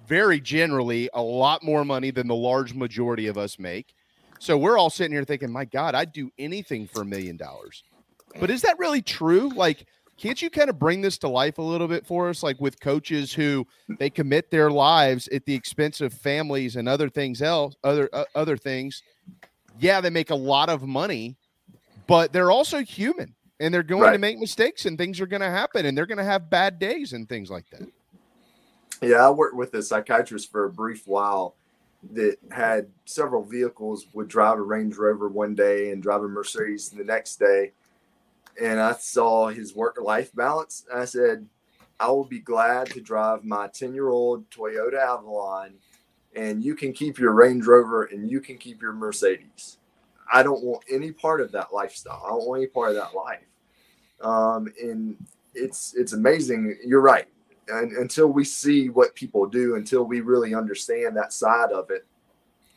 very 0.07 0.41
generally 0.41 1.09
a 1.14 1.22
lot 1.22 1.62
more 1.62 1.84
money 1.84 2.11
than 2.11 2.28
the 2.28 2.34
large 2.34 2.74
majority 2.74 3.26
of 3.26 3.37
us 3.37 3.59
make. 3.59 3.95
So 4.39 4.57
we're 4.57 4.78
all 4.78 4.91
sitting 4.91 5.12
here 5.12 5.24
thinking 5.24 5.51
my 5.51 5.64
god 5.64 5.95
i'd 5.95 6.12
do 6.12 6.30
anything 6.39 6.87
for 6.87 7.03
a 7.03 7.07
million 7.07 7.37
dollars. 7.37 7.82
But 8.39 8.51
is 8.51 8.62
that 8.62 8.78
really 8.78 9.03
true? 9.03 9.51
Like 9.55 9.87
can't 10.16 10.40
you 10.40 10.50
kind 10.50 10.70
of 10.70 10.78
bring 10.78 11.02
this 11.02 11.18
to 11.18 11.28
life 11.28 11.58
a 11.58 11.62
little 11.62 11.88
bit 11.88 12.06
for 12.06 12.28
us? 12.28 12.42
Like 12.42 12.60
with 12.60 12.80
coaches 12.80 13.32
who 13.32 13.66
they 13.98 14.10
commit 14.10 14.50
their 14.50 14.70
lives 14.70 15.28
at 15.28 15.44
the 15.44 15.54
expense 15.54 16.00
of 16.00 16.12
families 16.12 16.76
and 16.76 16.88
other 16.88 17.08
things 17.08 17.42
else 17.42 17.76
other 17.84 18.08
uh, 18.12 18.24
other 18.34 18.56
things. 18.56 19.02
Yeah 19.78 20.00
they 20.00 20.10
make 20.10 20.30
a 20.30 20.34
lot 20.34 20.68
of 20.68 20.82
money 20.82 21.36
but 22.06 22.32
they're 22.32 22.50
also 22.50 22.82
human 22.82 23.34
and 23.60 23.72
they're 23.72 23.82
going 23.82 24.12
to 24.12 24.18
make 24.18 24.38
mistakes 24.38 24.86
and 24.86 24.98
things 24.98 25.20
are 25.20 25.26
going 25.26 25.40
to 25.40 25.50
happen 25.50 25.86
and 25.86 25.96
they're 25.96 26.06
going 26.06 26.18
to 26.18 26.24
have 26.24 26.50
bad 26.50 26.78
days 26.78 27.12
and 27.12 27.28
things 27.28 27.50
like 27.50 27.68
that. 27.70 27.88
Yeah, 29.02 29.26
I 29.26 29.30
worked 29.30 29.56
with 29.56 29.74
a 29.74 29.82
psychiatrist 29.82 30.50
for 30.50 30.64
a 30.64 30.70
brief 30.70 31.06
while 31.06 31.54
that 32.12 32.36
had 32.50 32.88
several 33.04 33.42
vehicles, 33.42 34.06
would 34.12 34.28
drive 34.28 34.58
a 34.58 34.62
Range 34.62 34.94
Rover 34.96 35.28
one 35.28 35.54
day 35.54 35.90
and 35.90 36.02
drive 36.02 36.22
a 36.22 36.28
Mercedes 36.28 36.90
the 36.90 37.04
next 37.04 37.36
day. 37.36 37.72
And 38.61 38.80
I 38.80 38.92
saw 38.92 39.48
his 39.48 39.74
work 39.74 39.98
life 40.00 40.34
balance. 40.34 40.86
I 40.92 41.04
said, 41.04 41.46
I 42.00 42.09
will 42.09 42.24
be 42.24 42.40
glad 42.40 42.88
to 42.88 43.00
drive 43.00 43.44
my 43.44 43.68
10 43.68 43.94
year 43.94 44.09
old 44.09 44.48
Toyota 44.50 44.98
Avalon 44.98 45.74
and 46.36 46.62
you 46.62 46.74
can 46.74 46.92
keep 46.92 47.18
your 47.18 47.32
Range 47.32 47.64
Rover 47.66 48.04
and 48.04 48.30
you 48.30 48.40
can 48.40 48.59
keep 48.59 48.82
your 48.82 48.92
Mercedes. 48.92 49.78
I 50.32 50.42
don't 50.42 50.62
want 50.62 50.84
any 50.90 51.11
part 51.11 51.40
of 51.40 51.50
that 51.52 51.72
lifestyle. 51.72 52.22
I 52.24 52.30
don't 52.30 52.46
want 52.46 52.61
any 52.61 52.66
part 52.68 52.90
of 52.90 52.96
that 52.96 53.14
life. 53.14 53.40
Um, 54.20 54.72
and 54.80 55.16
it's 55.54 55.94
it's 55.96 56.12
amazing. 56.12 56.76
You're 56.84 57.00
right. 57.00 57.26
And 57.68 57.92
until 57.92 58.28
we 58.28 58.44
see 58.44 58.90
what 58.90 59.14
people 59.14 59.46
do, 59.46 59.76
until 59.76 60.04
we 60.04 60.20
really 60.20 60.54
understand 60.54 61.16
that 61.16 61.32
side 61.32 61.72
of 61.72 61.90
it, 61.90 62.07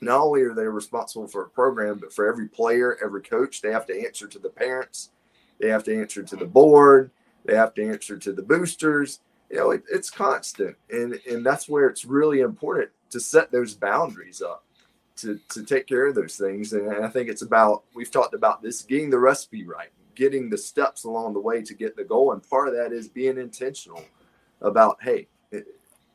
not 0.01 0.21
only 0.21 0.41
are 0.41 0.53
they 0.53 0.63
responsible 0.63 1.27
for 1.27 1.43
a 1.43 1.49
program, 1.49 1.97
but 1.99 2.13
for 2.13 2.27
every 2.27 2.47
player, 2.47 2.97
every 3.03 3.21
coach, 3.21 3.61
they 3.61 3.71
have 3.71 3.85
to 3.87 4.05
answer 4.05 4.27
to 4.27 4.39
the 4.39 4.49
parents, 4.49 5.11
they 5.59 5.69
have 5.69 5.83
to 5.85 5.99
answer 5.99 6.23
to 6.23 6.35
the 6.35 6.45
board, 6.45 7.11
they 7.45 7.55
have 7.55 7.73
to 7.75 7.87
answer 7.87 8.17
to 8.17 8.33
the 8.33 8.41
boosters. 8.41 9.19
You 9.49 9.57
know, 9.57 9.71
it, 9.71 9.83
it's 9.91 10.09
constant, 10.09 10.75
and 10.91 11.19
and 11.29 11.45
that's 11.45 11.67
where 11.67 11.87
it's 11.87 12.05
really 12.05 12.41
important 12.41 12.89
to 13.09 13.19
set 13.19 13.51
those 13.51 13.73
boundaries 13.73 14.41
up, 14.41 14.63
to 15.17 15.39
to 15.49 15.63
take 15.63 15.87
care 15.87 16.07
of 16.07 16.15
those 16.15 16.35
things. 16.35 16.73
And 16.73 17.03
I 17.03 17.09
think 17.09 17.29
it's 17.29 17.41
about 17.41 17.83
we've 17.95 18.11
talked 18.11 18.35
about 18.35 18.61
this 18.61 18.83
getting 18.83 19.09
the 19.09 19.19
recipe 19.19 19.65
right, 19.65 19.89
getting 20.13 20.49
the 20.49 20.57
steps 20.57 21.03
along 21.03 21.33
the 21.33 21.39
way 21.39 21.63
to 21.63 21.73
get 21.73 21.95
the 21.95 22.03
goal, 22.03 22.31
and 22.33 22.47
part 22.47 22.67
of 22.67 22.75
that 22.75 22.91
is 22.93 23.07
being 23.07 23.37
intentional 23.37 24.03
about 24.61 24.97
hey 25.01 25.27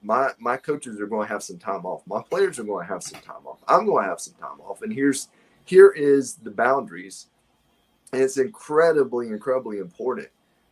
my 0.05 0.31
my 0.39 0.57
coaches 0.57 1.01
are 1.01 1.07
going 1.07 1.27
to 1.27 1.33
have 1.33 1.43
some 1.43 1.59
time 1.59 1.87
off. 1.87 2.03
My 2.07 2.23
players 2.23 2.59
are 2.59 2.65
going 2.65 2.87
to 2.87 2.93
have 2.93 3.03
some 3.03 3.21
time 3.21 3.47
off. 3.47 3.65
I'm 3.67 3.87
going 3.87 4.05
to 4.05 4.11
have 4.11 4.21
some 4.21 4.35
time 4.35 4.61
off. 4.61 4.83
And 4.83 4.93
here's 4.93 5.29
here 5.65 5.91
is 5.91 6.35
the 6.35 6.51
boundaries. 6.51 7.29
And 8.15 8.23
it's 8.23 8.39
incredibly, 8.39 9.29
incredibly 9.29 9.79
important. 9.79 10.29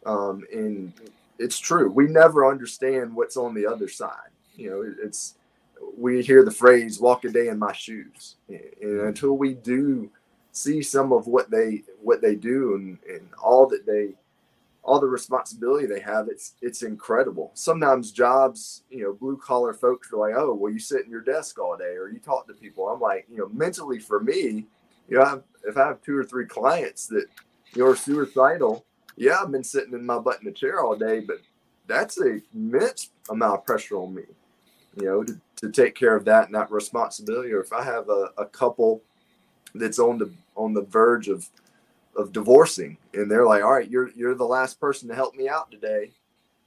Um, 0.06 0.44
and 0.52 0.92
it's 1.38 1.58
true. 1.58 1.90
We 1.90 2.06
never 2.06 2.46
understand 2.46 3.14
what's 3.14 3.36
on 3.36 3.54
the 3.54 3.66
other 3.66 3.88
side. 3.88 4.30
You 4.56 4.70
know, 4.70 4.94
it's 5.04 5.34
we 5.96 6.22
hear 6.22 6.44
the 6.44 6.50
phrase 6.50 7.00
"walk 7.00 7.24
a 7.24 7.30
day 7.30 7.48
in 7.48 7.58
my 7.58 7.72
shoes," 7.72 8.36
and 8.48 9.00
until 9.00 9.36
we 9.36 9.54
do 9.54 10.10
see 10.52 10.82
some 10.82 11.12
of 11.12 11.26
what 11.26 11.50
they 11.50 11.82
what 12.02 12.20
they 12.20 12.34
do 12.34 12.74
and, 12.74 12.98
and 13.08 13.28
all 13.42 13.66
that 13.66 13.86
they 13.86 14.14
all 14.84 15.00
the 15.00 15.06
responsibility 15.06 15.86
they 15.86 16.00
have, 16.00 16.28
it's 16.28 16.54
it's 16.60 16.82
incredible. 16.82 17.50
Sometimes 17.54 18.10
jobs, 18.10 18.82
you 18.90 19.02
know, 19.04 19.12
blue 19.12 19.36
collar 19.36 19.72
folks 19.72 20.12
are 20.12 20.16
like, 20.16 20.34
oh, 20.36 20.54
well, 20.54 20.72
you 20.72 20.78
sit 20.78 21.04
in 21.04 21.10
your 21.10 21.20
desk 21.20 21.58
all 21.58 21.76
day 21.76 21.94
or 21.96 22.08
you 22.08 22.18
talk 22.18 22.46
to 22.48 22.52
people. 22.52 22.88
I'm 22.88 23.00
like, 23.00 23.26
you 23.30 23.38
know, 23.38 23.48
mentally 23.52 23.98
for 23.98 24.20
me, 24.20 24.66
you 25.08 25.18
know, 25.18 25.24
I've, 25.24 25.42
if 25.64 25.76
I 25.76 25.86
have 25.86 26.02
two 26.02 26.16
or 26.16 26.24
three 26.24 26.46
clients 26.46 27.06
that 27.08 27.26
you're 27.74 27.96
suicidal, 27.96 28.84
yeah, 29.16 29.38
I've 29.40 29.50
been 29.50 29.64
sitting 29.64 29.92
in 29.92 30.04
my 30.04 30.18
butt 30.18 30.38
in 30.40 30.46
the 30.46 30.52
chair 30.52 30.82
all 30.82 30.96
day, 30.96 31.20
but 31.20 31.38
that's 31.86 32.20
a 32.20 32.40
immense 32.54 33.10
amount 33.30 33.60
of 33.60 33.66
pressure 33.66 33.96
on 33.96 34.14
me, 34.14 34.22
you 34.96 35.04
know, 35.04 35.22
to, 35.22 35.40
to 35.56 35.70
take 35.70 35.94
care 35.94 36.16
of 36.16 36.24
that 36.24 36.46
and 36.46 36.54
that 36.54 36.70
responsibility. 36.70 37.52
Or 37.52 37.60
if 37.60 37.72
I 37.72 37.84
have 37.84 38.08
a, 38.08 38.30
a 38.38 38.46
couple 38.46 39.02
that's 39.74 39.98
on 39.98 40.18
the 40.18 40.32
on 40.56 40.74
the 40.74 40.82
verge 40.82 41.28
of 41.28 41.48
of 42.14 42.32
divorcing 42.32 42.98
and 43.14 43.30
they're 43.30 43.46
like 43.46 43.62
all 43.62 43.72
right 43.72 43.90
you're 43.90 44.10
you're 44.10 44.34
the 44.34 44.44
last 44.44 44.78
person 44.78 45.08
to 45.08 45.14
help 45.14 45.34
me 45.34 45.48
out 45.48 45.70
today. 45.70 46.10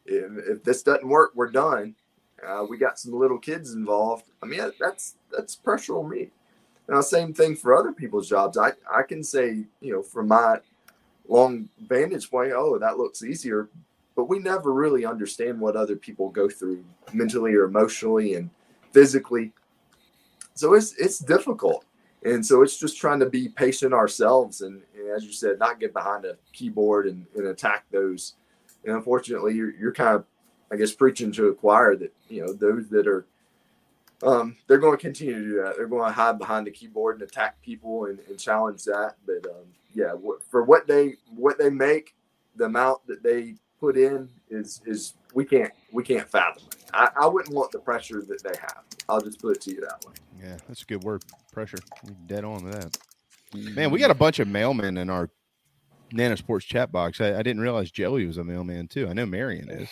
If, 0.06 0.32
if 0.48 0.64
this 0.64 0.84
doesn't 0.84 1.08
work 1.08 1.32
we're 1.36 1.52
done. 1.52 1.96
Uh, 2.46 2.66
we 2.70 2.78
got 2.78 3.00
some 3.00 3.14
little 3.14 3.40
kids 3.40 3.74
involved. 3.74 4.26
I 4.42 4.46
mean 4.46 4.72
that's 4.80 5.16
that's 5.32 5.56
pressure 5.56 5.98
on 5.98 6.10
me 6.10 6.32
now 6.88 7.02
same 7.02 7.34
thing 7.34 7.56
for 7.56 7.76
other 7.76 7.92
people's 7.92 8.30
jobs. 8.30 8.58
I 8.58 8.72
i 8.92 9.04
can 9.04 9.24
say 9.24 9.66
you 9.82 9.94
know 9.94 10.02
from 10.02 10.28
my 10.28 10.60
long 11.28 11.70
vantage 11.88 12.30
point 12.30 12.54
oh 12.54 12.78
that 12.78 12.98
looks 12.98 13.24
easier. 13.24 13.70
But 14.16 14.30
we 14.30 14.40
never 14.40 14.72
really 14.72 15.06
understand 15.06 15.60
what 15.60 15.76
other 15.76 15.98
people 15.98 16.30
go 16.30 16.48
through 16.48 16.86
mentally 17.12 17.54
or 17.54 17.66
emotionally 17.66 18.36
and 18.36 18.50
physically. 18.94 19.52
So 20.54 20.74
it's 20.74 20.94
it's 20.98 21.20
difficult. 21.20 21.86
And 22.24 22.44
so 22.44 22.64
it's 22.64 22.80
just 22.80 22.98
trying 22.98 23.20
to 23.20 23.30
be 23.30 23.50
patient 23.50 23.94
ourselves 23.94 24.62
and, 24.62 24.82
and 24.96 25.10
as 25.10 25.24
you 25.24 25.32
said 25.32 25.60
not 25.60 25.80
get 25.80 25.94
behind 25.94 26.26
a 26.26 26.38
keyboard 26.54 27.08
and, 27.08 27.26
and 27.36 27.48
attack 27.48 27.86
those. 27.92 28.36
And 28.86 28.96
unfortunately 28.96 29.54
you're, 29.56 29.72
you're 29.72 29.94
kind 29.94 30.16
of 30.16 30.26
i 30.72 30.76
guess 30.76 30.94
preaching 30.94 31.32
to 31.32 31.48
a 31.48 31.54
choir 31.56 31.96
that 31.96 32.14
you 32.30 32.42
know 32.44 32.52
those 32.54 32.90
that 32.90 33.08
are 33.08 33.26
um, 34.24 34.56
they're 34.68 34.78
going 34.78 34.98
to 34.98 35.02
continue 35.02 35.36
to 35.36 35.42
do 35.42 35.64
that 35.64 35.76
they're 35.78 35.88
going 35.88 36.08
to 36.08 36.14
hide 36.14 36.38
behind 36.40 36.66
the 36.66 36.72
keyboard 36.72 37.16
and 37.16 37.30
attack 37.30 37.62
people 37.62 38.06
and, 38.06 38.20
and 38.28 38.40
challenge 38.40 38.84
that 38.84 39.16
but 39.26 39.50
um, 39.50 39.66
yeah 39.94 40.14
for 40.50 40.64
what 40.64 40.88
they 40.88 41.16
what 41.36 41.58
they 41.58 41.70
make 41.70 42.16
the 42.56 42.66
amount 42.66 43.06
that 43.08 43.24
they 43.24 43.56
put 43.80 43.98
in 43.98 44.30
is 44.50 44.82
is 44.86 45.16
we 45.34 45.44
can't 45.44 45.72
we 45.92 46.04
can't 46.04 46.30
fathom 46.30 46.64
it 46.72 46.86
I, 46.94 47.10
I 47.22 47.28
wouldn't 47.28 47.54
want 47.54 47.72
the 47.72 47.80
pressure 47.80 48.22
that 48.22 48.44
they 48.44 48.58
have 48.60 48.84
i'll 49.10 49.22
just 49.22 49.42
put 49.42 49.58
it 49.58 49.62
to 49.64 49.72
you 49.72 49.82
that 49.82 50.04
way 50.06 50.14
yeah, 50.42 50.58
that's 50.68 50.84
a 50.84 50.86
good 50.86 51.04
word. 51.04 51.24
Pressure. 51.52 51.78
You're 52.04 52.16
dead 52.26 52.44
on 52.44 52.64
with 52.64 52.74
that. 52.74 52.98
Man, 53.76 53.92
we 53.92 54.00
got 54.00 54.12
a 54.12 54.16
bunch 54.16 54.40
of 54.40 54.48
mailmen 54.48 55.00
in 55.00 55.10
our 55.10 55.30
Nana's 56.12 56.42
Porch 56.42 56.68
chat 56.68 56.92
box. 56.92 57.22
I, 57.22 57.36
I, 57.40 57.44
didn't 57.44 57.62
realize 57.62 57.90
Joey 57.90 58.26
was 58.26 58.38
a 58.38 58.44
mailman 58.44 58.88
too. 58.88 59.08
I 59.08 59.14
know 59.14 59.26
Marion 59.26 59.70
is. 59.70 59.90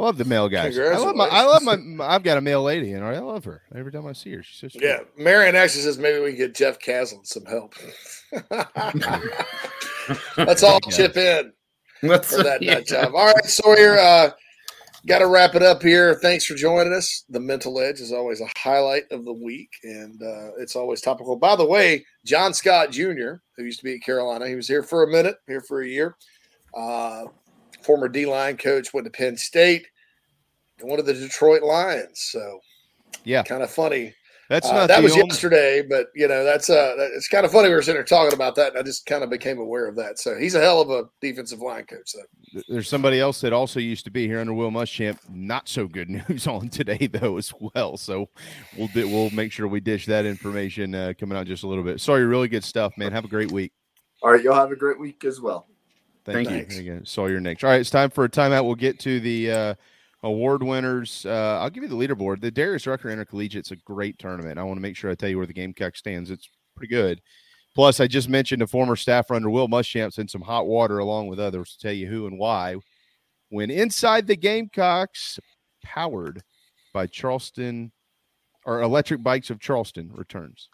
I 0.00 0.04
love 0.04 0.18
the 0.18 0.24
male 0.24 0.48
guys. 0.48 0.78
I 0.78 0.96
love 0.96 1.14
my. 1.14 1.26
I 1.26 1.44
love 1.44 1.62
my. 1.62 2.06
I've 2.06 2.22
got 2.22 2.38
a 2.38 2.40
male 2.40 2.62
lady, 2.62 2.92
and 2.92 3.04
I 3.04 3.18
love 3.18 3.44
her 3.44 3.62
every 3.74 3.92
time 3.92 4.06
I 4.06 4.12
see 4.12 4.32
her. 4.32 4.42
She's 4.42 4.58
so 4.58 4.68
sweet. 4.68 4.82
Yeah, 4.82 5.00
Marion 5.18 5.54
actually 5.54 5.82
says 5.82 5.98
maybe 5.98 6.20
we 6.20 6.30
can 6.30 6.38
get 6.38 6.54
Jeff 6.54 6.78
Caslin 6.78 7.26
some 7.26 7.44
help. 7.44 7.74
Let's 10.38 10.62
all. 10.62 10.78
Yeah. 10.86 10.96
Chip 10.96 11.16
in 11.16 11.52
That's, 12.02 12.34
for 12.34 12.42
that 12.42 12.62
yeah. 12.62 12.80
job. 12.80 13.14
All 13.14 13.26
right, 13.26 13.44
Sawyer. 13.44 13.98
Uh, 13.98 14.30
Got 15.06 15.20
to 15.20 15.28
wrap 15.28 15.54
it 15.54 15.62
up 15.62 15.82
here. 15.82 16.16
Thanks 16.16 16.44
for 16.44 16.54
joining 16.54 16.92
us. 16.92 17.24
The 17.30 17.40
Mental 17.40 17.80
Edge 17.80 18.00
is 18.00 18.12
always 18.12 18.42
a 18.42 18.48
highlight 18.58 19.04
of 19.10 19.24
the 19.24 19.32
week, 19.32 19.70
and 19.82 20.22
uh, 20.22 20.50
it's 20.58 20.76
always 20.76 21.00
topical. 21.00 21.36
By 21.36 21.56
the 21.56 21.64
way, 21.64 22.04
John 22.26 22.52
Scott 22.52 22.90
Jr., 22.90 23.36
who 23.56 23.64
used 23.64 23.78
to 23.78 23.84
be 23.84 23.94
at 23.94 24.02
Carolina, 24.02 24.46
he 24.46 24.56
was 24.56 24.68
here 24.68 24.82
for 24.82 25.02
a 25.02 25.10
minute, 25.10 25.36
here 25.46 25.62
for 25.62 25.80
a 25.80 25.88
year. 25.88 26.16
Uh, 26.76 27.24
former 27.82 28.08
D 28.08 28.26
line 28.26 28.58
coach, 28.58 28.92
went 28.92 29.06
to 29.06 29.10
Penn 29.10 29.38
State, 29.38 29.86
and 29.86 29.89
one 30.82 30.98
of 30.98 31.06
the 31.06 31.14
Detroit 31.14 31.62
Lions. 31.62 32.28
So, 32.32 32.60
yeah, 33.24 33.42
kind 33.42 33.62
of 33.62 33.70
funny 33.70 34.14
that's 34.50 34.68
uh, 34.68 34.72
not 34.72 34.88
that 34.88 35.00
was 35.00 35.12
only... 35.12 35.26
yesterday, 35.26 35.80
but 35.80 36.08
you 36.12 36.26
know 36.26 36.42
that's 36.42 36.68
uh 36.68 36.94
it's 37.14 37.28
kind 37.28 37.46
of 37.46 37.52
funny 37.52 37.68
we 37.68 37.74
were 37.76 37.82
sitting 37.82 37.94
there 37.94 38.04
talking 38.04 38.34
about 38.34 38.56
that, 38.56 38.70
and 38.70 38.78
I 38.78 38.82
just 38.82 39.06
kind 39.06 39.22
of 39.22 39.30
became 39.30 39.58
aware 39.58 39.86
of 39.86 39.94
that. 39.94 40.18
So 40.18 40.36
he's 40.36 40.56
a 40.56 40.60
hell 40.60 40.80
of 40.80 40.90
a 40.90 41.04
defensive 41.20 41.60
line 41.60 41.84
coach. 41.84 42.10
So. 42.10 42.18
There's 42.68 42.88
somebody 42.88 43.20
else 43.20 43.40
that 43.42 43.52
also 43.52 43.78
used 43.78 44.04
to 44.06 44.10
be 44.10 44.26
here 44.26 44.40
under 44.40 44.52
Will 44.52 44.72
Muschamp. 44.72 45.18
Not 45.30 45.68
so 45.68 45.86
good 45.86 46.10
news 46.28 46.48
on 46.48 46.68
today 46.68 47.06
though 47.06 47.36
as 47.36 47.54
well. 47.60 47.96
So 47.96 48.28
we'll 48.76 48.88
do, 48.88 49.06
we'll 49.08 49.30
make 49.30 49.52
sure 49.52 49.68
we 49.68 49.78
dish 49.78 50.06
that 50.06 50.26
information 50.26 50.96
uh, 50.96 51.12
coming 51.16 51.38
out 51.38 51.46
just 51.46 51.62
a 51.62 51.68
little 51.68 51.84
bit. 51.84 52.00
Sorry, 52.00 52.26
really 52.26 52.48
good 52.48 52.64
stuff, 52.64 52.98
man. 52.98 53.12
Have 53.12 53.24
a 53.24 53.28
great 53.28 53.52
week. 53.52 53.72
All 54.20 54.32
right, 54.32 54.42
y'all 54.42 54.54
have 54.54 54.72
a 54.72 54.76
great 54.76 54.98
week 54.98 55.24
as 55.24 55.40
well. 55.40 55.68
Thank, 56.24 56.48
Thank 56.48 56.72
you. 56.72 56.80
Again, 56.80 57.06
Sawyer 57.06 57.38
Nix. 57.38 57.62
All 57.62 57.70
right, 57.70 57.80
it's 57.80 57.88
time 57.88 58.10
for 58.10 58.24
a 58.24 58.28
timeout. 58.28 58.64
We'll 58.64 58.74
get 58.74 58.98
to 59.00 59.20
the. 59.20 59.52
Uh, 59.52 59.74
award 60.22 60.62
winners. 60.62 61.24
Uh, 61.26 61.58
I'll 61.60 61.70
give 61.70 61.82
you 61.82 61.88
the 61.88 61.96
leaderboard. 61.96 62.40
The 62.40 62.50
Darius 62.50 62.86
Rucker 62.86 63.08
Intercollegiate's 63.08 63.70
a 63.70 63.76
great 63.76 64.18
tournament. 64.18 64.58
I 64.58 64.62
want 64.64 64.76
to 64.76 64.82
make 64.82 64.96
sure 64.96 65.10
I 65.10 65.14
tell 65.14 65.28
you 65.28 65.38
where 65.38 65.46
the 65.46 65.52
Gamecock 65.52 65.96
stands. 65.96 66.30
It's 66.30 66.48
pretty 66.76 66.92
good. 66.92 67.20
Plus, 67.74 68.00
I 68.00 68.06
just 68.06 68.28
mentioned 68.28 68.62
a 68.62 68.66
former 68.66 68.96
staffer 68.96 69.34
under 69.34 69.48
Will 69.48 69.68
Muschamp's 69.68 70.18
in 70.18 70.28
some 70.28 70.42
hot 70.42 70.66
water 70.66 70.98
along 70.98 71.28
with 71.28 71.38
others 71.38 71.72
to 71.72 71.78
tell 71.78 71.92
you 71.92 72.08
who 72.08 72.26
and 72.26 72.38
why. 72.38 72.76
When 73.48 73.70
inside 73.70 74.26
the 74.26 74.36
Gamecocks, 74.36 75.38
powered 75.82 76.42
by 76.92 77.06
Charleston 77.06 77.92
or 78.66 78.82
Electric 78.82 79.22
Bikes 79.22 79.50
of 79.50 79.60
Charleston, 79.60 80.10
returns. 80.12 80.68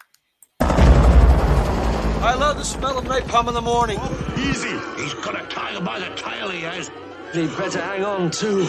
I 0.59 2.35
love 2.35 2.57
the 2.57 2.65
smell 2.65 2.99
of 2.99 3.05
napalm 3.05 3.49
in 3.49 3.55
the 3.55 3.61
morning. 3.61 3.99
Easy. 4.39 4.71
He's 5.01 5.15
got 5.15 5.41
a 5.41 5.47
tiger 5.47 5.85
by 5.85 6.01
the 6.01 6.09
tail, 6.17 6.49
he 6.49 6.63
has. 6.63 6.91
He 7.33 7.47
better 7.47 7.81
hang 7.81 8.05
on, 8.05 8.31
too. 8.31 8.67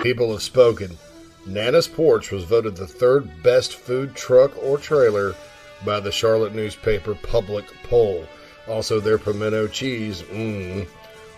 People 0.00 0.32
have 0.32 0.42
spoken. 0.42 0.96
Nana's 1.46 1.88
Porch 1.88 2.30
was 2.30 2.44
voted 2.44 2.76
the 2.76 2.86
third 2.86 3.42
best 3.42 3.74
food 3.74 4.14
truck 4.14 4.52
or 4.62 4.78
trailer 4.78 5.34
by 5.84 6.00
the 6.00 6.12
Charlotte 6.12 6.54
newspaper 6.54 7.14
Public 7.14 7.64
Poll. 7.84 8.26
Also, 8.68 9.00
their 9.00 9.18
pimento 9.18 9.66
cheese, 9.66 10.22
mmm, 10.22 10.88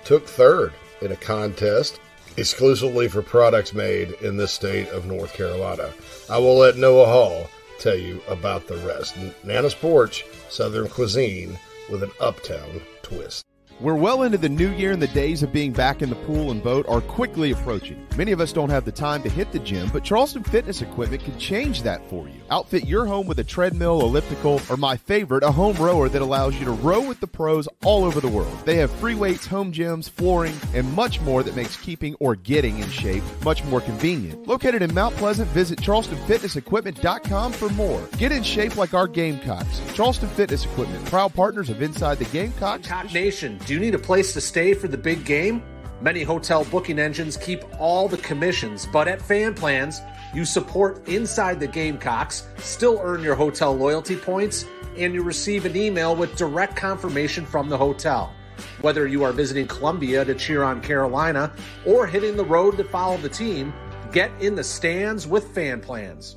took 0.04 0.26
third 0.26 0.72
in 1.00 1.12
a 1.12 1.16
contest 1.16 2.00
exclusively 2.36 3.08
for 3.08 3.22
products 3.22 3.72
made 3.72 4.12
in 4.20 4.36
the 4.36 4.48
state 4.48 4.88
of 4.88 5.06
North 5.06 5.32
Carolina. 5.34 5.92
I 6.28 6.38
will 6.38 6.56
let 6.56 6.76
Noah 6.76 7.06
Hall 7.06 7.50
tell 7.78 7.96
you 7.96 8.20
about 8.28 8.66
the 8.66 8.76
rest. 8.78 9.16
Nana's 9.42 9.74
Porch, 9.74 10.24
Southern 10.48 10.88
cuisine 10.88 11.58
with 11.90 12.02
an 12.02 12.10
uptown 12.20 12.80
twist. 13.02 13.44
We're 13.80 13.96
well 13.96 14.22
into 14.22 14.38
the 14.38 14.48
new 14.48 14.70
year, 14.70 14.92
and 14.92 15.02
the 15.02 15.08
days 15.08 15.42
of 15.42 15.52
being 15.52 15.72
back 15.72 16.00
in 16.00 16.08
the 16.08 16.16
pool 16.16 16.52
and 16.52 16.62
boat 16.62 16.86
are 16.88 17.00
quickly 17.00 17.50
approaching. 17.50 18.06
Many 18.16 18.30
of 18.30 18.40
us 18.40 18.52
don't 18.52 18.70
have 18.70 18.84
the 18.84 18.92
time 18.92 19.22
to 19.24 19.28
hit 19.28 19.50
the 19.50 19.58
gym, 19.58 19.90
but 19.92 20.04
Charleston 20.04 20.44
Fitness 20.44 20.80
Equipment 20.80 21.24
can 21.24 21.36
change 21.38 21.82
that 21.82 22.08
for 22.08 22.28
you. 22.28 22.40
Outfit 22.50 22.86
your 22.86 23.04
home 23.04 23.26
with 23.26 23.40
a 23.40 23.44
treadmill, 23.44 24.00
elliptical, 24.02 24.60
or 24.70 24.76
my 24.76 24.96
favorite, 24.96 25.42
a 25.42 25.50
home 25.50 25.76
rower 25.76 26.08
that 26.08 26.22
allows 26.22 26.54
you 26.54 26.64
to 26.66 26.70
row 26.70 27.00
with 27.00 27.18
the 27.18 27.26
pros 27.26 27.68
all 27.84 28.04
over 28.04 28.20
the 28.20 28.28
world. 28.28 28.56
They 28.64 28.76
have 28.76 28.92
free 28.92 29.16
weights, 29.16 29.46
home 29.46 29.72
gyms, 29.72 30.08
flooring, 30.08 30.54
and 30.72 30.90
much 30.92 31.20
more 31.22 31.42
that 31.42 31.56
makes 31.56 31.76
keeping 31.76 32.14
or 32.20 32.36
getting 32.36 32.78
in 32.78 32.88
shape 32.90 33.24
much 33.44 33.64
more 33.64 33.80
convenient. 33.80 34.46
Located 34.46 34.82
in 34.82 34.94
Mount 34.94 35.16
Pleasant, 35.16 35.50
visit 35.50 35.80
charlestonfitnessequipment.com 35.80 37.52
for 37.52 37.68
more. 37.70 38.08
Get 38.18 38.30
in 38.30 38.44
shape 38.44 38.76
like 38.76 38.94
our 38.94 39.08
Gamecocks. 39.08 39.80
Charleston 39.94 40.28
Fitness 40.30 40.64
Equipment, 40.64 41.04
proud 41.06 41.34
partners 41.34 41.70
of 41.70 41.82
Inside 41.82 42.18
the 42.18 42.24
Gamecocks. 42.26 42.86
Gamecock 42.86 43.12
Nation, 43.12 43.58
do 43.66 43.73
you 43.74 43.80
need 43.80 43.94
a 43.96 43.98
place 43.98 44.32
to 44.32 44.40
stay 44.40 44.72
for 44.72 44.86
the 44.86 44.96
big 44.96 45.24
game? 45.24 45.60
Many 46.00 46.22
hotel 46.22 46.64
booking 46.66 47.00
engines 47.00 47.36
keep 47.36 47.64
all 47.80 48.06
the 48.06 48.18
commissions, 48.18 48.86
but 48.86 49.08
at 49.08 49.20
Fan 49.20 49.52
Plans, 49.52 50.00
you 50.32 50.44
support 50.44 51.08
Inside 51.08 51.58
the 51.58 51.66
Gamecocks, 51.66 52.46
still 52.58 53.00
earn 53.02 53.20
your 53.22 53.34
hotel 53.34 53.76
loyalty 53.76 54.16
points, 54.16 54.64
and 54.96 55.12
you 55.12 55.24
receive 55.24 55.66
an 55.66 55.76
email 55.76 56.14
with 56.14 56.36
direct 56.36 56.76
confirmation 56.76 57.44
from 57.44 57.68
the 57.68 57.76
hotel. 57.76 58.32
Whether 58.80 59.08
you 59.08 59.24
are 59.24 59.32
visiting 59.32 59.66
Columbia 59.66 60.24
to 60.24 60.36
cheer 60.36 60.62
on 60.62 60.80
Carolina 60.80 61.52
or 61.84 62.06
hitting 62.06 62.36
the 62.36 62.44
road 62.44 62.76
to 62.76 62.84
follow 62.84 63.16
the 63.16 63.28
team, 63.28 63.74
get 64.12 64.30
in 64.40 64.54
the 64.54 64.62
stands 64.62 65.26
with 65.26 65.52
Fan 65.52 65.80
Plans. 65.80 66.36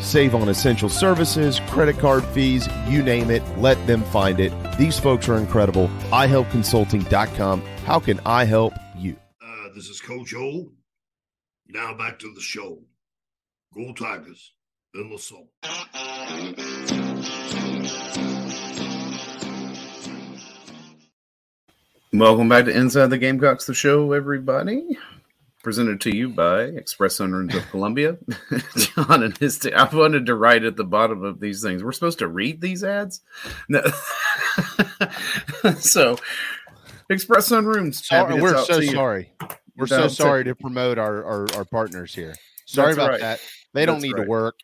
Save 0.00 0.34
on 0.34 0.48
essential 0.48 0.88
services, 0.88 1.60
credit 1.68 1.98
card 1.98 2.24
fees, 2.24 2.68
you 2.88 3.02
name 3.02 3.30
it. 3.30 3.42
Let 3.58 3.84
them 3.86 4.02
find 4.04 4.40
it. 4.40 4.52
These 4.78 4.98
folks 4.98 5.28
are 5.28 5.36
incredible. 5.36 5.88
iHelpConsulting.com. 6.10 7.62
How 7.84 8.00
can 8.00 8.20
I 8.24 8.44
help 8.44 8.74
you? 8.96 9.16
Uh, 9.42 9.68
this 9.74 9.88
is 9.88 10.00
Coach 10.00 10.34
O. 10.34 10.72
Now 11.68 11.94
back 11.94 12.18
to 12.20 12.32
the 12.34 12.40
show. 12.40 12.78
Go 13.74 13.92
Tigers 13.92 14.52
and 14.94 15.10
LaSalle. 15.10 15.48
Welcome 22.12 22.48
back 22.48 22.64
to 22.64 22.76
Inside 22.76 23.06
the 23.06 23.18
Gamecocks, 23.18 23.66
the 23.66 23.74
show, 23.74 24.12
everybody. 24.12 24.98
Presented 25.62 26.00
to 26.02 26.16
you 26.16 26.30
by 26.30 26.62
Express 26.62 27.18
Sunrooms 27.18 27.54
of 27.54 27.68
Columbia. 27.70 28.16
John 28.76 29.22
and 29.22 29.36
his 29.36 29.58
t- 29.58 29.72
I 29.74 29.84
wanted 29.94 30.24
to 30.26 30.34
write 30.34 30.64
at 30.64 30.76
the 30.76 30.84
bottom 30.84 31.22
of 31.22 31.38
these 31.38 31.62
things. 31.62 31.84
We're 31.84 31.92
supposed 31.92 32.20
to 32.20 32.28
read 32.28 32.62
these 32.62 32.82
ads? 32.82 33.20
No. 33.68 33.82
so, 35.78 36.16
Express 37.10 37.50
Sunrooms. 37.50 37.96
Sorry, 37.96 38.22
happy 38.22 38.36
to 38.36 38.42
we're 38.42 38.64
so 38.64 38.80
sorry. 38.80 39.32
We're 39.76 39.86
so 39.86 40.08
sorry 40.08 40.44
to 40.44 40.54
promote 40.54 40.96
our, 40.96 41.24
our, 41.24 41.46
our 41.54 41.64
partners 41.66 42.14
here. 42.14 42.34
Sorry 42.64 42.94
That's 42.94 42.98
about 42.98 43.10
right. 43.10 43.20
that. 43.20 43.40
They 43.74 43.84
don't 43.84 44.00
need 44.00 44.14
right. 44.14 44.24
to 44.24 44.28
work. 44.28 44.58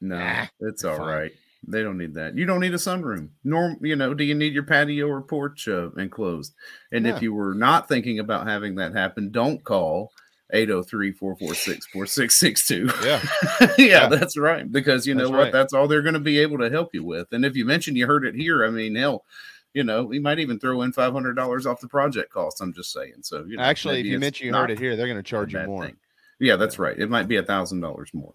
No, 0.00 0.44
it's 0.60 0.84
all 0.84 0.98
right. 0.98 1.32
fine. 1.32 1.38
They 1.68 1.82
don't 1.82 1.98
need 1.98 2.14
that. 2.14 2.36
You 2.36 2.46
don't 2.46 2.60
need 2.60 2.74
a 2.74 2.78
sunroom. 2.78 3.30
Norm, 3.42 3.78
you 3.80 3.96
know, 3.96 4.14
do 4.14 4.22
you 4.22 4.34
need 4.36 4.52
your 4.52 4.62
patio 4.62 5.08
or 5.08 5.22
porch 5.22 5.66
uh, 5.66 5.90
enclosed? 5.92 6.54
And 6.92 7.04
Yeah. 7.04 7.16
if 7.16 7.22
you 7.22 7.34
were 7.34 7.54
not 7.54 7.88
thinking 7.88 8.20
about 8.20 8.46
having 8.46 8.76
that 8.76 8.94
happen, 8.94 9.32
don't 9.32 9.64
call 9.64 10.12
803-446-4662. 10.54 13.04
Yeah. 13.04 13.20
yeah, 13.78 13.80
Yeah. 13.86 14.08
that's 14.08 14.36
right. 14.36 14.70
Because 14.70 15.06
you 15.06 15.14
know 15.14 15.20
That's 15.24 15.30
what? 15.30 15.38
right. 15.38 15.52
That's 15.52 15.72
all 15.72 15.88
they're 15.88 16.02
going 16.02 16.14
to 16.14 16.20
be 16.20 16.38
able 16.38 16.58
to 16.58 16.70
help 16.70 16.90
you 16.94 17.04
with. 17.04 17.28
And 17.32 17.44
if 17.44 17.56
you 17.56 17.64
mention 17.64 17.96
you 17.96 18.06
heard 18.06 18.24
it 18.26 18.34
here, 18.34 18.64
I 18.64 18.70
mean, 18.70 18.94
hell, 18.94 19.24
you 19.74 19.84
know, 19.84 20.04
we 20.04 20.18
might 20.18 20.38
even 20.38 20.58
throw 20.58 20.82
in 20.82 20.92
five 20.92 21.12
hundred 21.12 21.34
dollars 21.34 21.66
off 21.66 21.80
the 21.80 21.88
project 21.88 22.32
cost. 22.32 22.60
I'm 22.60 22.72
just 22.72 22.92
saying. 22.92 23.14
So 23.22 23.44
you 23.46 23.56
know, 23.56 23.62
Actually, 23.62 24.00
if 24.00 24.06
you 24.06 24.18
mention 24.18 24.46
you 24.46 24.54
heard 24.54 24.70
it 24.70 24.78
here, 24.78 24.96
they're 24.96 25.06
going 25.06 25.18
to 25.18 25.22
charge 25.22 25.52
you 25.52 25.62
more. 25.64 25.86
thing. 25.86 25.96
Yeah, 26.38 26.56
that's 26.56 26.78
right. 26.78 26.98
It 26.98 27.10
might 27.10 27.28
be 27.28 27.36
a 27.36 27.42
thousand 27.42 27.80
dollars 27.80 28.10
more, 28.14 28.32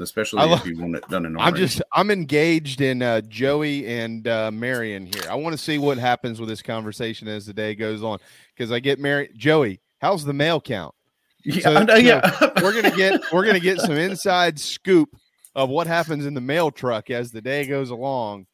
especially 0.00 0.40
I 0.40 0.52
if 0.54 0.66
you 0.66 0.78
want 0.80 0.96
it 0.96 1.08
done 1.08 1.26
in. 1.26 1.36
I'm 1.40 1.54
just 1.56 1.82
I'm 1.92 2.10
engaged 2.12 2.80
in 2.80 3.02
uh, 3.02 3.22
Joey 3.22 3.86
and 3.88 4.26
uh, 4.28 4.50
Marion 4.52 5.06
here. 5.06 5.22
I 5.30 5.34
want 5.34 5.52
to 5.54 5.58
see 5.58 5.78
what 5.78 5.98
happens 5.98 6.38
with 6.40 6.48
this 6.48 6.62
conversation 6.62 7.26
as 7.26 7.46
the 7.46 7.54
day 7.54 7.74
goes 7.74 8.02
on 8.04 8.18
because 8.56 8.70
I 8.70 8.78
get 8.80 8.98
married. 9.00 9.30
Joey, 9.36 9.80
how's 10.00 10.24
the 10.24 10.32
mail 10.32 10.60
count? 10.60 10.94
Yeah, 11.44 11.70
I 11.70 11.84
know, 11.84 11.94
yeah. 11.94 12.20
we're 12.62 12.74
gonna 12.80 12.94
get 12.96 13.20
we're 13.32 13.46
gonna 13.46 13.60
get 13.60 13.78
some 13.80 13.96
inside 13.96 14.58
scoop 14.58 15.16
of 15.54 15.68
what 15.68 15.86
happens 15.86 16.26
in 16.26 16.34
the 16.34 16.40
mail 16.40 16.70
truck 16.70 17.10
as 17.10 17.30
the 17.30 17.40
day 17.40 17.66
goes 17.66 17.90
along. 17.90 18.46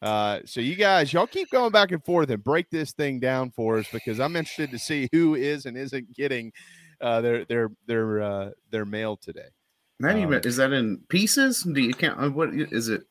Uh, 0.00 0.40
so 0.44 0.60
you 0.60 0.74
guys, 0.74 1.12
y'all 1.12 1.26
keep 1.28 1.48
going 1.50 1.70
back 1.70 1.92
and 1.92 2.04
forth 2.04 2.28
and 2.30 2.42
break 2.42 2.68
this 2.70 2.92
thing 2.92 3.20
down 3.20 3.52
for 3.52 3.78
us 3.78 3.86
because 3.92 4.18
I'm 4.18 4.34
interested 4.34 4.70
to 4.72 4.78
see 4.78 5.08
who 5.12 5.36
is 5.36 5.64
and 5.66 5.76
isn't 5.76 6.12
getting 6.14 6.52
uh, 7.00 7.20
their 7.20 7.44
their 7.44 7.70
their 7.86 8.22
uh, 8.22 8.50
their 8.70 8.84
mail 8.84 9.16
today. 9.16 9.48
Not 10.00 10.16
even 10.16 10.34
Um, 10.34 10.40
is 10.44 10.56
that 10.56 10.72
in 10.72 10.98
pieces? 11.08 11.62
Do 11.62 11.80
you 11.80 11.94
count? 11.94 12.20
uh, 12.20 12.30
What 12.30 12.50
is 12.52 12.88
it? 12.88 13.02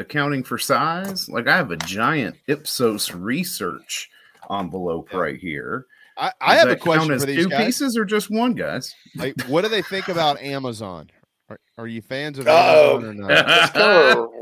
Accounting 0.00 0.42
for 0.42 0.58
size? 0.58 1.28
Like 1.28 1.46
I 1.46 1.56
have 1.56 1.70
a 1.70 1.76
giant 1.76 2.36
Ipsos 2.48 3.12
research 3.14 4.08
envelope 4.50 5.12
right 5.12 5.38
here. 5.38 5.86
I, 6.16 6.32
I 6.40 6.54
have 6.56 6.68
a 6.68 6.76
question 6.76 7.18
for 7.18 7.26
these 7.26 7.44
two 7.44 7.48
guys. 7.48 7.66
pieces 7.66 7.96
or 7.96 8.04
just 8.04 8.30
one, 8.30 8.54
guys? 8.54 8.94
Like, 9.16 9.40
what 9.44 9.62
do 9.62 9.68
they 9.68 9.82
think 9.82 10.08
about 10.08 10.40
Amazon? 10.40 11.10
Are, 11.48 11.58
are 11.78 11.86
you 11.86 12.02
fans 12.02 12.38
of 12.38 12.46
Uh-oh. 12.46 12.96
Amazon 13.02 13.08
or 13.08 13.28
not? 13.28 13.72
kind. 13.74 14.28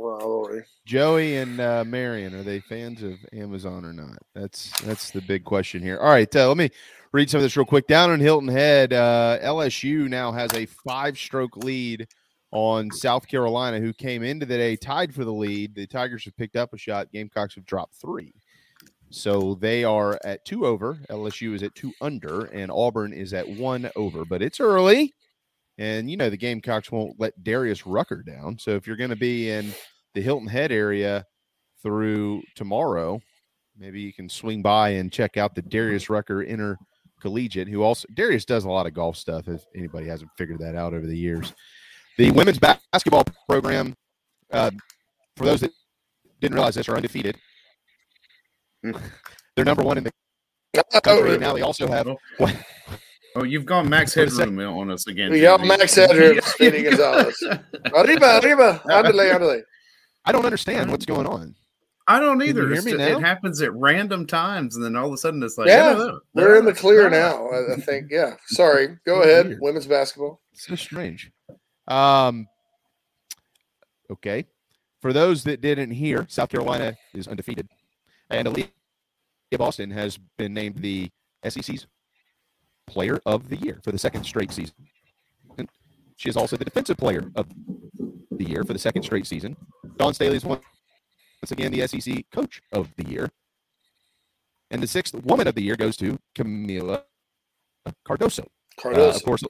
Joey 0.84 1.36
and 1.36 1.60
uh, 1.60 1.84
Marion, 1.86 2.34
are 2.34 2.42
they 2.42 2.60
fans 2.60 3.02
of 3.02 3.14
Amazon 3.32 3.84
or 3.84 3.92
not? 3.92 4.18
That's 4.34 4.70
that's 4.80 5.10
the 5.10 5.20
big 5.22 5.44
question 5.44 5.82
here. 5.82 5.98
All 5.98 6.10
right, 6.10 6.34
uh, 6.34 6.48
let 6.48 6.56
me 6.56 6.70
read 7.12 7.30
some 7.30 7.38
of 7.38 7.42
this 7.42 7.56
real 7.56 7.64
quick. 7.66 7.86
Down 7.86 8.12
in 8.12 8.20
Hilton 8.20 8.48
Head, 8.48 8.92
uh, 8.92 9.38
LSU 9.42 10.08
now 10.08 10.32
has 10.32 10.52
a 10.54 10.66
five-stroke 10.66 11.56
lead 11.58 12.08
on 12.52 12.90
South 12.90 13.28
Carolina, 13.28 13.78
who 13.78 13.92
came 13.92 14.22
into 14.22 14.46
the 14.46 14.56
day 14.56 14.76
tied 14.76 15.14
for 15.14 15.24
the 15.24 15.32
lead. 15.32 15.74
The 15.74 15.86
Tigers 15.86 16.24
have 16.24 16.36
picked 16.36 16.56
up 16.56 16.72
a 16.72 16.78
shot. 16.78 17.12
Gamecocks 17.12 17.54
have 17.54 17.66
dropped 17.66 17.94
three. 17.94 18.34
So 19.10 19.54
they 19.60 19.82
are 19.82 20.18
at 20.24 20.44
two 20.44 20.66
over. 20.66 20.98
LSU 21.10 21.54
is 21.54 21.62
at 21.64 21.74
two 21.74 21.92
under, 22.00 22.44
and 22.46 22.70
Auburn 22.70 23.12
is 23.12 23.34
at 23.34 23.48
one 23.48 23.90
over. 23.96 24.24
But 24.24 24.40
it's 24.40 24.60
early, 24.60 25.14
and 25.78 26.08
you 26.08 26.16
know 26.16 26.30
the 26.30 26.36
Gamecocks 26.36 26.92
won't 26.92 27.18
let 27.18 27.42
Darius 27.42 27.86
Rucker 27.86 28.22
down. 28.22 28.58
So 28.58 28.70
if 28.70 28.86
you're 28.86 28.96
going 28.96 29.10
to 29.10 29.16
be 29.16 29.50
in 29.50 29.72
the 30.14 30.22
Hilton 30.22 30.46
Head 30.46 30.70
area 30.70 31.26
through 31.82 32.42
tomorrow, 32.54 33.20
maybe 33.76 34.00
you 34.00 34.12
can 34.12 34.28
swing 34.28 34.62
by 34.62 34.90
and 34.90 35.12
check 35.12 35.36
out 35.36 35.56
the 35.56 35.62
Darius 35.62 36.08
Rucker 36.08 36.42
Intercollegiate, 36.44 37.68
who 37.68 37.82
also 37.82 38.06
Darius 38.14 38.44
does 38.44 38.64
a 38.64 38.70
lot 38.70 38.86
of 38.86 38.94
golf 38.94 39.16
stuff. 39.16 39.48
If 39.48 39.64
anybody 39.74 40.06
hasn't 40.06 40.30
figured 40.38 40.60
that 40.60 40.76
out 40.76 40.94
over 40.94 41.06
the 41.06 41.18
years, 41.18 41.52
the 42.16 42.30
women's 42.30 42.60
basketball 42.60 43.24
program, 43.48 43.94
uh, 44.52 44.70
for 45.36 45.46
those 45.46 45.62
that 45.62 45.72
didn't 46.40 46.54
realize 46.54 46.76
this, 46.76 46.88
are 46.88 46.96
undefeated. 46.96 47.36
They're 49.56 49.64
number 49.64 49.82
one 49.82 49.98
in 49.98 50.04
the 50.04 50.12
country. 51.02 51.32
and 51.32 51.40
now 51.40 51.52
they 51.54 51.62
also 51.62 51.86
have. 51.88 52.08
Oh, 53.36 53.44
you've 53.44 53.64
gone 53.64 53.88
max 53.88 54.14
For 54.14 54.20
headroom 54.24 54.58
on 54.58 54.90
us 54.90 55.06
again. 55.06 55.32
Yeah, 55.32 55.56
Jimmy. 55.56 55.68
Max 55.68 55.94
Headroom, 55.94 56.40
Speedy 56.42 56.82
Gonzalez. 56.82 57.40
Arriba, 57.94 58.40
arriba, 58.42 58.82
andale, 58.86 59.32
andale. 59.32 59.62
I 60.24 60.32
don't 60.32 60.44
understand 60.44 60.90
what's 60.90 61.06
going 61.06 61.28
on. 61.28 61.54
I 62.08 62.18
don't 62.18 62.40
Can 62.40 62.48
you 62.48 62.50
either. 62.60 62.74
hear 62.74 62.82
me 62.82 62.90
ju- 62.90 62.98
now? 62.98 63.18
It 63.18 63.20
happens 63.20 63.62
at 63.62 63.72
random 63.72 64.26
times, 64.26 64.74
and 64.74 64.84
then 64.84 64.96
all 64.96 65.06
of 65.06 65.12
a 65.12 65.16
sudden 65.16 65.44
it's 65.44 65.56
like, 65.56 65.68
yeah, 65.68 65.92
no, 65.92 66.06
no, 66.08 66.20
we're 66.34 66.58
in 66.58 66.64
the 66.64 66.72
clear 66.74 67.08
now. 67.08 67.46
I, 67.50 67.74
I 67.74 67.76
think. 67.76 68.08
Yeah. 68.10 68.34
Sorry. 68.46 68.98
Go 69.06 69.22
ahead. 69.22 69.58
Women's 69.60 69.86
basketball. 69.86 70.40
So 70.54 70.74
strange. 70.74 71.30
Um. 71.86 72.48
Okay. 74.10 74.44
For 75.02 75.12
those 75.12 75.44
that 75.44 75.60
didn't 75.60 75.92
hear, 75.92 76.26
South 76.28 76.48
Carolina 76.48 76.96
is 77.14 77.28
undefeated, 77.28 77.68
and 78.30 78.48
Aaliyah 78.48 78.68
Boston 79.58 79.90
has 79.90 80.18
been 80.38 80.54
named 80.54 80.76
the 80.76 81.10
SEC's 81.48 81.86
Player 82.86 83.20
of 83.26 83.48
the 83.48 83.56
Year 83.56 83.80
for 83.84 83.92
the 83.92 83.98
second 83.98 84.24
straight 84.24 84.52
season. 84.52 84.74
She 86.16 86.28
is 86.28 86.36
also 86.36 86.56
the 86.56 86.64
Defensive 86.64 86.96
Player 86.98 87.30
of 87.34 87.46
the 88.30 88.44
Year 88.44 88.64
for 88.64 88.72
the 88.72 88.78
second 88.78 89.02
straight 89.04 89.26
season. 89.26 89.56
Dawn 89.96 90.12
Staley 90.12 90.36
is 90.36 90.44
once 90.44 90.62
again 91.50 91.72
the 91.72 91.86
SEC 91.86 92.24
Coach 92.30 92.60
of 92.72 92.88
the 92.96 93.06
Year, 93.08 93.30
and 94.70 94.82
the 94.82 94.86
sixth 94.86 95.14
Woman 95.24 95.46
of 95.48 95.54
the 95.54 95.62
Year 95.62 95.76
goes 95.76 95.96
to 95.98 96.18
Kamilla 96.36 97.02
Cardoso. 98.06 98.40
Uh, 98.40 98.80
Cardoso. 98.82 99.16
of 99.16 99.24
course, 99.24 99.42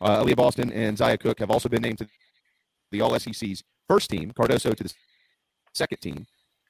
Uh, 0.00 0.24
Aaliyah 0.24 0.36
Boston 0.36 0.72
and 0.72 0.98
Zia 0.98 1.16
Cooke 1.16 1.38
have 1.38 1.50
also 1.50 1.68
been 1.68 1.82
named 1.82 1.98
to 1.98 2.08
the 2.90 3.00
All 3.00 3.16
SEC's 3.18 3.62
first 3.88 4.10
team. 4.10 4.32
Cardoso 4.32 4.74
to 4.74 4.82
the 4.82 4.92
second 5.74 5.98
team. 5.98 6.26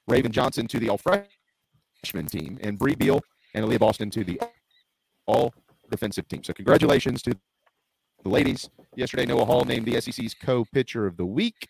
Raven 0.07 0.31
Johnson 0.31 0.67
to 0.67 0.79
the 0.79 0.89
All 0.89 0.97
Freshman 0.97 2.25
team, 2.27 2.57
and 2.61 2.77
Bree 2.77 2.95
Beal 2.95 3.21
and 3.53 3.65
Aaliyah 3.65 3.79
Boston 3.79 4.09
to 4.11 4.23
the 4.23 4.39
All 5.25 5.53
Defensive 5.91 6.27
team. 6.27 6.43
So 6.43 6.53
congratulations 6.53 7.21
to 7.23 7.33
the 8.23 8.29
ladies. 8.29 8.69
Yesterday, 8.95 9.25
Noah 9.25 9.45
Hall 9.45 9.65
named 9.65 9.85
the 9.85 9.99
SEC's 10.01 10.33
co-pitcher 10.33 11.05
of 11.05 11.17
the 11.17 11.25
week, 11.25 11.67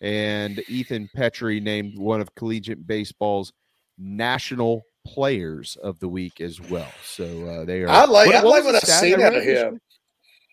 and 0.00 0.62
Ethan 0.68 1.08
Petry 1.16 1.62
named 1.62 1.98
one 1.98 2.20
of 2.20 2.34
collegiate 2.34 2.86
baseball's 2.86 3.52
national 3.98 4.82
players 5.06 5.76
of 5.82 5.98
the 6.00 6.08
week 6.08 6.40
as 6.40 6.60
well. 6.60 6.88
So 7.04 7.24
uh, 7.46 7.64
they 7.64 7.82
are. 7.82 7.88
I 7.88 8.04
like. 8.06 8.26
what- 8.28 8.36
I 8.36 8.42
like 8.42 8.64
what 8.64 8.74
I've 8.76 8.82
seen 8.82 9.20
out 9.20 9.34
of 9.34 9.42
him. 9.42 9.80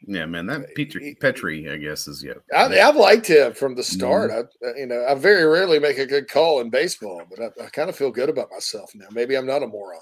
Week? 0.06 0.16
Yeah, 0.16 0.26
man, 0.26 0.46
that 0.48 0.76
Petry, 0.76 1.18
Petry, 1.20 1.72
I 1.72 1.78
guess, 1.78 2.08
is 2.08 2.24
yeah. 2.24 2.34
I, 2.56 2.80
I've 2.80 2.96
liked 2.96 3.28
him 3.28 3.54
from 3.54 3.76
the 3.76 3.84
start. 3.84 4.32
Mm-hmm. 4.32 4.68
I, 4.68 4.80
you 4.80 4.86
know, 4.86 5.06
I 5.08 5.16
very 5.16 5.46
rarely 5.46 5.80
make 5.80 5.98
a 5.98 6.06
good 6.06 6.30
call 6.30 6.62
in 6.62 6.70
baseball, 6.70 7.24
but 7.30 7.40
I, 7.42 7.66
I 7.66 7.70
kind 7.70 7.90
of 7.90 7.96
feel 7.96 8.12
good 8.12 8.30
about 8.30 8.52
myself 8.52 8.92
now. 8.96 9.08
Maybe 9.12 9.36
I'm 9.36 9.48
not 9.48 9.64
a 9.64 9.68
moron 9.68 10.00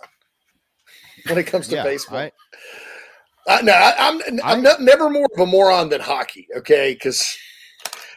when 1.27 1.37
it 1.37 1.47
comes 1.47 1.67
to 1.69 1.75
Yeah, 1.75 1.83
baseball. 1.83 2.17
I- 2.17 2.31
I, 3.47 3.61
no, 3.61 3.73
I, 3.73 3.93
I'm 3.99 4.21
I'm 4.43 4.63
not, 4.63 4.81
never 4.81 5.09
more 5.09 5.27
of 5.31 5.39
a 5.39 5.45
moron 5.45 5.89
than 5.89 6.01
hockey. 6.01 6.47
Okay, 6.57 6.93
because 6.93 7.37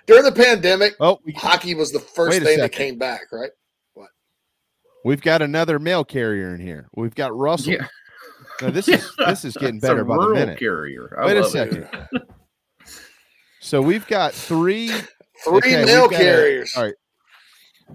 during 0.06 0.24
the 0.24 0.32
pandemic, 0.32 0.96
oh, 1.00 1.18
hockey 1.36 1.74
was 1.74 1.92
the 1.92 2.00
first 2.00 2.30
Wait 2.30 2.42
a 2.42 2.44
thing 2.46 2.58
that 2.60 2.72
came 2.72 2.96
back. 2.96 3.26
Right? 3.30 3.50
What? 3.92 4.08
We've 5.04 5.20
got 5.20 5.42
another 5.42 5.78
mail 5.78 6.02
carrier 6.02 6.54
in 6.54 6.60
here. 6.60 6.88
We've 6.94 7.14
got 7.14 7.36
Russell. 7.36 7.74
Yeah. 7.74 7.86
Now, 8.62 8.70
this 8.70 8.88
is 8.88 9.10
this 9.18 9.44
is 9.44 9.56
getting 9.56 9.80
better 9.80 10.04
by 10.04 10.16
the 10.16 10.28
minute. 10.34 10.58
carrier. 10.58 11.16
I 11.20 11.26
Wait 11.26 11.36
a 11.36 11.40
love 11.40 11.48
it. 11.48 11.50
second. 11.52 11.88
so 13.60 13.80
we've 13.82 14.06
got 14.06 14.32
three 14.34 14.88
Three 15.44 15.52
we've 15.62 15.86
mail 15.86 16.08
got 16.08 16.20
a- 16.20 16.24
carriers. 16.24 16.74
all 16.76 16.84
right. 16.84 16.94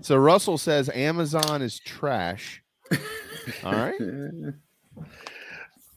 So 0.02 0.16
Russell 0.18 0.58
says 0.58 0.90
Amazon 0.90 1.62
is 1.62 1.80
trash. 1.80 2.62
All 3.64 3.72
right. 3.74 4.00
And 4.00 4.54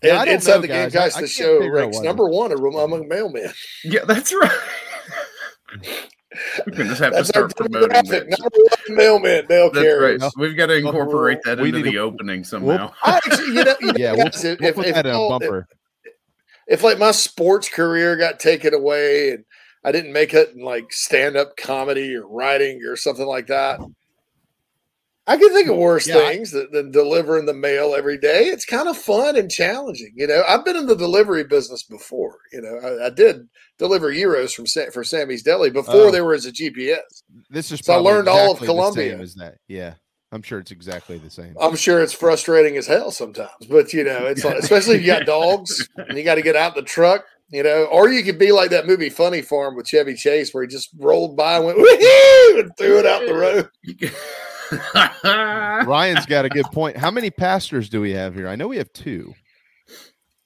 Yeah, 0.03 0.21
I 0.21 0.25
don't 0.25 0.35
inside 0.35 0.57
know, 0.57 0.61
the 0.63 0.69
guys. 0.69 0.93
game, 0.93 1.01
I- 1.01 1.05
guys, 1.05 1.17
I 1.17 1.21
the 1.23 1.27
can't 1.29 1.31
show 1.31 1.69
ranks 1.71 2.01
number 2.01 2.29
one 2.29 2.53
among 2.53 3.09
mailmen. 3.09 3.55
Yeah, 3.85 4.05
that's 4.05 4.35
right. 4.35 4.59
We 6.67 6.73
just 6.73 7.01
have 7.01 7.13
to 7.13 7.17
That's 7.17 7.31
our 7.31 7.49
start 7.51 7.57
promoting 7.57 7.89
demographic. 7.91 8.31
that. 8.31 8.39
Number 8.41 8.59
one 8.89 8.97
mailman, 8.97 9.47
mail 9.49 9.71
That's 9.73 9.85
carriers. 9.85 10.23
right. 10.23 10.33
We've 10.37 10.57
got 10.57 10.67
to 10.67 10.77
incorporate 10.77 11.39
that 11.45 11.59
We 11.59 11.69
into 11.69 11.83
the 11.83 11.93
to- 11.93 11.99
opening 11.99 12.45
somehow. 12.45 12.93
I 13.05 13.17
actually, 13.17 13.47
you 13.55 13.65
know, 13.65 13.77
you 13.81 13.87
know 13.89 13.95
Yeah, 13.97 14.13
we'll, 14.13 14.25
guys, 14.27 14.45
if, 14.45 14.61
we'll 14.61 14.69
if, 14.71 14.75
put 14.77 14.87
if 14.87 14.95
that 14.95 15.07
in 15.07 15.15
a 15.15 15.29
bumper. 15.29 15.69
if 16.69 16.83
like 16.83 16.99
my 16.99 17.11
sports 17.13 17.69
career 17.69 18.17
got 18.17 18.41
taken 18.41 18.75
away 18.75 19.31
and 19.33 19.45
I 19.85 19.93
didn't 19.93 20.13
make 20.13 20.35
it 20.35 20.51
in 20.55 20.63
like 20.63 20.93
stand 20.93 21.37
up 21.37 21.57
comedy 21.57 22.15
or 22.15 22.27
writing 22.27 22.83
or 22.87 22.97
something 22.97 23.27
like 23.27 23.47
that, 23.49 23.79
I 25.29 25.37
can 25.37 25.53
think 25.53 25.69
of 25.69 25.77
worse 25.77 26.07
Yeah, 26.07 26.15
things 26.21 26.53
than, 26.53 26.69
than 26.71 26.91
delivering 26.93 27.47
the 27.47 27.55
mail 27.55 27.95
every 27.97 28.17
day. 28.19 28.45
It's 28.45 28.65
kind 28.65 28.89
of 28.89 28.97
fun 28.97 29.37
and 29.37 29.51
challenging. 29.51 30.13
You 30.15 30.29
know, 30.29 30.43
I've 30.47 30.65
been 30.65 30.77
in 30.77 30.87
the 30.87 30.95
delivery 30.97 31.43
business 31.45 31.83
before. 31.83 32.39
You 32.53 32.63
know, 32.63 32.79
I, 33.03 33.07
I 33.07 33.11
did 33.11 33.49
deliver 33.79 34.11
euros 34.13 34.55
from 34.55 34.67
for 34.93 35.05
Sammy's 35.05 35.43
Deli 35.43 35.71
before 35.71 35.95
Oh. 35.95 36.11
there 36.11 36.25
was 36.25 36.47
a 36.47 36.53
GPS. 36.53 36.99
This 37.51 37.71
is 37.73 37.81
So 37.85 37.93
I 37.95 37.97
learned 37.97 38.29
all 38.29 38.53
of 38.53 38.59
exactly 38.59 38.67
Columbia. 38.67 39.17
same 39.19 39.23
that. 39.37 39.57
Yeah. 39.69 39.95
I'm 40.33 40.43
sure 40.43 40.59
it's 40.59 40.73
exactly 40.73 41.19
the 41.19 41.31
same. 41.31 41.55
I'm 41.61 41.77
sure 41.77 42.03
it's 42.03 42.13
frustrating 42.13 42.77
as 42.77 42.87
hell 42.89 43.11
sometimes, 43.13 43.51
but 43.71 43.93
you 43.93 44.03
know, 44.03 44.27
it's 44.27 44.45
like, 44.45 44.57
especially 44.59 44.97
if 44.97 45.03
you 45.03 45.07
got 45.07 45.25
dogs 45.27 45.89
and 45.97 46.19
you 46.19 46.25
got 46.25 46.35
to 46.35 46.43
get 46.43 46.57
out 46.57 46.75
the 46.75 46.83
truck, 46.83 47.25
you 47.51 47.63
know, 47.63 47.85
or 47.85 48.09
you 48.09 48.25
could 48.25 48.39
be 48.39 48.51
like 48.51 48.71
that 48.71 48.87
movie 48.89 49.09
Funny 49.09 49.41
Farm 49.41 49.77
with 49.77 49.87
Chevy 49.87 50.15
Chase 50.15 50.53
where 50.53 50.65
he 50.65 50.69
just 50.69 50.91
rolled 50.99 51.37
by 51.37 51.57
and 51.59 51.67
went 51.67 51.79
woohoo 51.79 52.61
and 52.61 52.71
threw 52.77 52.99
it 52.99 53.07
out 53.07 53.23
the 53.25 53.35
road. 55.23 55.87
Ryan's 55.87 56.27
got 56.27 56.45
a 56.45 56.49
good 56.49 56.67
point. 56.73 56.97
How 56.97 57.11
many 57.13 57.31
pastors 57.31 57.89
do 57.89 58.01
we 58.01 58.13
have 58.13 58.35
here? 58.35 58.49
I 58.49 58.57
know 58.57 58.67
we 58.69 58.79
have 58.79 58.93
two. 58.93 59.33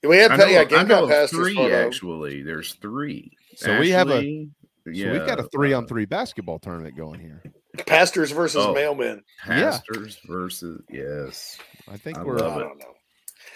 We 0.03 0.17
have 0.19 0.33
I 0.33 0.37
know, 0.37 0.47
yeah, 0.47 0.61
I 0.61 0.65
Gamecock 0.65 0.89
know 0.89 1.23
of 1.25 1.31
three 1.31 1.55
for 1.55 1.73
actually. 1.75 2.43
There's 2.43 2.75
three. 2.75 3.31
So 3.57 3.79
we 3.79 3.91
have 3.91 4.09
a 4.11 4.17
Ashley, 4.19 4.49
So 4.87 5.13
we've 5.13 5.27
got 5.27 5.39
a 5.41 5.43
three 5.45 5.75
uh, 5.75 5.79
on 5.79 5.87
three 5.87 6.07
basketball 6.07 6.59
tournament 6.59 6.97
going 6.97 7.21
here. 7.21 7.43
Pastors 7.87 8.31
versus 8.31 8.65
Oh. 8.65 8.75
mailmen. 8.75 9.21
Yeah. 9.47 9.71
pastors 9.71 10.19
versus 10.27 10.83
yes. 10.91 11.59
I 11.91 11.97
think 11.97 12.19
I 12.19 12.23
we're 12.25 12.39
love 12.39 12.57
I 12.57 12.61
don't 12.61 12.79
know. 12.79 12.95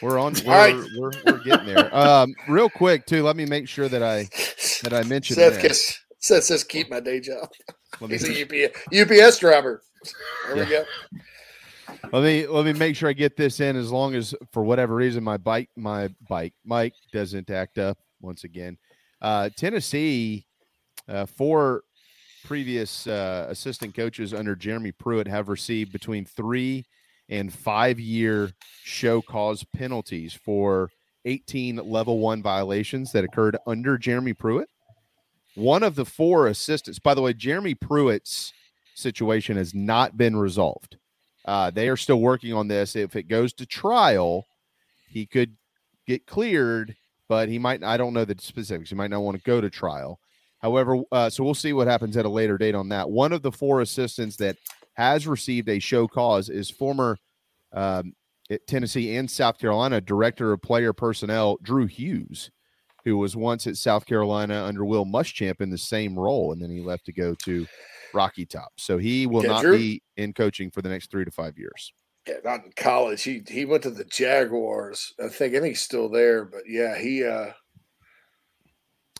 we're 0.02 0.18
on 0.18 0.34
we're, 0.44 0.52
All 0.52 0.58
right. 0.58 0.90
we're, 0.98 1.10
we're 1.26 1.44
getting 1.44 1.66
there. 1.74 1.94
Um 1.96 2.34
real 2.48 2.68
quick 2.68 3.06
too, 3.06 3.22
let 3.22 3.36
me 3.36 3.46
make 3.46 3.66
sure 3.68 3.88
that 3.88 4.02
I 4.02 4.28
that 4.82 4.92
I 4.92 5.02
mentioned 5.04 5.36
Seth, 5.38 5.54
this. 5.54 5.62
gets, 5.62 6.00
Seth 6.18 6.44
says 6.44 6.62
keep 6.64 6.90
my 6.90 7.00
day 7.00 7.20
job. 7.20 7.48
Let 8.00 8.10
me, 8.10 8.18
He's 8.18 8.28
a 8.28 8.66
UPS, 8.68 8.78
UPS 8.94 9.38
driver. 9.38 9.82
There 10.48 10.56
we 10.56 10.70
go. 10.70 10.84
Let 12.12 12.22
me 12.22 12.46
let 12.46 12.64
me 12.64 12.72
make 12.72 12.96
sure 12.96 13.08
I 13.08 13.12
get 13.12 13.36
this 13.36 13.60
in 13.60 13.76
as 13.76 13.90
long 13.90 14.14
as 14.14 14.34
for 14.52 14.64
whatever 14.64 14.94
reason 14.94 15.24
my 15.24 15.36
bike 15.36 15.70
my 15.76 16.08
bike 16.28 16.54
Mike 16.64 16.94
doesn't 17.12 17.50
act 17.50 17.78
up 17.78 17.98
once 18.20 18.44
again. 18.44 18.76
Uh 19.20 19.50
Tennessee 19.56 20.46
uh 21.08 21.26
four 21.26 21.82
previous 22.44 23.06
uh, 23.06 23.46
assistant 23.48 23.94
coaches 23.94 24.34
under 24.34 24.54
Jeremy 24.54 24.92
Pruitt 24.92 25.26
have 25.26 25.48
received 25.48 25.92
between 25.92 26.24
3 26.26 26.84
and 27.30 27.52
5 27.52 27.98
year 27.98 28.50
show 28.82 29.22
cause 29.22 29.64
penalties 29.74 30.34
for 30.34 30.90
18 31.24 31.76
level 31.76 32.18
1 32.18 32.42
violations 32.42 33.12
that 33.12 33.24
occurred 33.24 33.56
under 33.66 33.96
Jeremy 33.96 34.34
Pruitt. 34.34 34.68
One 35.54 35.82
of 35.82 35.94
the 35.94 36.04
four 36.04 36.48
assistants, 36.48 36.98
by 36.98 37.14
the 37.14 37.22
way, 37.22 37.32
Jeremy 37.32 37.74
Pruitt's 37.74 38.52
situation 38.94 39.56
has 39.56 39.72
not 39.74 40.16
been 40.16 40.36
resolved. 40.36 40.98
Uh, 41.44 41.70
they 41.70 41.88
are 41.88 41.96
still 41.96 42.20
working 42.20 42.52
on 42.52 42.68
this. 42.68 42.96
If 42.96 43.16
it 43.16 43.24
goes 43.24 43.52
to 43.54 43.66
trial, 43.66 44.46
he 45.08 45.26
could 45.26 45.56
get 46.06 46.26
cleared, 46.26 46.96
but 47.28 47.48
he 47.48 47.58
might. 47.58 47.82
I 47.82 47.96
don't 47.96 48.14
know 48.14 48.24
the 48.24 48.36
specifics. 48.38 48.90
He 48.90 48.96
might 48.96 49.10
not 49.10 49.22
want 49.22 49.36
to 49.36 49.42
go 49.42 49.60
to 49.60 49.70
trial. 49.70 50.18
However, 50.60 51.00
uh, 51.12 51.28
so 51.28 51.44
we'll 51.44 51.54
see 51.54 51.74
what 51.74 51.86
happens 51.86 52.16
at 52.16 52.24
a 52.24 52.30
later 52.30 52.56
date 52.56 52.74
on 52.74 52.88
that. 52.88 53.10
One 53.10 53.32
of 53.32 53.42
the 53.42 53.52
four 53.52 53.82
assistants 53.82 54.36
that 54.36 54.56
has 54.94 55.26
received 55.26 55.68
a 55.68 55.78
show 55.78 56.08
cause 56.08 56.48
is 56.48 56.70
former 56.70 57.18
um, 57.74 58.14
Tennessee 58.66 59.16
and 59.16 59.30
South 59.30 59.58
Carolina 59.58 60.00
director 60.00 60.52
of 60.52 60.62
player 60.62 60.92
personnel 60.92 61.58
Drew 61.62 61.86
Hughes, 61.86 62.50
who 63.04 63.18
was 63.18 63.36
once 63.36 63.66
at 63.66 63.76
South 63.76 64.06
Carolina 64.06 64.64
under 64.64 64.84
Will 64.84 65.04
Muschamp 65.04 65.60
in 65.60 65.70
the 65.70 65.78
same 65.78 66.18
role, 66.18 66.52
and 66.52 66.62
then 66.62 66.70
he 66.70 66.80
left 66.80 67.04
to 67.06 67.12
go 67.12 67.34
to 67.44 67.66
Rocky 68.14 68.46
Top. 68.46 68.72
So 68.76 68.98
he 68.98 69.26
will 69.26 69.38
Okay, 69.38 69.48
not 69.48 69.62
be 69.62 70.02
in 70.16 70.32
coaching 70.32 70.70
for 70.70 70.82
the 70.82 70.88
next 70.88 71.10
three 71.10 71.24
to 71.24 71.30
five 71.30 71.58
years. 71.58 71.92
Yeah, 72.26 72.36
not 72.44 72.64
in 72.64 72.72
college. 72.76 73.22
He 73.22 73.42
he 73.48 73.64
went 73.64 73.82
to 73.82 73.90
the 73.90 74.04
Jaguars. 74.04 75.12
I 75.22 75.28
think 75.28 75.54
I 75.54 75.60
think 75.60 75.74
he's 75.74 75.82
still 75.82 76.08
there, 76.08 76.44
but 76.44 76.62
yeah, 76.66 76.96
he 76.96 77.24
uh 77.24 77.50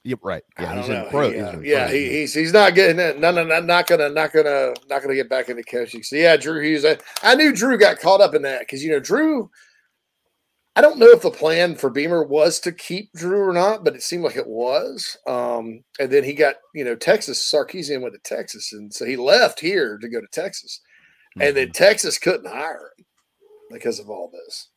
Yep, 0.06 0.18
right. 0.22 0.42
Yeah, 0.60 0.76
he's 0.76 0.88
in 0.90 1.06
pro. 1.06 1.30
He, 1.30 1.36
he's 1.36 1.44
uh, 1.44 1.50
in 1.50 1.64
yeah, 1.64 1.86
pro. 1.86 1.94
he, 1.94 2.10
he's 2.10 2.34
he's 2.34 2.52
not 2.52 2.74
getting 2.74 2.98
it. 2.98 3.18
No, 3.18 3.30
no, 3.30 3.42
no, 3.42 3.60
not 3.60 3.86
gonna, 3.86 4.10
not 4.10 4.32
gonna, 4.34 4.74
not 4.88 5.00
gonna 5.00 5.14
get 5.14 5.30
back 5.30 5.48
into 5.48 5.62
coaching. 5.62 6.02
So 6.02 6.16
yeah, 6.16 6.36
Drew 6.36 6.60
Hughes. 6.60 6.84
I, 6.84 6.98
I 7.22 7.34
knew 7.34 7.54
Drew 7.54 7.78
got 7.78 8.00
caught 8.00 8.20
up 8.20 8.34
in 8.34 8.42
that 8.42 8.60
because 8.60 8.84
you 8.84 8.90
know 8.90 9.00
Drew. 9.00 9.50
I 10.76 10.80
don't 10.80 10.98
know 10.98 11.10
if 11.10 11.22
the 11.22 11.30
plan 11.30 11.76
for 11.76 11.88
Beamer 11.88 12.24
was 12.24 12.58
to 12.60 12.72
keep 12.72 13.12
Drew 13.12 13.48
or 13.48 13.52
not, 13.52 13.84
but 13.84 13.94
it 13.94 14.02
seemed 14.02 14.24
like 14.24 14.36
it 14.36 14.46
was. 14.46 15.16
Um, 15.26 15.84
and 16.00 16.10
then 16.10 16.24
he 16.24 16.32
got 16.34 16.56
you 16.74 16.84
know 16.84 16.96
Texas. 16.96 17.38
Sarkisian 17.38 18.00
went 18.00 18.14
to 18.14 18.20
Texas, 18.36 18.72
and 18.72 18.92
so 18.92 19.04
he 19.04 19.16
left 19.16 19.60
here 19.60 19.98
to 19.98 20.08
go 20.08 20.20
to 20.20 20.26
Texas, 20.32 20.80
and 21.34 21.42
Mm-hmm. 21.42 21.54
then 21.56 21.70
Texas 21.72 22.18
couldn't 22.18 22.50
hire 22.50 22.90
him 22.98 23.04
because 23.70 23.98
of 24.00 24.10
all 24.10 24.30
this, 24.32 24.68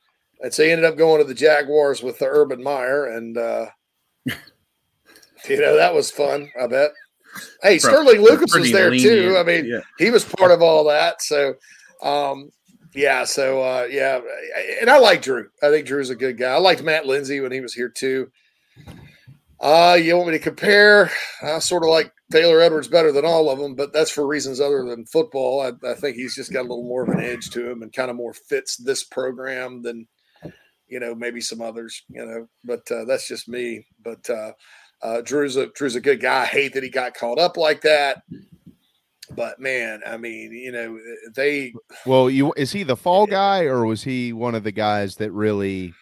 and 0.42 0.54
so 0.54 0.64
he 0.64 0.72
ended 0.72 0.86
up 0.86 0.98
going 0.98 1.20
to 1.20 1.28
the 1.28 1.34
Jaguars 1.34 2.04
with 2.04 2.20
the 2.20 2.28
Urban 2.28 2.62
Meyer, 2.62 3.06
and 3.06 3.38
uh, 3.38 3.66
you 4.26 5.60
know 5.60 5.76
that 5.76 5.94
was 5.96 6.12
fun. 6.12 6.50
I 6.62 6.68
bet. 6.68 6.92
Hey, 7.62 7.78
Sterling 7.80 8.22
Lucas 8.22 8.56
was 8.56 8.72
there 8.72 8.92
too. 8.92 9.36
I 9.38 9.44
mean, 9.44 9.66
yeah. 9.66 9.82
he 10.00 10.10
was 10.10 10.26
part 10.26 10.52
of 10.52 10.62
all 10.62 10.84
that. 10.86 11.22
So, 11.22 11.54
um, 12.02 12.50
yeah. 12.94 13.24
So, 13.24 13.62
uh, 13.62 13.88
yeah, 13.90 14.20
and 14.82 14.90
I 14.90 14.98
like 15.00 15.22
Drew. 15.22 15.50
I 15.62 15.70
think 15.70 15.88
Drew's 15.88 16.10
a 16.10 16.16
good 16.16 16.38
guy. 16.38 16.54
I 16.54 16.58
liked 16.58 16.84
Matt 16.84 17.06
Lindsay 17.06 17.40
when 17.40 17.52
he 17.52 17.62
was 17.62 17.74
here 17.74 17.90
too. 17.90 18.32
Uh, 19.60 19.98
you 20.00 20.16
want 20.16 20.30
me 20.30 20.38
to 20.38 20.44
compare? 20.44 21.12
I 21.42 21.58
sort 21.60 21.84
of 21.84 21.90
like 21.90 22.12
Taylor 22.32 22.62
Edwards 22.62 22.88
better 22.88 23.12
than 23.12 23.26
all 23.26 23.50
of 23.50 23.58
them, 23.58 23.74
but 23.76 23.92
that's 23.92 24.12
for 24.12 24.28
reasons 24.28 24.62
other 24.62 24.84
than 24.84 25.06
football. 25.06 25.62
I, 25.62 25.90
I 25.90 25.94
think 25.96 26.16
he's 26.16 26.36
just 26.36 26.54
got 26.54 26.62
a 26.62 26.70
little 26.70 26.84
more 26.84 27.04
of 27.04 27.10
an 27.10 27.24
edge 27.24 27.50
to 27.52 27.70
him 27.70 27.82
and 27.82 27.92
kind 27.92 28.12
of 28.12 28.16
more 28.16 28.34
fits 28.34 28.78
this 28.78 29.04
program 29.04 29.82
than 29.82 30.08
you 30.88 31.00
know 31.00 31.16
maybe 31.16 31.42
some 31.42 31.62
others. 31.62 32.04
You 32.10 32.26
know, 32.26 32.48
but 32.64 32.90
uh, 32.92 33.06
that's 33.06 33.28
just 33.28 33.50
me. 33.50 33.86
But 34.04 34.30
uh, 34.30 34.52
uh, 35.02 35.22
Drew's 35.22 35.56
a 35.56 35.68
Drew's 35.68 35.96
a 35.96 36.02
good 36.02 36.22
guy. 36.22 36.44
I 36.44 36.46
hate 36.46 36.74
that 36.74 36.84
he 36.84 36.90
got 36.90 37.16
caught 37.16 37.40
up 37.40 37.58
like 37.58 37.82
that. 37.82 38.22
But 39.36 39.60
man, 39.60 40.02
I 40.06 40.18
mean, 40.18 40.52
you 40.54 40.72
know, 40.72 41.00
they 41.36 41.74
Well, 42.06 42.30
you 42.30 42.54
is 42.56 42.72
he 42.72 42.84
the 42.84 42.96
fall 42.96 43.28
guy 43.28 43.64
or 43.64 43.86
was 43.86 44.04
he 44.04 44.34
one 44.34 44.56
of 44.56 44.64
the 44.64 44.72
guys 44.72 45.16
that 45.18 45.32
really 45.32 45.94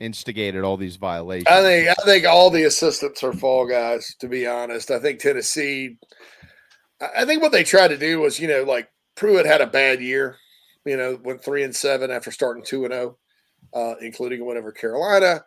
instigated 0.00 0.64
all 0.64 0.76
these 0.76 0.96
violations. 0.96 1.48
I 1.48 1.62
think 1.62 1.88
I 1.88 2.04
think 2.04 2.26
all 2.26 2.50
the 2.50 2.64
assistants 2.64 3.22
are 3.22 3.32
fall 3.32 3.66
guys. 3.66 4.14
To 4.20 4.28
be 4.28 4.46
honest, 4.46 4.90
I 4.90 4.98
think 4.98 5.18
Tennessee. 5.18 5.96
I 7.00 7.24
think 7.24 7.42
what 7.42 7.52
they 7.52 7.64
tried 7.64 7.88
to 7.88 7.98
do 7.98 8.20
was, 8.20 8.40
you 8.40 8.48
know, 8.48 8.64
like 8.64 8.90
Pruitt 9.14 9.46
had 9.46 9.60
a 9.60 9.66
bad 9.66 10.00
year. 10.00 10.36
You 10.84 10.96
know, 10.96 11.18
went 11.22 11.44
three 11.44 11.64
and 11.64 11.74
seven 11.74 12.10
after 12.10 12.30
starting 12.30 12.64
two 12.64 12.84
and 12.84 12.92
zero, 12.92 13.18
uh, 13.74 13.94
including 14.00 14.42
over 14.42 14.72
Carolina. 14.72 15.44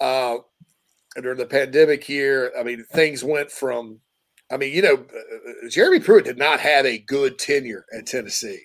Uh, 0.00 0.38
during 1.20 1.38
the 1.38 1.46
pandemic 1.46 2.08
year, 2.08 2.52
I 2.58 2.62
mean, 2.62 2.84
things 2.92 3.22
went 3.24 3.50
from. 3.50 4.00
I 4.50 4.56
mean, 4.56 4.74
you 4.74 4.82
know, 4.82 4.94
uh, 4.94 5.68
Jeremy 5.68 6.00
Pruitt 6.00 6.24
did 6.24 6.38
not 6.38 6.60
have 6.60 6.86
a 6.86 6.98
good 6.98 7.38
tenure 7.38 7.84
at 7.96 8.06
Tennessee. 8.06 8.62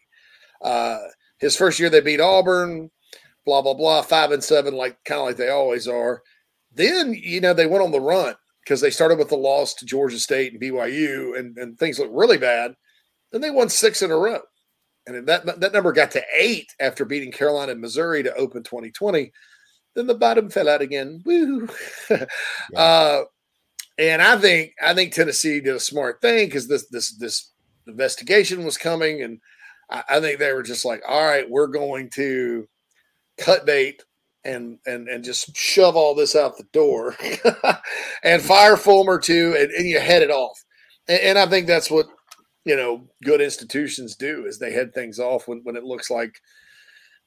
Uh, 0.62 1.00
his 1.40 1.56
first 1.58 1.80
year, 1.80 1.90
they 1.90 2.00
beat 2.02 2.22
Auburn 2.22 2.90
blah 3.46 3.62
blah 3.62 3.74
blah, 3.74 4.02
five 4.02 4.32
and 4.32 4.44
seven, 4.44 4.76
like 4.76 4.98
kind 5.06 5.22
of 5.22 5.28
like 5.28 5.38
they 5.38 5.50
always 5.50 5.88
are. 5.88 6.22
Then 6.74 7.14
you 7.14 7.42
know 7.42 7.54
they 7.54 7.68
went 7.68 7.84
on 7.84 7.92
the 7.92 8.02
run 8.02 8.36
because 8.64 8.82
they 8.82 8.90
started 8.90 9.18
with 9.18 9.30
the 9.30 9.36
loss 9.36 9.74
to 9.76 9.86
Georgia 9.86 10.20
State 10.20 10.54
and 10.54 10.62
BYU, 10.62 11.38
and, 11.38 11.58
and 11.58 11.78
things 11.78 12.00
looked 12.00 12.14
really 12.14 12.38
bad. 12.38 12.74
Then 13.32 13.42
they 13.42 13.52
won 13.52 13.70
six 13.70 14.02
in 14.02 14.12
a 14.12 14.18
row, 14.18 14.42
and 15.08 15.28
that 15.28 15.60
that 15.60 15.74
number 15.74 15.92
got 15.92 16.12
to 16.12 16.24
eight 16.36 16.74
after 16.80 17.06
beating 17.06 17.32
Carolina 17.32 17.74
and 17.74 17.82
Missouri 17.82 18.24
to 18.24 18.36
open 18.36 18.64
2020. 18.64 19.32
Then 19.96 20.08
the 20.08 20.16
bottom 20.16 20.50
fell 20.50 20.70
out 20.70 20.82
again. 20.82 21.22
Woo! 21.26 21.70
yeah. 22.10 22.26
uh, 22.76 23.22
and 23.98 24.22
I 24.22 24.38
think 24.38 24.74
I 24.82 24.94
think 24.94 25.14
Tennessee 25.14 25.62
did 25.62 25.76
a 25.76 25.80
smart 25.80 26.22
thing 26.22 26.48
because 26.48 26.68
this 26.68 26.88
this 26.88 27.16
this 27.18 27.52
investigation 27.88 28.66
was 28.66 28.78
coming, 28.78 29.22
and 29.22 29.40
I, 29.90 30.04
I 30.10 30.20
think 30.20 30.40
they 30.40 30.54
were 30.54 30.64
just 30.64 30.86
like, 30.86 31.02
all 31.08 31.24
right, 31.24 31.50
we're 31.50 31.68
going 31.68 32.10
to 32.12 32.68
cut 33.38 33.66
bait 33.66 34.04
and 34.44 34.80
and 34.86 35.08
and 35.08 35.24
just 35.24 35.56
shove 35.56 35.96
all 35.96 36.16
this 36.16 36.36
out 36.36 36.58
the 36.58 36.64
door 36.74 37.16
and 38.24 38.42
fire 38.42 38.78
Fulmer 38.78 39.18
too 39.18 39.56
and, 39.58 39.72
and 39.72 39.88
you 39.88 40.00
head 40.00 40.22
it 40.22 40.32
off. 40.32 40.64
And, 41.08 41.20
and, 41.22 41.40
I 41.40 41.46
think 41.46 41.66
that's 41.66 41.90
what 41.90 42.08
you 42.66 42.76
know 42.76 43.08
good 43.24 43.42
institutions 43.42 44.16
do 44.16 44.46
is 44.46 44.60
they 44.60 44.74
head 44.74 44.94
things 44.94 45.20
off 45.20 45.48
when, 45.48 45.62
when 45.64 45.76
it 45.76 45.84
looks 45.84 46.10
like 46.10 46.42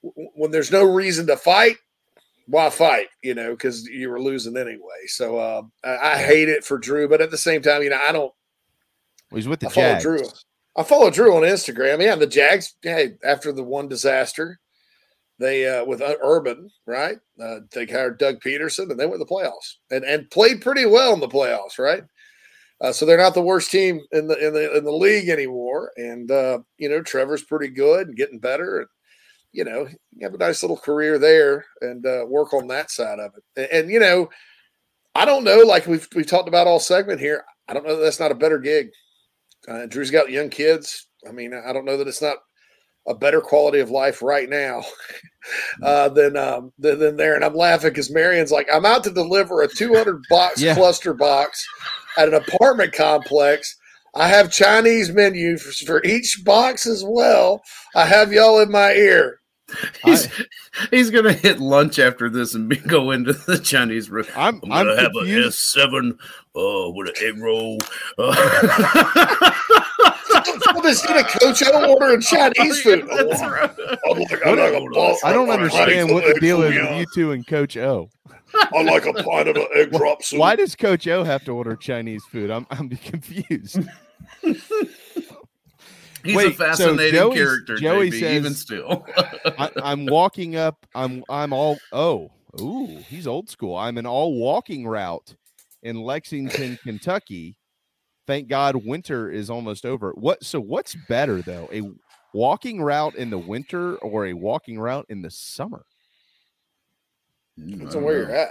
when 0.02 0.50
there's 0.50 0.70
no 0.70 0.84
reason 0.84 1.26
to 1.26 1.36
fight 1.36 1.76
why 2.46 2.70
fight 2.70 3.08
you 3.22 3.34
know 3.34 3.50
because 3.50 3.86
you 3.86 4.08
were 4.08 4.20
losing 4.20 4.56
anyway 4.56 5.06
so 5.06 5.38
uh, 5.38 5.62
I, 5.84 6.12
I, 6.12 6.18
hate 6.18 6.48
it 6.48 6.64
for 6.64 6.78
drew 6.78 7.08
but 7.08 7.20
at 7.20 7.30
the 7.30 7.38
same 7.38 7.60
time 7.60 7.82
you 7.82 7.90
know 7.90 8.00
i 8.00 8.12
don't 8.12 8.32
well, 9.30 9.36
he's 9.36 9.48
with 9.48 9.60
the 9.60 9.66
I 9.66 9.70
follow 9.70 9.86
Jags. 9.92 10.02
drew 10.02 10.20
i 10.76 10.82
follow 10.82 11.10
drew 11.10 11.36
on 11.36 11.42
instagram 11.42 12.02
yeah 12.02 12.14
the 12.14 12.26
jags 12.26 12.74
hey 12.82 13.14
after 13.24 13.52
the 13.52 13.64
one 13.64 13.88
disaster 13.88 14.60
they 15.38 15.66
uh, 15.66 15.84
with 15.84 16.00
Urban, 16.00 16.70
right? 16.86 17.18
Uh, 17.40 17.56
they 17.72 17.86
hired 17.86 18.18
Doug 18.18 18.40
Pederson, 18.40 18.90
and 18.90 18.98
they 18.98 19.06
went 19.06 19.20
to 19.20 19.24
the 19.24 19.26
playoffs 19.26 19.74
and 19.90 20.04
and 20.04 20.30
played 20.30 20.62
pretty 20.62 20.86
well 20.86 21.12
in 21.12 21.20
the 21.20 21.28
playoffs, 21.28 21.78
right? 21.78 22.02
Uh, 22.80 22.92
so 22.92 23.06
they're 23.06 23.18
not 23.18 23.34
the 23.34 23.42
worst 23.42 23.70
team 23.70 24.00
in 24.12 24.26
the 24.26 24.46
in 24.46 24.54
the 24.54 24.76
in 24.76 24.84
the 24.84 24.92
league 24.92 25.28
anymore. 25.28 25.92
And 25.96 26.30
uh, 26.30 26.60
you 26.78 26.88
know, 26.88 27.02
Trevor's 27.02 27.42
pretty 27.42 27.68
good 27.68 28.08
and 28.08 28.16
getting 28.16 28.38
better, 28.38 28.80
and 28.80 28.88
you 29.52 29.64
know, 29.64 29.86
you 30.12 30.26
have 30.26 30.34
a 30.34 30.38
nice 30.38 30.62
little 30.62 30.76
career 30.76 31.18
there 31.18 31.64
and 31.80 32.04
uh, 32.06 32.24
work 32.28 32.52
on 32.52 32.66
that 32.68 32.90
side 32.90 33.18
of 33.18 33.32
it. 33.36 33.44
And, 33.56 33.82
and, 33.82 33.90
you 33.90 34.00
know, 34.00 34.28
I 35.14 35.24
don't 35.24 35.44
know, 35.44 35.60
like 35.60 35.86
we've 35.86 36.06
we've 36.14 36.26
talked 36.26 36.48
about 36.48 36.66
all 36.66 36.78
segment 36.78 37.20
here. 37.20 37.44
I 37.68 37.74
don't 37.74 37.86
know 37.86 37.96
that 37.96 38.02
that's 38.02 38.20
not 38.20 38.32
a 38.32 38.36
better 38.36 38.58
gig. 38.58 38.90
Uh, 39.66 39.86
Drew's 39.86 40.10
got 40.10 40.30
young 40.30 40.50
kids. 40.50 41.06
I 41.26 41.32
mean, 41.32 41.54
I 41.54 41.72
don't 41.72 41.86
know 41.86 41.96
that 41.96 42.06
it's 42.06 42.22
not 42.22 42.36
a 43.08 43.14
better 43.14 43.40
quality 43.40 43.80
of 43.80 43.90
life 43.90 44.20
right 44.20 44.48
now 44.48 44.82
uh, 45.82 46.08
than, 46.10 46.36
um, 46.36 46.72
than, 46.78 46.98
than 46.98 47.16
there. 47.16 47.34
And 47.34 47.44
I'm 47.44 47.54
laughing 47.54 47.90
because 47.90 48.12
Marion's 48.12 48.50
like, 48.50 48.68
I'm 48.72 48.86
out 48.86 49.04
to 49.04 49.10
deliver 49.10 49.62
a 49.62 49.68
200 49.68 50.24
box 50.28 50.60
yeah. 50.60 50.74
cluster 50.74 51.14
box 51.14 51.64
at 52.18 52.28
an 52.28 52.34
apartment 52.34 52.92
complex. 52.92 53.76
I 54.16 54.28
have 54.28 54.50
Chinese 54.50 55.12
menu 55.12 55.58
for, 55.58 55.72
for 55.84 56.04
each 56.04 56.42
box 56.44 56.86
as 56.86 57.04
well. 57.06 57.62
I 57.94 58.06
have 58.06 58.32
y'all 58.32 58.60
in 58.60 58.70
my 58.70 58.92
ear. 58.92 59.40
He's, 60.04 60.28
I, 60.28 60.30
he's 60.92 61.10
gonna 61.10 61.32
hit 61.32 61.58
lunch 61.58 61.98
after 61.98 62.30
this 62.30 62.54
and 62.54 62.68
be, 62.68 62.76
go 62.76 63.10
into 63.10 63.32
the 63.32 63.58
Chinese 63.58 64.08
restaurant. 64.08 64.60
I'm, 64.62 64.72
I'm 64.72 64.86
gonna 64.86 64.92
I'm 64.92 64.98
have 64.98 65.12
confused. 65.12 65.44
a 65.44 65.48
S 65.48 65.58
seven 65.58 66.16
uh, 66.54 66.90
with 66.94 67.08
an 67.08 67.14
egg 67.20 67.36
roll. 67.38 67.78
Uh, 68.16 69.52
I'm 70.68 70.82
just 70.82 71.04
gonna 71.06 71.24
coach. 71.24 71.64
I 71.64 71.72
don't 71.72 72.00
order 72.00 72.20
Chinese 72.20 72.80
food. 72.80 73.08
That's 73.10 73.42
right. 73.42 73.70
I'm 74.08 74.18
like, 74.20 74.46
I'm 74.46 74.56
like. 74.92 75.24
I 75.24 75.32
don't 75.32 75.50
understand 75.50 76.12
what 76.12 76.24
the 76.24 76.38
deal 76.40 76.62
is 76.62 76.72
with 76.72 76.98
you 76.98 77.06
two 77.12 77.32
and 77.32 77.44
Coach 77.44 77.76
O. 77.76 78.08
I 78.54 78.82
like 78.82 79.06
a 79.06 79.12
pint 79.12 79.48
of 79.48 79.56
an 79.56 79.66
egg 79.74 79.90
drop 79.92 80.22
soup. 80.22 80.38
Why 80.38 80.54
does 80.54 80.76
Coach 80.76 81.08
O 81.08 81.24
have 81.24 81.44
to 81.44 81.50
order 81.50 81.74
Chinese 81.74 82.24
food? 82.30 82.50
I'm 82.52 82.66
I'm 82.70 82.88
confused. 83.04 83.80
He's 86.24 86.34
Wait, 86.34 86.46
a 86.48 86.50
so 86.50 86.64
fascinating 86.64 87.14
Joey's- 87.14 87.34
character, 87.36 87.76
Joey 87.76 88.10
JB, 88.10 88.20
says- 88.20 88.36
even 88.36 88.54
still. 88.54 89.06
I, 89.58 89.70
I'm 89.82 90.06
walking 90.06 90.56
up. 90.56 90.84
I'm 90.94 91.22
I'm 91.28 91.52
all 91.52 91.78
oh 91.92 92.30
ooh 92.60 92.98
he's 93.08 93.26
old 93.28 93.48
school. 93.48 93.76
I'm 93.76 93.96
an 93.98 94.06
all 94.06 94.34
walking 94.34 94.86
route 94.86 95.34
in 95.82 95.96
Lexington, 96.02 96.78
Kentucky. 96.84 97.56
Thank 98.26 98.48
God 98.48 98.74
winter 98.84 99.30
is 99.30 99.50
almost 99.50 99.86
over. 99.86 100.10
What 100.12 100.42
so 100.42 100.58
what's 100.60 100.96
better 101.08 101.42
though? 101.42 101.68
A 101.72 101.82
walking 102.34 102.82
route 102.82 103.14
in 103.14 103.30
the 103.30 103.38
winter 103.38 103.94
or 103.98 104.26
a 104.26 104.32
walking 104.32 104.80
route 104.80 105.06
in 105.08 105.22
the 105.22 105.30
summer? 105.30 105.84
Depends 107.64 107.94
on 107.94 108.02
where 108.02 108.18
you're 108.18 108.32
at. 108.32 108.50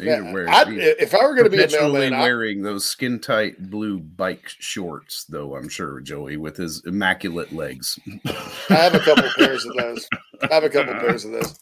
Either 0.00 0.10
Yeah, 0.10 0.32
where- 0.32 0.48
I'd- 0.48 0.76
if 0.80 1.14
I 1.14 1.24
were 1.26 1.34
gonna 1.34 1.50
be 1.50 1.56
a 1.58 1.66
perpetually 1.66 1.92
mailman, 1.92 2.14
I- 2.14 2.22
wearing 2.22 2.62
those 2.62 2.86
skin 2.86 3.18
tight 3.18 3.70
blue 3.70 3.98
bike 3.98 4.44
shorts, 4.46 5.24
though 5.28 5.56
I'm 5.56 5.68
sure 5.68 6.00
Joey 6.00 6.36
with 6.36 6.56
his 6.56 6.82
immaculate 6.86 7.52
legs. 7.52 7.98
I 8.24 8.74
have 8.74 8.94
a 8.94 9.00
couple 9.00 9.28
pairs 9.36 9.64
of 9.66 9.74
those. 9.76 10.08
I 10.42 10.54
have 10.54 10.64
a 10.64 10.70
couple 10.70 10.94
pairs 10.94 11.24
of 11.24 11.32
those. 11.32 11.58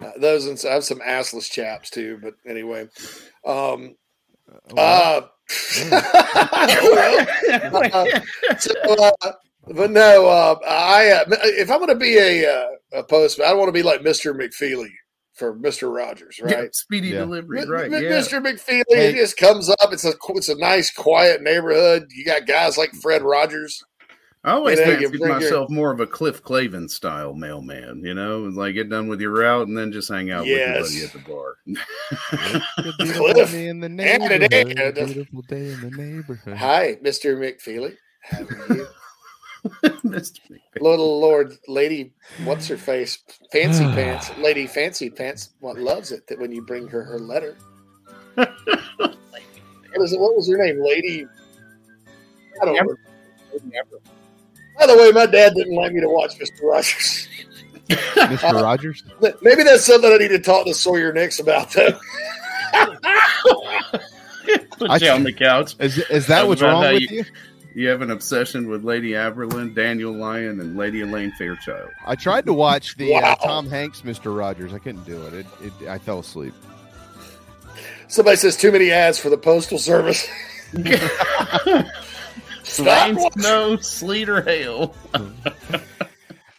Uh, 0.00 0.10
those 0.18 0.46
and 0.46 0.58
I 0.68 0.74
have 0.74 0.84
some 0.84 1.00
assless 1.00 1.50
chaps 1.50 1.90
too. 1.90 2.18
But 2.22 2.34
anyway, 2.46 2.88
um, 3.46 3.96
uh, 4.76 4.78
uh, 4.78 5.20
so, 8.58 8.72
uh, 8.88 9.32
but 9.68 9.90
no, 9.90 10.26
uh, 10.26 10.56
I 10.66 11.10
uh, 11.10 11.24
if 11.42 11.70
I'm 11.70 11.78
going 11.78 11.88
to 11.90 11.94
be 11.94 12.16
a 12.18 12.50
uh, 12.50 12.66
a 13.00 13.04
postman, 13.04 13.46
I 13.46 13.50
don't 13.50 13.58
want 13.58 13.68
to 13.68 13.72
be 13.72 13.82
like 13.82 14.02
Mister 14.02 14.34
McFeely 14.34 14.90
for 15.34 15.54
Mister 15.54 15.90
Rogers, 15.90 16.40
Yeah, 16.44 16.54
right? 16.54 16.74
speedy 16.74 17.08
Yeah. 17.08 17.20
delivery, 17.20 17.60
M- 17.62 17.70
right? 17.70 17.92
M- 17.92 18.02
yeah. 18.02 18.10
Mr. 18.10 18.40
McFeely 18.44 18.82
Hey. 18.88 19.10
it 19.10 19.16
just 19.16 19.36
comes 19.36 19.68
up. 19.68 19.92
It's 19.92 20.04
a 20.04 20.12
it's 20.30 20.48
a 20.48 20.56
nice, 20.56 20.90
quiet 20.92 21.42
neighborhood. 21.42 22.06
You 22.14 22.24
got 22.24 22.46
guys 22.46 22.78
like 22.78 22.92
Fred 22.92 23.22
Rogers. 23.22 23.82
I 24.46 24.52
always 24.52 24.78
You 24.78 24.84
know, 24.84 24.90
fancied 24.92 25.08
bring 25.08 25.20
your- 25.22 25.28
myself 25.40 25.70
more 25.70 25.90
of 25.90 26.00
a 26.00 26.06
Cliff 26.06 26.42
Clavin 26.42 26.90
style 26.90 27.32
mailman, 27.32 28.02
you 28.04 28.12
know, 28.12 28.40
like 28.40 28.74
get 28.74 28.90
done 28.90 29.08
with 29.08 29.18
your 29.20 29.30
route 29.32 29.66
and 29.68 29.76
then 29.78 29.90
just 29.90 30.10
hang 30.10 30.30
out 30.30 30.44
Yes. 30.46 30.82
with 30.82 30.94
your 30.94 31.08
buddy 31.08 31.18
at 31.18 31.24
the 31.24 31.32
bar. 31.32 31.56
Beautiful 32.98 33.32
Cliff. 33.32 33.50
day 33.52 33.68
in 33.68 33.80
the 33.80 33.86
And 33.86 34.00
it 34.00 34.50
neighborhood. 34.50 34.94
Beautiful 34.94 35.42
day 35.48 35.70
in 35.72 35.80
the 35.80 35.90
neighborhood. 35.96 36.56
Hi, 36.58 36.96
Mr. 37.02 37.36
McFeely. 37.38 37.96
How 38.20 38.42
are 38.42 38.76
you? 38.76 38.86
Mr. 40.04 40.40
McFeely. 40.76 40.82
Little 40.82 41.20
Lord 41.20 41.56
Lady, 41.68 42.12
what's 42.44 42.66
her 42.68 42.76
face? 42.76 43.18
Fancy 43.52 43.84
Pants. 43.94 44.30
Lady 44.38 44.66
Fancy 44.66 45.10
Pants 45.10 45.50
what 45.60 45.78
loves 45.78 46.12
it 46.12 46.26
that 46.28 46.38
when 46.38 46.52
you 46.52 46.62
bring 46.62 46.86
her 46.88 47.02
her 47.04 47.18
letter. 47.18 47.56
what 48.34 48.48
is 49.96 50.12
it? 50.12 50.20
What 50.20 50.34
was 50.36 50.48
her 50.50 50.56
name? 50.58 50.82
Lady 50.82 51.26
I 52.60 52.64
don't 52.64 52.74
know. 52.86 52.96
By 54.78 54.86
the 54.86 54.96
way, 54.96 55.10
my 55.12 55.26
dad 55.26 55.54
didn't 55.54 55.74
like 55.76 55.92
me 55.92 56.00
to 56.00 56.08
watch 56.08 56.36
Mr. 56.38 56.62
Rogers. 56.64 57.28
Mr. 57.88 58.52
Rogers. 58.62 59.02
Maybe 59.42 59.62
that's 59.62 59.84
something 59.84 60.12
I 60.12 60.16
need 60.16 60.28
to 60.28 60.38
talk 60.40 60.66
to 60.66 60.74
Sawyer 60.74 61.12
Nix 61.12 61.38
about 61.38 61.70
though. 61.72 61.92
Put 64.78 64.90
I- 64.90 64.96
you 64.98 65.10
on 65.10 65.22
the 65.24 65.32
couch. 65.32 65.76
Is 65.78 65.98
is 66.10 66.26
that 66.26 66.40
Talk 66.40 66.48
what's 66.48 66.62
wrong 66.62 66.82
with 66.92 67.02
you- 67.02 67.08
you? 67.18 67.24
You 67.74 67.88
have 67.88 68.02
an 68.02 68.10
obsession 68.12 68.68
with 68.68 68.84
Lady 68.84 69.10
Aberlin, 69.14 69.74
Daniel 69.74 70.12
Lyon, 70.12 70.60
and 70.60 70.76
Lady 70.76 71.00
Elaine 71.00 71.32
Fairchild. 71.32 71.90
I 72.06 72.14
tried 72.14 72.46
to 72.46 72.52
watch 72.52 72.96
the 72.96 73.16
uh, 73.16 73.34
Tom 73.36 73.68
Hanks 73.68 74.02
Mr. 74.02 74.36
Rogers. 74.36 74.72
I 74.72 74.78
couldn't 74.78 75.04
do 75.04 75.26
it. 75.26 75.34
It, 75.34 75.46
it. 75.60 75.88
I 75.88 75.98
fell 75.98 76.20
asleep. 76.20 76.54
Somebody 78.06 78.36
says 78.36 78.56
too 78.56 78.70
many 78.70 78.92
ads 78.92 79.18
for 79.18 79.28
the 79.28 79.36
postal 79.38 79.78
service. 79.78 80.28
Stop 82.62 83.06
Rain, 83.06 83.16
watching. 83.16 83.42
snow, 83.42 83.76
sleet, 83.78 84.28
or 84.28 84.42
hail. 84.42 84.94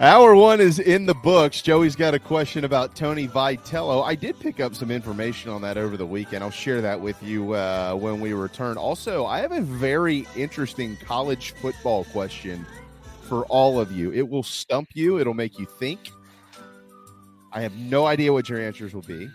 Hour 0.05 0.35
one 0.35 0.61
is 0.61 0.77
in 0.77 1.07
the 1.07 1.15
books. 1.15 1.63
Joey's 1.63 1.95
got 1.95 2.13
a 2.13 2.19
question 2.19 2.63
about 2.63 2.95
Tony 2.95 3.27
Vitello. 3.27 4.03
I 4.05 4.13
did 4.13 4.39
pick 4.39 4.59
up 4.59 4.75
some 4.75 4.91
information 4.91 5.49
on 5.49 5.63
that 5.63 5.77
over 5.77 5.97
the 5.97 6.05
weekend. 6.05 6.43
I'll 6.43 6.51
share 6.51 6.79
that 6.79 7.01
with 7.01 7.23
you 7.23 7.53
uh, 7.53 7.95
when 7.95 8.19
we 8.21 8.33
return. 8.33 8.77
Also, 8.77 9.25
I 9.25 9.39
have 9.39 9.51
a 9.51 9.61
very 9.61 10.27
interesting 10.35 10.95
college 10.97 11.55
football 11.55 12.03
question 12.03 12.67
for 13.23 13.45
all 13.45 13.79
of 13.79 13.91
you. 13.91 14.13
It 14.13 14.29
will 14.29 14.43
stump 14.43 14.89
you, 14.93 15.17
it'll 15.17 15.33
make 15.33 15.57
you 15.57 15.65
think. 15.65 16.11
I 17.51 17.61
have 17.61 17.75
no 17.75 18.05
idea 18.05 18.31
what 18.31 18.47
your 18.47 18.61
answers 18.61 18.93
will 18.93 19.01
be, 19.01 19.27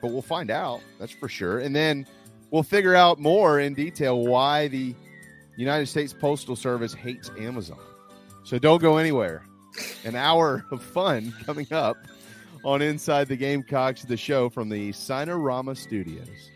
but 0.00 0.10
we'll 0.10 0.22
find 0.22 0.50
out. 0.50 0.80
That's 0.98 1.12
for 1.12 1.28
sure. 1.28 1.58
And 1.58 1.76
then 1.76 2.06
we'll 2.50 2.62
figure 2.62 2.94
out 2.94 3.18
more 3.18 3.60
in 3.60 3.74
detail 3.74 4.24
why 4.24 4.68
the 4.68 4.94
United 5.58 5.84
States 5.84 6.14
Postal 6.14 6.56
Service 6.56 6.94
hates 6.94 7.30
Amazon. 7.38 7.76
So 8.42 8.58
don't 8.58 8.80
go 8.80 8.96
anywhere. 8.96 9.44
An 10.04 10.14
hour 10.14 10.64
of 10.70 10.82
fun 10.82 11.34
coming 11.44 11.72
up 11.72 11.96
on 12.64 12.82
Inside 12.82 13.28
the 13.28 13.36
Gamecocks, 13.36 14.04
the 14.04 14.16
show 14.16 14.48
from 14.48 14.68
the 14.68 14.90
Signarama 14.92 15.76
Studios. 15.76 16.50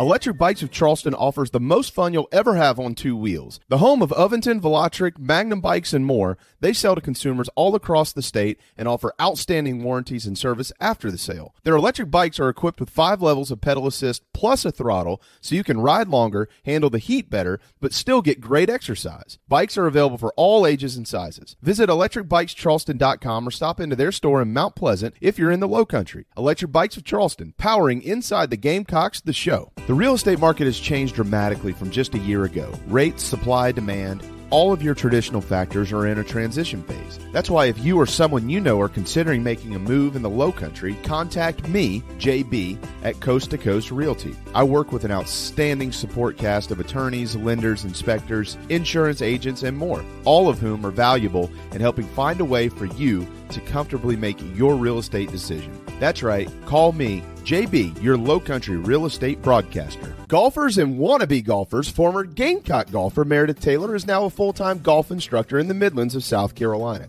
Electric 0.00 0.36
Bikes 0.36 0.62
of 0.62 0.70
Charleston 0.72 1.14
offers 1.14 1.50
the 1.50 1.60
most 1.60 1.94
fun 1.94 2.12
you'll 2.12 2.28
ever 2.32 2.56
have 2.56 2.80
on 2.80 2.94
two 2.94 3.14
wheels. 3.16 3.60
The 3.68 3.78
home 3.78 4.02
of 4.02 4.10
Aventon, 4.10 4.60
Velotric, 4.60 5.16
Magnum 5.16 5.60
Bikes, 5.60 5.92
and 5.92 6.04
more, 6.04 6.36
they 6.60 6.72
sell 6.72 6.96
to 6.96 7.00
consumers 7.00 7.48
all 7.54 7.76
across 7.76 8.12
the 8.12 8.22
state 8.22 8.58
and 8.76 8.88
offer 8.88 9.14
outstanding 9.20 9.84
warranties 9.84 10.26
and 10.26 10.36
service 10.36 10.72
after 10.80 11.10
the 11.10 11.18
sale. 11.18 11.54
Their 11.62 11.76
electric 11.76 12.10
bikes 12.10 12.40
are 12.40 12.48
equipped 12.48 12.80
with 12.80 12.90
five 12.90 13.22
levels 13.22 13.52
of 13.52 13.60
pedal 13.60 13.86
assist 13.86 14.24
plus 14.32 14.64
a 14.64 14.72
throttle 14.72 15.22
so 15.40 15.54
you 15.54 15.62
can 15.62 15.80
ride 15.80 16.08
longer, 16.08 16.48
handle 16.64 16.90
the 16.90 16.98
heat 16.98 17.30
better, 17.30 17.60
but 17.80 17.92
still 17.92 18.22
get 18.22 18.40
great 18.40 18.70
exercise. 18.70 19.38
Bikes 19.46 19.78
are 19.78 19.86
available 19.86 20.18
for 20.18 20.32
all 20.36 20.66
ages 20.66 20.96
and 20.96 21.06
sizes. 21.06 21.54
Visit 21.62 21.88
electricbikescharleston.com 21.88 23.46
or 23.46 23.50
stop 23.52 23.78
into 23.78 23.94
their 23.94 24.10
store 24.10 24.42
in 24.42 24.52
Mount 24.52 24.74
Pleasant 24.74 25.14
if 25.20 25.38
you're 25.38 25.52
in 25.52 25.60
the 25.60 25.68
low 25.68 25.84
country. 25.84 26.24
Electric 26.36 26.72
Bikes 26.72 26.96
of 26.96 27.04
Charleston, 27.04 27.54
powering 27.56 28.02
inside 28.02 28.50
the 28.50 28.56
Gamecocks, 28.56 29.20
the 29.20 29.32
show. 29.32 29.70
The 29.88 29.94
real 29.94 30.14
estate 30.14 30.38
market 30.38 30.66
has 30.66 30.78
changed 30.78 31.16
dramatically 31.16 31.72
from 31.72 31.90
just 31.90 32.14
a 32.14 32.18
year 32.18 32.44
ago. 32.44 32.72
Rates, 32.86 33.24
supply, 33.24 33.72
demand, 33.72 34.24
all 34.48 34.72
of 34.72 34.80
your 34.80 34.94
traditional 34.94 35.40
factors 35.40 35.90
are 35.90 36.06
in 36.06 36.18
a 36.18 36.24
transition 36.24 36.84
phase. 36.84 37.18
That's 37.32 37.50
why 37.50 37.66
if 37.66 37.78
you 37.80 37.98
or 37.98 38.06
someone 38.06 38.48
you 38.48 38.60
know 38.60 38.80
are 38.80 38.88
considering 38.88 39.42
making 39.42 39.74
a 39.74 39.80
move 39.80 40.14
in 40.14 40.22
the 40.22 40.30
low 40.30 40.52
country, 40.52 40.94
contact 41.02 41.66
me, 41.66 42.00
JB, 42.18 42.78
at 43.02 43.18
Coast 43.18 43.50
to 43.50 43.58
Coast 43.58 43.90
Realty. 43.90 44.36
I 44.54 44.62
work 44.62 44.92
with 44.92 45.04
an 45.04 45.10
outstanding 45.10 45.90
support 45.90 46.36
cast 46.36 46.70
of 46.70 46.78
attorneys, 46.78 47.34
lenders, 47.34 47.84
inspectors, 47.84 48.56
insurance 48.68 49.20
agents, 49.20 49.64
and 49.64 49.76
more, 49.76 50.04
all 50.24 50.48
of 50.48 50.60
whom 50.60 50.86
are 50.86 50.92
valuable 50.92 51.50
in 51.72 51.80
helping 51.80 52.06
find 52.08 52.40
a 52.40 52.44
way 52.44 52.68
for 52.68 52.84
you 52.84 53.26
to 53.52 53.60
comfortably 53.60 54.16
make 54.16 54.38
your 54.56 54.74
real 54.74 54.98
estate 54.98 55.30
decision. 55.30 55.78
That's 56.00 56.22
right, 56.22 56.50
call 56.66 56.92
me 56.92 57.22
JB, 57.44 58.02
your 58.02 58.16
low 58.16 58.40
country 58.40 58.76
real 58.76 59.06
estate 59.06 59.40
broadcaster. 59.42 60.14
Golfers 60.28 60.78
and 60.78 60.98
wannabe 60.98 61.44
golfers, 61.44 61.88
former 61.88 62.24
Gamecock 62.24 62.90
golfer 62.90 63.24
Meredith 63.24 63.60
Taylor 63.60 63.94
is 63.94 64.06
now 64.06 64.24
a 64.24 64.30
full 64.30 64.52
time 64.52 64.78
golf 64.78 65.10
instructor 65.10 65.58
in 65.58 65.68
the 65.68 65.74
Midlands 65.74 66.14
of 66.14 66.24
South 66.24 66.54
Carolina. 66.54 67.08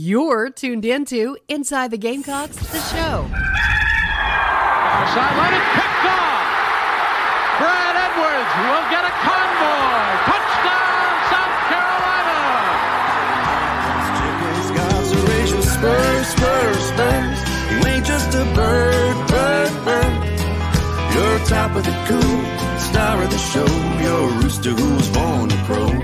You're 0.00 0.48
tuned 0.50 0.84
into 0.84 1.36
Inside 1.48 1.90
the 1.90 1.98
Gamecocks, 1.98 2.54
the 2.54 2.78
show. 2.78 3.26
Sideline 5.10 5.54
and 5.58 5.68
picked 5.74 6.06
off. 6.06 6.46
Brad 7.58 7.98
Edwards 8.06 8.52
will 8.62 8.86
get 8.94 9.02
a 9.02 9.10
convoy. 9.26 10.22
Touchdown, 10.30 11.18
South 11.34 11.58
Carolina. 11.66 12.38
Spurs, 15.66 16.30
spurs, 16.30 16.78
spurs. 16.94 17.38
You 17.72 17.82
ain't 17.90 18.06
just 18.06 18.30
a 18.36 18.44
bird, 18.54 19.16
bird, 19.26 19.72
bird. 19.84 20.14
You're 21.12 21.40
top 21.48 21.74
of 21.74 21.82
the 21.82 21.96
coop, 22.06 22.46
star 22.78 23.20
of 23.20 23.30
the 23.32 23.38
show. 23.38 23.66
You're 24.00 24.30
a 24.30 24.32
rooster 24.44 24.70
who's 24.70 25.08
born 25.10 25.50
a 25.50 25.56
crow. 25.66 25.97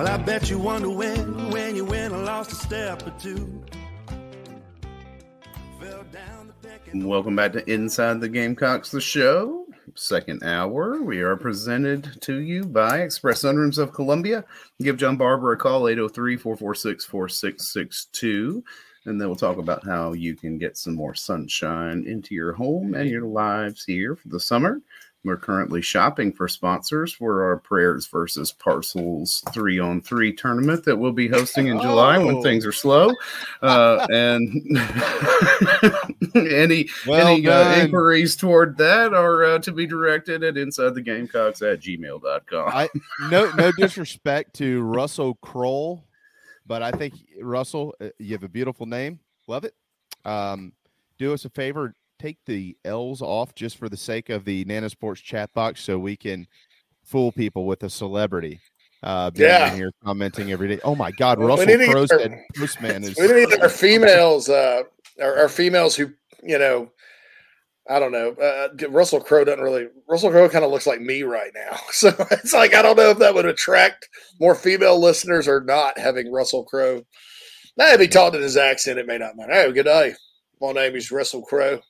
Well, 0.00 0.08
I 0.08 0.16
bet 0.16 0.48
you 0.48 0.58
wonder 0.58 0.88
when, 0.88 1.50
when 1.50 1.76
you 1.76 1.84
win 1.84 2.10
or 2.12 2.22
lost 2.22 2.52
a 2.52 2.54
step 2.54 3.06
or 3.06 3.10
two. 3.20 3.62
Welcome 6.94 7.36
back 7.36 7.52
to 7.52 7.70
Inside 7.70 8.22
the 8.22 8.28
Gamecocks, 8.30 8.90
the 8.90 9.02
show. 9.02 9.66
Second 9.96 10.42
hour. 10.42 11.02
We 11.02 11.20
are 11.20 11.36
presented 11.36 12.16
to 12.22 12.40
you 12.40 12.64
by 12.64 13.00
Express 13.02 13.42
Sunrooms 13.42 13.76
of 13.76 13.92
Columbia. 13.92 14.46
Give 14.80 14.96
John 14.96 15.18
Barber 15.18 15.52
a 15.52 15.58
call, 15.58 15.86
803 15.86 16.38
446 16.38 17.04
4662. 17.04 18.64
And 19.04 19.20
then 19.20 19.28
we'll 19.28 19.36
talk 19.36 19.58
about 19.58 19.84
how 19.84 20.14
you 20.14 20.34
can 20.34 20.56
get 20.56 20.78
some 20.78 20.94
more 20.94 21.14
sunshine 21.14 22.04
into 22.06 22.34
your 22.34 22.54
home 22.54 22.94
and 22.94 23.10
your 23.10 23.26
lives 23.26 23.84
here 23.84 24.16
for 24.16 24.28
the 24.28 24.40
summer. 24.40 24.80
We're 25.22 25.36
currently 25.36 25.82
shopping 25.82 26.32
for 26.32 26.48
sponsors 26.48 27.12
for 27.12 27.44
our 27.44 27.58
Prayers 27.58 28.06
versus 28.06 28.52
Parcels 28.52 29.42
three 29.52 29.78
on 29.78 30.00
three 30.00 30.32
tournament 30.32 30.82
that 30.86 30.96
we'll 30.96 31.12
be 31.12 31.28
hosting 31.28 31.66
in 31.66 31.78
July 31.78 32.16
when 32.16 32.36
Oh. 32.36 32.42
things 32.42 32.64
are 32.64 32.72
slow. 32.72 33.12
Uh, 33.60 34.06
and 34.10 34.48
any 36.34 36.88
Well 37.06 37.26
any 37.26 37.46
uh, 37.46 37.82
inquiries 37.84 38.34
toward 38.36 38.78
that 38.78 39.12
are 39.12 39.44
uh, 39.44 39.58
to 39.58 39.72
be 39.72 39.86
directed 39.86 40.42
at 40.42 40.56
inside 40.56 40.94
the 40.94 41.02
gamecocks 41.02 41.60
at 41.62 41.80
gmail.com. 41.80 42.68
I 42.68 42.88
no 43.30 43.50
no 43.52 43.72
disrespect 43.78 44.54
to 44.54 44.80
Russell 44.82 45.34
Kroll, 45.42 46.04
but 46.66 46.82
I 46.82 46.92
think 46.92 47.14
Russell, 47.42 47.94
uh, 48.00 48.08
you 48.18 48.32
have 48.32 48.44
a 48.44 48.48
beautiful 48.48 48.86
name. 48.86 49.20
Love 49.48 49.64
it. 49.64 49.74
Um, 50.24 50.72
do 51.18 51.34
us 51.34 51.44
a 51.44 51.50
favor, 51.50 51.94
take 52.20 52.38
the 52.46 52.76
L's 52.84 53.22
off 53.22 53.54
just 53.54 53.78
for 53.78 53.88
the 53.88 53.96
sake 53.96 54.28
of 54.28 54.44
the 54.44 54.64
Nana's 54.66 54.94
Porch 54.94 55.24
chat 55.24 55.52
box, 55.54 55.82
so 55.82 55.98
we 55.98 56.16
can 56.16 56.46
fool 57.04 57.32
people 57.32 57.66
with 57.66 57.82
a 57.82 57.90
celebrity. 57.90 58.60
Uh, 59.02 59.30
being 59.30 59.48
Yeah. 59.48 59.74
here 59.74 59.90
commenting 60.04 60.52
every 60.52 60.68
day. 60.68 60.78
Oh 60.84 60.94
my 60.94 61.10
God, 61.12 61.38
Russell 61.38 61.64
need 61.64 61.78
to 61.78 61.86
get 61.86 61.92
Crowe 61.92 62.06
said 62.06 62.38
Postman 62.54 63.02
is. 63.02 63.16
We 63.18 63.28
need 63.28 63.58
our 63.60 63.70
females, 63.70 64.50
uh, 64.50 64.82
our, 65.22 65.36
our 65.38 65.48
females 65.48 65.96
who, 65.96 66.10
you 66.42 66.58
know, 66.58 66.90
I 67.88 67.98
don't 67.98 68.12
know. 68.12 68.32
Uh, 68.32 68.68
Russell 68.90 69.20
Crowe 69.20 69.42
doesn't 69.44 69.64
really. 69.64 69.88
Russell 70.06 70.30
Crowe 70.30 70.50
kind 70.50 70.66
of 70.66 70.70
looks 70.70 70.86
like 70.86 71.00
me 71.00 71.22
right 71.22 71.50
now, 71.54 71.78
so 71.90 72.14
it's 72.30 72.52
like 72.52 72.74
I 72.74 72.82
don't 72.82 72.96
know 72.96 73.10
if 73.10 73.18
that 73.18 73.34
would 73.34 73.46
attract 73.46 74.06
more 74.38 74.54
female 74.54 75.00
listeners 75.00 75.48
or 75.48 75.62
not. 75.62 75.98
Having 75.98 76.30
Russell 76.30 76.64
Crowe, 76.64 77.02
now 77.78 77.86
if 77.88 78.00
he 78.00 78.06
talked 78.06 78.36
in 78.36 78.42
his 78.42 78.58
accent, 78.58 78.98
it 78.98 79.06
may 79.06 79.16
not 79.16 79.34
matter. 79.34 79.52
Hey, 79.52 79.72
good 79.72 79.84
day. 79.84 80.14
My 80.60 80.72
name 80.72 80.94
is 80.94 81.10
Russell 81.10 81.40
Crowe. 81.42 81.80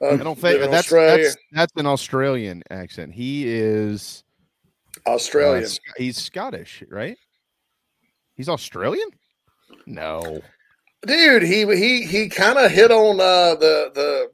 Uh, 0.00 0.10
I 0.10 0.16
don't 0.18 0.38
think 0.38 0.60
that's, 0.60 0.72
Australia. 0.72 1.24
that's 1.24 1.36
that's 1.52 1.72
an 1.76 1.86
Australian 1.86 2.62
accent. 2.70 3.12
He 3.12 3.48
is 3.48 4.22
uh, 5.06 5.10
Australian. 5.10 5.66
Sc- 5.68 5.80
he's 5.96 6.16
Scottish, 6.16 6.84
right? 6.88 7.16
He's 8.34 8.48
Australian? 8.48 9.08
No. 9.86 10.40
dude 11.06 11.42
he 11.42 11.64
he 11.76 12.02
he 12.04 12.28
kind 12.28 12.58
of 12.58 12.70
hit 12.70 12.90
on 12.90 13.20
uh 13.20 13.54
the 13.56 13.90
the 13.94 14.28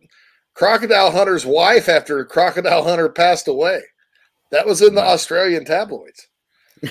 crocodile 0.55 1.11
hunter's 1.11 1.45
wife 1.45 1.89
after 1.89 2.25
crocodile 2.25 2.83
hunter 2.85 3.09
passed 3.09 3.49
away 3.49 3.81
that 4.51 4.65
was 4.67 4.81
in 4.81 4.95
the 4.95 5.03
australian 5.03 5.65
tabloids 5.65 6.29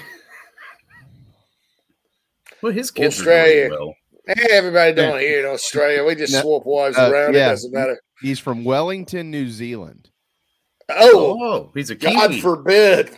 well 2.62 2.72
his 2.72 2.92
kids 2.92 3.18
are 3.18 3.22
australia 3.22 3.70
doing 3.70 3.80
well. 3.80 3.96
hey 4.36 4.48
everybody 4.52 4.94
down 4.94 5.18
here 5.20 5.40
in 5.40 5.46
australia 5.52 6.04
we 6.04 6.14
just 6.16 6.34
No, 6.38 6.42
swap 6.42 6.64
wives 6.66 6.98
uh, 6.98 7.10
around 7.12 7.34
yeah, 7.34 7.48
it 7.48 7.50
doesn't 7.52 7.74
matter 7.74 8.00
He's 8.24 8.40
from 8.40 8.64
Wellington, 8.64 9.30
New 9.30 9.50
Zealand. 9.50 10.10
oh, 10.90 11.38
Oh, 11.42 11.72
he's 11.76 11.90
a 11.92 11.96
Kiwi. 11.96 12.14
god 12.14 12.36
forbid 12.42 13.10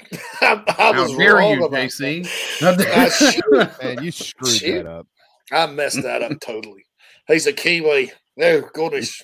I, 0.41 0.61
I 0.67 0.71
How 0.73 1.01
was 1.03 1.15
dare 1.15 1.35
wrong 1.35 1.59
you, 1.59 1.65
about 1.65 1.79
JC? 1.79 2.23
that. 2.59 3.11
Shoot. 3.33 3.83
Man, 3.83 4.03
you 4.03 4.11
screwed 4.11 4.55
Shoot. 4.55 4.83
that 4.83 4.87
up. 4.89 5.07
I 5.51 5.67
messed 5.67 6.01
that 6.03 6.21
up 6.23 6.33
totally. 6.41 6.83
He's 7.27 7.47
a 7.47 7.53
Kiwi. 7.53 8.11
Oh, 8.41 8.61
goodness. 8.73 9.23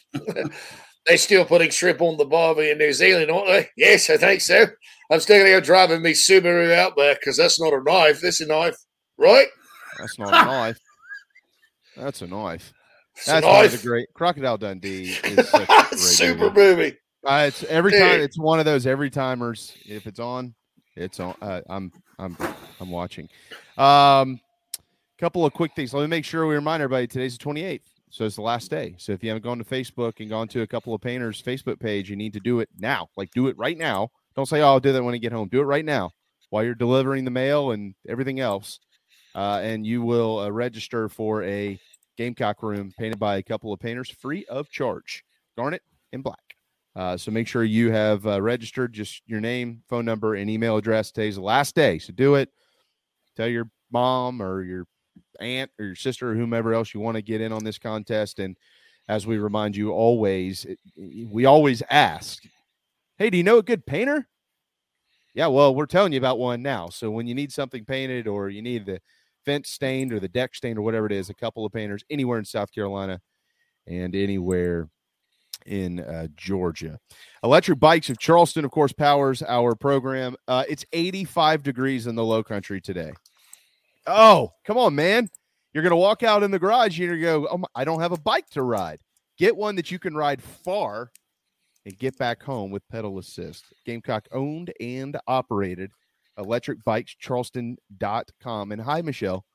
they 1.08 1.18
still 1.18 1.46
putting 1.46 1.72
shrimp 1.72 2.00
on 2.02 2.18
the 2.18 2.26
barbie 2.26 2.70
in 2.70 2.78
New 2.78 2.94
Zealand, 2.94 3.30
aren't 3.32 3.48
they? 3.48 3.70
Yes, 3.76 4.10
I 4.10 4.18
think 4.18 4.42
so. 4.42 4.66
I'm 5.12 5.20
still 5.20 5.38
going 5.40 5.52
to 5.52 5.60
go 5.60 5.66
driving 5.66 6.02
me 6.02 6.12
Subaru 6.14 6.74
out 6.74 6.94
there 6.96 7.16
because 7.16 7.38
that's 7.38 7.60
not 7.60 7.74
a 7.74 7.82
knife. 7.84 8.22
This 8.22 8.40
is 8.40 8.48
a 8.48 8.52
knife, 8.52 8.76
right? 9.18 9.48
That's 10.00 10.18
not 10.18 10.30
a 10.30 10.46
knife. 10.46 10.78
That's 11.98 12.22
a 12.22 12.28
knife. 12.28 12.72
A 13.28 13.32
That's 13.32 13.45
one 13.45 13.65
of 13.65 13.72
the 13.72 13.88
great 13.88 14.07
Crocodile 14.13 14.57
Dundee 14.57 15.09
is 15.24 15.49
such 15.49 15.63
a 15.63 15.65
great 15.89 15.99
Super 15.99 16.45
movie. 16.45 16.59
movie. 16.59 16.97
Uh, 17.26 17.45
it's 17.47 17.63
every 17.65 17.91
time. 17.91 18.19
It's 18.22 18.39
one 18.39 18.59
of 18.59 18.65
those 18.65 18.88
every 18.88 19.09
timers. 19.09 19.74
If 19.86 20.07
it's 20.07 20.19
on, 20.19 20.55
it's 20.95 21.19
on. 21.19 21.36
Uh, 21.41 21.61
I'm 21.69 21.91
I'm 22.17 22.36
I'm 22.80 22.89
watching. 22.89 23.30
Um, 23.78 24.39
couple 25.19 25.45
of 25.45 25.53
quick 25.53 25.74
things. 25.76 25.93
Let 25.93 26.01
me 26.01 26.07
make 26.07 26.26
sure 26.26 26.47
we 26.47 26.55
remind 26.55 26.82
everybody. 26.82 27.05
Today's 27.05 27.38
the 27.38 27.43
28th. 27.43 27.82
So 28.09 28.26
it's 28.26 28.36
the 28.36 28.41
last 28.41 28.72
day. 28.72 28.95
So 28.97 29.11
if 29.13 29.24
you 29.24 29.30
haven't 29.30 29.43
gone 29.43 29.59
to 29.59 29.63
Facebook 29.63 30.19
and 30.19 30.30
gone 30.30 30.47
to 30.49 30.63
a 30.63 30.67
couple 30.67 30.93
of 30.93 30.99
painters' 30.99 31.41
Facebook 31.41 31.80
page, 31.80 32.09
you 32.09 32.15
need 32.15 32.34
to 32.34 32.39
do 32.39 32.59
it 32.59 32.67
now. 32.78 33.07
Like 33.15 33.30
do 33.32 33.47
it 33.47 33.57
right 33.57 33.78
now. 33.78 34.09
Don't 34.36 34.47
say, 34.47 34.61
"Oh, 34.61 34.65
I'll 34.67 34.80
do 34.80 34.91
that 34.91 35.03
when 35.03 35.13
I 35.13 35.17
get 35.17 35.32
home." 35.32 35.47
Do 35.47 35.59
it 35.61 35.65
right 35.65 35.86
now 35.86 36.11
while 36.49 36.63
you're 36.63 36.76
delivering 36.76 37.24
the 37.24 37.32
mail 37.32 37.72
and 37.72 37.93
everything 38.09 38.39
else, 38.41 38.80
uh, 39.36 39.61
and 39.63 39.86
you 39.86 40.01
will 40.01 40.39
uh, 40.39 40.49
register 40.49 41.07
for 41.07 41.43
a 41.43 41.80
Gamecock 42.22 42.61
room 42.61 42.93
painted 42.99 43.17
by 43.17 43.38
a 43.38 43.43
couple 43.43 43.74
of 43.74 43.80
painters, 43.80 44.11
free 44.11 44.45
of 44.45 44.69
charge, 44.69 45.24
garnet 45.57 45.82
and 46.13 46.24
black. 46.24 46.38
Uh, 46.95 47.17
so 47.17 47.32
make 47.32 47.47
sure 47.47 47.63
you 47.63 47.89
have 47.91 48.28
uh, 48.28 48.39
registered 48.39 48.93
just 48.93 49.24
your 49.26 49.39
name, 49.39 49.82
phone 49.89 50.05
number, 50.05 50.36
and 50.36 50.47
email 50.47 50.78
address. 50.78 51.11
Today's 51.11 51.38
the 51.38 51.41
last 51.41 51.74
day, 51.74 51.97
so 51.97 52.13
do 52.13 52.36
it. 52.36 52.49
Tell 53.36 53.47
your 53.47 53.72
mom 53.91 54.39
or 54.39 54.61
your 54.61 54.86
aunt 55.39 55.72
or 55.80 55.86
your 55.86 55.95
sister 55.95 56.30
or 56.30 56.36
whomever 56.36 56.76
else 56.76 56.93
you 56.93 56.99
want 56.99 57.15
to 57.15 57.24
get 57.24 57.41
in 57.41 57.51
on 57.51 57.63
this 57.63 57.80
contest. 57.80 58.38
And 58.38 58.55
as 59.09 59.26
we 59.26 59.39
remind 59.39 59.76
you 59.76 59.91
always, 59.91 60.67
we 60.95 61.45
always 61.45 61.82
ask, 61.89 62.43
"Hey, 63.17 63.32
do 63.32 63.38
you 63.38 63.43
know 63.43 63.57
a 63.57 63.63
good 63.63 63.88
painter?" 63.88 64.28
Yeah, 65.34 65.47
well, 65.47 65.74
we're 65.74 65.88
telling 65.88 66.11
you 66.11 66.19
about 66.19 66.38
one 66.38 66.61
now. 66.61 66.89
So 66.89 67.09
when 67.09 67.26
you 67.26 67.34
need 67.34 67.51
something 67.51 67.84
painted 67.84 68.28
or 68.28 68.49
you 68.49 68.61
need 68.61 68.86
the 68.86 69.01
fence 69.46 69.70
stained 69.70 70.14
or 70.14 70.20
the 70.20 70.28
deck 70.28 70.56
stained 70.56 70.78
or 70.78 70.82
whatever 70.82 71.06
it 71.06 71.12
is, 71.12 71.30
a 71.30 71.34
couple 71.34 71.66
of 71.66 71.72
painters 71.72 72.04
anywhere 72.10 72.39
in 72.39 72.46
South 72.46 72.72
Carolina 72.74 73.20
and 73.88 74.16
anywhere 74.16 74.89
in 75.66 76.00
uh, 76.00 76.28
Georgia. 76.36 77.00
Electric 77.44 77.80
Bikes 77.80 78.10
of 78.10 78.20
Charleston, 78.20 78.66
of 78.66 78.72
course, 78.72 78.92
powers 78.92 79.44
our 79.44 79.76
program. 79.76 80.36
Uh, 80.48 80.64
it's 80.68 80.86
85 80.94 81.64
degrees 81.64 82.08
in 82.08 82.16
the 82.16 82.24
low 82.26 82.44
country 82.44 82.82
today. 82.82 83.12
Oh, 84.08 84.52
come 84.66 84.78
on, 84.78 84.96
man. 84.96 85.30
You're 85.74 85.84
going 85.84 85.92
to 85.92 85.98
walk 85.98 86.24
out 86.24 86.44
in 86.44 86.52
the 86.52 86.60
garage 86.60 87.00
and 87.00 87.12
to 87.12 87.20
go, 87.20 87.48
oh, 87.50 87.64
I 87.76 87.84
don't 87.84 88.02
have 88.02 88.12
a 88.12 88.20
bike 88.20 88.50
to 88.52 88.64
ride. 88.64 89.00
Get 89.38 89.56
one 89.56 89.76
that 89.76 89.92
you 89.92 90.00
can 90.00 90.16
ride 90.16 90.42
far 90.42 91.12
and 91.86 91.98
get 91.98 92.18
back 92.18 92.44
home 92.44 92.72
with 92.72 92.88
pedal 92.89 93.18
assist. 93.20 93.66
Gamecock 93.86 94.28
owned 94.32 94.74
and 94.80 95.18
operated. 95.28 95.92
Electric 96.42 96.84
Bikes 96.84 97.16
Charleston.com. 97.20 98.72
And 98.72 98.82
hi, 98.82 99.02
Michelle. 99.02 99.46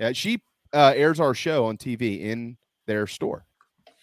Uh, 0.00 0.12
she 0.12 0.42
uh, 0.72 0.92
airs 0.94 1.20
our 1.20 1.34
show 1.34 1.66
on 1.66 1.76
TV 1.76 2.20
in 2.20 2.56
their 2.86 3.06
store 3.06 3.44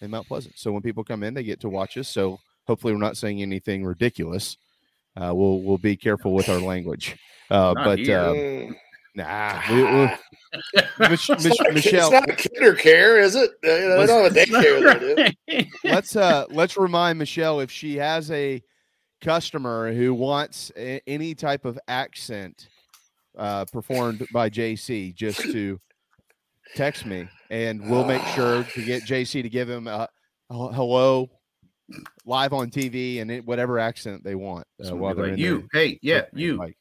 in 0.00 0.10
Mount 0.10 0.26
Pleasant. 0.26 0.58
So 0.58 0.72
when 0.72 0.82
people 0.82 1.04
come 1.04 1.22
in, 1.22 1.34
they 1.34 1.42
get 1.44 1.60
to 1.60 1.68
watch 1.68 1.96
us. 1.96 2.08
So 2.08 2.38
hopefully, 2.66 2.92
we're 2.92 2.98
not 3.00 3.16
saying 3.16 3.42
anything 3.42 3.84
ridiculous. 3.84 4.56
Uh, 5.16 5.32
we'll 5.34 5.60
we'll 5.60 5.78
be 5.78 5.96
careful 5.96 6.32
with 6.32 6.48
our 6.48 6.58
language. 6.60 7.16
Uh, 7.50 7.74
but 7.74 8.08
um, 8.08 8.74
nah, 9.14 9.60
we, 9.70 9.82
we, 9.84 10.10
Mich- 11.10 11.28
It's 11.30 11.44
Mich- 11.44 11.60
not 11.60 11.74
Michelle, 11.74 12.10
It's 12.12 12.26
not 12.26 12.30
a 12.30 12.48
kinder 12.48 12.74
care, 12.74 13.20
is 13.20 13.34
it? 13.34 13.50
Uh, 13.64 13.68
you 13.74 13.88
know, 13.88 14.00
they 14.00 14.06
don't 14.06 14.24
have 14.24 14.36
a 14.36 14.40
daycare 14.46 15.34
there, 15.46 15.64
let's 15.84 16.16
uh 16.16 16.46
let's 16.50 16.76
remind 16.78 17.18
Michelle 17.18 17.60
if 17.60 17.70
she 17.70 17.96
has 17.96 18.30
a 18.30 18.62
customer 19.22 19.92
who 19.92 20.12
wants 20.12 20.70
a, 20.76 21.00
any 21.06 21.34
type 21.34 21.64
of 21.64 21.78
accent 21.88 22.68
uh 23.38 23.64
performed 23.72 24.26
by 24.32 24.50
JC 24.50 25.14
just 25.14 25.40
to 25.40 25.80
text 26.74 27.06
me 27.06 27.26
and 27.50 27.88
we'll 27.88 28.04
make 28.04 28.22
sure 28.34 28.64
to 28.64 28.82
get 28.84 29.04
JC 29.04 29.42
to 29.42 29.48
give 29.48 29.70
him 29.70 29.86
a, 29.86 30.06
a 30.50 30.72
hello 30.72 31.30
live 32.26 32.52
on 32.52 32.70
TV 32.70 33.20
and 33.22 33.30
it, 33.30 33.46
whatever 33.46 33.78
accent 33.78 34.22
they 34.24 34.34
want 34.34 34.66
uh, 34.82 34.86
So 34.86 34.96
while 34.96 35.14
they're 35.14 35.34
be 35.34 35.44
in 35.46 35.60
like, 35.62 35.70
their- 35.72 35.80
you, 35.82 35.88
hey, 35.90 35.98
yeah, 36.02 36.20
their 36.20 36.28
you, 36.34 36.58
bike. 36.58 36.76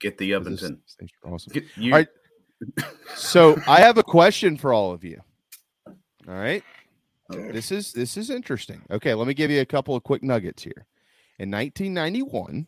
get 0.00 0.16
the 0.18 0.30
This 0.32 0.62
Uppington. 0.62 0.72
is- 0.84 0.96
these 1.00 1.10
are 1.24 1.32
awesome. 1.34 1.52
Get 1.52 1.64
you. 1.76 1.92
All 1.92 1.98
right. 1.98 2.08
So 3.14 3.56
I 3.66 3.80
have 3.80 3.98
a 3.98 4.02
question 4.02 4.56
for 4.56 4.72
all 4.72 4.92
of 4.92 5.04
you. 5.04 5.20
All 5.86 6.34
right. 6.34 6.62
This 7.30 7.70
is 7.72 7.92
this 7.92 8.16
is 8.16 8.30
interesting. 8.30 8.80
Okay, 8.90 9.12
let 9.14 9.26
me 9.26 9.34
give 9.34 9.50
you 9.50 9.60
a 9.60 9.66
couple 9.66 9.94
of 9.96 10.02
quick 10.04 10.22
nuggets 10.22 10.62
here. 10.62 10.86
In 11.38 11.50
1991, 11.50 12.66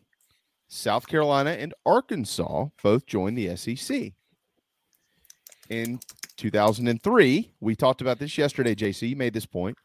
South 0.67 1.07
Carolina 1.07 1.51
and 1.51 1.73
Arkansas 1.85 2.67
both 2.83 3.07
joined 3.07 3.37
the 3.37 3.55
SEC. 3.55 4.13
In 5.69 5.99
2003, 6.37 7.51
we 7.59 7.75
talked 7.75 8.01
about 8.01 8.19
this 8.19 8.37
yesterday, 8.37 8.75
JC. 8.75 9.09
You 9.09 9.15
made 9.15 9.33
this 9.33 9.47
point. 9.47 9.77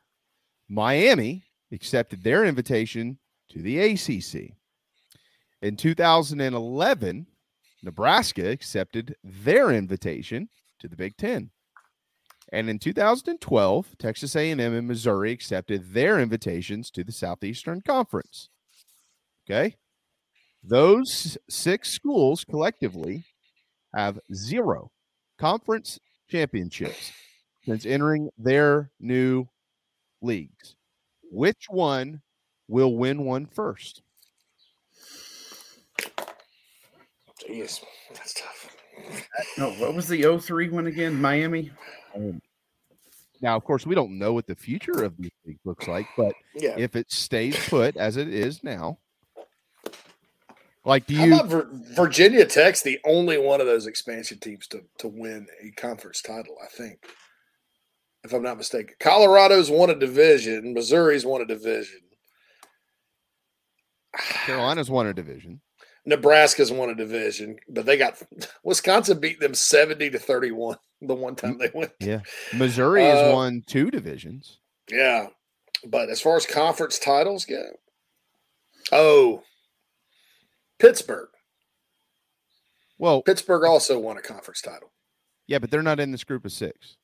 Miami 0.68 1.44
accepted 1.72 2.22
their 2.22 2.44
invitation 2.44 3.18
to 3.50 3.62
the 3.62 3.78
ACC. 3.78 4.52
In 5.62 5.76
2011, 5.76 7.26
Nebraska 7.82 8.50
accepted 8.50 9.16
their 9.24 9.70
invitation 9.70 10.48
to 10.78 10.88
the 10.88 10.96
Big 10.96 11.16
Ten. 11.16 11.50
And 12.52 12.68
in 12.68 12.78
2012, 12.78 13.96
Texas 13.98 14.36
A&M 14.36 14.60
and 14.60 14.86
Missouri 14.86 15.32
accepted 15.32 15.94
their 15.94 16.20
invitations 16.20 16.90
to 16.90 17.02
the 17.02 17.12
Southeastern 17.12 17.80
Conference. 17.80 18.50
Okay? 19.48 19.76
Those 20.62 21.36
six 21.48 21.90
schools 21.90 22.44
collectively 22.44 23.24
have 23.94 24.18
zero 24.32 24.90
conference 25.38 25.98
championships 26.30 27.12
since 27.64 27.84
entering 27.84 28.30
their 28.38 28.90
new 28.98 29.46
leagues. 30.22 30.76
Which 31.30 31.66
one 31.68 32.22
will 32.68 32.96
win 32.96 33.24
one 33.24 33.46
first? 33.46 34.02
Jeez, 37.46 37.80
that's 38.14 38.34
tough. 38.34 38.74
Uh, 38.96 39.42
no, 39.58 39.70
what 39.74 39.94
was 39.94 40.08
the 40.08 40.38
03 40.38 40.70
one 40.70 40.86
again? 40.86 41.20
Miami? 41.20 41.70
Um, 42.14 42.40
now, 43.42 43.56
of 43.56 43.64
course, 43.64 43.84
we 43.86 43.94
don't 43.94 44.18
know 44.18 44.32
what 44.32 44.46
the 44.46 44.54
future 44.54 45.02
of 45.04 45.16
these 45.18 45.32
league 45.44 45.58
looks 45.64 45.86
like, 45.88 46.06
but 46.16 46.32
Yeah. 46.54 46.76
if 46.78 46.96
it 46.96 47.10
stays 47.10 47.56
put 47.68 47.96
as 47.96 48.16
it 48.16 48.28
is 48.28 48.62
now, 48.64 48.98
like 50.84 51.06
do 51.06 51.14
you 51.14 51.42
Vir- 51.44 51.68
Virginia 51.94 52.44
Tech's 52.44 52.82
the 52.82 52.98
only 53.06 53.38
one 53.38 53.60
of 53.60 53.66
those 53.66 53.86
expansion 53.86 54.38
teams 54.38 54.66
to, 54.68 54.82
to 54.98 55.08
win 55.08 55.46
a 55.62 55.70
conference 55.80 56.20
title, 56.22 56.56
I 56.62 56.66
think. 56.68 56.98
If 58.24 58.32
I'm 58.32 58.42
not 58.42 58.56
mistaken. 58.56 58.94
Colorado's 59.00 59.70
won 59.70 59.90
a 59.90 59.94
division, 59.94 60.72
Missouri's 60.72 61.26
won 61.26 61.42
a 61.42 61.46
division, 61.46 62.00
Carolina's 64.46 64.90
won 64.90 65.06
a 65.06 65.14
division? 65.14 65.60
Nebraska's 66.06 66.70
won 66.70 66.90
a 66.90 66.94
division, 66.94 67.56
but 67.68 67.86
they 67.86 67.96
got 67.96 68.22
Wisconsin 68.64 69.20
beat 69.20 69.40
them 69.40 69.54
70 69.54 70.10
to 70.10 70.18
31 70.18 70.76
the 71.00 71.14
one 71.14 71.34
time 71.34 71.58
they 71.58 71.70
went. 71.74 71.92
Yeah. 72.00 72.20
Missouri 72.52 73.04
has 73.04 73.30
Uh, 73.30 73.34
won 73.34 73.62
two 73.66 73.90
divisions. 73.90 74.58
Yeah. 74.90 75.28
But 75.86 76.08
as 76.10 76.20
far 76.20 76.36
as 76.36 76.46
conference 76.46 76.98
titles 76.98 77.44
go, 77.44 77.62
oh, 78.92 79.42
Pittsburgh. 80.84 81.28
Well, 82.98 83.22
Pittsburgh 83.22 83.64
also 83.64 83.98
won 83.98 84.18
a 84.18 84.20
conference 84.20 84.60
title. 84.60 84.92
Yeah, 85.46 85.58
but 85.58 85.70
they're 85.70 85.82
not 85.82 85.98
in 85.98 86.12
this 86.12 86.24
group 86.24 86.44
of 86.44 86.52
six. 86.52 86.98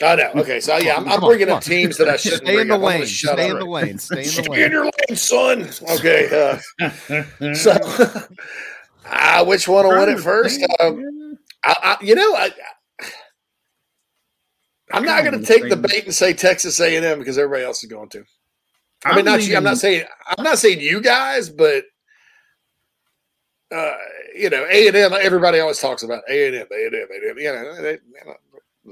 I 0.00 0.14
know. 0.14 0.30
Okay, 0.36 0.60
so 0.60 0.76
yeah, 0.76 0.94
I'm, 0.94 1.04
I'm 1.04 1.14
Come 1.14 1.24
on, 1.24 1.30
bringing 1.30 1.46
come 1.48 1.56
up 1.56 1.62
on. 1.62 1.62
teams 1.62 1.96
that 1.96 2.08
I 2.08 2.16
shouldn't 2.16 2.42
Stay 2.42 2.60
in 2.60 2.68
the 2.68 2.76
up. 2.76 2.82
Lane. 2.82 3.06
Stay 3.06 3.30
up. 3.32 3.38
in 3.38 3.58
the 3.58 3.64
lane. 3.64 3.98
Stay 3.98 4.18
in 4.18 4.22
the 4.22 4.28
Stay 4.28 4.42
lane. 4.42 4.50
Stay 4.52 4.64
in 4.66 4.72
your 4.72 4.84
lane, 4.84 5.16
son. 5.16 5.68
Okay. 5.98 6.60
Uh, 7.10 7.54
so, 7.54 7.72
uh, 9.06 9.44
which 9.44 9.66
one 9.66 9.86
will 9.88 9.98
win 9.98 10.10
it 10.10 10.20
first? 10.20 10.60
Um, 10.78 11.38
I, 11.64 11.96
I, 12.00 12.04
you 12.04 12.14
know, 12.14 12.36
I, 12.36 12.50
I'm 14.92 15.04
not 15.04 15.24
going 15.24 15.40
to 15.40 15.44
take 15.44 15.68
the 15.68 15.76
bait 15.76 16.04
and 16.04 16.14
say 16.14 16.34
Texas 16.34 16.78
A&M 16.78 17.18
because 17.18 17.36
everybody 17.36 17.64
else 17.64 17.82
is 17.82 17.90
going 17.90 18.10
to. 18.10 18.24
I 19.04 19.16
mean, 19.16 19.24
not 19.24 19.44
you. 19.44 19.56
I'm 19.56 19.64
not 19.64 19.78
saying 19.78 20.04
I'm 20.26 20.44
not 20.44 20.58
saying 20.58 20.80
you 20.80 21.00
guys, 21.00 21.50
but 21.50 21.84
uh, 23.72 23.92
you 24.34 24.50
know, 24.50 24.66
A 24.70 24.88
and 24.88 24.96
M. 24.96 25.12
Everybody 25.12 25.60
always 25.60 25.78
talks 25.78 26.02
about 26.02 26.22
A 26.28 26.46
and 26.48 26.56
M, 26.56 26.66
A 26.72 26.86
and 26.86 26.94
M, 26.94 27.08
A 27.10 27.14
and 27.16 27.30
M. 27.30 27.38
You 27.38 27.52
know, 27.52 27.82
they, 27.82 27.98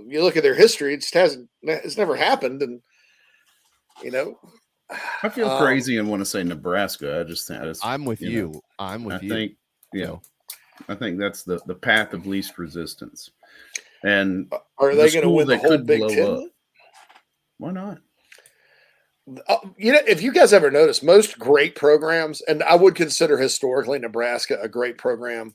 you 0.08 0.22
look 0.22 0.36
at 0.36 0.42
their 0.42 0.54
history; 0.54 0.94
it 0.94 1.00
just 1.00 1.14
hasn't. 1.14 1.48
It's 1.62 1.96
never 1.96 2.16
happened, 2.16 2.62
and 2.62 2.80
you 4.02 4.10
know, 4.10 4.38
I 5.22 5.28
feel 5.28 5.48
Um, 5.50 5.62
crazy 5.62 5.98
and 5.98 6.08
want 6.08 6.20
to 6.20 6.26
say 6.26 6.42
Nebraska. 6.42 7.20
I 7.20 7.24
just 7.24 7.46
think 7.46 7.60
I 7.62 7.64
just, 7.64 7.84
I'm 7.84 8.04
with 8.04 8.20
know, 8.20 8.28
you. 8.28 8.62
I'm 8.78 9.04
with 9.04 9.16
I 9.16 9.20
you. 9.20 9.28
think, 9.28 9.52
yeah, 9.92 10.16
I 10.88 10.94
think 10.94 11.18
that's 11.18 11.42
the 11.44 11.60
the 11.66 11.74
path 11.74 12.14
of 12.14 12.26
least 12.26 12.58
resistance. 12.58 13.30
And 14.04 14.52
are 14.78 14.94
the 14.94 15.02
they 15.02 15.10
going 15.10 15.22
to 15.22 15.30
win 15.30 15.46
the 15.46 15.58
whole 15.58 15.78
Big 15.78 16.00
blow 16.00 16.08
Ten? 16.08 16.30
up, 16.30 16.44
Why 17.58 17.70
not? 17.70 17.98
Uh, 19.48 19.56
you 19.76 19.92
know, 19.92 20.00
if 20.06 20.20
you 20.20 20.32
guys 20.32 20.52
ever 20.52 20.70
notice, 20.70 21.02
most 21.02 21.38
great 21.38 21.76
programs, 21.76 22.40
and 22.42 22.62
I 22.64 22.74
would 22.74 22.94
consider 22.94 23.38
historically 23.38 23.98
Nebraska 23.98 24.58
a 24.60 24.68
great 24.68 24.98
program, 24.98 25.54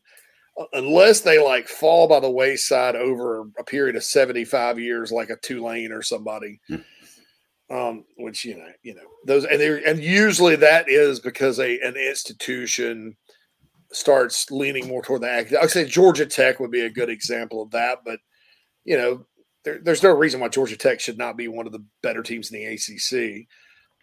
uh, 0.57 0.65
unless 0.73 1.22
they 1.22 1.44
like 1.44 1.68
fall 1.68 2.07
by 2.07 2.22
the 2.22 2.31
wayside 2.31 2.95
over 2.95 3.41
a 3.60 3.64
period 3.64 3.98
of 3.98 4.03
75 4.03 4.80
years, 4.80 5.11
like 5.11 5.30
a 5.30 5.38
Tulane 5.38 5.91
or 5.91 6.02
somebody. 6.02 6.61
Um, 7.69 8.06
which 8.18 8.45
you 8.45 8.57
know, 8.57 8.72
you 8.81 8.95
know, 8.95 9.02
those 9.26 9.44
and 9.44 9.60
they 9.60 9.84
and 9.84 10.02
usually 10.02 10.56
that 10.56 10.88
is 10.88 11.19
because 11.19 11.60
a 11.60 11.77
an 11.81 11.98
institution 11.98 13.18
starts 13.91 14.49
leaning 14.52 14.88
more 14.88 15.02
toward 15.02 15.22
the 15.22 15.30
academic. 15.30 15.64
I'd 15.64 15.72
say 15.72 15.85
Georgia 15.85 16.26
Tech 16.26 16.61
would 16.61 16.72
be 16.72 16.85
a 16.85 16.89
good 16.89 17.10
example 17.10 17.61
of 17.61 17.72
that, 17.72 17.99
but 18.06 18.19
you 18.85 18.98
know, 18.98 19.26
there, 19.68 19.80
there's 19.84 20.03
no 20.03 20.11
reason 20.11 20.39
why 20.39 20.48
Georgia 20.48 20.77
Tech 20.77 21.02
should 21.02 21.18
not 21.18 21.35
be 21.35 21.49
one 21.49 21.65
of 21.65 21.73
the 21.73 21.84
better 22.02 22.23
teams 22.23 22.52
in 22.52 22.57
the 22.57 22.65
ACC. 22.65 23.48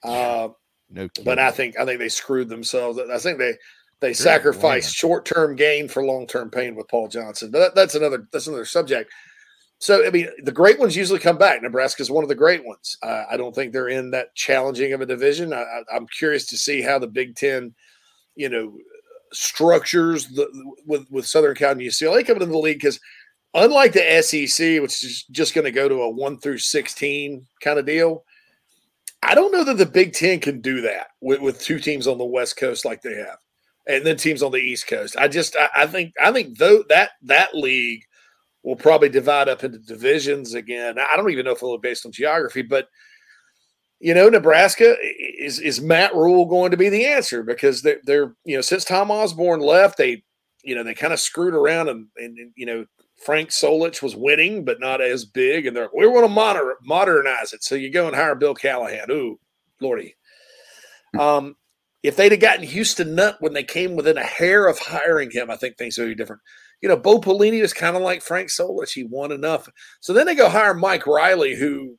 Uh, 0.03 0.49
no, 0.91 1.09
but 1.25 1.39
I 1.39 1.51
think 1.51 1.79
I 1.79 1.87
think 1.87 1.99
they 1.99 2.11
screwed 2.11 2.51
themselves. 2.51 2.99
I 2.99 3.17
think 3.17 3.39
they 3.39 3.55
they 4.01 4.13
sacrificed 4.13 4.95
short 4.95 5.25
term 5.25 5.57
gain 5.57 5.89
for 5.89 6.05
long 6.05 6.27
term 6.27 6.51
pain 6.51 6.75
with 6.75 6.89
Paul 6.89 7.09
Johnson. 7.09 7.51
But 7.51 7.61
that, 7.61 7.75
that's 7.75 7.95
another 7.95 8.29
that's 8.31 8.47
another 8.47 8.67
subject. 8.67 9.11
So 9.79 10.07
I 10.07 10.11
mean, 10.11 10.29
the 10.43 10.53
great 10.53 10.79
ones 10.79 10.97
usually 10.97 11.19
come 11.19 11.39
back. 11.39 11.63
Nebraska 11.63 12.03
is 12.03 12.11
one 12.11 12.23
of 12.23 12.29
the 12.29 12.35
great 12.35 12.65
ones. 12.67 12.99
Uh, 13.03 13.25
I 13.31 13.39
don't 13.39 13.55
think 13.55 13.73
they're 13.73 13.89
in 13.89 14.11
that 14.11 14.35
challenging 14.35 14.93
of 14.93 15.01
a 15.01 15.07
division. 15.07 15.55
I, 15.55 15.65
I'm 15.91 16.07
curious 16.09 16.47
to 16.49 16.59
see 16.59 16.83
how 16.83 16.99
the 16.99 17.07
Big 17.07 17.37
Ten, 17.37 17.75
you 18.37 18.51
know, 18.51 18.77
structures 19.33 20.29
the, 20.29 20.47
with 20.85 21.11
with 21.11 21.27
Southern 21.27 21.55
Cal 21.55 21.73
and 21.73 21.81
UCLA 21.81 22.27
coming 22.27 22.43
into 22.43 22.53
the 22.53 22.59
league 22.59 22.81
because 22.81 23.01
unlike 23.55 23.93
the 23.93 24.23
SEC, 24.23 24.83
which 24.83 25.05
is 25.05 25.25
just 25.31 25.55
going 25.55 25.65
to 25.65 25.71
go 25.71 25.89
to 25.89 26.03
a 26.03 26.11
one 26.11 26.39
through 26.39 26.59
sixteen 26.59 27.47
kind 27.63 27.79
of 27.79 27.87
deal, 27.87 28.25
I 29.23 29.35
don't 29.35 29.53
know 29.53 29.65
that 29.65 29.79
the 29.79 29.87
Big 29.87 30.13
Ten 30.13 30.41
can 30.41 30.61
do 30.61 30.81
that 30.83 31.09
with, 31.21 31.41
with 31.41 31.61
two 31.61 31.79
teams 31.79 32.07
on 32.07 32.19
the 32.19 32.25
West 32.25 32.57
Coast 32.57 32.85
like 32.85 33.03
they 33.03 33.15
have, 33.15 33.39
and 33.87 34.05
then 34.05 34.17
teams 34.17 34.43
on 34.43 34.53
the 34.53 34.59
East 34.59 34.87
Coast. 34.87 35.17
I 35.17 35.29
just 35.29 35.57
I, 35.57 35.69
I 35.83 35.87
think 35.87 36.13
I 36.23 36.33
think 36.33 36.59
though 36.59 36.85
that 36.89 37.11
that 37.23 37.55
league 37.55 38.03
will 38.63 38.77
probably 38.77 39.09
divide 39.09 39.49
up 39.49 39.63
into 39.63 39.79
divisions 39.79 40.55
again. 40.55 40.99
I 40.99 41.17
don't 41.17 41.31
even 41.31 41.45
know 41.45 41.53
if 41.53 41.59
it'll 41.59 41.79
be 41.79 41.89
based 41.89 42.07
on 42.07 42.13
geography, 42.13 42.63
but 42.63 42.89
you 44.01 44.13
know, 44.13 44.29
Nebraska 44.29 44.97
is 45.39 45.61
is 45.61 45.81
Matt 45.81 46.15
Rhule 46.15 46.47
going 46.47 46.71
to 46.73 46.77
be 46.77 46.89
the 46.91 47.07
answer 47.07 47.43
because 47.43 47.81
they're 47.81 48.01
they're 48.05 48.35
you 48.45 48.57
know 48.57 48.61
since 48.61 48.85
Tom 48.85 49.11
Osborne 49.11 49.61
left, 49.61 49.97
they 49.97 50.23
you 50.63 50.75
know 50.75 50.83
they 50.83 50.95
kind 50.95 51.13
of 51.13 51.21
screwed 51.21 51.55
around 51.55 51.89
and, 51.89 52.09
and, 52.17 52.37
and 52.39 52.53
you 52.57 52.67
know 52.67 52.85
Frank 53.23 53.51
Solich 53.51 54.03
was 54.03 54.17
winning 54.17 54.65
but 54.65 54.81
not 54.81 55.01
as 55.01 55.25
big, 55.25 55.67
and 55.67 55.77
they're 55.77 55.89
we 55.95 56.07
want 56.07 56.25
to 56.25 56.33
moder- 56.33 56.77
modernize 56.83 57.53
it. 57.53 57.63
So 57.63 57.75
you 57.75 57.91
go 57.91 58.07
and 58.07 58.17
hire 58.17 58.35
Bill 58.35 58.55
Callahan. 58.55 59.11
Ooh, 59.11 59.39
lordy. 59.81 60.17
Um, 61.19 61.57
if 62.03 62.17
they'd 62.17 62.33
have 62.33 62.41
gotten 62.41 62.65
Houston 62.65 63.15
Nutt 63.15 63.37
when 63.41 63.53
they 63.53 63.65
came 63.65 63.97
within 63.97 64.19
a 64.19 64.23
hair 64.23 64.67
of 64.67 64.79
hiring 64.79 65.31
him, 65.31 65.51
I 65.51 65.57
think 65.57 65.77
things 65.77 65.97
would 65.97 66.09
be 66.09 66.15
different. 66.15 66.43
You 66.83 66.89
know, 66.89 66.97
Bo 66.97 67.19
Pelini 67.19 67.63
was 67.63 67.73
kind 67.73 67.97
of 67.97 68.03
like 68.03 68.21
Frank 68.21 68.51
Solich. 68.51 68.93
He 68.93 69.05
won 69.05 69.33
enough. 69.33 69.69
So 70.01 70.13
then 70.13 70.27
they 70.27 70.35
go 70.35 70.51
hire 70.51 70.75
Mike 70.75 71.07
Riley, 71.07 71.55
who 71.55 71.97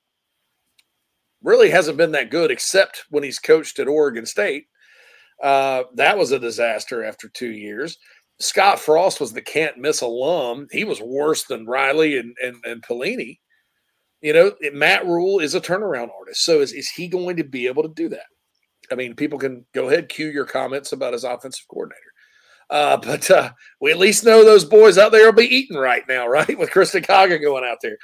really 1.41 1.69
hasn't 1.69 1.97
been 1.97 2.11
that 2.11 2.29
good 2.29 2.51
except 2.51 3.05
when 3.09 3.23
he's 3.23 3.39
coached 3.39 3.79
at 3.79 3.87
Oregon 3.87 4.25
State. 4.25 4.65
Uh, 5.41 5.83
that 5.95 6.17
was 6.17 6.31
a 6.31 6.39
disaster 6.39 7.03
after 7.03 7.27
two 7.29 7.51
years. 7.51 7.97
Scott 8.39 8.79
Frost 8.79 9.19
was 9.21 9.33
the 9.33 9.41
can't 9.41 9.77
miss 9.77 10.01
alum. 10.01 10.67
He 10.71 10.83
was 10.83 11.01
worse 11.01 11.43
than 11.45 11.65
Riley 11.65 12.17
and, 12.17 12.35
and, 12.43 12.57
and 12.65 12.81
Pelini. 12.81 13.39
You 14.21 14.33
know, 14.33 14.51
Matt 14.73 15.05
Rhule 15.05 15.39
is 15.39 15.55
a 15.55 15.61
turnaround 15.61 16.09
artist. 16.17 16.43
So 16.43 16.59
is, 16.61 16.73
is 16.73 16.89
he 16.89 17.07
going 17.07 17.37
to 17.37 17.43
be 17.43 17.67
able 17.67 17.83
to 17.83 17.89
do 17.89 18.09
that? 18.09 18.25
I 18.91 18.95
mean, 18.95 19.15
people 19.15 19.39
can 19.39 19.65
go 19.73 19.87
ahead, 19.87 20.09
cue 20.09 20.27
your 20.27 20.45
comments 20.45 20.91
about 20.91 21.13
his 21.13 21.23
offensive 21.23 21.65
coordinator. 21.69 22.01
Uh, 22.69 22.97
but 22.97 23.29
uh, 23.29 23.51
we 23.79 23.91
at 23.91 23.97
least 23.97 24.25
know 24.25 24.43
those 24.43 24.65
boys 24.65 24.97
out 24.97 25.11
there 25.11 25.25
will 25.25 25.33
be 25.33 25.55
eating 25.55 25.77
right 25.77 26.03
now, 26.07 26.27
right? 26.27 26.57
With 26.57 26.71
Kristen 26.71 27.03
Kaga 27.03 27.39
going 27.39 27.63
out 27.63 27.77
there. 27.81 27.97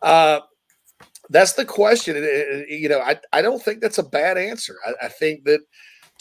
Uh, 0.00 0.40
that's 1.30 1.54
the 1.54 1.64
question. 1.64 2.16
You 2.68 2.88
know, 2.88 3.00
I, 3.00 3.18
I 3.32 3.42
don't 3.42 3.62
think 3.62 3.80
that's 3.80 3.98
a 3.98 4.02
bad 4.02 4.36
answer. 4.36 4.76
I, 4.86 5.06
I 5.06 5.08
think 5.08 5.44
that 5.44 5.60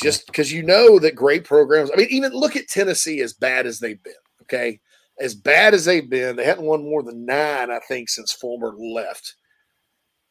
just 0.01 0.25
because 0.27 0.51
you 0.51 0.63
know 0.63 0.99
that 0.99 1.15
great 1.15 1.43
programs, 1.43 1.91
I 1.91 1.97
mean, 1.97 2.07
even 2.09 2.31
look 2.33 2.55
at 2.55 2.67
Tennessee 2.67 3.21
as 3.21 3.33
bad 3.33 3.65
as 3.65 3.79
they've 3.79 4.01
been, 4.01 4.13
okay? 4.43 4.79
As 5.19 5.35
bad 5.35 5.73
as 5.73 5.85
they've 5.85 6.09
been, 6.09 6.35
they 6.35 6.45
hadn't 6.45 6.65
won 6.65 6.83
more 6.83 7.03
than 7.03 7.25
nine, 7.25 7.69
I 7.69 7.79
think, 7.87 8.09
since 8.09 8.31
Fulmer 8.31 8.73
left. 8.77 9.35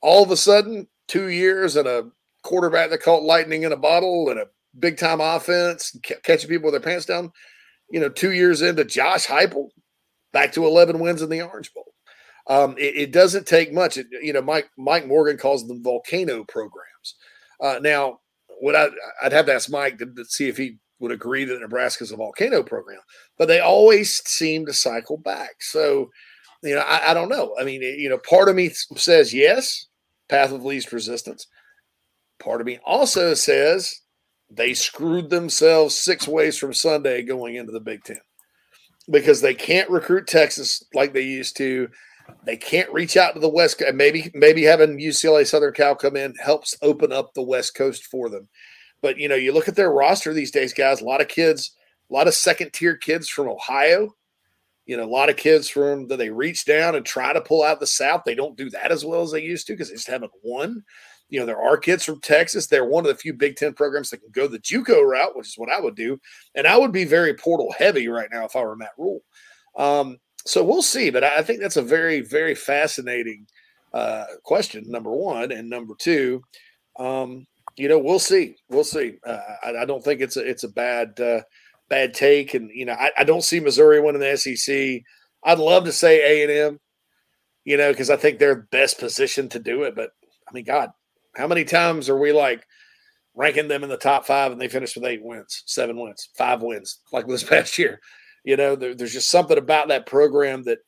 All 0.02 0.22
of 0.22 0.30
a 0.30 0.36
sudden, 0.36 0.88
two 1.06 1.28
years 1.28 1.76
and 1.76 1.86
a 1.86 2.10
quarterback 2.42 2.90
that 2.90 3.02
caught 3.02 3.22
lightning 3.22 3.62
in 3.62 3.72
a 3.72 3.76
bottle 3.76 4.30
and 4.30 4.40
a 4.40 4.46
big 4.78 4.98
time 4.98 5.20
offense, 5.20 5.96
catching 6.24 6.48
people 6.48 6.70
with 6.70 6.80
their 6.80 6.90
pants 6.90 7.06
down. 7.06 7.32
You 7.90 8.00
know, 8.00 8.08
two 8.08 8.32
years 8.32 8.62
into 8.62 8.84
Josh 8.84 9.26
Heupel, 9.26 9.68
back 10.32 10.52
to 10.52 10.64
11 10.64 10.98
wins 10.98 11.22
in 11.22 11.28
the 11.28 11.42
Orange 11.42 11.72
Bowl. 11.74 11.92
Um, 12.46 12.76
it, 12.78 12.96
it, 12.96 13.12
doesn't 13.12 13.46
take 13.46 13.72
much. 13.72 13.96
It, 13.96 14.06
you 14.22 14.32
know, 14.32 14.42
Mike 14.42 14.68
Mike 14.78 15.06
Morgan 15.06 15.36
calls 15.36 15.66
them 15.66 15.82
volcano 15.82 16.44
programs. 16.44 17.16
Uh, 17.60 17.78
now, 17.80 18.20
what 18.60 18.76
I, 18.76 18.88
I'd 19.22 19.32
have 19.32 19.46
to 19.46 19.54
ask 19.54 19.70
Mike 19.70 19.98
to, 19.98 20.06
to, 20.06 20.24
see 20.24 20.48
if 20.48 20.56
he 20.56 20.76
would 20.98 21.10
agree 21.10 21.44
that 21.44 21.60
Nebraska 21.60 22.04
is 22.04 22.12
a 22.12 22.16
volcano 22.16 22.62
program, 22.62 23.00
but 23.38 23.48
they 23.48 23.60
always 23.60 24.22
seem 24.28 24.66
to 24.66 24.72
cycle 24.72 25.16
back. 25.16 25.62
So, 25.62 26.10
you 26.62 26.74
know, 26.74 26.82
I, 26.82 27.10
I 27.10 27.14
don't 27.14 27.30
know. 27.30 27.54
I 27.58 27.64
mean, 27.64 27.82
you 27.82 28.08
know, 28.08 28.18
part 28.18 28.48
of 28.48 28.56
me 28.56 28.68
says 28.68 29.32
yes, 29.32 29.86
path 30.28 30.52
of 30.52 30.64
least 30.64 30.92
resistance. 30.92 31.46
Part 32.38 32.60
of 32.60 32.66
me 32.66 32.78
also 32.84 33.34
says 33.34 34.00
they 34.50 34.74
screwed 34.74 35.30
themselves 35.30 35.98
six 35.98 36.28
ways 36.28 36.58
from 36.58 36.74
Sunday 36.74 37.22
going 37.22 37.56
into 37.56 37.72
the 37.72 37.80
Big 37.80 38.04
Ten 38.04 38.20
because 39.10 39.40
they 39.40 39.54
can't 39.54 39.90
recruit 39.90 40.26
Texas 40.26 40.84
like 40.94 41.12
they 41.12 41.22
used 41.22 41.56
to. 41.56 41.88
They 42.44 42.56
can't 42.56 42.92
reach 42.92 43.16
out 43.16 43.34
to 43.34 43.40
the 43.40 43.48
West. 43.48 43.82
Maybe 43.94 44.30
maybe 44.34 44.62
having 44.62 44.98
UCLA 44.98 45.46
Southern 45.46 45.72
Cal 45.72 45.94
come 45.94 46.16
in 46.16 46.34
helps 46.36 46.76
open 46.82 47.12
up 47.12 47.34
the 47.34 47.42
West 47.42 47.74
Coast 47.74 48.06
for 48.06 48.28
them. 48.28 48.48
But 49.02 49.18
you 49.18 49.28
know, 49.28 49.34
you 49.34 49.52
look 49.52 49.68
at 49.68 49.76
their 49.76 49.92
roster 49.92 50.32
these 50.32 50.50
days, 50.50 50.72
guys. 50.72 51.00
A 51.00 51.04
lot 51.04 51.20
of 51.20 51.28
kids, 51.28 51.74
a 52.10 52.14
lot 52.14 52.28
of 52.28 52.34
second 52.34 52.72
tier 52.72 52.96
kids 52.96 53.28
from 53.28 53.48
Ohio. 53.48 54.14
You 54.86 54.96
know, 54.96 55.04
a 55.04 55.06
lot 55.06 55.30
of 55.30 55.36
kids 55.36 55.68
from 55.68 56.08
that 56.08 56.16
they 56.16 56.30
reach 56.30 56.64
down 56.64 56.96
and 56.96 57.06
try 57.06 57.32
to 57.32 57.40
pull 57.40 57.62
out 57.62 57.80
the 57.80 57.86
South. 57.86 58.22
They 58.24 58.34
don't 58.34 58.56
do 58.56 58.70
that 58.70 58.90
as 58.90 59.04
well 59.04 59.22
as 59.22 59.30
they 59.30 59.42
used 59.42 59.66
to 59.68 59.74
because 59.74 59.88
they 59.88 59.94
just 59.94 60.08
haven't 60.08 60.32
won. 60.42 60.82
You 61.28 61.38
know, 61.38 61.46
there 61.46 61.62
are 61.62 61.76
kids 61.76 62.04
from 62.04 62.20
Texas. 62.20 62.66
They're 62.66 62.84
one 62.84 63.06
of 63.06 63.08
the 63.08 63.18
few 63.18 63.32
Big 63.32 63.54
Ten 63.54 63.72
programs 63.72 64.10
that 64.10 64.18
can 64.18 64.30
go 64.32 64.48
the 64.48 64.58
JUCO 64.58 65.08
route, 65.08 65.36
which 65.36 65.46
is 65.46 65.58
what 65.58 65.70
I 65.70 65.80
would 65.80 65.94
do. 65.94 66.18
And 66.56 66.66
I 66.66 66.76
would 66.76 66.90
be 66.90 67.04
very 67.04 67.34
portal 67.34 67.72
heavy 67.78 68.08
right 68.08 68.28
now 68.32 68.44
if 68.44 68.56
I 68.56 68.62
were 68.62 68.74
Matt 68.74 68.90
Rhule. 68.98 69.20
Um, 69.76 70.18
so 70.46 70.64
we'll 70.64 70.82
see. 70.82 71.10
But 71.10 71.24
I 71.24 71.42
think 71.42 71.60
that's 71.60 71.76
a 71.76 71.82
very, 71.82 72.20
very 72.20 72.54
fascinating 72.54 73.46
uh, 73.92 74.24
question. 74.44 74.84
Number 74.86 75.10
one, 75.10 75.52
and 75.52 75.68
number 75.68 75.94
two, 75.98 76.42
um, 76.98 77.46
you 77.76 77.88
know, 77.88 77.98
we'll 77.98 78.18
see. 78.18 78.56
We'll 78.68 78.84
see. 78.84 79.16
Uh, 79.24 79.38
I, 79.62 79.76
I, 79.78 79.84
don't 79.84 80.02
think 80.02 80.20
it's 80.20 80.36
a 80.36 80.48
it's 80.48 80.64
a 80.64 80.68
bad 80.68 81.18
uh, 81.20 81.42
bad 81.88 82.14
take, 82.14 82.54
and 82.54 82.70
you 82.72 82.84
know, 82.84 82.92
I, 82.92 83.10
I, 83.18 83.24
don't 83.24 83.44
see 83.44 83.60
Missouri 83.60 84.00
winning 84.00 84.20
the 84.20 84.36
SEC. 84.36 85.02
I'd 85.44 85.58
love 85.58 85.84
to 85.84 85.92
say 85.92 86.20
A 86.20 86.42
and 86.42 86.74
M, 86.74 86.80
you 87.64 87.76
know, 87.76 87.90
because 87.90 88.10
I 88.10 88.16
think 88.16 88.38
they're 88.38 88.66
best 88.70 88.98
positioned 88.98 89.52
to 89.52 89.58
do 89.58 89.84
it. 89.84 89.94
But 89.94 90.10
I 90.48 90.52
mean, 90.52 90.64
God, 90.64 90.90
how 91.36 91.46
many 91.46 91.64
times 91.64 92.08
are 92.08 92.18
we 92.18 92.32
like 92.32 92.66
ranking 93.34 93.68
them 93.68 93.82
in 93.82 93.88
the 93.88 93.96
top 93.96 94.26
five 94.26 94.52
and 94.52 94.60
they 94.60 94.68
finish 94.68 94.94
with 94.94 95.04
eight 95.04 95.22
wins, 95.22 95.62
seven 95.66 95.98
wins, 95.98 96.28
five 96.36 96.62
wins, 96.62 97.00
like 97.12 97.26
this 97.26 97.44
past 97.48 97.78
year? 97.78 98.00
You 98.44 98.56
know, 98.56 98.76
there, 98.76 98.94
there's 98.94 99.12
just 99.12 99.30
something 99.30 99.58
about 99.58 99.88
that 99.88 100.06
program 100.06 100.62
that 100.64 100.78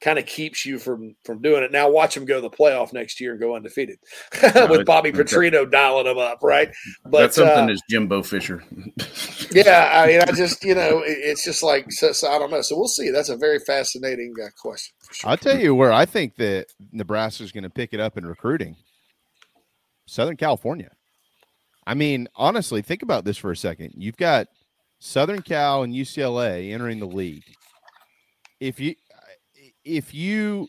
kind 0.00 0.18
of 0.18 0.26
keeps 0.26 0.66
you 0.66 0.78
from 0.78 1.14
from 1.24 1.40
doing 1.40 1.62
it. 1.62 1.72
Now 1.72 1.90
watch 1.90 2.14
them 2.14 2.24
go 2.24 2.36
to 2.36 2.40
the 2.40 2.50
playoff 2.50 2.92
next 2.92 3.20
year 3.20 3.32
and 3.32 3.40
go 3.40 3.56
undefeated 3.56 3.98
with 4.68 4.84
Bobby 4.84 5.10
Petrino 5.10 5.70
dialing 5.70 6.04
them 6.04 6.18
up, 6.18 6.40
right? 6.42 6.68
But 7.04 7.20
that's 7.20 7.36
something 7.36 7.70
uh, 7.70 7.72
is 7.72 7.82
Jimbo 7.88 8.22
Fisher. 8.22 8.62
yeah, 9.50 9.90
I 9.94 10.06
mean, 10.06 10.20
I 10.20 10.32
just 10.32 10.62
you 10.64 10.74
know, 10.74 11.00
it, 11.00 11.18
it's 11.18 11.44
just 11.44 11.62
like 11.62 11.90
so, 11.90 12.12
so, 12.12 12.30
I 12.30 12.38
don't 12.38 12.50
know. 12.50 12.60
So 12.60 12.76
we'll 12.76 12.88
see. 12.88 13.10
That's 13.10 13.30
a 13.30 13.36
very 13.36 13.58
fascinating 13.60 14.34
uh, 14.42 14.48
question. 14.60 14.94
Sure. 15.12 15.30
I'll 15.30 15.38
tell 15.38 15.58
you 15.58 15.74
where 15.74 15.92
I 15.92 16.04
think 16.04 16.36
that 16.36 16.66
Nebraska 16.92 17.42
is 17.42 17.52
going 17.52 17.64
to 17.64 17.70
pick 17.70 17.92
it 17.92 18.00
up 18.00 18.18
in 18.18 18.26
recruiting. 18.26 18.76
Southern 20.06 20.36
California. 20.36 20.90
I 21.86 21.94
mean, 21.94 22.28
honestly, 22.36 22.82
think 22.82 23.02
about 23.02 23.24
this 23.24 23.36
for 23.36 23.50
a 23.50 23.56
second. 23.56 23.92
You've 23.96 24.16
got 24.16 24.48
Southern 24.98 25.42
Cal 25.42 25.82
and 25.82 25.94
UCLA 25.94 26.72
entering 26.72 26.98
the 26.98 27.06
league. 27.06 27.44
If 28.60 28.80
you 28.80 28.94
if 29.84 30.14
you 30.14 30.68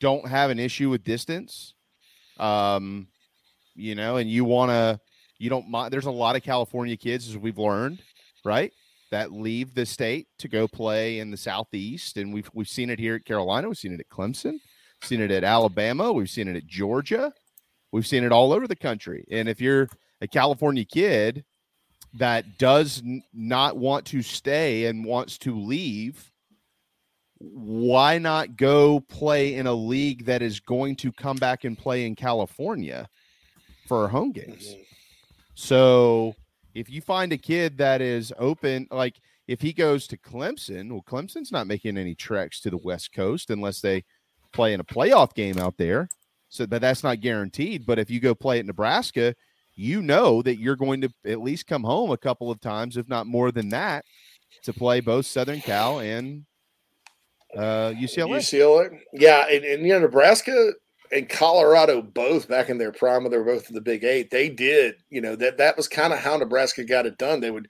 don't 0.00 0.26
have 0.26 0.50
an 0.50 0.58
issue 0.58 0.90
with 0.90 1.04
distance, 1.04 1.74
um, 2.38 3.08
you 3.74 3.94
know, 3.94 4.16
and 4.16 4.28
you 4.30 4.44
want 4.44 4.70
to, 4.70 5.00
you 5.38 5.50
don't 5.50 5.70
mind. 5.70 5.92
There's 5.92 6.06
a 6.06 6.10
lot 6.10 6.36
of 6.36 6.42
California 6.42 6.96
kids, 6.96 7.28
as 7.28 7.36
we've 7.36 7.58
learned, 7.58 8.02
right, 8.44 8.72
that 9.10 9.32
leave 9.32 9.74
the 9.74 9.86
state 9.86 10.26
to 10.38 10.48
go 10.48 10.66
play 10.66 11.20
in 11.20 11.30
the 11.30 11.36
southeast, 11.36 12.16
and 12.16 12.32
we've 12.32 12.50
we've 12.54 12.68
seen 12.68 12.90
it 12.90 12.98
here 12.98 13.16
at 13.16 13.24
Carolina. 13.24 13.68
We've 13.68 13.78
seen 13.78 13.92
it 13.92 14.00
at 14.00 14.08
Clemson, 14.08 14.58
seen 15.02 15.20
it 15.20 15.30
at 15.30 15.44
Alabama. 15.44 16.12
We've 16.12 16.30
seen 16.30 16.48
it 16.48 16.56
at 16.56 16.66
Georgia. 16.66 17.32
We've 17.92 18.06
seen 18.06 18.24
it 18.24 18.32
all 18.32 18.52
over 18.52 18.66
the 18.66 18.76
country. 18.76 19.24
And 19.30 19.48
if 19.48 19.60
you're 19.60 19.88
a 20.20 20.28
California 20.28 20.84
kid 20.84 21.44
that 22.14 22.58
does 22.58 23.02
n- 23.04 23.22
not 23.32 23.76
want 23.76 24.06
to 24.06 24.22
stay 24.22 24.86
and 24.86 25.04
wants 25.04 25.38
to 25.38 25.58
leave, 25.58 26.32
why 27.38 28.18
not 28.18 28.56
go 28.56 29.00
play 29.00 29.54
in 29.54 29.66
a 29.66 29.72
league 29.72 30.24
that 30.24 30.42
is 30.42 30.60
going 30.60 30.96
to 30.96 31.12
come 31.12 31.36
back 31.36 31.64
and 31.64 31.78
play 31.78 32.06
in 32.06 32.16
California 32.16 33.08
for 33.86 34.08
home 34.08 34.32
games? 34.32 34.68
Mm-hmm. 34.68 34.82
So 35.54 36.34
if 36.74 36.88
you 36.90 37.00
find 37.00 37.32
a 37.32 37.38
kid 37.38 37.78
that 37.78 38.00
is 38.00 38.32
open, 38.38 38.86
like 38.90 39.20
if 39.46 39.60
he 39.60 39.72
goes 39.72 40.06
to 40.08 40.16
Clemson, 40.16 40.90
well, 40.90 41.02
Clemson's 41.02 41.52
not 41.52 41.66
making 41.66 41.96
any 41.96 42.14
treks 42.14 42.60
to 42.60 42.70
the 42.70 42.76
West 42.76 43.12
Coast 43.12 43.50
unless 43.50 43.80
they 43.80 44.04
play 44.52 44.72
in 44.72 44.80
a 44.80 44.84
playoff 44.84 45.34
game 45.34 45.58
out 45.58 45.76
there. 45.76 46.08
So 46.48 46.66
but 46.66 46.80
that's 46.80 47.02
not 47.02 47.20
guaranteed. 47.20 47.86
But 47.86 47.98
if 47.98 48.10
you 48.10 48.20
go 48.20 48.34
play 48.34 48.58
at 48.58 48.66
Nebraska, 48.66 49.34
you 49.78 50.02
know 50.02 50.42
that 50.42 50.58
you're 50.58 50.76
going 50.76 51.00
to 51.02 51.10
at 51.24 51.40
least 51.40 51.66
come 51.66 51.84
home 51.84 52.10
a 52.10 52.16
couple 52.16 52.50
of 52.50 52.60
times, 52.60 52.96
if 52.96 53.08
not 53.08 53.26
more 53.26 53.52
than 53.52 53.68
that, 53.68 54.04
to 54.64 54.72
play 54.72 55.00
both 55.00 55.24
Southern 55.24 55.60
Cal 55.60 56.00
and 56.00 56.44
uh, 57.56 57.92
UCLA. 57.96 58.38
UCLA, 58.38 58.98
yeah, 59.12 59.46
and, 59.48 59.64
and 59.64 59.86
you 59.86 59.92
know 59.92 60.00
Nebraska 60.00 60.72
and 61.12 61.28
Colorado 61.28 62.02
both 62.02 62.48
back 62.48 62.68
in 62.68 62.76
their 62.76 62.92
prime 62.92 63.22
when 63.22 63.30
they 63.30 63.38
were 63.38 63.44
both 63.44 63.68
in 63.68 63.74
the 63.74 63.80
Big 63.80 64.04
Eight. 64.04 64.30
They 64.30 64.48
did, 64.48 64.96
you 65.10 65.20
know, 65.20 65.36
that 65.36 65.58
that 65.58 65.76
was 65.76 65.88
kind 65.88 66.12
of 66.12 66.18
how 66.18 66.36
Nebraska 66.36 66.84
got 66.84 67.06
it 67.06 67.16
done. 67.16 67.40
They 67.40 67.50
would 67.50 67.68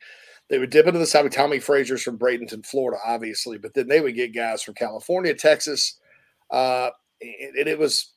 they 0.48 0.59
would 0.59 0.70
dip 0.70 0.86
into 0.86 0.98
the 0.98 1.06
side 1.06 1.24
with 1.24 1.35
Tommie 1.35 1.60
Frazier's 1.60 2.02
from 2.02 2.18
Bradenton, 2.18 2.64
Florida, 2.64 2.98
obviously, 3.06 3.59
but 3.59 3.74
then 3.74 3.86
they 3.86 4.01
would 4.01 4.14
get 4.14 4.35
guys 4.35 4.62
from 4.62 4.74
California, 4.74 5.35
Texas, 5.35 5.98
uh, 6.51 6.89
and, 7.20 7.56
and 7.59 7.68
it 7.68 7.78
was 7.78 8.14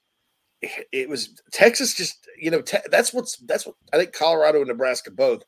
it 0.62 1.10
was 1.10 1.42
Texas. 1.52 1.94
Just 1.94 2.28
you 2.40 2.52
know, 2.52 2.62
te- 2.62 2.78
that's 2.90 3.14
what's 3.14 3.38
that's 3.48 3.66
what 3.66 3.76
I 3.94 3.98
think 3.98 4.14
Colorado 4.14 4.60
and 4.60 4.68
Nebraska 4.68 5.12
both 5.12 5.44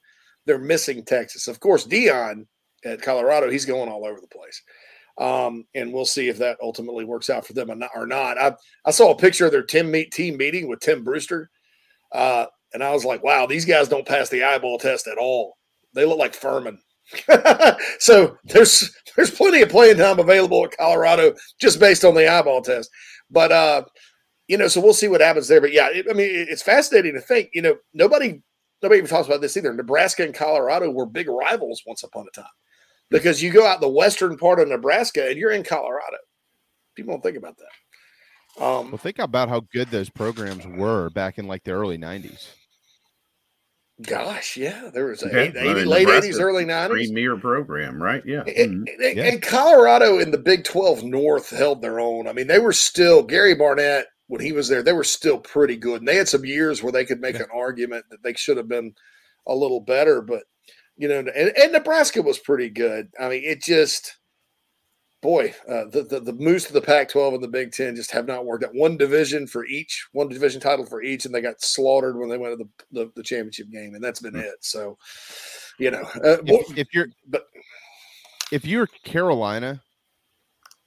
they're 0.46 0.60
missing 0.60 1.04
Texas. 1.04 1.48
Of 1.48 1.60
course, 1.60 1.88
Deion 1.88 2.46
at 2.86 3.02
Colorado, 3.02 3.50
he's 3.50 3.66
going 3.66 3.90
all 3.90 4.06
over 4.06 4.20
the 4.20 4.28
place. 4.28 4.62
Um, 5.18 5.66
and 5.76 5.94
we'll 5.94 6.06
see 6.06 6.28
if 6.28 6.38
that 6.40 6.58
ultimately 6.62 7.06
works 7.06 7.30
out 7.30 7.46
for 7.46 7.54
them 7.54 7.70
or 7.96 8.08
not. 8.08 8.38
I, 8.38 8.54
I 8.86 8.92
saw 8.92 9.12
a 9.12 9.18
picture 9.18 9.46
of 9.46 9.52
their 9.52 9.64
team 9.64 9.92
meet 9.92 10.12
team 10.12 10.38
meeting 10.38 10.68
with 10.68 10.80
Tim 10.80 11.04
Brewster, 11.04 11.52
uh, 12.12 12.48
and 12.74 12.84
I 12.84 12.92
was 12.92 13.06
like, 13.06 13.24
wow, 13.24 13.46
these 13.46 13.66
guys 13.66 13.88
don't 13.88 14.08
pass 14.08 14.30
the 14.30 14.44
eyeball 14.44 14.80
test 14.80 15.08
at 15.08 15.20
all. 15.20 15.58
They 15.94 16.06
look 16.06 16.18
like 16.18 16.34
Furman. 16.34 16.80
so 18.00 18.38
there's 18.46 18.92
there's 19.16 19.30
plenty 19.30 19.62
of 19.62 19.70
playing 19.70 19.98
time 19.98 20.18
available 20.18 20.66
at 20.66 20.76
Colorado 20.76 21.34
just 21.60 21.80
based 21.80 22.04
on 22.04 22.16
the 22.16 22.28
eyeball 22.28 22.62
test. 22.62 22.90
But 23.30 23.52
uh, 23.52 23.84
you 24.54 24.58
know, 24.60 24.68
so 24.68 24.80
we'll 24.80 24.94
see 24.94 25.08
what 25.08 25.20
happens 25.20 25.48
there. 25.48 25.60
But 25.60 25.74
yeah, 25.74 25.90
it, 25.92 26.06
I 26.08 26.14
mean, 26.14 26.30
it's 26.30 26.62
fascinating 26.62 27.16
to 27.16 27.22
think. 27.22 27.50
You 27.54 27.64
know, 27.64 27.76
nobody 27.96 28.44
nobody 28.84 29.00
even 29.00 29.10
talks 29.10 29.26
about 29.28 29.42
this 29.42 29.58
either. 29.58 29.74
Nebraska 29.74 30.24
and 30.24 30.32
Colorado 30.36 30.92
were 30.92 31.08
big 31.08 31.28
rivals 31.28 31.82
once 31.88 32.04
upon 32.04 32.28
a 32.28 32.32
time 32.40 32.46
because 33.10 33.42
you 33.42 33.52
go 33.52 33.66
out 33.66 33.82
the 33.82 33.90
western 33.90 34.38
part 34.38 34.60
of 34.60 34.68
Nebraska 34.68 35.28
and 35.28 35.40
you're 35.40 35.50
in 35.50 35.64
Colorado. 35.64 36.18
People 36.96 37.16
don't 37.16 37.22
think 37.24 37.38
about 37.38 37.58
that. 37.58 38.64
Um, 38.64 38.92
well, 38.92 39.00
think 39.00 39.18
about 39.18 39.50
how 39.50 39.62
good 39.74 39.88
those 39.90 40.12
programs 40.12 40.68
were 40.68 41.10
back 41.10 41.40
in 41.40 41.48
like 41.48 41.64
the 41.64 41.72
early 41.72 41.98
'90s. 41.98 42.46
Gosh, 44.02 44.58
yeah, 44.58 44.90
there 44.94 45.06
was 45.06 45.24
Yeah, 45.24 45.40
80, 45.40 45.60
I 45.60 45.74
mean, 45.74 45.86
late 45.86 46.08
'80s, 46.08 46.40
early 46.40 46.66
'90s. 46.66 46.90
Premier 46.90 47.38
program, 47.38 48.02
right? 48.02 48.22
Yeah. 48.26 48.44
And, 48.46 48.88
Mhm. 48.88 49.10
and- 49.12 49.20
and 49.20 49.42
Colorado 49.42 50.20
in 50.20 50.32
the 50.32 50.38
Big 50.38 50.64
12 50.64 51.04
North 51.04 51.50
held 51.52 51.82
their 51.82 52.00
own. 52.00 52.28
I 52.28 52.34
mean, 52.34 52.48
they 52.48 52.60
were 52.60 52.74
still 52.74 53.24
Gary 53.24 53.56
Barnett 53.56 54.08
when 54.28 54.42
he 54.42 54.52
was 54.52 54.68
there. 54.68 54.84
They 54.84 54.94
were 54.94 55.04
still 55.04 55.38
pretty 55.38 55.78
good, 55.78 56.02
and 56.02 56.08
they 56.08 56.16
had 56.16 56.28
some 56.28 56.46
years 56.46 56.82
where 56.82 56.92
they 56.92 57.06
could 57.06 57.22
make 57.22 57.36
an 57.36 57.48
argument 57.54 58.06
that 58.10 58.24
they 58.24 58.34
should 58.34 58.58
have 58.58 58.68
been 58.68 58.94
a 59.48 59.56
little 59.56 59.80
better. 59.80 60.22
But 60.22 60.44
you 60.96 61.08
know, 61.08 61.20
and, 61.20 61.30
and 61.30 61.72
Nebraska 61.72 62.22
was 62.22 62.40
pretty 62.40 62.70
good. 62.70 63.10
I 63.20 63.30
mean, 63.30 63.44
it 63.44 63.64
just, 63.64 64.18
boy, 65.22 65.54
uh, 65.68 65.86
the, 65.86 66.04
the 66.04 66.20
the 66.20 66.34
moves 66.34 66.66
to 66.66 66.74
the 66.74 66.82
Pac-12 66.82 67.36
and 67.36 67.44
the 67.44 67.48
Big 67.48 67.72
Ten 67.72 67.96
just 67.96 68.12
have 68.12 68.28
not 68.28 68.46
worked 68.46 68.64
out. 68.64 68.76
One 68.76 68.98
division 68.98 69.48
for 69.48 69.66
each, 69.66 70.08
one 70.14 70.30
division 70.30 70.62
title 70.62 70.86
for 70.86 71.02
each, 71.02 71.26
and 71.26 71.34
they 71.34 71.42
got 71.42 71.62
slaughtered 71.62 72.18
when 72.18 72.30
they 72.30 72.38
went 72.38 72.58
to 72.58 72.66
the 72.92 73.04
the, 73.04 73.12
the 73.16 73.24
championship 73.24 73.70
game, 73.72 73.96
and 73.96 74.04
that's 74.04 74.20
been 74.20 74.36
it. 74.36 74.56
So, 74.62 74.98
you 75.80 75.92
know, 75.92 76.04
uh, 76.24 76.38
If, 76.46 76.78
if 76.78 76.88
you're 76.94 77.08
but 77.28 77.46
if 78.52 78.66
you're 78.66 78.88
Carolina, 79.04 79.82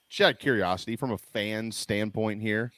just 0.09 0.21
out 0.21 0.35
of 0.35 0.39
curiosity 0.39 0.95
from 0.97 1.11
a 1.11 1.19
fan 1.19 1.73
standpoint 1.73 2.41
here, 2.41 2.73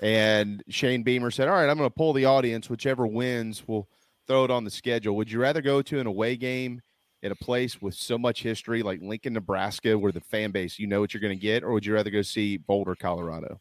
and 0.00 0.62
Shane 0.68 1.02
Beamer 1.02 1.30
said, 1.30 1.48
"All 1.48 1.54
right, 1.54 1.68
I'm 1.68 1.76
going 1.78 1.88
to 1.90 1.94
pull 1.94 2.12
the 2.12 2.24
audience. 2.24 2.68
Whichever 2.68 3.06
wins, 3.06 3.62
we'll 3.66 3.88
throw 4.26 4.44
it 4.44 4.50
on 4.50 4.64
the 4.64 4.70
schedule." 4.70 5.16
Would 5.16 5.30
you 5.30 5.40
rather 5.40 5.62
go 5.62 5.82
to 5.82 6.00
an 6.00 6.06
away 6.06 6.36
game 6.36 6.80
at 7.22 7.32
a 7.32 7.36
place 7.36 7.82
with 7.82 7.94
so 7.94 8.16
much 8.16 8.42
history 8.42 8.82
like 8.82 9.00
Lincoln, 9.02 9.34
Nebraska, 9.34 9.98
where 9.98 10.12
the 10.12 10.20
fan 10.20 10.50
base 10.50 10.78
you 10.78 10.86
know 10.86 11.00
what 11.00 11.12
you're 11.12 11.20
going 11.20 11.36
to 11.36 11.42
get, 11.42 11.62
or 11.62 11.72
would 11.72 11.84
you 11.84 11.92
rather 11.94 12.10
go 12.10 12.22
see 12.22 12.56
Boulder, 12.56 12.94
Colorado? 12.94 13.60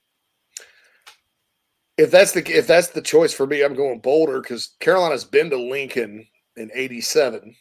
if 1.98 2.12
that's 2.12 2.32
the 2.32 2.40
if 2.58 2.66
that's 2.66 2.88
the 2.88 3.02
choice 3.02 3.34
for 3.34 3.46
me, 3.46 3.62
I'm 3.62 3.76
going 3.76 4.00
Boulder 4.00 4.40
because 4.40 4.76
Carolina's 4.80 5.26
been 5.26 5.50
to 5.50 5.58
Lincoln 5.58 6.26
in 6.56 6.72
'87, 6.74 7.56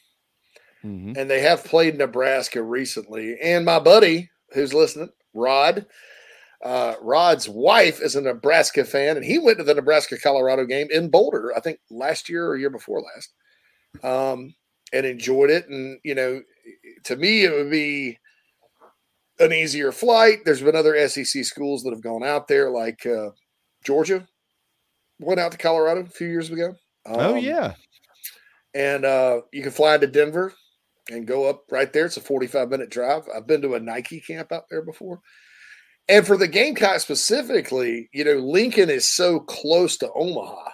Mm-hmm. 0.85 1.15
and 1.19 1.29
they 1.29 1.41
have 1.41 1.65
played 1.65 1.99
Nebraska 1.99 2.63
recently. 2.63 3.37
And 3.41 3.65
my 3.65 3.81
buddy 3.81 4.31
who's 4.55 4.73
listening, 4.73 5.11
Rod, 5.35 5.87
uh, 6.65 6.95
Rod's 7.01 7.49
wife 7.49 8.01
is 8.03 8.17
a 8.17 8.21
Nebraska 8.21 8.85
fan, 8.85 9.17
and 9.17 9.25
he 9.25 9.39
went 9.39 9.59
to 9.59 9.65
the 9.65 9.75
Nebraska 9.75 10.19
Colorado 10.19 10.65
game 10.65 10.89
in 10.91 11.09
Boulder, 11.11 11.53
I 11.57 11.61
think 11.61 11.79
last 11.91 12.29
year 12.29 12.47
or 12.47 12.57
year 12.57 12.71
before 12.71 13.03
last, 13.03 13.33
um, 14.03 14.55
and 14.93 15.07
enjoyed 15.07 15.51
it. 15.51 15.69
And 15.69 15.99
you 16.03 16.15
know, 16.15 16.43
to 17.05 17.17
me, 17.17 17.45
it 17.45 17.53
would 17.53 17.71
be 17.71 18.19
an 19.39 19.53
easier 19.53 19.93
flight. 19.93 20.39
There's 20.45 20.63
been 20.63 20.75
other 20.75 21.09
SEC 21.09 21.45
schools 21.45 21.83
that 21.83 21.91
have 21.91 22.03
gone 22.03 22.25
out 22.25 22.49
there, 22.49 22.71
like 22.71 23.07
uh, 23.07 23.31
Georgia 23.85 24.27
went 25.21 25.41
out 25.41 25.53
to 25.53 25.59
Colorado 25.59 26.01
a 26.01 26.07
few 26.07 26.29
years 26.29 26.51
ago. 26.51 26.75
oh 27.07 27.37
Um, 27.37 27.39
yeah, 27.39 27.75
and 28.75 29.05
uh, 29.05 29.43
you 29.53 29.63
can 29.63 29.73
fly 29.73 29.97
to 29.97 30.07
Denver 30.09 30.53
and 31.11 31.27
go 31.27 31.49
up 31.49 31.65
right 31.71 31.93
there. 31.93 32.07
It's 32.07 32.17
a 32.17 32.21
45 32.21 32.69
minute 32.69 32.91
drive. 32.91 33.29
I've 33.35 33.47
been 33.47 33.63
to 33.63 33.75
a 33.75 33.81
Nike 33.81 34.21
camp 34.21 34.51
out 34.51 34.65
there 34.69 34.83
before. 34.83 35.21
And 36.09 36.27
for 36.27 36.37
the 36.37 36.49
Gamecock 36.49 37.01
specifically, 37.01 38.09
you 38.13 38.25
know, 38.25 38.35
Lincoln 38.37 38.89
is 38.89 39.15
so 39.15 39.41
close 39.41 39.97
to 39.99 40.11
Omaha. 40.15 40.71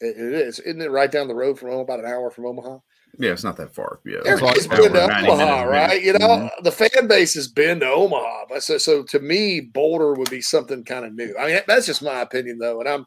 It, 0.00 0.16
it 0.16 0.32
is, 0.34 0.58
isn't 0.60 0.80
it? 0.80 0.90
Right 0.90 1.10
down 1.10 1.28
the 1.28 1.34
road 1.34 1.58
from 1.58 1.70
Omaha, 1.70 1.82
about 1.82 2.00
an 2.00 2.06
hour 2.06 2.30
from 2.30 2.46
Omaha. 2.46 2.78
Yeah, 3.18 3.30
it's 3.30 3.44
not 3.44 3.56
that 3.58 3.74
far. 3.74 4.00
Yeah, 4.04 4.18
Everybody's 4.26 4.66
been 4.66 4.92
to 4.92 5.04
Omaha, 5.04 5.62
right? 5.62 6.02
You 6.02 6.14
know, 6.14 6.26
Mhm. 6.28 6.50
the 6.64 6.72
fan 6.72 7.06
base 7.06 7.34
has 7.34 7.46
been 7.46 7.78
to 7.80 7.86
Omaha, 7.88 8.46
but 8.48 8.62
so 8.62 8.76
so 8.78 9.04
to 9.04 9.20
me, 9.20 9.60
Boulder 9.60 10.14
would 10.14 10.30
be 10.30 10.40
something 10.40 10.84
kind 10.84 11.04
of 11.04 11.14
new. 11.14 11.34
I 11.38 11.46
mean, 11.46 11.60
that's 11.68 11.86
just 11.86 12.02
my 12.02 12.20
opinion, 12.22 12.58
though, 12.58 12.80
and 12.80 12.88
I'm 12.88 13.06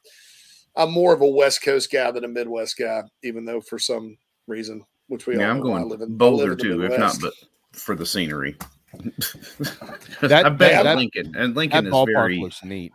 I'm 0.77 0.91
more 0.91 1.13
of 1.13 1.21
a 1.21 1.27
West 1.27 1.61
Coast 1.63 1.91
guy 1.91 2.09
than 2.11 2.23
a 2.23 2.27
Midwest 2.29 2.77
guy, 2.77 3.03
even 3.23 3.43
though 3.45 3.59
for 3.61 3.79
some 3.79 4.15
reason, 4.47 4.83
which 5.07 5.25
we 5.27 5.35
Yeah, 5.35 5.45
all 5.45 5.51
I'm 5.51 5.57
know, 5.59 5.71
I 5.73 5.79
going 5.79 5.89
live 5.89 6.01
in 6.01 6.07
I 6.07 6.11
live 6.11 6.17
Boulder 6.17 6.51
in 6.53 6.57
too, 6.57 6.83
if 6.83 6.97
not, 6.97 7.17
but 7.19 7.33
for 7.73 7.95
the 7.95 8.05
scenery. 8.05 8.55
That- 10.21 10.45
I 10.45 10.49
bet 10.49 10.57
that- 10.59 10.83
that- 10.83 10.97
Lincoln 10.97 11.33
and 11.37 11.55
Lincoln 11.55 11.85
that 11.85 11.93
is 11.93 12.05
very 12.05 12.39
looks 12.39 12.63
neat. 12.63 12.93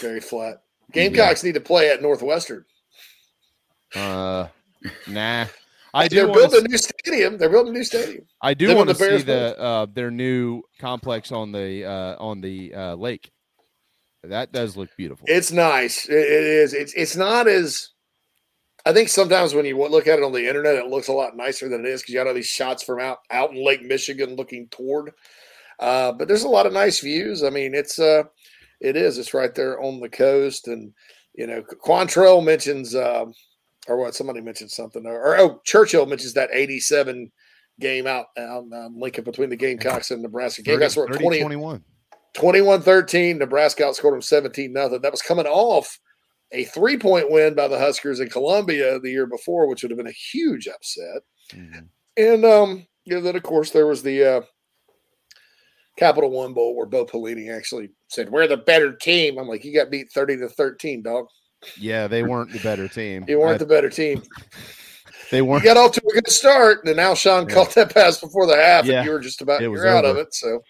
very 0.00 0.20
flat. 0.20 0.62
Gamecocks 0.92 1.42
need 1.42 1.54
to 1.54 1.60
play 1.60 1.90
at 1.90 2.00
Northwestern. 2.02 2.64
Uh, 3.94 4.48
nah. 5.08 5.46
I 5.94 6.08
do 6.08 6.16
They're 6.16 6.28
wanna 6.28 6.40
building 6.40 6.64
a 6.66 6.68
new 6.68 6.76
stadium. 6.78 7.38
They're 7.38 7.48
building 7.48 7.74
a 7.74 7.78
new 7.78 7.84
stadium. 7.84 8.26
I 8.42 8.52
do 8.54 8.74
want 8.76 8.88
to 8.88 8.94
the 8.94 8.98
see 8.98 9.08
Bears 9.08 9.24
the 9.24 9.58
uh, 9.58 9.86
their 9.92 10.10
new 10.10 10.62
complex 10.78 11.32
on 11.32 11.52
the 11.52 11.84
uh, 11.86 12.16
on 12.18 12.40
the 12.42 12.74
uh, 12.74 12.94
lake. 12.96 13.30
That 14.22 14.52
does 14.52 14.76
look 14.76 14.90
beautiful. 14.98 15.24
It's 15.28 15.50
nice. 15.52 16.06
It- 16.08 16.14
it 16.14 16.44
is. 16.44 16.74
It's 16.74 16.92
it's 16.94 17.16
not 17.16 17.46
as. 17.48 17.88
I 18.86 18.92
think 18.92 19.08
sometimes 19.08 19.52
when 19.52 19.64
you 19.64 19.76
look 19.76 20.06
at 20.06 20.20
it 20.20 20.24
on 20.24 20.30
the 20.30 20.46
internet, 20.46 20.76
it 20.76 20.86
looks 20.86 21.08
a 21.08 21.12
lot 21.12 21.36
nicer 21.36 21.68
than 21.68 21.84
it 21.84 21.88
is 21.88 22.00
because 22.00 22.14
you 22.14 22.20
got 22.20 22.28
all 22.28 22.34
these 22.34 22.46
shots 22.46 22.84
from 22.84 23.00
out 23.00 23.18
out 23.32 23.50
in 23.50 23.64
Lake 23.64 23.82
Michigan 23.82 24.36
looking 24.36 24.68
toward. 24.68 25.10
Uh, 25.80 26.12
but 26.12 26.28
there's 26.28 26.44
a 26.44 26.48
lot 26.48 26.66
of 26.66 26.72
nice 26.72 27.00
views. 27.00 27.42
I 27.42 27.50
mean, 27.50 27.74
it's 27.74 27.98
uh, 27.98 28.22
it 28.80 28.96
is. 28.96 29.18
It's 29.18 29.34
right 29.34 29.52
there 29.56 29.82
on 29.82 29.98
the 29.98 30.08
coast, 30.08 30.68
and 30.68 30.92
you 31.34 31.48
know, 31.48 31.64
Quantrell 31.84 32.44
mentions, 32.44 32.94
um, 32.94 33.34
or 33.88 33.96
what? 33.96 34.14
Somebody 34.14 34.40
mentioned 34.40 34.70
something, 34.70 35.04
or, 35.04 35.20
or 35.20 35.38
oh, 35.38 35.60
Churchill 35.64 36.06
mentions 36.06 36.34
that 36.34 36.50
'87 36.52 37.32
game 37.80 38.06
out 38.06 38.26
out 38.38 38.64
um, 38.72 38.94
Lincoln 38.96 39.24
between 39.24 39.50
the 39.50 39.56
Gamecocks 39.56 40.12
and 40.12 40.22
Nebraska. 40.22 40.62
30, 40.62 40.70
Gamecocks 40.70 40.96
were 40.96 41.08
30, 41.08 41.24
20, 41.24 41.40
21. 41.40 41.84
21 42.34 42.82
13. 42.82 43.38
Nebraska 43.38 43.82
outscored 43.82 44.12
them 44.12 44.22
17 44.22 44.72
nothing. 44.72 45.00
That 45.00 45.10
was 45.10 45.22
coming 45.22 45.46
off 45.46 45.98
a 46.52 46.64
three 46.64 46.96
point 46.98 47.30
win 47.30 47.54
by 47.54 47.68
the 47.68 47.78
Huskers 47.78 48.20
in 48.20 48.28
Columbia 48.28 48.98
the 49.00 49.10
year 49.10 49.26
before, 49.26 49.66
which 49.68 49.82
would 49.82 49.90
have 49.90 49.98
been 49.98 50.06
a 50.06 50.12
huge 50.32 50.68
upset. 50.68 51.22
And, 52.16 52.44
um, 52.44 52.86
you 53.04 53.14
know, 53.16 53.20
then 53.20 53.36
of 53.36 53.42
course 53.42 53.70
there 53.70 53.86
was 53.86 54.02
the 54.02 54.24
uh, 54.24 54.40
Capital 55.96 56.30
One 56.30 56.52
Bowl 56.52 56.76
where 56.76 56.86
Bo 56.86 57.06
Pelini 57.06 57.54
actually 57.54 57.90
said, 58.08 58.30
We're 58.30 58.46
the 58.46 58.56
better 58.58 58.92
team. 58.92 59.38
I'm 59.38 59.48
like, 59.48 59.64
You 59.64 59.74
got 59.74 59.90
beat 59.90 60.10
30 60.12 60.38
to 60.38 60.48
13, 60.48 61.02
dog. 61.02 61.26
Yeah, 61.78 62.06
they 62.06 62.22
weren't 62.22 62.52
the 62.52 62.58
better 62.60 62.86
team. 62.86 63.24
You 63.28 63.40
weren't 63.40 63.54
I- 63.54 63.58
the 63.58 63.66
better 63.66 63.90
team. 63.90 64.22
They 65.30 65.42
weren't. 65.42 65.64
You 65.64 65.74
got 65.74 65.76
off 65.76 65.92
to 65.92 66.02
a 66.08 66.14
good 66.14 66.30
start, 66.30 66.84
and 66.84 66.88
then 66.96 67.04
Alshon 67.04 67.48
caught 67.52 67.74
that 67.74 67.92
pass 67.92 68.20
before 68.20 68.46
the 68.46 68.54
half, 68.54 68.84
Yeah. 68.84 68.98
and 68.98 69.06
you 69.06 69.10
were 69.12 69.18
just 69.18 69.40
about 69.42 69.60
you're 69.60 69.86
out 69.88 70.04
of 70.04 70.16
it. 70.18 70.32
So 70.32 70.60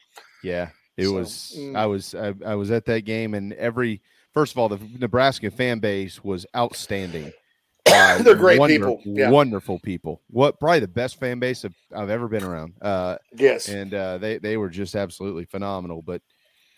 Yeah, 0.43 0.71
it 0.97 1.05
So, 1.07 1.13
was. 1.13 1.55
mm. 1.59 1.77
I 1.77 1.85
was. 1.85 2.15
I, 2.15 2.33
I 2.47 2.55
was 2.55 2.71
at 2.71 2.87
that 2.87 3.03
game, 3.03 3.35
and 3.35 3.53
every 3.55 4.01
first 4.37 4.53
of 4.53 4.59
all, 4.59 4.69
the 4.69 4.79
Nebraska 4.99 5.51
fan 5.51 5.79
base 5.79 6.23
was 6.23 6.45
outstanding. 6.55 7.33
Uh, 7.89 8.21
They're 8.21 8.35
great 8.35 8.59
wonder- 8.59 8.75
people, 8.75 9.01
yeah. 9.05 9.31
Wonderful 9.31 9.79
people. 9.79 10.21
What 10.29 10.59
probably 10.59 10.81
the 10.81 10.89
best 10.89 11.21
fan 11.21 11.39
base 11.39 11.65
I've, 11.65 11.75
I've 11.95 12.11
ever 12.11 12.27
been 12.27 12.43
around. 12.43 12.75
Uh, 12.83 13.17
Yes. 13.37 13.69
and 13.69 13.95
uh, 13.95 14.19
they 14.19 14.39
they 14.39 14.57
were 14.57 14.69
just 14.69 14.97
absolutely 14.97 15.45
phenomenal. 15.45 16.03
But 16.03 16.21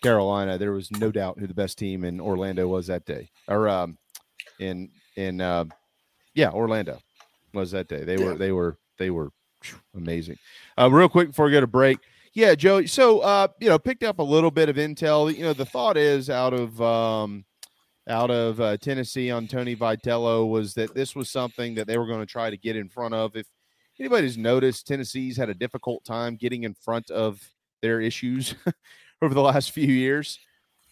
Carolina, 0.03 0.59
there 0.59 0.71
was 0.71 0.91
no 0.91 1.11
doubt 1.11 1.39
who 1.39 1.47
the 1.47 1.53
best 1.55 1.79
team 1.79 2.03
in 2.03 2.21
Orlando 2.21 2.67
was 2.67 2.85
that 2.87 3.05
day, 3.05 3.27
or 3.47 3.67
um, 3.67 3.97
in 4.59 4.91
in 5.15 5.41
uh, 5.41 5.65
yeah, 6.35 6.51
Orlando 6.51 6.99
was 7.55 7.71
that 7.71 7.87
day. 7.87 8.03
They 8.03 8.17
were 8.23 8.35
they 8.35 8.51
were 8.51 8.77
they 8.99 9.09
were 9.09 9.31
amazing. 9.95 10.37
Uh, 10.79 10.91
real 10.91 11.09
quick 11.09 11.29
before 11.29 11.45
we 11.45 11.51
go 11.53 11.59
to 11.59 11.65
break, 11.67 11.97
yeah, 12.33 12.53
Joe. 12.53 12.85
So 12.85 13.21
uh, 13.21 13.47
you 13.59 13.67
know, 13.69 13.79
picked 13.79 14.03
up 14.03 14.19
a 14.19 14.23
little 14.23 14.51
bit 14.51 14.69
of 14.69 14.75
intel. 14.75 15.35
You 15.35 15.41
know, 15.45 15.53
the 15.53 15.65
thought 15.65 15.97
is 15.97 16.29
out 16.29 16.53
of 16.53 16.79
um, 16.79 17.45
out 18.09 18.31
of 18.31 18.59
uh, 18.59 18.77
Tennessee 18.77 19.31
on 19.31 19.47
Tony 19.47 19.75
Vitello 19.75 20.49
was 20.49 20.73
that 20.73 20.93
this 20.93 21.15
was 21.15 21.29
something 21.29 21.75
that 21.75 21.87
they 21.87 21.97
were 21.97 22.07
going 22.07 22.19
to 22.19 22.25
try 22.25 22.49
to 22.49 22.57
get 22.57 22.75
in 22.75 22.89
front 22.89 23.13
of. 23.13 23.35
If 23.35 23.45
anybody's 23.99 24.37
noticed, 24.37 24.87
Tennessee's 24.87 25.37
had 25.37 25.49
a 25.49 25.53
difficult 25.53 26.03
time 26.03 26.35
getting 26.35 26.63
in 26.63 26.73
front 26.73 27.11
of 27.11 27.41
their 27.81 28.01
issues 28.01 28.55
over 29.21 29.33
the 29.33 29.41
last 29.41 29.71
few 29.71 29.87
years. 29.87 30.39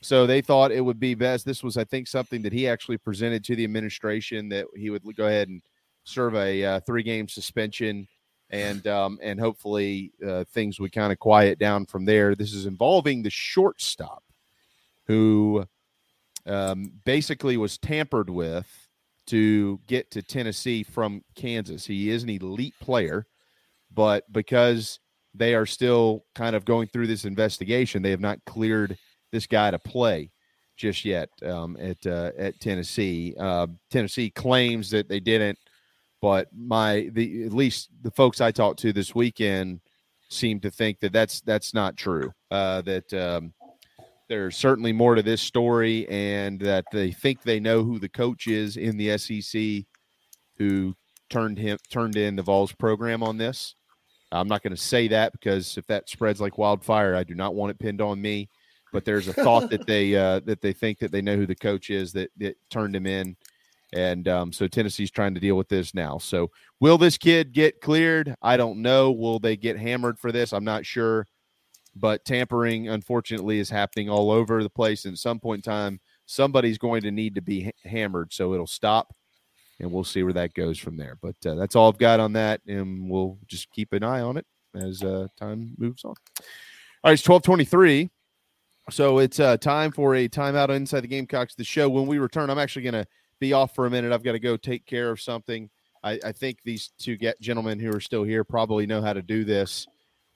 So 0.02 0.27
they 0.27 0.41
thought 0.41 0.72
it 0.72 0.81
would 0.81 0.99
be 0.99 1.15
best. 1.15 1.45
This 1.45 1.64
was, 1.64 1.76
I 1.76 1.84
think, 1.84 2.07
something 2.07 2.44
that 2.44 2.53
he 2.53 2.68
actually 2.68 2.99
presented 2.99 3.44
to 3.45 3.56
the 3.56 3.64
administration 3.64 4.48
that 4.49 4.68
he 4.76 4.91
would 4.91 5.03
go 5.15 5.26
ahead 5.26 5.48
and 5.48 5.61
serve 6.03 6.35
a 6.35 6.64
uh, 6.64 6.80
three-game 6.81 7.27
suspension, 7.27 8.07
and 8.52 8.85
um, 8.85 9.18
and 9.23 9.39
hopefully 9.39 10.14
uh, 10.26 10.44
things 10.53 10.80
would 10.80 10.91
kind 10.91 11.11
of 11.11 11.18
quiet 11.18 11.57
down 11.57 11.88
from 11.88 12.06
there. 12.06 12.35
This 12.35 12.53
is 12.53 12.68
involving 12.68 13.23
the 13.23 13.31
shortstop, 13.31 14.23
who 15.07 15.65
um, 16.48 16.91
basically 17.06 17.57
was 17.57 17.78
tampered 17.78 18.30
with 18.30 18.68
to 19.28 19.80
get 19.88 20.10
to 20.11 20.22
Tennessee 20.22 20.84
from 20.84 21.24
Kansas. 21.36 21.86
He 21.86 22.10
is 22.10 22.24
an 22.24 22.30
elite 22.30 22.76
player, 22.80 23.28
but 23.94 24.32
because 24.32 24.99
they 25.34 25.53
are 25.53 25.65
still 25.65 26.24
kind 26.34 26.56
of 26.56 26.65
going 26.65 26.88
through 26.88 27.07
this 27.07 27.26
investigation, 27.26 28.02
they 28.02 28.11
have 28.11 28.19
not 28.19 28.44
cleared 28.45 28.98
this 29.32 29.45
guy 29.45 29.72
to 29.72 29.80
play 29.80 30.32
just 30.78 31.03
yet 31.03 31.30
um, 31.44 31.76
at 31.80 32.06
uh, 32.06 32.32
at 32.38 32.60
Tennessee. 32.60 33.36
Uh, 33.38 33.68
Tennessee 33.91 34.30
claims 34.30 34.90
that 34.91 35.10
they 35.10 35.19
didn't, 35.19 35.57
but 36.22 36.48
my 36.56 37.10
the 37.11 37.45
at 37.45 37.53
least 37.53 37.90
the 38.02 38.11
folks 38.11 38.40
I 38.40 38.52
talked 38.52 38.80
to 38.80 38.94
this 38.94 39.14
weekend 39.14 39.82
seem 40.30 40.60
to 40.61 40.72
think 40.72 40.99
that 41.02 41.11
that's 41.11 41.41
that's 41.41 41.74
not 41.74 41.98
true. 41.98 42.32
Uh, 42.49 42.82
that 42.82 43.14
um, 43.14 43.53
there's 44.30 44.58
certainly 44.58 44.94
more 44.94 45.16
to 45.16 45.24
this 45.24 45.41
story, 45.41 46.08
and 46.10 46.60
that 46.60 46.86
they 46.91 47.12
think 47.12 47.41
they 47.41 47.60
know 47.60 47.84
who 47.84 47.99
the 47.99 48.10
coach 48.10 48.48
is 48.48 48.78
in 48.78 48.98
the 48.98 49.18
SEC 49.18 49.86
who 50.58 50.95
turned 51.30 51.58
him 51.58 51.78
turned 51.90 52.18
in 52.18 52.36
the 52.36 52.44
Vols 52.44 52.74
program 52.74 53.24
on 53.24 53.38
this. 53.38 53.76
I'm 54.32 54.48
not 54.48 54.62
going 54.62 54.76
to 54.76 54.82
say 54.82 55.08
that 55.10 55.32
because 55.32 55.78
if 55.78 55.88
that 55.88 56.10
spreads 56.10 56.41
like 56.41 56.58
wildfire, 56.58 57.16
I 57.16 57.24
do 57.24 57.36
not 57.36 57.56
want 57.56 57.72
it 57.72 57.80
pinned 57.80 58.02
on 58.02 58.22
me. 58.22 58.49
But 58.91 59.06
there's 59.06 59.28
a 59.28 59.34
thought 59.34 59.70
that 59.70 59.86
they 59.86 60.16
uh, 60.16 60.41
that 60.45 60.62
they 60.62 60.74
think 60.74 60.99
that 60.99 61.12
they 61.12 61.22
know 61.22 61.36
who 61.36 61.45
the 61.45 61.56
coach 61.56 61.90
is 61.90 62.12
that, 62.14 62.30
that 62.38 62.56
turned 62.70 62.95
him 62.95 63.06
in, 63.06 63.36
and 63.94 64.28
um, 64.28 64.52
so 64.52 64.68
Tennessee's 64.68 65.12
trying 65.12 65.34
to 65.34 65.40
deal 65.40 65.56
with 65.56 65.70
this 65.70 65.94
now. 65.94 66.18
So 66.18 66.52
will 66.80 66.98
this 66.98 67.18
kid 67.18 67.54
get 67.54 67.82
cleared? 67.82 68.36
I 68.41 68.58
don't 68.58 68.82
know. 68.82 69.12
Will 69.12 69.40
they 69.40 69.56
get 69.56 69.78
hammered 69.78 70.20
for 70.20 70.32
this? 70.32 70.54
I'm 70.54 70.66
not 70.66 70.86
sure. 70.86 71.26
But 71.99 72.26
tampering, 72.26 72.90
unfortunately, 72.90 73.60
is 73.60 73.69
happening 73.69 74.10
all 74.10 74.32
over 74.32 74.64
the 74.64 74.69
place. 74.69 75.06
And 75.06 75.14
at 75.14 75.19
some 75.19 75.40
point 75.40 75.65
in 75.65 75.72
time, 75.72 75.99
somebody's 76.26 76.78
going 76.78 77.02
to 77.02 77.11
need 77.11 77.36
to 77.36 77.41
be 77.41 77.65
ha- 77.65 77.90
hammered, 77.90 78.34
so 78.34 78.53
it'll 78.53 78.68
stop 78.68 79.14
and 79.80 79.91
we'll 79.91 80.03
see 80.03 80.24
where 80.24 80.34
that 80.34 80.53
goes 80.53 80.78
from 80.78 80.98
there. 80.98 81.18
But 81.22 81.36
uh, 81.45 81.56
that's 81.56 81.76
all 81.76 81.90
I've 81.90 81.98
got 81.98 82.19
on 82.19 82.34
that, 82.34 82.61
and 82.68 83.10
we'll 83.10 83.38
just 83.48 83.72
keep 83.72 83.94
an 83.94 84.03
eye 84.03 84.22
on 84.22 84.38
it 84.38 84.45
as 84.76 85.03
uh, 85.03 85.28
time 85.38 85.76
moves 85.78 86.03
on. 86.03 86.15
All 86.40 86.45
right, 87.06 87.14
it's 87.14 87.22
twelve 87.22 87.44
twenty 87.44 87.65
three, 87.65 88.10
so 88.90 89.19
it's 89.19 89.40
uh, 89.40 89.57
time 89.57 89.91
for 89.91 90.15
a 90.15 90.28
timeout 90.28 90.69
inside 90.69 91.02
the 91.02 91.07
Gamecocks. 91.07 91.56
The 91.56 91.64
show 91.64 91.90
when 91.90 92.07
we 92.07 92.18
return, 92.18 92.49
I'm 92.49 92.60
actually 92.60 92.84
going 92.84 92.94
to 92.94 93.07
be 93.40 93.53
off 93.53 93.76
for 93.76 93.86
a 93.86 93.90
minute. 93.90 94.11
I've 94.11 94.24
got 94.24 94.32
to 94.34 94.40
go 94.40 94.57
take 94.57 94.86
care 94.86 95.11
of 95.11 95.22
something. 95.22 95.69
I, 96.03 96.19
I 96.26 96.32
think 96.32 96.60
these 96.64 96.91
two 96.99 97.15
get 97.15 97.40
gentlemen 97.40 97.80
who 97.80 97.95
are 97.95 97.99
still 97.99 98.24
here 98.24 98.44
probably 98.44 98.86
know 98.86 99.02
how 99.02 99.14
to 99.14 99.22
do 99.22 99.44
this, 99.44 99.88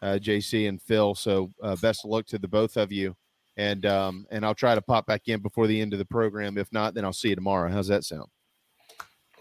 uh, 0.01 0.19
JC 0.21 0.67
and 0.67 0.81
Phil. 0.81 1.15
So 1.15 1.51
uh, 1.61 1.75
best 1.77 2.05
of 2.05 2.11
luck 2.11 2.25
to 2.27 2.39
the 2.39 2.47
both 2.47 2.77
of 2.77 2.91
you. 2.91 3.15
And 3.57 3.85
um, 3.85 4.25
and 4.31 4.45
I'll 4.45 4.55
try 4.55 4.75
to 4.75 4.81
pop 4.81 5.05
back 5.05 5.27
in 5.27 5.41
before 5.41 5.67
the 5.67 5.79
end 5.79 5.93
of 5.93 5.99
the 5.99 6.05
program. 6.05 6.57
If 6.57 6.71
not, 6.71 6.93
then 6.93 7.03
I'll 7.03 7.13
see 7.13 7.29
you 7.29 7.35
tomorrow. 7.35 7.69
How's 7.69 7.87
that 7.87 8.05
sound? 8.05 8.27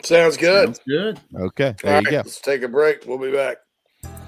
Sounds 0.02 0.36
good. 0.36 0.66
Sounds 0.66 0.80
good. 0.86 1.20
Okay, 1.34 1.74
there 1.82 1.94
All 1.94 2.00
you 2.00 2.06
right, 2.06 2.10
go. 2.10 2.16
let's 2.16 2.40
take 2.40 2.62
a 2.62 2.68
break. 2.68 3.04
We'll 3.06 3.18
be 3.18 3.30
back. 3.30 3.58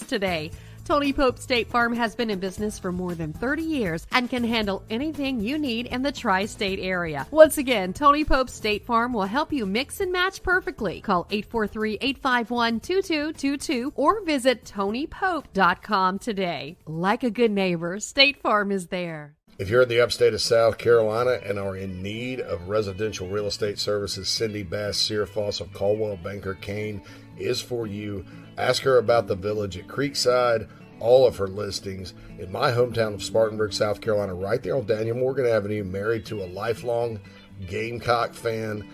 today. 0.00 0.50
Tony 0.84 1.14
Pope 1.14 1.38
State 1.38 1.68
Farm 1.68 1.94
has 1.94 2.14
been 2.14 2.28
in 2.28 2.38
business 2.38 2.78
for 2.78 2.92
more 2.92 3.14
than 3.14 3.32
30 3.32 3.62
years 3.62 4.06
and 4.12 4.28
can 4.28 4.44
handle 4.44 4.84
anything 4.90 5.40
you 5.40 5.58
need 5.58 5.86
in 5.86 6.02
the 6.02 6.12
tri 6.12 6.44
state 6.44 6.78
area. 6.78 7.26
Once 7.30 7.56
again, 7.56 7.94
Tony 7.94 8.22
Pope 8.22 8.50
State 8.50 8.84
Farm 8.84 9.14
will 9.14 9.22
help 9.24 9.50
you 9.50 9.64
mix 9.64 10.00
and 10.00 10.12
match 10.12 10.42
perfectly. 10.42 11.00
Call 11.00 11.26
843 11.30 11.98
851 12.02 12.80
2222 12.80 13.92
or 13.96 14.22
visit 14.24 14.64
TonyPope.com 14.64 16.18
today. 16.18 16.76
Like 16.86 17.22
a 17.22 17.30
good 17.30 17.50
neighbor, 17.50 17.98
State 17.98 18.42
Farm 18.42 18.70
is 18.70 18.88
there. 18.88 19.36
If 19.56 19.70
you're 19.70 19.82
in 19.82 19.88
the 19.88 20.00
upstate 20.00 20.34
of 20.34 20.40
South 20.40 20.78
Carolina 20.78 21.38
and 21.44 21.60
are 21.60 21.76
in 21.76 22.02
need 22.02 22.40
of 22.40 22.68
residential 22.68 23.28
real 23.28 23.46
estate 23.46 23.78
services, 23.78 24.28
Cindy 24.28 24.64
Bass 24.64 24.98
Searfoss 24.98 25.60
of 25.60 25.72
Coldwell 25.72 26.16
Banker 26.16 26.54
Caine 26.54 27.00
is 27.38 27.60
for 27.60 27.86
you. 27.86 28.24
Ask 28.56 28.82
her 28.82 28.98
about 28.98 29.26
the 29.26 29.34
village 29.34 29.76
at 29.76 29.88
Creekside, 29.88 30.68
all 31.00 31.26
of 31.26 31.36
her 31.36 31.48
listings 31.48 32.14
in 32.38 32.50
my 32.52 32.70
hometown 32.70 33.14
of 33.14 33.22
Spartanburg, 33.22 33.72
South 33.72 34.00
Carolina, 34.00 34.34
right 34.34 34.62
there 34.62 34.76
on 34.76 34.86
Daniel 34.86 35.16
Morgan 35.16 35.46
Avenue, 35.46 35.84
married 35.84 36.24
to 36.26 36.42
a 36.42 36.46
lifelong 36.46 37.20
Gamecock 37.66 38.34
fan. 38.34 38.88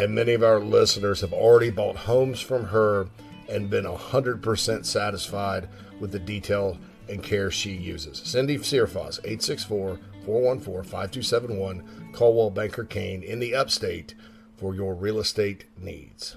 And 0.00 0.14
many 0.14 0.32
of 0.32 0.42
our 0.42 0.58
listeners 0.58 1.20
have 1.20 1.32
already 1.32 1.70
bought 1.70 1.96
homes 1.96 2.40
from 2.40 2.64
her 2.64 3.08
and 3.48 3.70
been 3.70 3.84
100% 3.84 4.84
satisfied 4.84 5.68
with 6.00 6.10
the 6.10 6.18
detail 6.18 6.76
and 7.08 7.22
care 7.22 7.50
she 7.50 7.70
uses. 7.70 8.18
Cindy 8.24 8.58
Searfoss, 8.58 9.18
864 9.18 9.98
414 10.24 10.82
5271, 10.82 12.10
Coldwell 12.12 12.50
Banker 12.50 12.84
Caine 12.84 13.22
in 13.22 13.38
the 13.38 13.54
upstate 13.54 14.14
for 14.56 14.74
your 14.74 14.94
real 14.94 15.18
estate 15.18 15.66
needs. 15.78 16.36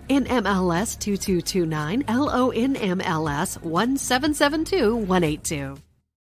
NMLS 0.00 0.98
2229, 0.98 2.02
LONMLS 2.04 3.58
1772182. 3.58 5.78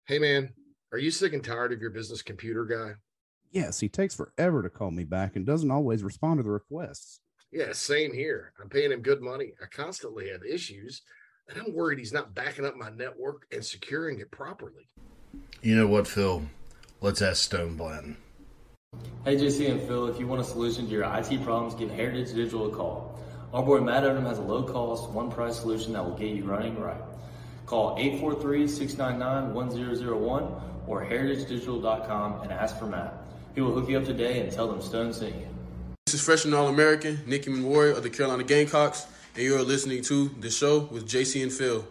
Hey 0.06 0.18
man, 0.18 0.52
are 0.92 0.98
you 0.98 1.10
sick 1.10 1.32
and 1.32 1.44
tired 1.44 1.72
of 1.72 1.80
your 1.80 1.90
business 1.90 2.22
computer 2.22 2.64
guy? 2.64 2.94
Yes, 3.50 3.80
he 3.80 3.88
takes 3.88 4.14
forever 4.14 4.62
to 4.62 4.70
call 4.70 4.90
me 4.90 5.04
back 5.04 5.36
and 5.36 5.46
doesn't 5.46 5.70
always 5.70 6.02
respond 6.02 6.38
to 6.38 6.42
the 6.42 6.50
requests. 6.50 7.20
Yeah, 7.50 7.72
same 7.72 8.12
here. 8.12 8.52
I'm 8.60 8.68
paying 8.68 8.92
him 8.92 9.00
good 9.00 9.22
money. 9.22 9.52
I 9.62 9.66
constantly 9.66 10.28
have 10.30 10.42
issues, 10.44 11.02
and 11.48 11.60
I'm 11.60 11.74
worried 11.74 11.98
he's 11.98 12.12
not 12.12 12.34
backing 12.34 12.66
up 12.66 12.76
my 12.76 12.90
network 12.90 13.46
and 13.52 13.64
securing 13.64 14.20
it 14.20 14.30
properly. 14.30 14.86
You 15.62 15.76
know 15.76 15.86
what, 15.86 16.06
Phil? 16.06 16.42
Let's 17.00 17.22
ask 17.22 17.42
Stone 17.42 17.76
Blanton. 17.76 18.16
Hey, 19.24 19.36
JC 19.36 19.70
and 19.70 19.80
Phil, 19.80 20.08
if 20.08 20.18
you 20.18 20.26
want 20.26 20.40
a 20.40 20.44
solution 20.44 20.86
to 20.86 20.90
your 20.90 21.04
IT 21.04 21.42
problems, 21.42 21.74
give 21.74 21.90
Heritage 21.90 22.34
Digital 22.34 22.72
a 22.72 22.74
call. 22.74 23.17
Our 23.54 23.62
boy 23.62 23.80
Matt 23.80 24.02
Odom 24.02 24.24
has 24.24 24.36
a 24.36 24.42
low 24.42 24.62
cost, 24.62 25.08
one 25.08 25.30
price 25.30 25.58
solution 25.58 25.94
that 25.94 26.04
will 26.04 26.14
get 26.14 26.28
you 26.28 26.44
running 26.44 26.78
right. 26.78 27.00
Call 27.64 27.96
843 27.98 28.68
699 28.68 29.54
1001 29.54 30.60
or 30.86 31.04
heritagedigital.com 31.04 32.42
and 32.42 32.52
ask 32.52 32.78
for 32.78 32.86
Matt. 32.86 33.14
He 33.54 33.62
will 33.62 33.72
hook 33.72 33.88
you 33.88 33.96
up 33.96 34.04
today 34.04 34.40
and 34.40 34.52
tell 34.52 34.68
them 34.68 34.82
Stone 34.82 35.14
sent 35.14 35.34
you. 35.34 35.48
This 36.04 36.14
is 36.14 36.20
freshman 36.22 36.52
All 36.52 36.68
American 36.68 37.20
Nicky 37.26 37.50
Memorial 37.50 37.96
of 37.96 38.02
the 38.02 38.10
Carolina 38.10 38.44
Gamecocks, 38.44 39.06
and 39.34 39.42
you're 39.42 39.62
listening 39.62 40.02
to 40.04 40.28
The 40.40 40.50
Show 40.50 40.80
with 40.80 41.08
JC 41.08 41.42
and 41.42 41.52
Phil. 41.52 41.86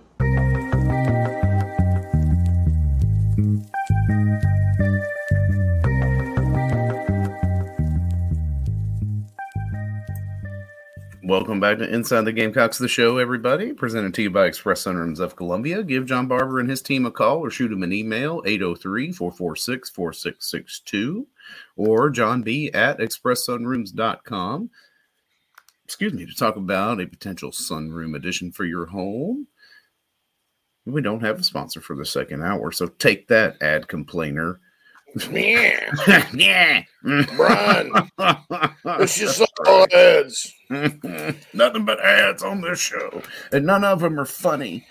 Welcome 11.27 11.59
back 11.59 11.79
to 11.79 11.93
Inside 11.93 12.21
the 12.21 12.31
Gamecocks, 12.31 12.77
the 12.77 12.87
show, 12.87 13.17
everybody. 13.17 13.73
Presented 13.73 14.13
to 14.13 14.21
you 14.21 14.29
by 14.29 14.45
Express 14.45 14.85
Sunrooms 14.85 15.19
of 15.19 15.35
Columbia. 15.35 15.83
Give 15.83 16.05
John 16.05 16.25
Barber 16.25 16.61
and 16.61 16.69
his 16.69 16.81
team 16.81 17.05
a 17.05 17.11
call 17.11 17.39
or 17.39 17.51
shoot 17.51 17.69
him 17.69 17.83
an 17.83 17.91
email, 17.91 18.41
803 18.45 19.11
446 19.11 19.89
4662, 19.89 21.27
or 21.75 22.09
John 22.11 22.43
B 22.43 22.71
at 22.71 22.99
expresssunrooms.com. 22.99 24.69
Excuse 25.83 26.13
me, 26.13 26.25
to 26.25 26.33
talk 26.33 26.55
about 26.55 27.01
a 27.01 27.07
potential 27.07 27.51
sunroom 27.51 28.15
addition 28.15 28.53
for 28.53 28.63
your 28.63 28.85
home. 28.85 29.47
We 30.85 31.01
don't 31.01 31.25
have 31.25 31.41
a 31.41 31.43
sponsor 31.43 31.81
for 31.81 31.97
the 31.97 32.05
second 32.05 32.41
hour, 32.41 32.71
so 32.71 32.87
take 32.87 33.27
that, 33.27 33.61
ad 33.61 33.89
complainer. 33.89 34.61
Yeah. 35.31 36.27
yeah. 36.33 36.83
Brian, 37.35 37.91
it's 38.99 39.17
just 39.17 39.41
all 39.65 39.87
ads. 39.93 40.53
Nothing 41.53 41.85
but 41.85 41.99
ads 42.03 42.43
on 42.43 42.61
this 42.61 42.79
show, 42.79 43.21
and 43.51 43.65
none 43.65 43.83
of 43.83 44.01
them 44.01 44.19
are 44.19 44.25
funny. 44.25 44.85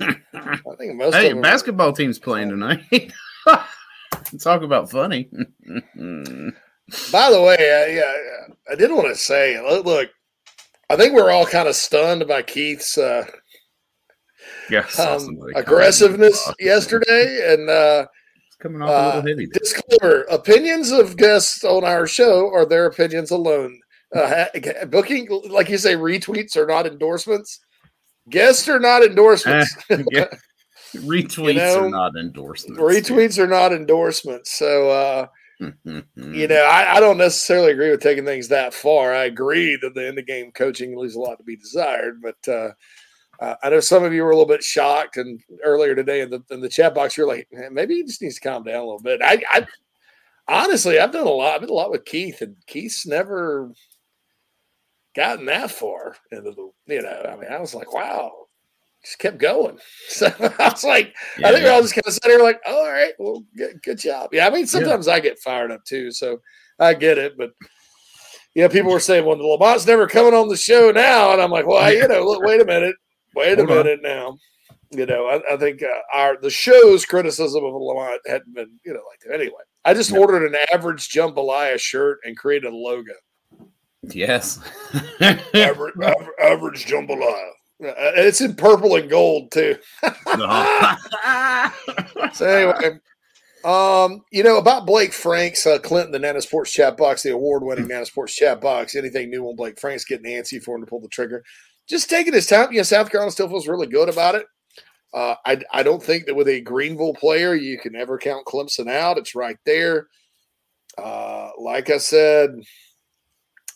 I 0.00 0.14
think 0.78 0.96
most 0.96 1.14
hey, 1.14 1.26
of 1.26 1.34
them 1.34 1.42
basketball 1.42 1.92
team's 1.92 2.18
playing 2.18 2.50
tonight. 2.50 3.12
Talk 4.40 4.62
about 4.62 4.90
funny. 4.90 5.28
By 7.12 7.30
the 7.30 7.42
way, 7.42 7.56
I, 7.58 7.86
yeah, 7.94 8.54
I 8.70 8.74
did 8.76 8.90
want 8.92 9.08
to 9.08 9.16
say, 9.16 9.60
look, 9.60 9.84
look, 9.84 10.10
I 10.88 10.96
think 10.96 11.14
we're 11.14 11.30
all 11.30 11.46
kind 11.46 11.68
of 11.68 11.74
stunned 11.74 12.26
by 12.28 12.42
Keith's 12.42 12.96
uh, 12.96 13.26
yes, 14.70 14.98
um, 14.98 15.36
aggressiveness 15.56 16.52
yesterday, 16.60 17.52
and 17.52 17.68
uh, 17.68 18.06
coming 18.60 18.82
off 18.82 18.88
a 18.88 18.92
little 18.92 19.20
uh, 19.20 19.26
heavy. 19.26 19.46
there. 19.46 19.58
disclaimer: 19.58 20.20
opinions 20.30 20.90
of 20.90 21.16
guests 21.16 21.64
on 21.64 21.84
our 21.84 22.06
show 22.06 22.50
are 22.52 22.66
their 22.66 22.86
opinions 22.86 23.30
alone. 23.30 23.80
Uh, 24.14 24.46
booking, 24.86 25.28
like 25.48 25.68
you 25.68 25.78
say, 25.78 25.94
retweets 25.94 26.56
are 26.56 26.66
not 26.66 26.86
endorsements. 26.86 27.60
Guests 28.30 28.68
are 28.68 28.80
not 28.80 29.02
endorsements. 29.02 29.74
Yeah. 30.10 30.26
Retweets 30.94 31.56
know, 31.56 31.86
are 31.86 31.90
not 31.90 32.12
endorsements. 32.16 32.80
Retweets 32.80 33.38
are 33.38 33.46
not 33.46 33.72
endorsements. 33.72 34.56
So, 34.56 34.88
uh, 34.90 35.26
you 35.58 36.48
know, 36.48 36.64
I, 36.64 36.96
I 36.96 37.00
don't 37.00 37.18
necessarily 37.18 37.72
agree 37.72 37.90
with 37.90 38.02
taking 38.02 38.24
things 38.24 38.48
that 38.48 38.72
far. 38.72 39.14
I 39.14 39.24
agree 39.24 39.78
that 39.82 39.94
the 39.94 40.06
end 40.06 40.18
of 40.18 40.26
game 40.26 40.52
coaching 40.52 40.96
leaves 40.96 41.14
a 41.14 41.20
lot 41.20 41.36
to 41.38 41.44
be 41.44 41.56
desired, 41.56 42.22
but 42.22 42.52
uh, 42.52 42.70
uh, 43.40 43.54
I 43.62 43.70
know 43.70 43.80
some 43.80 44.04
of 44.04 44.12
you 44.12 44.22
were 44.22 44.30
a 44.30 44.36
little 44.36 44.48
bit 44.48 44.62
shocked. 44.62 45.16
And 45.16 45.40
earlier 45.64 45.94
today 45.94 46.20
in 46.20 46.30
the 46.30 46.42
in 46.50 46.60
the 46.60 46.68
chat 46.68 46.94
box, 46.94 47.16
you're 47.16 47.28
like, 47.28 47.48
maybe 47.70 47.94
he 47.94 48.04
just 48.04 48.22
needs 48.22 48.36
to 48.36 48.40
calm 48.40 48.64
down 48.64 48.76
a 48.76 48.84
little 48.84 49.00
bit. 49.00 49.20
I, 49.22 49.42
I 49.50 49.66
honestly, 50.48 50.98
I've 50.98 51.12
done 51.12 51.26
a 51.26 51.30
lot. 51.30 51.54
I've 51.54 51.60
been 51.60 51.70
a 51.70 51.74
lot 51.74 51.90
with 51.90 52.04
Keith, 52.04 52.40
and 52.40 52.56
Keith's 52.66 53.06
never 53.06 53.70
gotten 55.14 55.46
that 55.46 55.70
far 55.70 56.16
into 56.30 56.52
the. 56.52 56.70
You 56.94 57.02
know, 57.02 57.26
I 57.28 57.36
mean, 57.36 57.50
I 57.50 57.58
was 57.58 57.74
like, 57.74 57.92
wow. 57.92 58.32
Just 59.04 59.18
kept 59.20 59.38
going. 59.38 59.78
So 60.08 60.26
I 60.58 60.70
was 60.70 60.82
like, 60.82 61.14
I 61.44 61.52
think 61.52 61.64
we're 61.64 61.72
all 61.72 61.82
just 61.82 61.94
kind 61.94 62.06
of 62.06 62.12
sitting 62.12 62.30
here 62.30 62.42
like, 62.42 62.60
oh, 62.66 62.86
all 62.86 62.92
right, 62.92 63.12
well, 63.18 63.44
good, 63.56 63.82
good 63.82 63.98
job. 63.98 64.30
Yeah, 64.32 64.46
I 64.46 64.50
mean, 64.50 64.66
sometimes 64.66 65.08
I 65.08 65.20
get 65.20 65.38
fired 65.38 65.70
up 65.70 65.84
too, 65.84 66.10
so 66.10 66.40
I 66.78 66.94
get 66.94 67.18
it. 67.18 67.36
But 67.36 67.50
yeah, 68.54 68.68
people 68.68 68.90
were 68.90 69.00
saying, 69.00 69.26
well, 69.26 69.36
the 69.36 69.44
Lamont's 69.44 69.86
never 69.86 70.06
coming 70.06 70.32
on 70.32 70.48
the 70.48 70.56
show 70.56 70.90
now, 70.90 71.32
and 71.32 71.42
I'm 71.42 71.50
like, 71.50 71.66
well, 71.66 71.92
you 71.92 72.08
know, 72.08 72.24
look, 72.24 72.42
wait 72.42 72.60
a 72.60 72.64
minute, 72.64 72.96
wait 73.36 73.52
a 73.58 73.64
Hold 73.64 73.70
on. 73.70 73.76
minute 73.84 74.00
now. 74.02 74.38
You 74.90 75.06
know, 75.06 75.26
I, 75.26 75.54
I 75.54 75.56
think 75.56 75.82
uh, 75.82 75.86
our 76.14 76.36
the 76.40 76.50
show's 76.50 77.04
criticism 77.04 77.64
of 77.64 77.74
Lamont 77.74 78.20
hadn't 78.26 78.54
been, 78.54 78.70
you 78.84 78.92
know, 78.92 79.02
like 79.10 79.20
that. 79.26 79.34
Anyway, 79.34 79.62
I 79.84 79.94
just 79.94 80.12
ordered 80.12 80.46
an 80.46 80.56
average 80.72 81.08
jambalaya 81.08 81.78
shirt 81.78 82.18
and 82.24 82.36
created 82.36 82.72
a 82.72 82.76
logo. 82.76 83.12
Yes. 84.02 84.60
average, 85.20 85.44
average, 85.54 85.94
average 86.40 86.86
jambalaya. 86.86 87.50
Uh, 87.84 87.92
it's 88.16 88.40
in 88.40 88.54
purple 88.54 88.96
and 88.96 89.10
gold 89.10 89.50
too. 89.52 89.76
so 92.32 92.46
anyway, 92.46 92.98
um, 93.64 94.22
you 94.30 94.42
know 94.42 94.56
about 94.56 94.86
Blake 94.86 95.12
Franks, 95.12 95.66
uh, 95.66 95.78
Clinton, 95.78 96.12
the 96.12 96.18
Nana's 96.18 96.46
Porch 96.46 96.72
chat 96.72 96.96
box, 96.96 97.22
the 97.22 97.32
award-winning 97.32 97.88
Nana's 97.88 98.08
Porch 98.08 98.34
chat 98.34 98.60
box. 98.60 98.94
Anything 98.94 99.28
new 99.28 99.44
on 99.46 99.56
Blake 99.56 99.78
Franks? 99.78 100.04
Getting 100.04 100.32
antsy 100.32 100.62
for 100.62 100.76
him 100.76 100.82
to 100.82 100.86
pull 100.86 101.00
the 101.00 101.08
trigger. 101.08 101.42
Just 101.88 102.10
taking 102.10 102.32
his 102.32 102.46
time. 102.46 102.72
You 102.72 102.78
know, 102.78 102.82
South 102.82 103.10
Carolina 103.10 103.30
still 103.30 103.48
feels 103.48 103.68
really 103.68 103.86
good 103.86 104.08
about 104.08 104.34
it. 104.34 104.46
Uh, 105.14 105.34
I 105.46 105.60
I 105.72 105.82
don't 105.82 106.02
think 106.02 106.26
that 106.26 106.34
with 106.34 106.48
a 106.48 106.60
Greenville 106.60 107.14
player 107.14 107.54
you 107.54 107.78
can 107.78 107.94
ever 107.96 108.18
count 108.18 108.46
Clemson 108.46 108.90
out. 108.90 109.18
It's 109.18 109.34
right 109.34 109.58
there. 109.64 110.08
Uh, 110.98 111.50
like 111.58 111.90
I 111.90 111.98
said, 111.98 112.50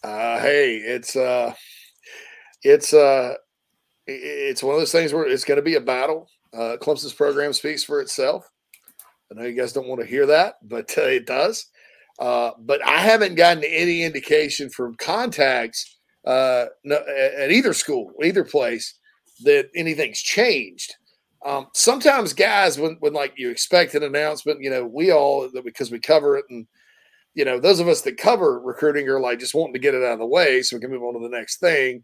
uh, 0.02 0.40
hey, 0.40 0.76
it's 0.76 1.14
uh, 1.16 1.54
it's 2.62 2.92
uh, 2.92 3.34
it's 4.06 4.62
one 4.62 4.74
of 4.74 4.80
those 4.80 4.92
things 4.92 5.12
where 5.12 5.26
it's 5.26 5.44
going 5.44 5.56
to 5.56 5.62
be 5.62 5.76
a 5.76 5.80
battle. 5.80 6.28
Uh, 6.52 6.76
Clemson's 6.80 7.12
program 7.12 7.52
speaks 7.52 7.84
for 7.84 8.00
itself. 8.00 8.48
I 9.30 9.34
know 9.34 9.46
you 9.46 9.54
guys 9.54 9.72
don't 9.72 9.86
want 9.86 10.00
to 10.00 10.06
hear 10.06 10.26
that, 10.26 10.54
but 10.62 10.92
uh, 10.98 11.02
it 11.02 11.26
does. 11.26 11.66
Uh, 12.18 12.50
but 12.58 12.84
I 12.84 12.98
haven't 12.98 13.36
gotten 13.36 13.62
any 13.64 14.02
indication 14.02 14.68
from 14.68 14.96
contacts 14.96 15.99
uh, 16.26 16.66
at 16.90 17.50
either 17.50 17.72
school, 17.72 18.12
either 18.22 18.44
place, 18.44 18.94
that 19.44 19.68
anything's 19.74 20.20
changed. 20.20 20.94
Um, 21.44 21.68
sometimes 21.72 22.34
guys, 22.34 22.78
when 22.78 22.96
when 23.00 23.14
like 23.14 23.32
you 23.36 23.50
expect 23.50 23.94
an 23.94 24.02
announcement, 24.02 24.62
you 24.62 24.70
know, 24.70 24.84
we 24.84 25.10
all 25.12 25.48
because 25.64 25.90
we 25.90 25.98
cover 25.98 26.36
it, 26.36 26.44
and 26.50 26.66
you 27.34 27.44
know, 27.44 27.58
those 27.58 27.80
of 27.80 27.88
us 27.88 28.02
that 28.02 28.18
cover 28.18 28.60
recruiting 28.60 29.08
are 29.08 29.20
like 29.20 29.38
just 29.38 29.54
wanting 29.54 29.72
to 29.72 29.78
get 29.78 29.94
it 29.94 30.02
out 30.02 30.14
of 30.14 30.18
the 30.18 30.26
way 30.26 30.62
so 30.62 30.76
we 30.76 30.80
can 30.80 30.90
move 30.90 31.02
on 31.02 31.14
to 31.14 31.20
the 31.20 31.34
next 31.34 31.58
thing. 31.58 32.02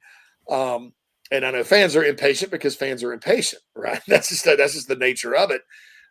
Um, 0.48 0.92
and 1.30 1.44
I 1.44 1.50
know 1.50 1.64
fans 1.64 1.96
are 1.96 2.04
impatient 2.04 2.50
because 2.50 2.76
fans 2.76 3.02
are 3.02 3.12
impatient, 3.12 3.62
right? 3.74 4.00
That's 4.06 4.28
just 4.28 4.44
that's 4.44 4.74
just 4.74 4.88
the 4.88 4.96
nature 4.96 5.34
of 5.34 5.50
it. 5.50 5.62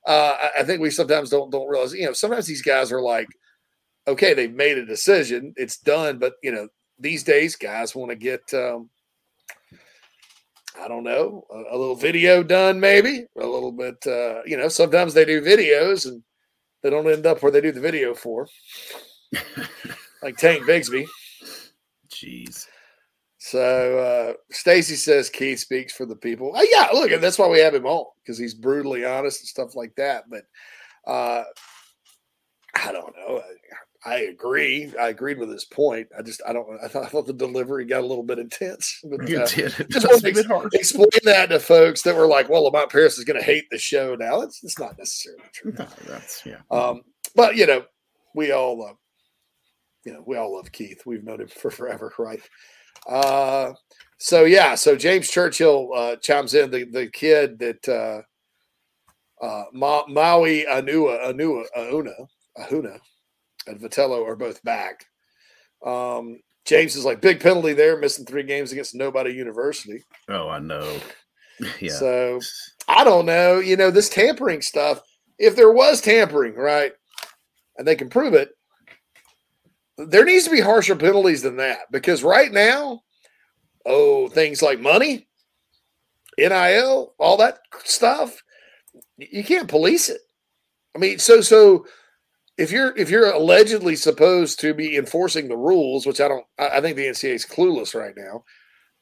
Uh, 0.05 0.35
I, 0.39 0.61
I 0.61 0.63
think 0.63 0.81
we 0.81 0.91
sometimes 0.91 1.29
don't 1.29 1.49
don't 1.49 1.67
realize, 1.67 1.93
you 1.93 2.05
know, 2.05 2.13
sometimes 2.13 2.45
these 2.45 2.61
guys 2.61 2.91
are 2.91 3.01
like, 3.01 3.27
okay, 4.07 4.33
they've 4.33 4.53
made 4.53 4.77
a 4.77 4.85
decision, 4.85 5.53
it's 5.55 5.77
done, 5.79 6.19
but 6.19 6.33
you 6.43 6.51
know, 6.51 6.67
these 6.99 7.23
days 7.23 7.55
guys 7.55 7.95
want 7.95 8.11
to 8.11 8.15
get, 8.15 8.41
um, 8.53 8.89
I 10.79 10.87
don't 10.87 11.03
know, 11.03 11.45
a, 11.51 11.75
a 11.75 11.77
little 11.77 11.95
video 11.95 12.43
done, 12.43 12.79
maybe 12.79 13.25
a 13.37 13.45
little 13.45 13.71
bit, 13.71 13.95
uh, 14.07 14.43
you 14.45 14.57
know, 14.57 14.67
sometimes 14.67 15.13
they 15.13 15.25
do 15.25 15.41
videos 15.41 16.05
and 16.05 16.23
they 16.83 16.89
don't 16.89 17.09
end 17.09 17.25
up 17.25 17.41
where 17.41 17.51
they 17.51 17.61
do 17.61 17.71
the 17.71 17.79
video 17.79 18.13
for, 18.13 18.47
like 20.23 20.37
Tank 20.37 20.63
Bigsby. 20.63 21.07
Jeez. 22.09 22.67
So 23.45 23.99
uh, 23.99 24.33
Stacy 24.51 24.95
says 24.95 25.29
Keith 25.29 25.59
speaks 25.59 25.93
for 25.93 26.07
the 26.07 26.15
people. 26.15 26.55
Uh, 26.55 26.63
yeah, 26.71 26.87
look, 26.93 27.11
and 27.11 27.21
that's 27.21 27.37
why 27.37 27.47
we 27.47 27.59
have 27.59 27.75
him 27.75 27.85
on 27.85 28.07
because 28.23 28.39
he's 28.39 28.55
brutally 28.55 29.05
honest 29.05 29.41
and 29.41 29.47
stuff 29.47 29.75
like 29.75 29.93
that. 29.97 30.23
But 30.27 30.45
uh, 31.05 31.43
I 32.73 32.91
don't 32.91 33.15
know. 33.15 33.43
I, 34.05 34.15
agree. 34.21 34.93
I 34.99 35.09
agreed 35.09 35.39
with 35.39 35.49
his 35.49 35.65
point. 35.65 36.07
I 36.17 36.21
just 36.21 36.41
I 36.47 36.53
don't. 36.53 36.67
I 36.83 36.87
thought, 36.87 37.05
I 37.05 37.07
thought 37.07 37.25
the 37.25 37.33
delivery 37.33 37.85
got 37.85 38.03
a 38.03 38.07
little 38.07 38.23
bit 38.23 38.39
intense. 38.39 39.01
But, 39.09 39.27
You 39.27 39.39
uh, 39.41 39.47
did. 39.47 39.73
It 39.79 39.89
Just 39.89 40.05
a 40.05 40.09
to 40.09 40.21
bit 40.21 40.37
ex- 40.37 40.73
explain 40.73 41.09
that 41.23 41.49
to 41.49 41.59
folks 41.59 42.01
that 42.03 42.15
were 42.15 42.27
like, 42.27 42.49
"Well, 42.49 42.63
Lamont 42.63 42.91
Paris 42.91 43.17
is 43.17 43.23
going 43.23 43.39
to 43.39 43.45
hate 43.45 43.65
the 43.71 43.77
show 43.77 44.15
now." 44.15 44.41
It's 44.41 44.61
that's 44.61 44.79
not 44.79 44.97
necessarily 44.97 45.43
true. 45.53 45.73
No, 45.77 45.87
that's 46.07 46.45
yeah. 46.45 46.59
Um, 46.71 47.01
but 47.35 47.55
you 47.55 47.65
know, 47.65 47.83
we 48.35 48.51
all 48.51 48.79
love, 48.79 48.97
you 50.05 50.13
know, 50.13 50.23
we 50.25 50.37
all 50.37 50.55
love 50.55 50.71
Keith. 50.71 51.01
We've 51.05 51.23
known 51.23 51.41
him 51.41 51.47
for 51.61 51.71
forever, 51.71 52.13
right? 52.17 52.41
Uh, 53.07 53.73
so 54.17 54.45
yeah, 54.45 54.75
so 54.75 54.95
James 54.95 55.29
Churchill 55.29 55.91
uh, 55.95 56.15
chimes 56.17 56.53
in. 56.53 56.71
The 56.71 56.85
the 56.85 57.07
kid 57.07 57.59
that 57.59 57.89
uh, 57.89 59.45
uh, 59.45 59.65
Ma- 59.73 60.07
Maui 60.07 60.65
Anua 60.65 61.25
Anua 61.25 61.65
Auna 61.77 62.27
Ahuna 62.57 62.99
and 63.67 63.79
Vitello 63.79 64.25
are 64.27 64.35
both 64.35 64.63
back. 64.63 65.05
Um, 65.85 66.39
James 66.65 66.95
is 66.95 67.05
like 67.05 67.21
big 67.21 67.39
penalty 67.39 67.73
there, 67.73 67.97
missing 67.97 68.25
three 68.25 68.43
games 68.43 68.71
against 68.71 68.95
Nobody 68.95 69.31
University. 69.33 70.03
Oh, 70.29 70.49
I 70.49 70.59
know. 70.59 70.97
Yeah. 71.79 71.93
So 71.93 72.41
I 72.89 73.05
don't 73.05 73.25
know. 73.25 73.59
You 73.59 73.77
know, 73.77 73.89
this 73.89 74.09
tampering 74.09 74.61
stuff, 74.61 74.99
if 75.39 75.55
there 75.55 75.71
was 75.71 76.01
tampering, 76.01 76.53
right, 76.53 76.91
and 77.77 77.87
they 77.87 77.95
can 77.95 78.09
prove 78.09 78.33
it, 78.33 78.49
there 79.97 80.25
needs 80.25 80.43
to 80.43 80.49
be 80.49 80.59
harsher 80.59 80.97
penalties 80.97 81.41
than 81.41 81.55
that 81.55 81.89
because 81.91 82.23
right 82.23 82.51
now, 82.51 83.03
oh, 83.85 84.27
things 84.27 84.61
like 84.61 84.81
money, 84.81 85.29
NIL, 86.37 87.13
all 87.17 87.37
that 87.37 87.59
stuff, 87.85 88.43
you 89.17 89.43
can't 89.43 89.69
police 89.69 90.09
it. 90.09 90.19
I 90.95 90.99
mean, 90.99 91.19
so 91.19 91.41
so 91.41 91.85
if 92.57 92.71
you're 92.71 92.95
if 92.97 93.09
you're 93.09 93.31
allegedly 93.31 93.95
supposed 93.95 94.59
to 94.61 94.73
be 94.73 94.97
enforcing 94.97 95.47
the 95.47 95.57
rules, 95.57 96.05
which 96.05 96.21
I 96.21 96.27
don't, 96.27 96.45
I, 96.57 96.81
think 96.81 96.95
the 96.95 97.07
NCAA 97.07 97.33
is 97.33 97.45
clueless 97.45 97.93
right 97.93 98.15
now. 98.15 98.43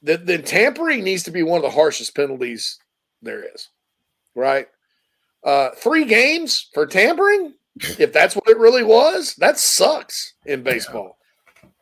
Then, 0.02 0.26
then 0.26 0.44
tampering 0.44 1.04
needs 1.04 1.24
to 1.24 1.32
be 1.32 1.44
one 1.44 1.58
of 1.58 1.64
the 1.64 1.70
harshest 1.70 2.16
penalties 2.16 2.78
there 3.22 3.44
is, 3.54 3.70
right? 4.36 4.68
Uh, 5.44 5.70
three 5.78 6.06
games 6.06 6.70
for 6.74 6.86
tampering, 6.86 7.54
if 8.00 8.12
that's 8.12 8.36
what 8.36 8.50
it 8.50 8.58
really 8.58 8.84
was, 8.84 9.36
that 9.36 9.58
sucks 9.58 10.34
in 10.46 10.64
baseball. 10.64 11.18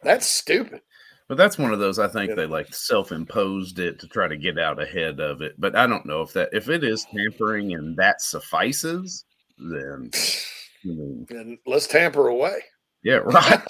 That's 0.03 0.27
stupid. 0.27 0.81
But 1.27 1.37
that's 1.37 1.57
one 1.57 1.71
of 1.71 1.79
those 1.79 1.97
I 1.97 2.09
think 2.09 2.35
they 2.35 2.45
like 2.45 2.73
self-imposed 2.73 3.79
it 3.79 3.99
to 3.99 4.07
try 4.07 4.27
to 4.27 4.35
get 4.35 4.59
out 4.59 4.81
ahead 4.81 5.19
of 5.19 5.41
it. 5.41 5.53
But 5.57 5.75
I 5.75 5.87
don't 5.87 6.05
know 6.05 6.21
if 6.21 6.33
that 6.33 6.49
if 6.51 6.67
it 6.69 6.83
is 6.83 7.05
tampering 7.05 7.73
and 7.73 7.95
that 7.97 8.21
suffices, 8.21 9.23
then 9.57 10.11
And 10.83 11.57
let's 11.65 11.87
tamper 11.87 12.27
away. 12.29 12.59
yeah, 13.03 13.15
right. 13.25 13.61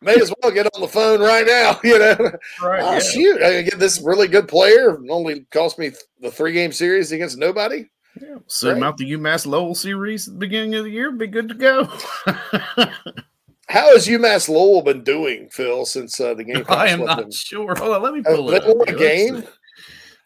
May 0.00 0.14
as 0.16 0.32
well 0.42 0.50
get 0.52 0.66
on 0.74 0.80
the 0.80 0.88
phone 0.88 1.20
right 1.20 1.46
now. 1.46 1.78
You 1.84 1.98
know, 1.98 2.16
Right, 2.62 2.82
oh, 2.82 2.92
yeah. 2.94 2.98
shoot, 2.98 3.42
I 3.42 3.62
get 3.62 3.78
this 3.78 4.00
really 4.00 4.28
good 4.28 4.48
player. 4.48 4.98
Only 5.10 5.40
cost 5.52 5.78
me 5.78 5.92
the 6.20 6.30
three 6.30 6.52
game 6.52 6.72
series 6.72 7.12
against 7.12 7.38
nobody. 7.38 7.86
Send 8.48 8.76
them 8.78 8.82
out 8.82 8.96
the 8.96 9.10
UMass 9.12 9.46
Lowell 9.46 9.74
series 9.74 10.26
at 10.28 10.34
the 10.34 10.38
beginning 10.40 10.74
of 10.74 10.84
the 10.84 10.90
year, 10.90 11.10
be 11.12 11.26
good 11.28 11.48
to 11.48 11.54
go. 11.54 11.84
How 13.68 13.92
has 13.92 14.08
UMass 14.08 14.48
Lowell 14.48 14.82
been 14.82 15.04
doing, 15.04 15.48
Phil, 15.52 15.86
since 15.86 16.18
uh, 16.20 16.34
the 16.34 16.42
game? 16.42 16.64
I 16.68 16.88
am 16.88 17.04
not 17.04 17.32
sure. 17.32 17.74
Hold 17.76 17.94
on, 17.94 18.02
let 18.02 18.14
me 18.14 18.22
pull 18.22 18.48
Uh, 18.50 18.52
it 18.54 18.62
they 18.64 18.68
up. 18.70 18.76
won 18.76 18.88
a 18.88 18.98
game. 18.98 19.42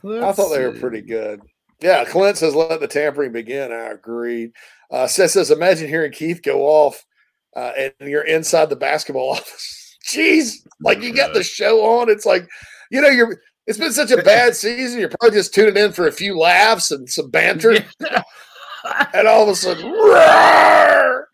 See. 0.03 0.19
I 0.21 0.33
thought 0.33 0.49
they 0.55 0.65
were 0.65 0.73
pretty 0.73 1.03
good. 1.03 1.41
Yeah, 1.81 2.05
Clint 2.07 2.39
says 2.39 2.55
let 2.55 2.81
the 2.81 2.89
tampering 2.89 3.33
begin. 3.33 3.71
I 3.71 3.91
agreed. 3.91 4.53
Uh, 4.91 5.07
Seth 5.07 5.33
says 5.33 5.51
imagine 5.51 5.89
hearing 5.89 6.13
Keith 6.13 6.43
go 6.43 6.63
off 6.63 7.05
uh, 7.57 7.73
and 7.79 7.93
you're 8.01 8.27
inside 8.27 8.69
the 8.71 8.77
basketball 8.77 9.31
office. 9.33 9.97
Jeez, 10.05 10.57
like 10.81 11.01
you 11.03 11.15
got 11.15 11.33
the 11.35 11.43
show 11.43 11.85
on. 11.85 12.11
It's 12.11 12.27
like, 12.27 12.47
you 12.91 13.01
know, 13.01 13.09
you're. 13.09 13.41
It's 13.67 13.79
been 13.79 13.95
such 13.95 14.11
a 14.11 14.23
bad 14.23 14.55
season. 14.55 15.01
You're 15.01 15.09
probably 15.09 15.39
just 15.39 15.55
tuning 15.55 15.83
in 15.83 15.93
for 15.93 16.07
a 16.07 16.13
few 16.13 16.39
laughs 16.39 16.91
and 16.91 17.09
some 17.09 17.31
banter, 17.31 17.73
and 19.15 19.27
all 19.27 19.45
of 19.45 19.49
a 19.49 19.55
sudden, 19.55 19.91
roar! 19.91 21.29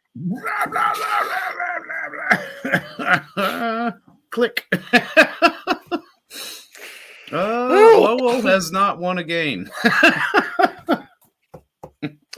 Click. 4.31 4.65
Uh, 7.33 7.69
Lowell 7.69 8.43
has 8.43 8.71
not 8.71 9.01
won 9.01 9.19
a 9.19 9.25
game. 9.25 9.69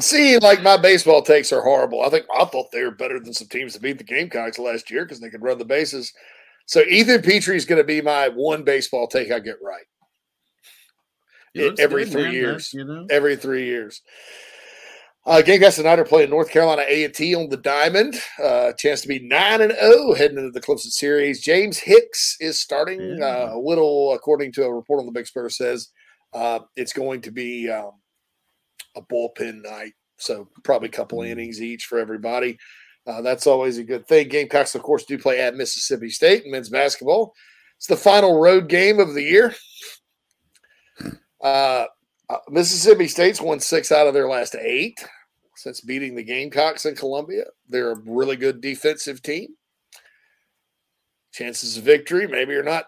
See, 0.00 0.38
like 0.38 0.62
my 0.62 0.76
baseball 0.76 1.22
takes 1.22 1.52
are 1.52 1.60
horrible. 1.60 2.02
I 2.02 2.08
think 2.08 2.24
I 2.34 2.44
thought 2.46 2.70
they 2.72 2.82
were 2.82 2.90
better 2.90 3.20
than 3.20 3.34
some 3.34 3.48
teams 3.48 3.74
that 3.74 3.82
beat 3.82 3.98
the 3.98 4.04
Gamecocks 4.04 4.58
last 4.58 4.90
year 4.90 5.04
because 5.04 5.20
they 5.20 5.28
could 5.28 5.42
run 5.42 5.58
the 5.58 5.64
bases. 5.64 6.12
So 6.66 6.80
Ethan 6.80 7.20
Petry 7.20 7.56
is 7.56 7.66
going 7.66 7.80
to 7.80 7.84
be 7.84 8.00
my 8.00 8.28
one 8.28 8.62
baseball 8.64 9.06
take 9.06 9.30
I 9.30 9.38
get 9.40 9.56
right. 9.62 9.84
It- 11.54 11.78
every 11.78 12.04
good, 12.04 12.12
three 12.12 12.22
man, 12.24 12.32
years. 12.32 12.72
you 12.72 12.84
know? 12.84 13.06
Every 13.10 13.36
three 13.36 13.66
years. 13.66 14.00
Uh, 15.24 15.40
Gamecocks 15.40 15.76
tonight 15.76 16.00
are 16.00 16.04
playing 16.04 16.30
North 16.30 16.50
Carolina 16.50 16.82
A 16.88 17.04
and 17.04 17.14
T 17.14 17.34
on 17.34 17.48
the 17.48 17.56
Diamond. 17.56 18.20
Uh, 18.42 18.72
chance 18.72 19.02
to 19.02 19.08
be 19.08 19.20
nine 19.20 19.60
and 19.60 19.72
zero 19.72 20.14
heading 20.14 20.38
into 20.38 20.50
the 20.50 20.60
Clemson 20.60 20.90
series. 20.90 21.40
James 21.40 21.78
Hicks 21.78 22.36
is 22.40 22.60
starting. 22.60 23.22
Uh, 23.22 23.50
a 23.52 23.58
little, 23.58 24.14
according 24.14 24.50
to 24.52 24.64
a 24.64 24.74
report 24.74 24.98
on 24.98 25.06
the 25.06 25.12
Big 25.12 25.28
Spur, 25.28 25.48
says 25.48 25.90
uh, 26.32 26.58
it's 26.74 26.92
going 26.92 27.20
to 27.20 27.30
be 27.30 27.70
um, 27.70 27.92
a 28.96 29.02
bullpen 29.02 29.62
night. 29.62 29.92
So 30.16 30.48
probably 30.62 30.88
a 30.88 30.92
couple 30.92 31.22
innings 31.22 31.60
each 31.60 31.86
for 31.86 31.98
everybody. 31.98 32.58
Uh, 33.06 33.20
that's 33.22 33.46
always 33.46 33.78
a 33.78 33.84
good 33.84 34.06
thing. 34.06 34.28
Gamecocks, 34.28 34.74
of 34.74 34.82
course, 34.82 35.04
do 35.04 35.18
play 35.18 35.40
at 35.40 35.56
Mississippi 35.56 36.08
State 36.08 36.44
in 36.44 36.52
men's 36.52 36.68
basketball. 36.68 37.34
It's 37.76 37.88
the 37.88 37.96
final 37.96 38.40
road 38.40 38.68
game 38.68 39.00
of 39.00 39.14
the 39.14 39.24
year. 39.24 39.54
Uh, 41.42 41.86
uh, 42.30 42.38
Mississippi 42.48 43.08
State's 43.08 43.40
won 43.40 43.58
six 43.58 43.90
out 43.90 44.06
of 44.06 44.14
their 44.14 44.28
last 44.28 44.54
eight 44.54 45.04
since 45.56 45.80
beating 45.80 46.14
the 46.14 46.22
Gamecocks 46.22 46.86
in 46.86 46.94
Columbia. 46.94 47.44
They're 47.68 47.92
a 47.92 48.02
really 48.06 48.36
good 48.36 48.60
defensive 48.60 49.22
team. 49.22 49.48
Chances 51.32 51.76
of 51.76 51.82
victory 51.82 52.28
maybe 52.28 52.54
are 52.54 52.62
not 52.62 52.86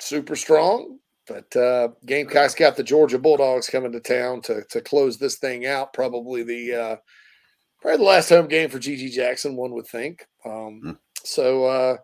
super 0.00 0.36
strong, 0.36 0.98
but 1.28 1.54
uh, 1.56 1.88
Gamecocks 2.06 2.54
got 2.54 2.76
the 2.76 2.82
Georgia 2.82 3.18
Bulldogs 3.18 3.68
coming 3.68 3.92
to 3.92 4.00
town 4.00 4.40
to 4.42 4.62
to 4.70 4.80
close 4.80 5.18
this 5.18 5.36
thing 5.38 5.66
out. 5.66 5.92
Probably 5.92 6.42
the 6.42 6.72
uh, 6.74 6.96
probably 7.80 7.98
the 7.98 8.04
last 8.04 8.28
home 8.28 8.48
game 8.48 8.68
for 8.70 8.78
GG 8.78 9.10
Jackson, 9.12 9.56
one 9.56 9.72
would 9.72 9.86
think. 9.86 10.26
Um, 10.44 10.98
So 11.24 11.64
uh, 11.66 11.96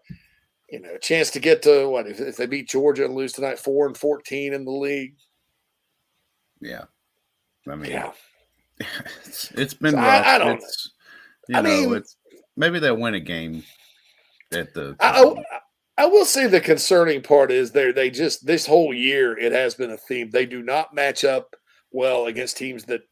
you 0.71 0.81
know, 0.81 0.95
a 0.95 0.99
chance 0.99 1.31
to 1.31 1.41
get 1.41 1.63
to 1.63 1.89
what 1.89 2.07
if, 2.07 2.21
if 2.21 2.37
they 2.37 2.47
beat 2.47 2.69
Georgia 2.69 3.05
and 3.07 3.15
lose 3.15 3.33
tonight, 3.33 3.59
four 3.59 3.87
and 3.87 3.97
fourteen 3.97 4.53
in 4.55 4.65
the 4.65 4.71
league. 4.71 5.15
Yeah. 6.61 6.85
I 7.69 7.75
mean, 7.75 7.91
Yeah. 7.91 8.13
it's, 9.27 9.51
it's 9.53 9.75
been 9.75 9.93
So 9.93 9.97
rough. 9.99 10.27
I- 10.27 10.35
I 10.35 10.39
don't 10.39 10.57
it's, 10.63 10.93
you 11.49 11.57
I 11.57 11.61
know, 11.63 11.69
mean- 11.69 11.95
it's 11.97 12.17
maybe 12.57 12.79
they'll 12.79 12.97
win 12.97 13.15
a 13.15 13.21
game 13.21 13.63
at 14.53 14.73
the 14.75 14.97
I, 15.01 15.23
I, 15.23 15.35
I 15.99 16.07
will 16.07 16.25
say 16.25 16.47
the 16.47 16.61
concerning 16.61 17.23
part 17.23 17.51
is 17.51 17.73
they 17.73 17.91
they 17.91 18.09
just 18.09 18.47
this 18.47 18.65
whole 18.65 18.95
year 18.95 19.37
it 19.37 19.53
has 19.53 19.75
been 19.75 19.91
a 19.91 19.97
theme. 19.97 20.31
They 20.31 20.47
do 20.47 20.63
not 20.63 20.95
match 20.95 21.25
up 21.25 21.57
well 21.91 22.27
against 22.27 22.57
teams 22.57 22.85
that 22.85 23.03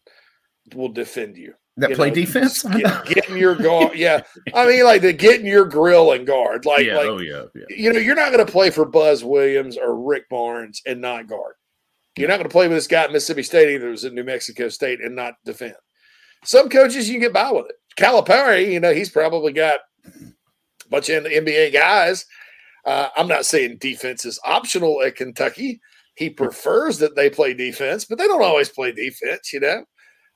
will 0.75 0.89
defend 0.89 1.37
you. 1.37 1.55
That 1.79 1.91
You 1.91 1.97
play 1.97 2.09
know, 2.09 2.15
defense? 2.15 2.63
Get, 2.63 3.07
getting 3.07 3.37
your 3.39 3.57
guard. 3.57 3.97
Yeah. 3.97 4.23
I 4.55 4.67
mean, 4.67 4.85
like 4.85 5.03
the 5.03 5.13
getting 5.13 5.47
your 5.47 5.67
grill 5.67 6.13
and 6.13 6.27
guard. 6.27 6.65
Like, 6.65 6.87
yeah, 6.87 6.97
like 6.97 7.07
oh 7.07 7.19
yeah, 7.19 7.45
yeah. 7.55 7.65
you 7.69 7.93
know, 7.93 7.99
you're 7.99 8.15
not 8.15 8.33
going 8.33 8.45
to 8.45 8.51
play 8.51 8.71
for 8.71 8.87
Buzz 8.87 9.25
Williams 9.25 9.77
or 9.77 10.01
Rick 10.01 10.29
Barnes 10.31 10.81
and 10.87 11.01
not 11.01 11.27
guard. 11.27 11.55
You're 12.17 12.29
not 12.29 12.37
going 12.37 12.49
to 12.49 12.53
play 12.53 12.67
with 12.67 12.79
this 12.79 12.87
guy 12.87 13.05
at 13.05 13.13
Mississippi 13.13 13.43
State 13.43 13.75
either, 13.75 13.89
who's 13.89 14.07
at 14.07 14.15
New 14.15 14.25
Mexico 14.25 14.71
State, 14.71 15.03
and 15.03 15.15
not 15.15 15.35
defend. 15.45 15.75
Some 16.45 16.71
coaches 16.71 17.09
you 17.09 17.17
can 17.17 17.21
get 17.21 17.35
by 17.35 17.51
with 17.51 17.67
it. 17.67 17.77
Calipari, 17.99 18.73
you 18.73 18.81
know, 18.81 18.95
he's 18.95 19.11
probably 19.11 19.53
got 19.53 19.81
a 20.07 20.89
bunch 20.89 21.11
of 21.11 21.25
NBA 21.25 21.75
guys. 21.75 22.25
Uh, 22.87 23.09
I'm 23.17 23.29
not 23.29 23.45
saying 23.45 23.79
defense 23.79 24.25
is 24.25 24.41
optional 24.45 25.03
at 25.03 25.17
Kentucky. 25.17 25.81
He 26.15 26.31
prefers 26.31 26.99
that 26.99 27.17
they 27.17 27.29
play 27.29 27.53
defense, 27.53 28.05
but 28.05 28.17
they 28.17 28.27
don't 28.27 28.43
always 28.43 28.71
play 28.71 28.93
defense, 28.93 29.53
you 29.53 29.61
know. 29.61 29.85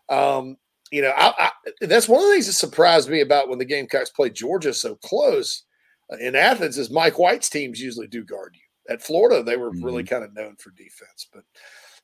Um, 0.08 0.56
you 0.90 1.00
know, 1.00 1.12
I, 1.16 1.32
I, 1.38 1.50
that's 1.82 2.08
one 2.08 2.20
of 2.20 2.26
the 2.26 2.34
things 2.34 2.46
that 2.46 2.54
surprised 2.54 3.08
me 3.08 3.20
about 3.20 3.48
when 3.48 3.58
the 3.58 3.64
Gamecocks 3.64 4.10
played 4.10 4.34
Georgia 4.34 4.74
so 4.74 4.96
close 4.96 5.64
uh, 6.12 6.16
in 6.16 6.34
Athens 6.34 6.76
is 6.76 6.90
Mike 6.90 7.18
White's 7.18 7.48
teams 7.48 7.80
usually 7.80 8.08
do 8.08 8.24
guard 8.24 8.54
you. 8.54 8.92
At 8.92 9.02
Florida, 9.02 9.42
they 9.44 9.56
were 9.56 9.70
really 9.70 10.02
kind 10.02 10.24
of 10.24 10.34
known 10.34 10.56
for 10.56 10.70
defense, 10.70 11.28
but 11.32 11.44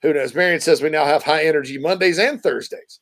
who 0.03 0.13
knows? 0.13 0.35
Marion 0.35 0.61
says 0.61 0.81
we 0.81 0.89
now 0.89 1.05
have 1.05 1.25
high 1.25 1.45
energy 1.45 1.79
Mondays 1.79 2.21
and 2.21 2.41
Thursdays. 2.41 3.01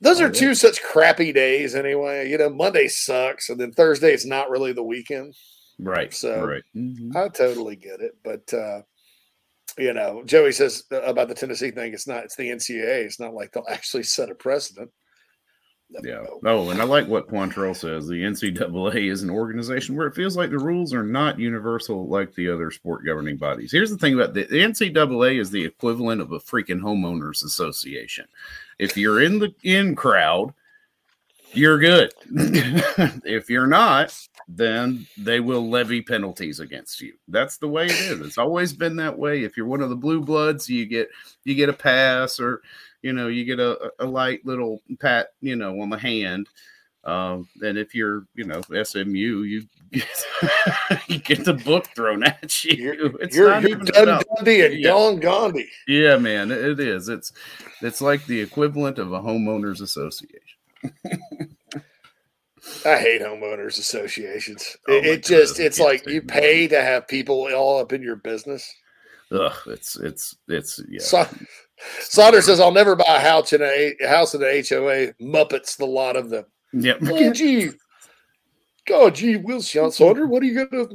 Those 0.00 0.20
are 0.20 0.30
two 0.30 0.54
such 0.54 0.80
crappy 0.82 1.32
days 1.32 1.74
anyway. 1.74 2.30
You 2.30 2.38
know, 2.38 2.50
Monday 2.50 2.86
sucks, 2.86 3.48
and 3.48 3.58
then 3.58 3.72
Thursday 3.72 4.12
is 4.14 4.24
not 4.24 4.50
really 4.50 4.72
the 4.72 4.84
weekend. 4.84 5.34
Right. 5.78 6.12
So 6.12 6.44
right. 6.44 6.62
I 7.14 7.28
totally 7.28 7.76
get 7.76 8.00
it, 8.00 8.16
but 8.24 8.52
uh, 8.52 8.82
you 9.76 9.92
know, 9.92 10.22
Joey 10.24 10.52
says 10.52 10.84
about 10.90 11.28
the 11.28 11.34
Tennessee 11.34 11.70
thing. 11.70 11.92
It's 11.94 12.06
not. 12.06 12.24
It's 12.24 12.36
the 12.36 12.50
NCAA. 12.50 13.04
It's 13.04 13.20
not 13.20 13.34
like 13.34 13.52
they'll 13.52 13.64
actually 13.68 14.02
set 14.02 14.30
a 14.30 14.34
precedent. 14.34 14.90
Yeah. 16.02 16.24
Oh, 16.44 16.68
and 16.68 16.82
I 16.82 16.84
like 16.84 17.08
what 17.08 17.28
Quantrell 17.28 17.74
says. 17.74 18.06
The 18.06 18.22
NCAA 18.22 19.10
is 19.10 19.22
an 19.22 19.30
organization 19.30 19.96
where 19.96 20.06
it 20.06 20.14
feels 20.14 20.36
like 20.36 20.50
the 20.50 20.58
rules 20.58 20.92
are 20.92 21.02
not 21.02 21.38
universal 21.38 22.06
like 22.08 22.34
the 22.34 22.50
other 22.50 22.70
sport 22.70 23.06
governing 23.06 23.38
bodies. 23.38 23.72
Here's 23.72 23.90
the 23.90 23.96
thing 23.96 24.12
about 24.12 24.34
the, 24.34 24.44
the 24.44 24.58
NCAA 24.58 25.40
is 25.40 25.50
the 25.50 25.64
equivalent 25.64 26.20
of 26.20 26.32
a 26.32 26.40
freaking 26.40 26.80
homeowners 26.80 27.42
association. 27.42 28.26
If 28.78 28.98
you're 28.98 29.22
in 29.22 29.38
the 29.38 29.54
in 29.62 29.94
crowd, 29.94 30.52
you're 31.52 31.78
good. 31.78 32.12
if 33.24 33.48
you're 33.50 33.66
not, 33.66 34.16
then 34.48 35.06
they 35.16 35.40
will 35.40 35.68
levy 35.68 36.02
penalties 36.02 36.60
against 36.60 37.00
you. 37.00 37.14
That's 37.28 37.56
the 37.58 37.68
way 37.68 37.86
it 37.86 37.92
is. 37.92 38.20
It's 38.20 38.38
always 38.38 38.72
been 38.72 38.96
that 38.96 39.18
way. 39.18 39.44
If 39.44 39.56
you're 39.56 39.66
one 39.66 39.80
of 39.82 39.90
the 39.90 39.96
blue 39.96 40.20
bloods, 40.20 40.68
you 40.68 40.86
get 40.86 41.08
you 41.44 41.54
get 41.54 41.68
a 41.68 41.72
pass 41.72 42.38
or 42.40 42.62
you 43.02 43.12
know 43.12 43.28
you 43.28 43.44
get 43.44 43.60
a, 43.60 43.92
a 44.00 44.04
light 44.06 44.44
little 44.44 44.80
pat 45.00 45.28
you 45.40 45.54
know 45.56 45.80
on 45.80 45.88
the 45.88 45.96
hand 45.98 46.48
um 47.04 47.46
and 47.62 47.78
if 47.78 47.94
you're 47.94 48.26
you 48.34 48.42
know 48.44 48.60
smu 48.84 49.42
you 49.46 49.62
get, 49.92 50.26
you 51.06 51.18
get 51.20 51.44
the 51.44 51.54
book 51.54 51.86
thrown 51.94 52.24
at 52.24 52.64
you 52.64 53.16
it's 53.22 53.36
You're, 53.36 53.50
not 53.50 53.62
you're 53.62 53.78
done 53.78 54.08
about- 54.08 54.24
and 54.48 54.74
Yeah. 54.74 54.88
gone 54.90 55.20
Gandhi. 55.20 55.68
yeah 55.86 56.16
man 56.16 56.50
it 56.50 56.80
is 56.80 57.08
it's 57.08 57.30
it's 57.82 58.00
like 58.00 58.26
the 58.26 58.40
equivalent 58.40 58.98
of 58.98 59.12
a 59.12 59.20
homeowners 59.20 59.80
association 59.80 60.57
I 62.84 62.98
hate 62.98 63.22
homeowners 63.22 63.78
associations. 63.78 64.76
Oh 64.88 64.94
it 64.94 65.04
it 65.04 65.24
just 65.24 65.58
it's 65.60 65.78
like 65.78 66.06
you 66.08 66.22
pay 66.22 66.68
to 66.68 66.82
have 66.82 67.08
people 67.08 67.48
all 67.54 67.80
up 67.80 67.92
in 67.92 68.02
your 68.02 68.16
business. 68.16 68.70
ugh, 69.32 69.56
it's 69.66 69.96
it's 69.96 70.36
it's 70.48 70.80
yeah. 70.88 71.00
So, 71.00 71.26
Saunders 72.00 72.46
says, 72.46 72.60
"I'll 72.60 72.72
never 72.72 72.96
buy 72.96 73.04
a 73.06 73.20
house 73.20 73.52
in 73.52 73.62
a, 73.62 73.94
a 74.02 74.08
house 74.08 74.34
in 74.34 74.40
the 74.40 74.66
HOA. 74.68 75.14
Muppets, 75.24 75.76
the 75.76 75.86
lot 75.86 76.16
of 76.16 76.30
them." 76.30 76.44
Yep. 76.72 76.98
Oh, 77.06 77.32
gee, 77.32 77.70
God, 78.86 79.14
gee, 79.14 79.36
Will 79.36 79.62
Sean 79.62 79.92
Saunders, 79.92 80.28
what 80.28 80.42
are 80.42 80.46
you 80.46 80.66
gonna? 80.66 80.88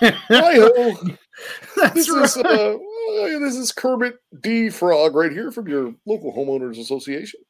Hi-ho. 1.76 1.94
This 1.94 2.08
is 2.08 2.36
uh, 2.36 2.40
uh, 2.40 3.38
this 3.38 3.56
is 3.56 3.72
Kermit 3.72 4.16
D. 4.40 4.70
Frog 4.70 5.14
right 5.14 5.32
here 5.32 5.50
from 5.50 5.68
your 5.68 5.94
local 6.06 6.32
homeowners 6.32 6.78
association. 6.78 7.40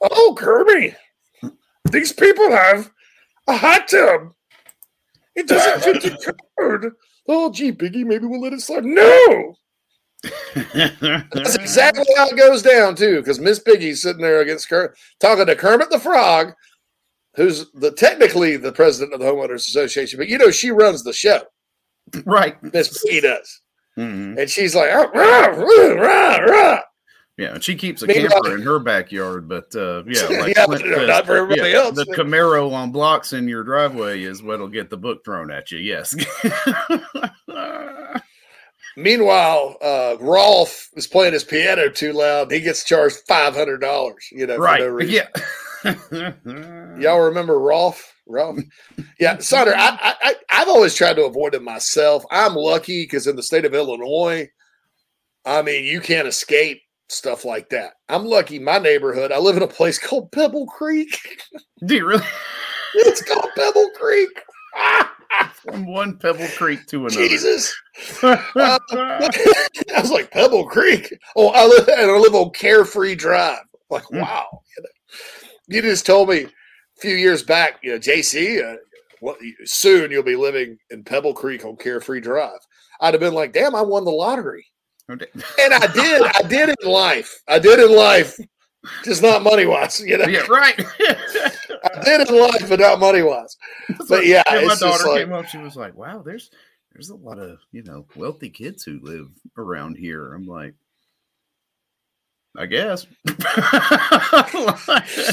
Oh, 0.00 0.34
Kirby, 0.36 0.94
these 1.90 2.12
people 2.12 2.50
have 2.50 2.90
a 3.48 3.56
hot 3.56 3.88
tub. 3.88 4.32
It 5.34 5.48
doesn't 5.48 5.82
fit 5.82 6.02
the 6.02 6.34
code. 6.58 6.92
Oh, 7.28 7.50
gee, 7.50 7.72
Piggy, 7.72 8.04
maybe 8.04 8.26
we'll 8.26 8.40
let 8.40 8.52
it 8.52 8.60
slide. 8.60 8.84
No, 8.84 9.54
that's 10.62 11.56
exactly 11.56 12.04
how 12.16 12.28
it 12.28 12.36
goes 12.36 12.62
down 12.62 12.94
too. 12.94 13.20
Because 13.20 13.38
Miss 13.38 13.58
Piggy's 13.58 14.02
sitting 14.02 14.22
there 14.22 14.40
against 14.40 14.68
Kermit, 14.68 14.92
talking 15.20 15.46
to 15.46 15.56
Kermit 15.56 15.90
the 15.90 15.98
Frog, 15.98 16.52
who's 17.34 17.70
the 17.72 17.90
technically 17.90 18.56
the 18.56 18.72
president 18.72 19.12
of 19.12 19.20
the 19.20 19.26
homeowners 19.26 19.68
association, 19.68 20.18
but 20.18 20.28
you 20.28 20.38
know 20.38 20.50
she 20.50 20.70
runs 20.70 21.02
the 21.02 21.12
show. 21.12 21.42
Right, 22.24 22.62
Miss 22.62 23.02
Piggy 23.04 23.20
does, 23.22 23.60
Mhm. 23.98 24.38
and 24.38 24.50
she's 24.50 24.74
like, 24.74 24.90
oh, 24.92 25.10
rah, 25.14 25.46
rah, 25.94 26.36
rah. 26.38 26.80
Yeah, 27.38 27.52
and 27.54 27.62
she 27.62 27.74
keeps 27.74 28.00
a 28.00 28.06
camper 28.06 28.54
in 28.54 28.62
her 28.62 28.78
backyard, 28.78 29.46
but 29.46 29.74
uh, 29.76 30.02
yeah, 30.06 30.22
like 30.40 30.56
Yeah, 30.56 30.64
Clint 30.64 30.68
but 30.68 30.80
says, 30.96 31.08
not 31.08 31.26
for 31.26 31.36
everybody 31.36 31.70
yeah, 31.70 31.76
else. 31.78 31.94
The 31.96 32.06
Camaro 32.06 32.72
on 32.72 32.92
blocks 32.92 33.34
in 33.34 33.46
your 33.46 33.62
driveway 33.62 34.22
is 34.22 34.42
what'll 34.42 34.68
get 34.68 34.88
the 34.88 34.96
book 34.96 35.22
thrown 35.22 35.50
at 35.50 35.70
you. 35.70 35.76
Yes. 35.78 36.14
Meanwhile, 38.96 39.76
uh, 39.82 40.16
Rolf 40.20 40.88
is 40.94 41.06
playing 41.06 41.34
his 41.34 41.44
piano 41.44 41.90
too 41.90 42.14
loud. 42.14 42.50
He 42.50 42.60
gets 42.60 42.84
charged 42.84 43.16
five 43.28 43.54
hundred 43.54 43.82
dollars. 43.82 44.26
You 44.32 44.46
know, 44.46 44.56
right. 44.56 44.80
For 44.80 44.86
no 44.86 44.92
reason. 44.94 45.14
yeah. 45.14 45.28
Y'all 47.00 47.20
remember 47.20 47.58
Rolf? 47.58 48.12
Rolf? 48.26 48.58
Yeah, 49.20 49.36
Sonder, 49.36 49.74
I, 49.74 49.90
I, 50.00 50.14
I, 50.22 50.34
I've 50.50 50.68
always 50.68 50.94
tried 50.94 51.14
to 51.16 51.24
avoid 51.24 51.54
it 51.54 51.62
myself. 51.62 52.24
I'm 52.30 52.54
lucky 52.54 53.04
because 53.04 53.26
in 53.26 53.36
the 53.36 53.42
state 53.42 53.64
of 53.64 53.74
Illinois, 53.74 54.48
I 55.44 55.62
mean, 55.62 55.84
you 55.84 56.00
can't 56.00 56.26
escape 56.28 56.80
stuff 57.08 57.44
like 57.44 57.68
that. 57.70 57.94
I'm 58.08 58.24
lucky. 58.24 58.58
My 58.58 58.78
neighborhood, 58.78 59.30
I 59.32 59.38
live 59.38 59.56
in 59.56 59.62
a 59.62 59.68
place 59.68 59.98
called 60.04 60.32
Pebble 60.32 60.66
Creek. 60.66 61.16
Do 61.84 61.94
you 61.96 62.06
really? 62.06 62.24
it's 62.94 63.22
called 63.22 63.50
Pebble 63.56 63.90
Creek. 63.98 64.28
From 65.54 65.86
one 65.86 66.18
Pebble 66.18 66.46
Creek 66.56 66.86
to 66.86 67.06
another. 67.06 67.14
Jesus. 67.28 67.74
Uh, 68.22 68.36
I 68.56 70.00
was 70.00 70.10
like 70.10 70.30
Pebble 70.30 70.66
Creek. 70.66 71.12
Oh, 71.36 71.48
I 71.48 71.66
live 71.66 71.88
and 71.88 72.10
I 72.10 72.16
live 72.16 72.34
on 72.34 72.50
Carefree 72.50 73.16
Drive. 73.16 73.58
Like, 73.90 74.04
Hmm. 74.04 74.20
wow. 74.20 74.62
You, 75.68 75.82
just 75.82 76.06
told 76.06 76.28
me 76.28 76.44
a 76.44 76.50
few 77.00 77.14
years 77.14 77.42
back, 77.42 77.78
you 77.82 77.92
know, 77.92 77.98
JC, 77.98 78.62
uh, 78.62 78.76
what, 79.20 79.38
soon 79.64 80.10
you'll 80.10 80.22
be 80.22 80.36
living 80.36 80.78
in 80.90 81.04
Pebble 81.04 81.34
Creek 81.34 81.64
on 81.64 81.76
Carefree 81.76 82.20
Drive. 82.20 82.60
I'd 83.00 83.14
have 83.14 83.20
been 83.20 83.34
like, 83.34 83.52
damn, 83.52 83.74
I 83.74 83.82
won 83.82 84.04
the 84.04 84.10
lottery. 84.10 84.66
And 85.08 85.22
I 85.72 85.86
did. 85.92 86.22
I 86.22 86.42
did 86.48 86.74
in 86.82 86.90
life. 86.90 87.40
I 87.46 87.58
did 87.58 87.78
in 87.78 87.94
life, 87.94 88.36
just 89.04 89.22
not 89.22 89.42
money 89.42 89.64
wise. 89.64 90.00
You 90.00 90.18
know, 90.18 90.26
yeah, 90.26 90.44
right. 90.48 90.74
I 91.00 92.02
did 92.02 92.28
in 92.28 92.40
life, 92.40 92.68
but 92.68 92.80
not 92.80 92.98
money 92.98 93.22
wise. 93.22 93.56
But 94.08 94.26
yeah, 94.26 94.42
my 94.48 94.74
daughter 94.80 95.08
like, 95.08 95.20
came 95.20 95.32
up. 95.32 95.46
She 95.46 95.58
was 95.58 95.76
like, 95.76 95.96
"Wow, 95.96 96.22
there's 96.22 96.50
there's 96.92 97.10
a 97.10 97.14
lot 97.14 97.38
of 97.38 97.58
you 97.70 97.84
know 97.84 98.06
wealthy 98.16 98.50
kids 98.50 98.82
who 98.82 98.98
live 99.00 99.28
around 99.56 99.96
here." 99.96 100.34
I'm 100.34 100.46
like, 100.46 100.74
I 102.58 102.66
guess. 102.66 103.06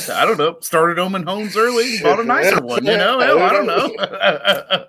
I 0.10 0.24
don't 0.26 0.38
know. 0.38 0.58
Started 0.62 1.00
owning 1.00 1.24
homes 1.24 1.56
early, 1.56 2.00
bought 2.02 2.20
a 2.20 2.24
nicer 2.24 2.62
one. 2.62 2.86
You 2.86 2.98
know, 2.98 3.20
Hell, 3.20 3.40
I 3.40 3.54
don't 3.54 3.66
know. 3.66 4.86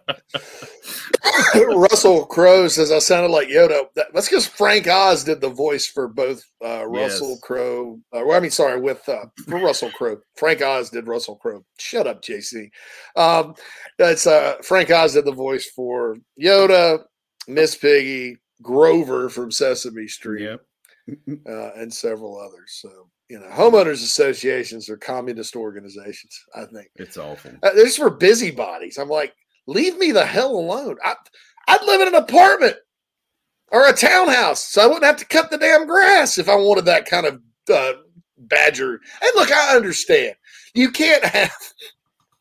Russell 1.76 2.26
Crowe 2.26 2.68
says 2.68 2.90
I 2.92 2.98
sounded 2.98 3.30
like 3.30 3.48
Yoda. 3.48 3.84
That- 3.94 4.08
That's 4.12 4.28
because 4.28 4.46
Frank 4.46 4.86
Oz 4.88 5.24
did 5.24 5.40
the 5.40 5.48
voice 5.48 5.86
for 5.86 6.08
both 6.08 6.42
uh, 6.64 6.84
Russell 6.86 7.30
Yes. 7.30 7.40
Crowe. 7.42 8.00
Uh, 8.12 8.22
well, 8.24 8.36
I 8.36 8.40
mean, 8.40 8.50
sorry, 8.50 8.80
with 8.80 9.08
uh, 9.08 9.24
for 9.48 9.58
Russell 9.60 9.90
Crowe. 9.90 10.18
Frank 10.36 10.62
Oz 10.62 10.90
did 10.90 11.06
Russell 11.06 11.36
Crowe. 11.36 11.64
Shut 11.78 12.06
up, 12.06 12.22
JC. 12.22 12.68
Um, 13.16 13.54
that's 13.98 14.26
uh, 14.26 14.56
Frank 14.62 14.90
Oz 14.90 15.14
did 15.14 15.24
the 15.24 15.32
voice 15.32 15.70
for 15.74 16.16
Yoda, 16.40 17.00
Miss 17.48 17.74
Piggy, 17.76 18.38
Grover 18.62 19.28
from 19.28 19.50
Sesame 19.50 20.06
Street, 20.08 20.58
uh, 21.46 21.70
and 21.76 21.92
several 21.92 22.38
others. 22.38 22.78
So 22.80 23.08
you 23.28 23.38
know, 23.38 23.48
homeowners 23.48 24.02
associations 24.02 24.88
are 24.90 24.96
communist 24.96 25.56
organizations. 25.56 26.38
I 26.54 26.66
think 26.66 26.88
it's 26.96 27.16
awful. 27.16 27.52
uh, 27.62 27.70
they're 27.74 27.84
just 27.84 27.98
for 27.98 28.10
busybodies. 28.10 28.98
I'm 28.98 29.08
like, 29.08 29.34
leave 29.66 29.96
me 29.98 30.12
the 30.12 30.26
hell 30.26 30.52
alone. 30.52 30.96
I, 31.02 31.14
I'd 31.68 31.84
live 31.84 32.02
in 32.02 32.08
an 32.08 32.22
apartment 32.22 32.76
or 33.72 33.88
a 33.88 33.92
townhouse, 33.92 34.62
so 34.64 34.82
I 34.82 34.86
wouldn't 34.86 35.04
have 35.04 35.16
to 35.16 35.24
cut 35.24 35.50
the 35.50 35.58
damn 35.58 35.86
grass 35.86 36.38
if 36.38 36.48
I 36.48 36.54
wanted 36.54 36.84
that 36.84 37.06
kind 37.06 37.26
of 37.26 37.40
uh, 37.72 37.94
badger. 38.36 39.00
And 39.22 39.30
look, 39.34 39.50
I 39.50 39.74
understand 39.74 40.36
you 40.74 40.90
can't 40.90 41.24
have 41.24 41.52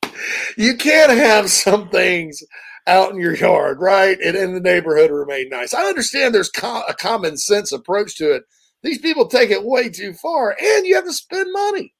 you 0.58 0.76
can't 0.76 1.12
have 1.12 1.50
some 1.50 1.90
things 1.90 2.44
out 2.88 3.12
in 3.12 3.20
your 3.20 3.36
yard, 3.36 3.80
right, 3.80 4.20
and 4.20 4.36
in 4.36 4.54
the 4.54 4.60
neighborhood 4.60 5.12
remain 5.12 5.50
nice. 5.50 5.74
I 5.74 5.86
understand 5.86 6.34
there's 6.34 6.50
co- 6.50 6.84
a 6.88 6.94
common 6.94 7.38
sense 7.38 7.72
approach 7.72 8.16
to 8.18 8.34
it. 8.34 8.44
These 8.82 9.00
people 9.00 9.28
take 9.28 9.50
it 9.50 9.64
way 9.64 9.90
too 9.90 10.14
far, 10.14 10.56
and 10.62 10.86
you 10.86 10.96
have 10.96 11.06
to 11.06 11.14
spend 11.14 11.52
money. 11.52 11.94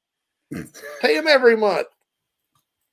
Pay 1.00 1.16
them 1.16 1.26
every 1.26 1.56
month. 1.56 1.86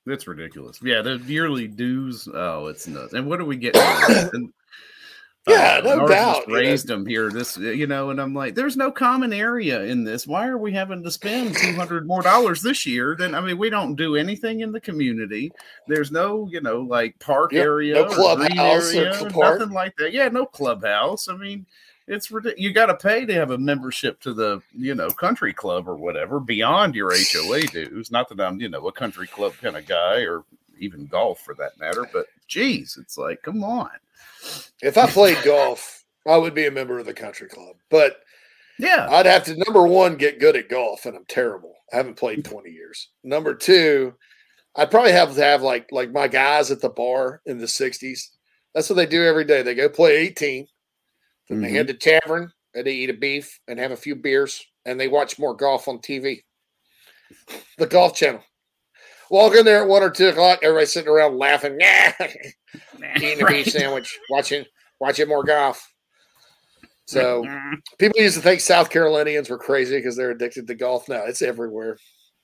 It's 0.06 0.26
ridiculous. 0.26 0.80
Yeah, 0.82 1.02
the 1.02 1.16
yearly 1.26 1.68
dues. 1.68 2.26
Oh, 2.32 2.66
it's 2.66 2.88
nuts. 2.88 3.12
And 3.12 3.26
what 3.26 3.38
do 3.38 3.44
we? 3.44 3.70
And, 3.74 4.52
Yeah, 5.46 5.80
uh, 5.82 5.96
no 5.96 6.06
doubt, 6.06 6.36
just 6.36 6.48
you 6.48 6.54
know. 6.54 6.60
Raised 6.60 6.86
them 6.86 7.04
here. 7.04 7.30
This, 7.30 7.56
you 7.56 7.88
know, 7.88 8.10
and 8.10 8.20
I'm 8.20 8.32
like, 8.32 8.54
there's 8.54 8.76
no 8.76 8.92
common 8.92 9.32
area 9.32 9.82
in 9.82 10.04
this. 10.04 10.24
Why 10.24 10.46
are 10.46 10.58
we 10.58 10.72
having 10.72 11.02
to 11.02 11.10
spend 11.10 11.56
two 11.56 11.72
hundred 11.72 12.06
more 12.06 12.22
dollars 12.22 12.62
this 12.62 12.86
year? 12.86 13.16
Than 13.18 13.34
I 13.34 13.40
mean, 13.40 13.58
we 13.58 13.68
don't 13.68 13.96
do 13.96 14.14
anything 14.14 14.60
in 14.60 14.70
the 14.70 14.80
community. 14.80 15.50
There's 15.88 16.12
no, 16.12 16.48
you 16.50 16.60
know, 16.60 16.82
like 16.82 17.18
park 17.18 17.52
Yep, 17.52 17.64
area, 17.64 17.94
no 17.94 18.04
clubhouse 18.04 18.94
area, 18.94 19.30
park. 19.32 19.58
nothing 19.58 19.74
like 19.74 19.96
that. 19.96 20.12
Yeah, 20.12 20.28
no 20.28 20.46
clubhouse. 20.46 21.28
I 21.28 21.36
mean, 21.36 21.66
it's 22.06 22.30
ridiculous. 22.30 22.60
You 22.60 22.72
got 22.72 22.86
to 22.86 22.94
pay 22.94 23.26
to 23.26 23.34
have 23.34 23.50
a 23.50 23.58
membership 23.58 24.20
to 24.20 24.34
the, 24.34 24.62
you 24.76 24.94
know, 24.94 25.10
country 25.10 25.52
club 25.52 25.88
or 25.88 25.96
whatever 25.96 26.38
beyond 26.38 26.94
your 26.94 27.12
HOA 27.12 27.62
dues. 27.62 28.10
Not 28.12 28.28
that 28.28 28.40
I'm, 28.40 28.60
you 28.60 28.68
know, 28.68 28.86
a 28.86 28.92
country 28.92 29.26
club 29.26 29.54
kind 29.60 29.76
of 29.76 29.86
guy 29.86 30.20
or 30.20 30.44
even 30.78 31.06
golf 31.06 31.40
for 31.40 31.54
that 31.54 31.78
matter, 31.78 32.06
but 32.12 32.26
geez, 32.46 32.96
it's 33.00 33.18
like, 33.18 33.42
come 33.42 33.64
on. 33.64 33.90
If 34.82 34.98
I 34.98 35.06
played 35.06 35.38
golf, 35.44 36.04
I 36.26 36.36
would 36.36 36.54
be 36.54 36.66
a 36.66 36.70
member 36.70 36.98
of 36.98 37.06
the 37.06 37.14
country 37.14 37.48
club. 37.48 37.76
But 37.90 38.16
yeah, 38.78 39.08
I'd 39.10 39.26
have 39.26 39.44
to 39.44 39.56
number 39.56 39.86
one 39.86 40.16
get 40.16 40.40
good 40.40 40.56
at 40.56 40.68
golf, 40.68 41.06
and 41.06 41.16
I'm 41.16 41.24
terrible. 41.26 41.74
I 41.92 41.96
haven't 41.96 42.16
played 42.16 42.38
in 42.38 42.42
20 42.42 42.70
years. 42.70 43.10
Number 43.22 43.54
two, 43.54 44.14
I'd 44.76 44.90
probably 44.90 45.12
have 45.12 45.34
to 45.34 45.42
have 45.42 45.62
like 45.62 45.88
like 45.92 46.10
my 46.12 46.28
guys 46.28 46.70
at 46.70 46.80
the 46.80 46.88
bar 46.88 47.42
in 47.46 47.58
the 47.58 47.66
60s. 47.66 48.20
That's 48.74 48.88
what 48.88 48.96
they 48.96 49.06
do 49.06 49.24
every 49.24 49.44
day. 49.44 49.62
They 49.62 49.74
go 49.74 49.88
play 49.88 50.16
18, 50.16 50.66
then 51.48 51.60
they 51.60 51.70
head 51.70 51.86
mm-hmm. 51.86 51.98
to 51.98 52.20
tavern 52.20 52.52
and 52.74 52.86
they 52.86 52.92
eat 52.92 53.10
a 53.10 53.14
beef 53.14 53.60
and 53.68 53.78
have 53.78 53.90
a 53.90 53.96
few 53.96 54.16
beers 54.16 54.64
and 54.86 54.98
they 54.98 55.08
watch 55.08 55.38
more 55.38 55.54
golf 55.54 55.88
on 55.88 55.98
TV. 55.98 56.42
The 57.78 57.86
golf 57.86 58.14
channel. 58.14 58.42
Walk 59.32 59.54
in 59.54 59.64
there 59.64 59.80
at 59.80 59.88
one 59.88 60.02
or 60.02 60.10
two 60.10 60.28
o'clock, 60.28 60.58
everybody 60.62 60.84
sitting 60.84 61.10
around 61.10 61.38
laughing, 61.38 61.78
eating 63.16 63.42
a 63.42 63.46
beef 63.46 63.66
sandwich, 63.66 64.18
watching 64.28 64.66
watching 65.00 65.26
more 65.26 65.42
golf. 65.42 65.90
So 67.06 67.42
people 67.98 68.20
used 68.20 68.36
to 68.36 68.42
think 68.42 68.60
South 68.60 68.90
Carolinians 68.90 69.48
were 69.48 69.56
crazy 69.56 69.96
because 69.96 70.16
they're 70.16 70.32
addicted 70.32 70.66
to 70.66 70.74
golf. 70.74 71.08
Now 71.08 71.24
it's 71.24 71.40
everywhere. 71.40 71.96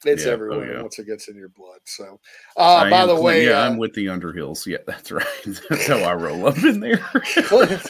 It's 0.07 0.25
Yeah, 0.25 0.31
oh, 0.31 0.33
everywhere 0.33 0.73
yeah. 0.77 0.83
once 0.83 0.99
it 0.99 1.07
gets 1.07 1.29
in 1.29 1.37
your 1.37 1.51
blood. 1.51 1.81
So, 1.85 2.19
uh, 2.57 2.89
by 2.89 3.05
the 3.05 3.13
Clint- 3.13 3.23
way, 3.25 3.45
yeah, 3.47 3.61
uh, 3.61 3.67
I'm 3.69 3.77
with 3.77 3.93
the 3.93 4.07
Underhills. 4.07 4.65
Yeah, 4.65 4.79
that's 4.87 5.11
right. 5.11 5.27
That's 5.69 5.87
how 5.89 5.99
I 5.99 6.15
roll 6.15 6.47
up 6.47 6.57
in 6.65 6.81
there. 6.81 6.99
Clint, 6.99 7.83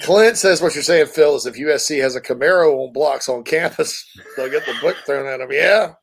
Clint 0.00 0.36
says 0.38 0.62
what 0.62 0.74
you're 0.74 0.82
saying, 0.84 1.06
Phil, 1.08 1.36
is 1.36 1.44
if 1.46 1.56
USC 1.56 2.00
has 2.00 2.16
a 2.16 2.20
Camaro 2.20 2.86
on 2.86 2.92
blocks 2.92 3.28
on 3.28 3.42
campus, 3.44 4.06
they'll 4.36 4.48
get 4.50 4.64
the 4.64 4.74
book 4.80 4.96
thrown 5.04 5.26
at 5.26 5.38
them. 5.38 5.48
Yeah. 5.50 5.94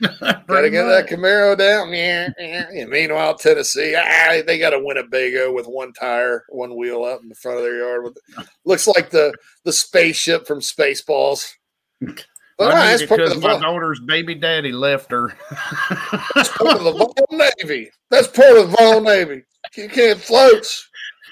Gotta 0.20 0.70
get 0.70 0.84
that 0.84 1.08
Camaro 1.08 1.56
down. 1.56 1.92
Yeah, 1.92 2.28
yeah. 2.38 2.66
And 2.70 2.90
meanwhile, 2.90 3.34
Tennessee, 3.34 3.94
ah, 3.96 4.40
they 4.46 4.58
got 4.58 4.72
a 4.72 4.82
Winnebago 4.82 5.52
with 5.52 5.66
one 5.66 5.92
tire, 5.92 6.44
one 6.48 6.76
wheel 6.76 7.04
up 7.04 7.20
in 7.22 7.28
the 7.28 7.34
front 7.34 7.58
of 7.58 7.64
their 7.64 7.78
yard. 7.78 8.04
With 8.04 8.18
looks 8.64 8.86
like 8.86 9.10
the 9.10 9.34
the 9.64 9.72
spaceship 9.72 10.46
from 10.46 10.60
Spaceballs. 10.60 11.46
But 12.00 12.18
I 12.60 12.64
ah, 12.64 12.74
need 12.74 12.90
that's 12.90 13.02
it 13.02 13.08
part 13.08 13.20
of 13.20 13.28
because 13.28 13.42
my 13.42 13.52
fun. 13.52 13.62
daughter's 13.62 14.00
baby 14.00 14.34
daddy 14.34 14.72
left 14.72 15.10
her. 15.10 15.34
That's 16.34 16.48
part 16.50 16.78
of 16.78 16.84
the 16.84 16.92
Vol 17.30 17.48
Navy. 17.58 17.90
That's 18.10 18.28
part 18.28 18.56
of 18.56 18.70
the 18.70 18.76
Vol 18.76 19.02
Navy. 19.02 19.42
You 19.76 19.88
can't 19.88 20.18
float. 20.18 20.66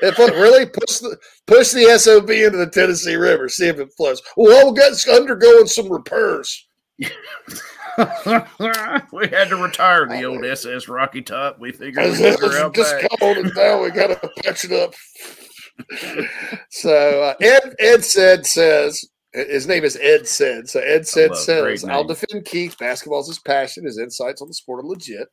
If 0.01 0.19
it 0.19 0.35
really 0.35 0.67
push 0.67 0.99
the 0.99 1.19
push 1.47 1.73
the 1.73 1.99
SOB 1.99 2.31
into 2.31 2.59
the 2.59 2.71
Tennessee 2.71 3.17
River, 3.17 3.49
see 3.49 3.67
if 3.67 3.79
it 3.79 3.93
flows. 3.97 4.23
Well, 4.37 4.73
it's 4.77 5.09
undergoing 5.09 5.67
some 5.67 5.91
repairs. 5.91 6.67
we 9.13 9.27
had 9.29 9.49
to 9.49 9.57
retire 9.57 10.07
the 10.07 10.25
old 10.25 10.45
SS 10.45 10.87
Rocky 10.89 11.21
Top. 11.23 11.59
We 11.59 11.73
figured 11.73 12.05
we'd 12.05 12.21
It's 12.21 12.41
figure 12.41 12.59
out 12.59 12.75
just 12.75 12.95
back. 12.95 13.11
cold 13.19 13.37
and 13.39 13.53
now 13.57 13.83
we 13.83 13.91
got 13.91 14.09
to 14.09 14.31
patch 14.43 14.65
it 14.65 14.73
up. 14.73 14.95
so 16.71 17.23
uh, 17.23 17.35
Ed 17.41 17.75
Ed 17.81 18.05
said 18.05 18.47
says 18.47 19.05
his 19.33 19.67
name 19.67 19.85
is 19.85 19.97
Ed 19.97 20.29
said. 20.29 20.69
So 20.69 20.81
Ed 20.81 21.07
said 21.07 21.35
says 21.35 21.85
I'll 21.85 22.05
defend 22.05 22.45
Keith. 22.45 22.79
Basketball's 22.79 23.29
his 23.29 23.41
passion. 23.41 23.85
His 23.85 23.99
insights 23.99 24.43
on 24.43 24.49
the 24.49 24.55
sport 24.55 24.85
are 24.85 24.89
legit. 24.89 25.29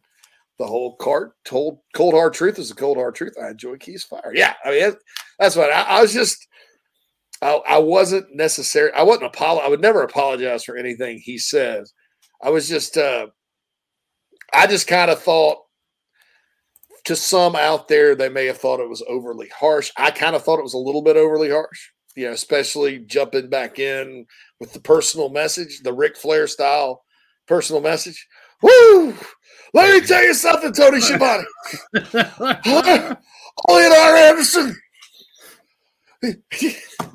The 0.58 0.66
whole 0.66 0.96
cart 0.96 1.34
told 1.44 1.80
cold 1.94 2.14
hard 2.14 2.34
truth 2.34 2.58
is 2.58 2.72
a 2.72 2.76
cold 2.76 2.98
hard 2.98 3.14
truth. 3.16 3.36
I 3.42 3.50
enjoy 3.50 3.78
Keith's 3.78 4.06
fire. 4.06 4.32
Yeah, 4.34 4.54
I 4.64 4.72
mean 4.72 4.94
that's 5.38 5.56
what 5.56 5.72
I, 5.72 5.82
I 5.82 6.02
was 6.02 6.14
just. 6.14 6.48
I, 7.42 7.60
I 7.68 7.78
wasn't 7.80 8.34
necessary. 8.34 8.92
I 8.94 9.04
wasn't 9.04 9.32
apolo. 9.32 9.62
I 9.62 9.68
would 9.68 9.82
never 9.82 10.02
apologize 10.04 10.64
for 10.64 10.78
anything 10.78 11.20
he 11.22 11.38
says. 11.38 11.94
I 12.42 12.50
was 12.50 12.68
just. 12.68 12.98
uh 12.98 13.28
I 14.54 14.68
just 14.68 14.88
kind 14.88 15.12
of 15.12 15.22
thought 15.22 15.58
to 17.06 17.16
some 17.16 17.56
out 17.56 17.88
there, 17.88 18.16
they 18.16 18.30
may 18.30 18.46
have 18.48 18.58
thought 18.58 18.80
it 18.80 18.90
was 18.90 19.04
overly 19.08 19.50
harsh. 19.50 19.92
I 19.98 20.12
kind 20.12 20.36
of 20.36 20.44
thought 20.44 20.60
it 20.60 20.64
was 20.64 20.74
a 20.74 20.80
little 20.80 21.02
bit 21.04 21.18
overly 21.18 21.52
harsh, 21.52 21.90
you 22.16 22.26
know, 22.26 22.32
especially 22.32 23.00
jumping 23.00 23.50
back 23.50 23.80
in 23.80 24.26
with 24.60 24.74
the 24.74 24.80
personal 24.80 25.30
message, 25.30 25.82
the 25.84 25.94
Ric 25.94 26.18
Flair 26.18 26.48
style 26.48 27.04
personal 27.48 27.82
message. 27.82 28.28
Woo! 28.62 29.14
Let 29.74 29.94
me 30.02 30.08
tell 30.08 30.24
you 30.24 30.34
something, 30.34 30.72
Tony 30.74 31.00
Schiavone. 31.00 31.46
r. 33.70 34.16
Anderson. 34.16 34.76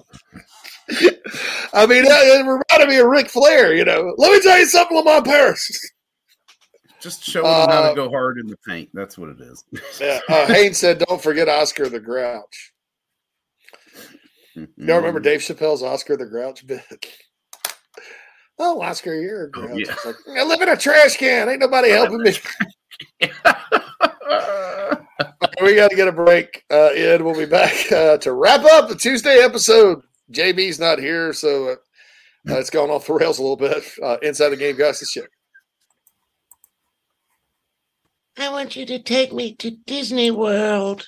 I 1.72 1.86
mean, 1.86 2.04
it 2.06 2.38
reminded 2.40 2.88
me 2.88 2.98
of 2.98 3.06
Ric 3.06 3.28
Flair, 3.28 3.74
you 3.74 3.84
know. 3.84 4.14
Let 4.18 4.32
me 4.32 4.40
tell 4.40 4.58
you 4.58 4.66
something, 4.66 4.96
Lamont 4.96 5.24
Paris. 5.24 5.70
Just 7.00 7.24
showing 7.24 7.44
them 7.46 7.68
how 7.70 7.82
Uh, 7.84 7.88
to 7.90 7.94
go 7.96 8.10
hard 8.10 8.38
in 8.38 8.46
the 8.46 8.56
paint. 8.68 8.90
That's 8.92 9.16
what 9.16 9.30
it 9.30 9.40
is. 9.40 9.64
Yeah. 10.00 10.20
Uh, 10.28 10.46
Haynes 10.46 10.76
said, 10.78 10.98
"Don't 10.98 11.22
forget 11.22 11.48
Oscar 11.48 11.88
the 11.88 11.98
Grouch." 12.00 12.72
Y'all 14.54 14.96
remember 14.98 15.20
Dave 15.20 15.40
Chappelle's 15.40 15.82
Oscar 15.82 16.16
the 16.18 16.26
Grouch 16.26 16.66
bit? 16.66 16.82
Oh, 18.58 18.82
Oscar, 18.82 19.14
you're 19.14 19.44
a 19.44 19.50
grouch. 19.50 19.86
yeah. 19.86 19.94
Like, 20.04 20.16
I 20.36 20.44
live 20.44 20.60
in 20.60 20.68
a 20.68 20.76
trash 20.76 21.16
can. 21.16 21.48
Ain't 21.48 21.60
nobody 21.60 21.88
helping 21.90 22.20
me. 22.22 22.32
we 25.62 25.74
got 25.74 25.88
to 25.90 25.96
get 25.96 26.08
a 26.08 26.12
break. 26.12 26.64
Uh, 26.70 26.88
Ed, 26.94 27.22
we'll 27.22 27.34
be 27.34 27.46
back 27.46 27.90
uh, 27.92 28.18
to 28.18 28.32
wrap 28.32 28.64
up 28.64 28.88
the 28.90 28.94
Tuesday 28.96 29.38
episode. 29.42 30.02
JB's 30.32 30.78
not 30.78 30.98
here, 30.98 31.32
so 31.32 31.70
uh, 31.70 31.72
uh, 32.48 32.58
it's 32.58 32.70
gone 32.70 32.90
off 32.90 33.06
the 33.06 33.14
rails 33.14 33.38
a 33.38 33.42
little 33.42 33.56
bit. 33.56 33.84
Uh, 34.02 34.16
inside 34.22 34.48
the 34.50 34.56
game, 34.56 34.76
guys. 34.76 35.00
This 35.00 35.10
shit. 35.10 35.28
I 38.38 38.48
want 38.48 38.76
you 38.76 38.86
to 38.86 38.98
take 38.98 39.32
me 39.32 39.54
to 39.56 39.70
Disney 39.70 40.30
World. 40.30 41.06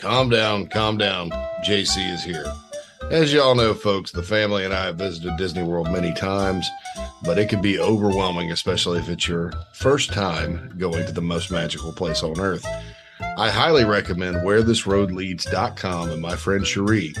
Calm 0.00 0.28
down, 0.28 0.66
calm 0.68 0.98
down. 0.98 1.30
JC 1.66 2.12
is 2.12 2.22
here. 2.22 2.44
As 3.10 3.32
y'all 3.32 3.54
know, 3.54 3.72
folks, 3.72 4.12
the 4.12 4.22
family 4.22 4.64
and 4.64 4.74
I 4.74 4.86
have 4.86 4.96
visited 4.96 5.36
Disney 5.38 5.62
World 5.62 5.90
many 5.90 6.12
times, 6.12 6.68
but 7.22 7.38
it 7.38 7.48
can 7.48 7.60
be 7.60 7.78
overwhelming, 7.78 8.52
especially 8.52 8.98
if 8.98 9.08
it's 9.08 9.28
your 9.28 9.52
first 9.74 10.12
time 10.12 10.74
going 10.78 11.06
to 11.06 11.12
the 11.12 11.20
most 11.20 11.50
magical 11.50 11.92
place 11.92 12.22
on 12.22 12.40
earth. 12.40 12.66
I 13.36 13.50
highly 13.50 13.84
recommend 13.84 14.36
wherethisroadleads.com 14.36 16.10
and 16.10 16.22
my 16.22 16.36
friend 16.36 16.66
Cherie, 16.66 17.14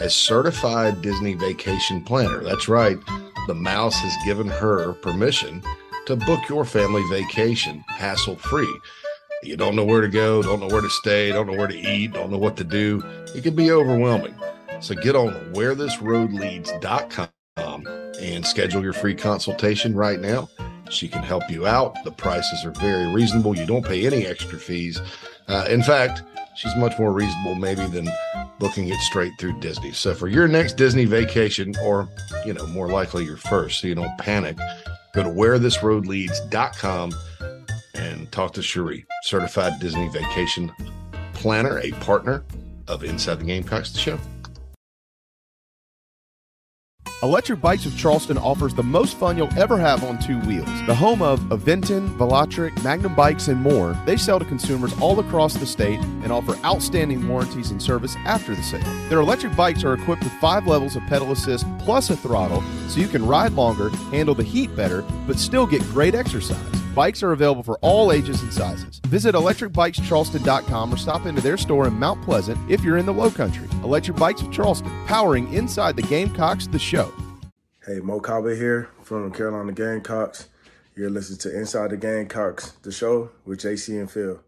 a 0.00 0.10
certified 0.10 1.02
Disney 1.02 1.34
vacation 1.34 2.02
planner. 2.02 2.42
That's 2.42 2.68
right, 2.68 2.98
the 3.46 3.54
mouse 3.54 3.96
has 3.96 4.24
given 4.24 4.46
her 4.46 4.94
permission 4.94 5.62
to 6.06 6.16
book 6.16 6.48
your 6.48 6.64
family 6.64 7.02
vacation 7.10 7.84
hassle 7.88 8.36
free. 8.36 8.80
You 9.42 9.56
don't 9.56 9.76
know 9.76 9.84
where 9.84 10.00
to 10.00 10.08
go, 10.08 10.42
don't 10.42 10.60
know 10.60 10.68
where 10.68 10.80
to 10.80 10.88
stay, 10.88 11.30
don't 11.30 11.46
know 11.46 11.58
where 11.58 11.68
to 11.68 11.78
eat, 11.78 12.12
don't 12.14 12.30
know 12.30 12.38
what 12.38 12.56
to 12.56 12.64
do. 12.64 13.02
It 13.34 13.42
can 13.42 13.54
be 13.54 13.70
overwhelming. 13.70 14.34
So 14.80 14.94
get 14.94 15.16
on 15.16 15.52
wherethisroadleads.com 17.56 17.86
and 18.20 18.46
schedule 18.46 18.82
your 18.82 18.92
free 18.92 19.14
consultation 19.14 19.94
right 19.94 20.20
now. 20.20 20.48
She 20.90 21.08
can 21.08 21.22
help 21.22 21.50
you 21.50 21.66
out. 21.66 22.02
The 22.04 22.12
prices 22.12 22.64
are 22.64 22.70
very 22.72 23.12
reasonable. 23.12 23.56
You 23.56 23.66
don't 23.66 23.84
pay 23.84 24.06
any 24.06 24.26
extra 24.26 24.58
fees. 24.58 25.00
Uh, 25.48 25.66
in 25.68 25.82
fact, 25.82 26.22
she's 26.56 26.74
much 26.76 26.98
more 26.98 27.12
reasonable 27.12 27.54
maybe 27.54 27.86
than 27.86 28.08
booking 28.58 28.88
it 28.88 29.00
straight 29.00 29.32
through 29.38 29.58
Disney. 29.60 29.92
So 29.92 30.14
for 30.14 30.28
your 30.28 30.46
next 30.46 30.76
Disney 30.76 31.06
vacation, 31.06 31.74
or 31.82 32.08
you 32.44 32.52
know, 32.52 32.66
more 32.68 32.88
likely 32.88 33.24
your 33.24 33.36
first, 33.36 33.80
so 33.80 33.88
you 33.88 33.94
don't 33.94 34.16
panic, 34.18 34.56
go 35.14 35.22
to 35.22 35.30
wherethisroadleads.com 35.30 37.12
and 37.94 38.30
talk 38.32 38.52
to 38.54 38.62
Cherie, 38.62 39.06
certified 39.22 39.80
Disney 39.80 40.08
vacation 40.08 40.70
planner, 41.32 41.78
a 41.78 41.92
partner 41.92 42.44
of 42.88 43.04
Inside 43.04 43.40
the 43.40 43.44
Gamecocks 43.44 43.92
the 43.92 43.98
show. 43.98 44.18
Electric 47.24 47.58
Bikes 47.62 47.86
of 47.86 47.96
Charleston 47.96 48.36
offers 48.36 48.74
the 48.74 48.82
most 48.82 49.16
fun 49.16 49.38
you'll 49.38 49.58
ever 49.58 49.78
have 49.78 50.04
on 50.04 50.18
two 50.18 50.38
wheels. 50.40 50.68
The 50.86 50.94
home 50.94 51.22
of 51.22 51.40
Aventon, 51.44 52.14
Velotric, 52.18 52.84
Magnum 52.84 53.14
Bikes, 53.14 53.48
and 53.48 53.62
more, 53.62 53.98
they 54.04 54.18
sell 54.18 54.38
to 54.38 54.44
consumers 54.44 54.92
all 55.00 55.18
across 55.18 55.54
the 55.54 55.64
state 55.64 55.98
and 56.22 56.30
offer 56.30 56.54
outstanding 56.66 57.26
warranties 57.26 57.70
and 57.70 57.80
service 57.80 58.14
after 58.26 58.54
the 58.54 58.62
sale. 58.62 59.08
Their 59.08 59.20
electric 59.20 59.56
bikes 59.56 59.84
are 59.84 59.94
equipped 59.94 60.22
with 60.22 60.34
five 60.34 60.66
levels 60.66 60.96
of 60.96 61.02
pedal 61.04 61.32
assist 61.32 61.64
plus 61.78 62.10
a 62.10 62.16
throttle, 62.16 62.62
so 62.88 63.00
you 63.00 63.08
can 63.08 63.24
ride 63.24 63.52
longer, 63.52 63.88
handle 64.10 64.34
the 64.34 64.42
heat 64.42 64.76
better, 64.76 65.00
but 65.26 65.38
still 65.38 65.66
get 65.66 65.80
great 65.84 66.14
exercise. 66.14 66.58
Bikes 66.94 67.22
are 67.22 67.32
available 67.32 67.62
for 67.62 67.78
all 67.80 68.12
ages 68.12 68.42
and 68.42 68.52
sizes. 68.52 69.00
Visit 69.06 69.34
electricbikescharleston.com 69.34 70.92
or 70.92 70.96
stop 70.96 71.26
into 71.26 71.40
their 71.40 71.56
store 71.56 71.88
in 71.88 71.94
Mount 71.94 72.22
Pleasant 72.22 72.58
if 72.70 72.84
you're 72.84 72.98
in 72.98 73.06
the 73.06 73.12
low 73.12 73.30
country. 73.30 73.68
Electric 73.82 74.16
Bikes 74.16 74.42
of 74.42 74.52
Charleston, 74.52 74.92
powering 75.06 75.52
inside 75.52 75.96
the 75.96 76.02
Gamecocks, 76.02 76.68
the 76.68 76.78
show. 76.78 77.12
Hey, 77.86 78.00
Mo 78.00 78.18
Cowboy 78.18 78.56
here 78.56 78.88
from 79.02 79.30
Carolina 79.30 79.70
Gamecocks. 79.70 80.48
You're 80.96 81.10
listening 81.10 81.38
to 81.40 81.54
Inside 81.54 81.90
the 81.90 81.98
Gamecocks, 81.98 82.70
the 82.80 82.90
show 82.90 83.28
with 83.44 83.60
JC 83.60 84.00
and 84.00 84.10
Phil. 84.10 84.40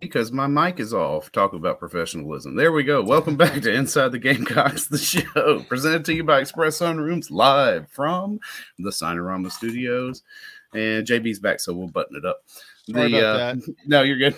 Because 0.00 0.32
my 0.32 0.46
mic 0.46 0.80
is 0.80 0.94
off. 0.94 1.30
Talk 1.30 1.52
about 1.52 1.78
professionalism. 1.78 2.56
There 2.56 2.72
we 2.72 2.82
go. 2.82 3.02
Welcome 3.02 3.36
back 3.36 3.60
to 3.60 3.70
Inside 3.70 4.12
the 4.12 4.18
Gamecocks, 4.18 4.86
the 4.86 4.96
show 4.96 5.60
presented 5.68 6.06
to 6.06 6.14
you 6.14 6.24
by 6.24 6.40
Express 6.40 6.78
Sunrooms, 6.78 7.30
live 7.30 7.90
from 7.90 8.40
the 8.78 8.88
Signarama 8.88 9.52
Studios. 9.52 10.22
And 10.72 11.06
JB's 11.06 11.38
back, 11.38 11.60
so 11.60 11.74
we'll 11.74 11.88
button 11.88 12.16
it 12.16 12.24
up. 12.24 12.38
Sorry 12.90 13.10
The, 13.12 13.18
about 13.18 13.40
uh, 13.40 13.54
that. 13.54 13.74
No, 13.86 14.02
you're 14.02 14.18
good. 14.18 14.36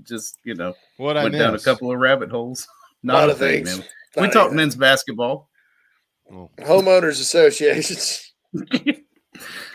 Just 0.04 0.38
you 0.44 0.54
know, 0.54 0.74
What 0.98 1.16
I 1.16 1.24
went 1.24 1.34
down 1.34 1.54
a 1.54 1.58
couple 1.58 1.90
of 1.90 1.98
rabbit 1.98 2.30
holes. 2.30 2.66
Lot 3.02 3.14
Not 3.14 3.28
a 3.28 3.32
of 3.32 3.38
thing, 3.38 3.64
things. 3.64 3.78
man. 3.78 3.86
Not 4.16 4.22
We 4.22 4.28
talk 4.30 4.40
anything. 4.42 4.56
men's 4.56 4.76
basketball. 4.76 5.48
Homeowners 6.30 7.20
associations. 7.20 8.32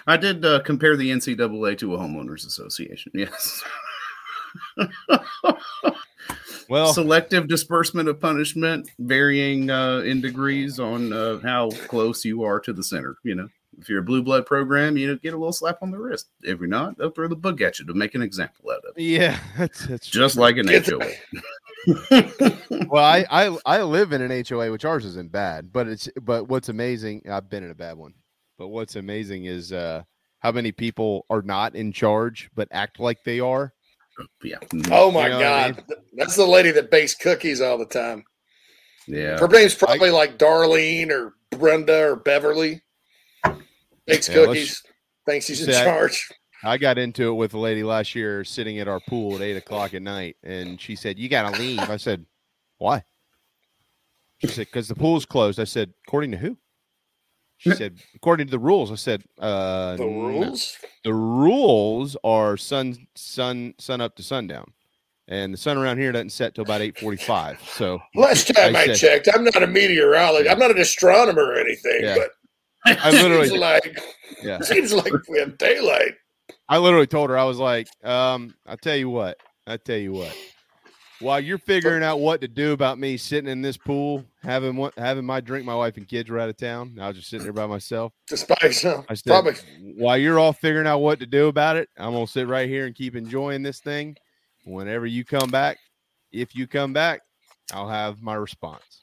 I 0.07 0.17
did 0.17 0.43
uh, 0.43 0.61
compare 0.61 0.97
the 0.97 1.11
NCAA 1.11 1.77
to 1.79 1.93
a 1.95 1.97
homeowners 1.97 2.45
association. 2.47 3.11
Yes. 3.13 3.61
well, 6.69 6.93
selective 6.93 7.47
disbursement 7.47 8.09
of 8.09 8.19
punishment, 8.19 8.89
varying 8.99 9.69
uh, 9.69 9.99
in 9.99 10.21
degrees 10.21 10.79
on 10.79 11.13
uh, 11.13 11.39
how 11.39 11.69
close 11.87 12.25
you 12.25 12.43
are 12.43 12.59
to 12.61 12.73
the 12.73 12.83
center. 12.83 13.15
You 13.23 13.35
know, 13.35 13.47
if 13.79 13.89
you're 13.89 13.99
a 13.99 14.03
blue 14.03 14.21
blood 14.21 14.45
program, 14.45 14.97
you 14.97 15.07
know, 15.07 15.15
get 15.15 15.33
a 15.33 15.37
little 15.37 15.53
slap 15.53 15.79
on 15.81 15.91
the 15.91 15.97
wrist. 15.97 16.29
If 16.41 16.59
you're 16.59 16.67
not, 16.67 16.97
they'll 16.97 17.11
throw 17.11 17.27
the 17.27 17.35
book 17.35 17.61
at 17.61 17.79
you 17.79 17.85
to 17.85 17.93
make 17.93 18.15
an 18.15 18.21
example 18.21 18.71
out 18.71 18.83
of 18.85 18.95
it. 18.95 19.01
Yeah, 19.01 19.39
that's, 19.57 19.85
that's 19.85 20.07
Just 20.07 20.35
like 20.35 20.57
an 20.57 20.67
Get 20.67 20.87
HOA. 20.87 21.11
well, 22.89 23.03
I, 23.03 23.25
I 23.31 23.57
I 23.65 23.81
live 23.83 24.11
in 24.11 24.21
an 24.21 24.43
HOA, 24.47 24.71
which 24.71 24.85
ours 24.85 25.05
isn't 25.05 25.31
bad, 25.31 25.73
but 25.73 25.87
it's 25.87 26.09
but 26.21 26.47
what's 26.47 26.69
amazing, 26.69 27.23
I've 27.29 27.49
been 27.49 27.63
in 27.63 27.71
a 27.71 27.75
bad 27.75 27.97
one, 27.97 28.13
but 28.57 28.67
what's 28.67 28.95
amazing 28.95 29.45
is 29.45 29.73
uh 29.73 30.03
how 30.39 30.51
many 30.51 30.71
people 30.71 31.25
are 31.29 31.41
not 31.41 31.75
in 31.75 31.91
charge 31.91 32.49
but 32.55 32.67
act 32.71 32.99
like 32.99 33.23
they 33.23 33.39
are. 33.39 33.73
Yeah. 34.43 34.57
Oh 34.91 35.11
my 35.11 35.23
You 35.23 35.29
know 35.29 35.37
what 35.37 35.45
I 35.47 35.71
God. 35.71 35.83
That's 36.13 36.35
the 36.35 36.45
lady 36.45 36.71
that 36.71 36.91
bakes 36.91 37.15
cookies 37.15 37.61
all 37.61 37.77
the 37.77 37.85
time. 37.85 38.25
Yeah. 39.07 39.39
Her 39.39 39.47
name's 39.47 39.75
probably 39.75 40.11
like 40.11 40.37
Darlene 40.37 41.09
or 41.09 41.33
Brenda 41.49 42.11
or 42.11 42.15
Beverly. 42.15 42.81
Bakes 44.07 44.27
Yeah, 44.29 44.35
cookies. 44.35 44.81
Thanks, 45.27 45.45
she's 45.45 45.67
in 45.67 45.73
I- 45.73 45.83
charge. 45.83 46.27
I 46.63 46.77
got 46.77 46.97
into 46.99 47.29
it 47.29 47.33
with 47.33 47.55
a 47.55 47.57
lady 47.59 47.81
last 47.83 48.13
year 48.13 48.43
sitting 48.43 48.77
at 48.79 48.87
our 48.87 48.99
pool 49.07 49.35
at 49.35 49.41
eight 49.41 49.57
o'clock 49.57 49.95
at 49.95 50.01
night, 50.03 50.37
and 50.43 50.79
she 50.79 50.95
said, 50.95 51.17
"You 51.17 51.27
gotta 51.27 51.57
leave." 51.59 51.79
I 51.79 51.97
said, 51.97 52.25
"Why?" 52.77 53.03
She 54.39 54.47
said, 54.47 54.67
"Because 54.67 54.87
the 54.87 54.93
pool's 54.95 55.25
closed." 55.25 55.59
I 55.59 55.63
said, 55.63 55.93
"According 56.07 56.31
to 56.31 56.37
who?" 56.37 56.57
She 57.57 57.71
said, 57.75 57.99
"According 58.15 58.47
to 58.47 58.51
the 58.51 58.59
rules." 58.59 58.91
I 58.91 58.95
said, 58.95 59.23
uh, 59.39 59.95
The 59.95 60.03
no. 60.05 60.09
rules? 60.21 60.77
The 61.03 61.13
rules 61.13 62.15
are 62.23 62.57
sun, 62.57 63.07
sun, 63.15 63.73
sun 63.79 63.99
up 64.01 64.15
to 64.17 64.23
sundown, 64.23 64.71
and 65.27 65.51
the 65.53 65.57
sun 65.57 65.77
around 65.79 65.97
here 65.97 66.11
doesn't 66.11 66.29
set 66.29 66.53
till 66.53 66.63
about 66.63 66.81
eight 66.81 66.99
forty-five. 66.99 67.59
So 67.69 67.99
Last 68.13 68.53
time 68.55 68.75
I, 68.75 68.85
said- 68.87 68.97
checked, 68.97 69.29
I'm 69.33 69.43
not 69.43 69.63
a 69.63 69.67
meteorologist. 69.67 70.51
I'm 70.51 70.59
not 70.59 70.69
an 70.71 70.77
astronomer 70.79 71.43
or 71.43 71.55
anything, 71.59 72.01
Yeah. 72.03 72.17
but 72.17 72.31
I 72.85 73.11
literally- 73.11 73.47
seems 73.49 73.59
like 73.59 73.99
Yeah. 74.43 74.59
seems 74.61 74.91
like 74.93 75.13
we 75.29 75.39
have 75.39 75.57
daylight. 75.57 76.15
I 76.67 76.77
literally 76.79 77.07
told 77.07 77.29
her, 77.29 77.37
I 77.37 77.43
was 77.43 77.57
like, 77.59 77.87
um, 78.03 78.55
I'll 78.65 78.77
tell 78.77 78.95
you 78.95 79.09
what, 79.09 79.37
I 79.67 79.77
tell 79.77 79.97
you 79.97 80.13
what. 80.13 80.35
While 81.19 81.39
you're 81.39 81.59
figuring 81.59 82.01
out 82.01 82.19
what 82.19 82.41
to 82.41 82.47
do 82.47 82.71
about 82.71 82.97
me 82.97 83.15
sitting 83.17 83.49
in 83.51 83.61
this 83.61 83.77
pool, 83.77 84.25
having 84.41 84.75
what 84.75 84.97
having 84.97 85.23
my 85.25 85.39
drink, 85.39 85.65
my 85.67 85.75
wife 85.75 85.97
and 85.97 86.07
kids 86.07 86.31
were 86.31 86.39
out 86.39 86.49
of 86.49 86.57
town. 86.57 86.97
I 86.99 87.09
was 87.09 87.17
just 87.17 87.29
sitting 87.29 87.43
there 87.43 87.53
by 87.53 87.67
myself. 87.67 88.11
Despite 88.27 88.73
so, 88.73 89.05
I 89.07 89.13
said, 89.13 89.29
probably 89.29 89.53
while 89.95 90.17
you're 90.17 90.39
all 90.39 90.51
figuring 90.53 90.87
out 90.87 90.97
what 90.99 91.19
to 91.19 91.27
do 91.27 91.47
about 91.47 91.75
it, 91.77 91.89
I'm 91.95 92.13
gonna 92.13 92.25
sit 92.25 92.47
right 92.47 92.67
here 92.67 92.87
and 92.87 92.95
keep 92.95 93.15
enjoying 93.15 93.61
this 93.61 93.79
thing. 93.81 94.15
Whenever 94.65 95.05
you 95.05 95.23
come 95.23 95.51
back, 95.51 95.77
if 96.31 96.55
you 96.55 96.65
come 96.65 96.91
back, 96.93 97.21
I'll 97.71 97.89
have 97.89 98.19
my 98.23 98.33
response. 98.33 99.00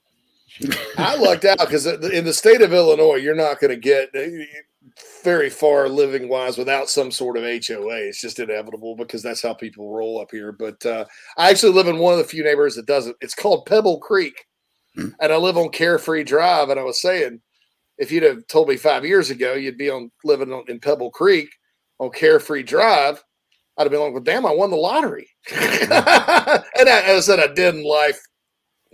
I 0.96 1.16
lucked 1.16 1.44
out 1.44 1.58
because 1.58 1.86
in 1.86 2.24
the 2.24 2.32
state 2.32 2.62
of 2.62 2.72
Illinois, 2.72 3.16
you're 3.16 3.34
not 3.34 3.60
going 3.60 3.70
to 3.70 3.76
get 3.76 4.14
uh, 4.14 4.26
very 5.22 5.50
far 5.50 5.88
living 5.88 6.28
wise 6.28 6.58
without 6.58 6.88
some 6.88 7.10
sort 7.10 7.36
of 7.36 7.42
HOA. 7.42 7.96
It's 7.96 8.20
just 8.20 8.38
inevitable 8.38 8.96
because 8.96 9.22
that's 9.22 9.42
how 9.42 9.54
people 9.54 9.92
roll 9.92 10.20
up 10.20 10.30
here. 10.30 10.52
But 10.52 10.84
uh, 10.86 11.04
I 11.36 11.50
actually 11.50 11.72
live 11.72 11.88
in 11.88 11.98
one 11.98 12.12
of 12.12 12.18
the 12.18 12.24
few 12.24 12.42
neighborhoods 12.44 12.76
that 12.76 12.86
doesn't. 12.86 13.16
It's 13.20 13.34
called 13.34 13.66
Pebble 13.66 13.98
Creek, 14.00 14.46
and 14.96 15.14
I 15.32 15.36
live 15.36 15.56
on 15.56 15.70
Carefree 15.70 16.24
Drive. 16.24 16.70
And 16.70 16.80
I 16.80 16.84
was 16.84 17.00
saying, 17.00 17.40
if 17.98 18.10
you'd 18.10 18.22
have 18.22 18.46
told 18.46 18.68
me 18.68 18.76
five 18.76 19.04
years 19.04 19.30
ago 19.30 19.54
you'd 19.54 19.78
be 19.78 19.90
on 19.90 20.10
living 20.24 20.52
on, 20.52 20.64
in 20.68 20.80
Pebble 20.80 21.10
Creek 21.10 21.48
on 21.98 22.10
Carefree 22.10 22.62
Drive, 22.62 23.22
I'd 23.76 23.82
have 23.82 23.92
been 23.92 24.00
like, 24.00 24.12
"Well, 24.12 24.22
damn, 24.22 24.46
I 24.46 24.52
won 24.52 24.70
the 24.70 24.76
lottery." 24.76 25.28
and 25.54 25.92
I, 25.92 27.14
I 27.16 27.20
said 27.20 27.40
I 27.40 27.52
did 27.52 27.74
in 27.74 27.84
life 27.84 28.20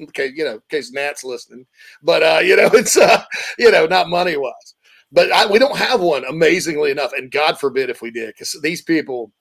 okay, 0.03 0.31
you 0.35 0.45
know, 0.45 0.55
in 0.55 0.63
case 0.71 0.93
Nat's 0.93 1.25
listening. 1.25 1.67
But 2.03 2.23
uh, 2.23 2.41
you 2.43 2.57
know, 2.57 2.67
it's 2.73 2.97
uh, 2.97 3.23
you 3.59 3.71
know, 3.71 3.87
not 3.87 4.09
money 4.09 4.37
wise. 4.37 4.75
But 5.13 5.31
I, 5.31 5.47
we 5.47 5.59
don't 5.61 5.77
have 5.77 6.01
one, 6.01 6.25
amazingly 6.25 6.91
enough, 6.91 7.13
and 7.13 7.31
God 7.31 7.59
forbid 7.59 7.89
if 7.91 8.03
we 8.03 8.11
did, 8.11 8.29
because 8.29 8.59
these 8.63 8.83
people. 8.83 9.33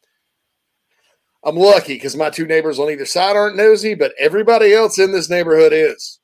I'm 1.45 1.57
lucky 1.57 1.95
because 1.95 2.15
my 2.15 2.29
two 2.29 2.45
neighbors 2.45 2.79
on 2.79 2.89
either 2.89 3.03
side 3.05 3.35
aren't 3.35 3.57
nosy, 3.57 3.95
but 3.95 4.13
everybody 4.17 4.73
else 4.73 4.97
in 4.97 5.11
this 5.11 5.29
neighborhood 5.29 5.73
is. 5.73 6.19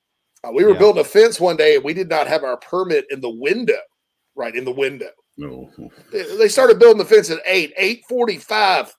Uh, 0.46 0.52
we 0.54 0.64
were 0.64 0.72
Yeah. 0.72 0.80
building 0.80 1.02
a 1.02 1.04
fence 1.04 1.42
one 1.42 1.58
day, 1.58 1.76
and 1.76 1.84
we 1.84 1.94
did 1.94 2.08
not 2.08 2.28
have 2.28 2.46
our 2.46 2.56
permit 2.56 3.06
in 3.10 3.20
the 3.20 3.30
window, 3.30 3.82
right 4.36 4.56
in 4.56 4.64
the 4.64 4.72
window. 4.72 5.10
No. 5.36 5.70
They 6.12 6.48
started 6.48 6.80
building 6.80 7.00
the 7.00 7.06
fence 7.06 7.30
at 7.30 7.42
eight, 7.46 7.74
eight 7.78 8.04
forty-five. 8.08 8.96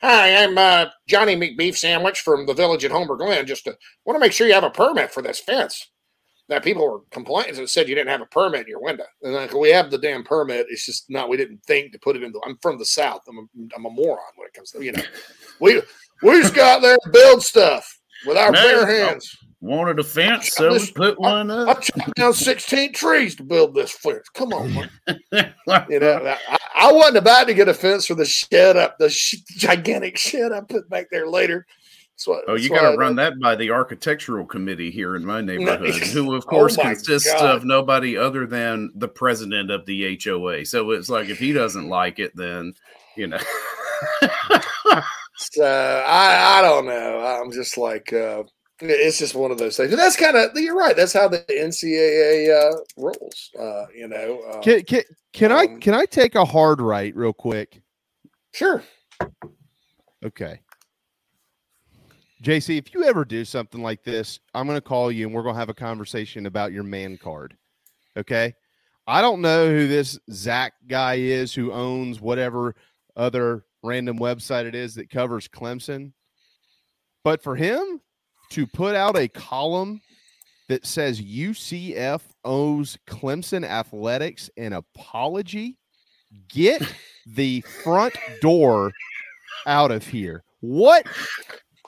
Hi, 0.00 0.44
I'm 0.44 0.56
uh, 0.56 0.86
Johnny 1.08 1.34
McBeef 1.34 1.76
Sandwich 1.76 2.20
from 2.20 2.46
the 2.46 2.54
village 2.54 2.84
at 2.84 2.92
Homer 2.92 3.16
Glen. 3.16 3.46
Just 3.46 3.64
to, 3.64 3.76
want 4.04 4.14
to 4.14 4.20
make 4.20 4.32
sure 4.32 4.46
you 4.46 4.54
have 4.54 4.62
a 4.62 4.70
permit 4.70 5.10
for 5.10 5.22
this 5.22 5.40
fence. 5.40 5.90
That 6.48 6.64
people 6.64 6.88
were 6.88 7.00
complaining 7.10 7.56
that 7.56 7.68
said 7.68 7.88
you 7.88 7.94
didn't 7.94 8.08
have 8.08 8.22
a 8.22 8.26
permit 8.26 8.62
in 8.62 8.68
your 8.68 8.80
window. 8.80 9.04
And 9.22 9.34
like, 9.34 9.52
we 9.52 9.70
have 9.70 9.90
the 9.90 9.98
damn 9.98 10.24
permit. 10.24 10.66
It's 10.70 10.86
just 10.86 11.10
not. 11.10 11.28
We 11.28 11.36
didn't 11.36 11.62
think 11.66 11.92
to 11.92 11.98
put 11.98 12.16
it 12.16 12.22
in 12.22 12.32
the. 12.32 12.40
I'm 12.46 12.56
from 12.62 12.78
the 12.78 12.86
south. 12.86 13.22
I'm 13.28 13.38
a, 13.38 13.42
I'm 13.76 13.84
a 13.84 13.90
moron 13.90 14.18
when 14.36 14.46
it 14.46 14.54
comes 14.54 14.70
to 14.70 14.82
you 14.82 14.92
know. 14.92 15.02
We 15.60 15.82
we 16.22 16.40
just 16.40 16.54
got 16.54 16.80
there 16.80 16.96
and 17.04 17.12
build 17.12 17.42
stuff 17.42 18.00
with 18.24 18.38
our 18.38 18.52
bare 18.52 18.86
hands. 18.86 19.36
Wanted 19.60 19.98
a 19.98 20.04
fence, 20.04 20.52
so 20.52 20.72
we 20.72 20.90
put 20.92 21.18
one 21.18 21.50
up. 21.50 21.68
I 21.68 21.74
chopped 21.80 22.14
down 22.14 22.32
16 22.32 22.92
trees 22.92 23.34
to 23.36 23.42
build 23.42 23.74
this 23.74 23.90
fence. 23.90 24.28
Come 24.32 24.52
on, 24.52 24.72
man. 24.72 24.88
you 25.90 25.98
know, 25.98 26.36
I, 26.48 26.58
I 26.76 26.92
wasn't 26.92 27.16
about 27.16 27.48
to 27.48 27.54
get 27.54 27.66
a 27.68 27.74
fence 27.74 28.06
for 28.06 28.14
the 28.14 28.24
shed 28.24 28.76
up, 28.76 28.98
the 28.98 29.10
sh- 29.10 29.40
gigantic 29.48 30.16
shed 30.16 30.52
I 30.52 30.60
put 30.60 30.88
back 30.88 31.08
there 31.10 31.26
later. 31.28 31.66
What, 32.24 32.44
Oh, 32.48 32.54
you 32.56 32.68
got 32.68 32.90
to 32.90 32.96
run 32.96 33.16
that 33.16 33.34
by 33.40 33.54
the 33.54 33.70
architectural 33.70 34.44
committee 34.44 34.90
here 34.90 35.16
in 35.16 35.24
my 35.24 35.40
neighborhood, 35.40 35.94
who, 36.12 36.34
of 36.34 36.44
Oh 36.46 36.50
course, 36.50 36.76
my 36.76 36.84
consists 36.84 37.32
God. 37.32 37.56
of 37.56 37.64
nobody 37.64 38.16
other 38.16 38.46
than 38.46 38.90
the 38.94 39.08
president 39.08 39.70
of 39.70 39.86
the 39.86 40.18
HOA. 40.24 40.66
So 40.66 40.90
it's 40.92 41.08
like 41.08 41.28
if 41.28 41.38
he 41.38 41.52
doesn't 41.52 41.88
like 41.88 42.18
it, 42.20 42.34
then 42.36 42.74
you 43.16 43.26
know. 43.26 43.38
So 45.36 45.64
I, 45.64 46.58
I 46.58 46.62
don't 46.62 46.86
know. 46.86 47.20
I'm 47.20 47.52
just 47.52 47.78
like, 47.78 48.12
uh, 48.12 48.42
it's 48.80 49.18
just 49.18 49.34
one 49.34 49.50
of 49.50 49.58
those 49.58 49.76
things. 49.76 49.90
And 49.90 49.98
that's 49.98 50.16
kind 50.16 50.36
of, 50.36 50.50
you're 50.54 50.76
right. 50.76 50.96
That's 50.96 51.12
how 51.12 51.28
the 51.28 51.38
NCAA 51.50 52.50
uh, 52.50 52.76
rolls. 52.96 53.50
Uh, 53.58 53.86
you 53.94 54.08
know, 54.08 54.40
uh, 54.50 54.60
Can, 54.60 54.82
can, 54.82 55.02
can 55.32 55.52
I 55.52 55.66
can 55.78 55.94
I 55.94 56.04
take 56.04 56.34
a 56.34 56.44
hard 56.44 56.80
right 56.80 57.14
real 57.14 57.32
quick? 57.32 57.82
Sure. 58.52 58.82
Okay. 60.24 60.60
JC, 62.42 62.78
if 62.78 62.94
you 62.94 63.04
ever 63.04 63.24
do 63.24 63.44
something 63.44 63.82
like 63.82 64.04
this, 64.04 64.38
I'm 64.54 64.66
going 64.66 64.76
to 64.76 64.80
call 64.80 65.10
you 65.10 65.26
and 65.26 65.34
we're 65.34 65.42
going 65.42 65.56
to 65.56 65.58
have 65.58 65.68
a 65.68 65.74
conversation 65.74 66.46
about 66.46 66.72
your 66.72 66.84
man 66.84 67.18
card. 67.18 67.56
Okay. 68.16 68.54
I 69.06 69.20
don't 69.22 69.40
know 69.40 69.68
who 69.68 69.88
this 69.88 70.18
Zach 70.30 70.74
guy 70.86 71.14
is 71.14 71.52
who 71.52 71.72
owns 71.72 72.20
whatever 72.20 72.76
other 73.16 73.64
random 73.82 74.18
website 74.18 74.66
it 74.66 74.74
is 74.74 74.94
that 74.94 75.10
covers 75.10 75.48
Clemson. 75.48 76.12
But 77.24 77.42
for 77.42 77.56
him 77.56 78.00
to 78.50 78.66
put 78.66 78.94
out 78.94 79.16
a 79.16 79.28
column 79.28 80.00
that 80.68 80.86
says 80.86 81.20
UCF 81.20 82.20
owes 82.44 82.98
Clemson 83.06 83.64
athletics 83.64 84.50
an 84.56 84.74
apology, 84.74 85.76
get 86.48 86.82
the 87.26 87.62
front 87.82 88.14
door 88.40 88.92
out 89.66 89.90
of 89.90 90.06
here. 90.06 90.44
What 90.60 91.06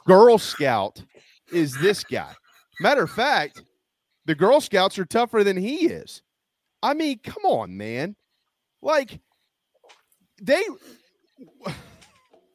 Girl 0.07 0.39
Scout 0.39 1.03
is 1.53 1.79
this 1.81 2.05
guy? 2.05 2.33
Matter 2.81 3.03
of 3.03 3.11
fact, 3.11 3.63
the 4.25 4.35
Girl 4.35 4.61
Scouts 4.61 4.99
are 4.99 5.05
tougher 5.05 5.45
than 5.45 5.57
he 5.57 5.87
is. 5.87 6.23
I 6.83 6.95
mean, 6.95 7.21
come 7.23 7.45
on, 7.45 7.77
man. 7.77 8.17
Like, 8.81 9.21
they. 10.41 10.63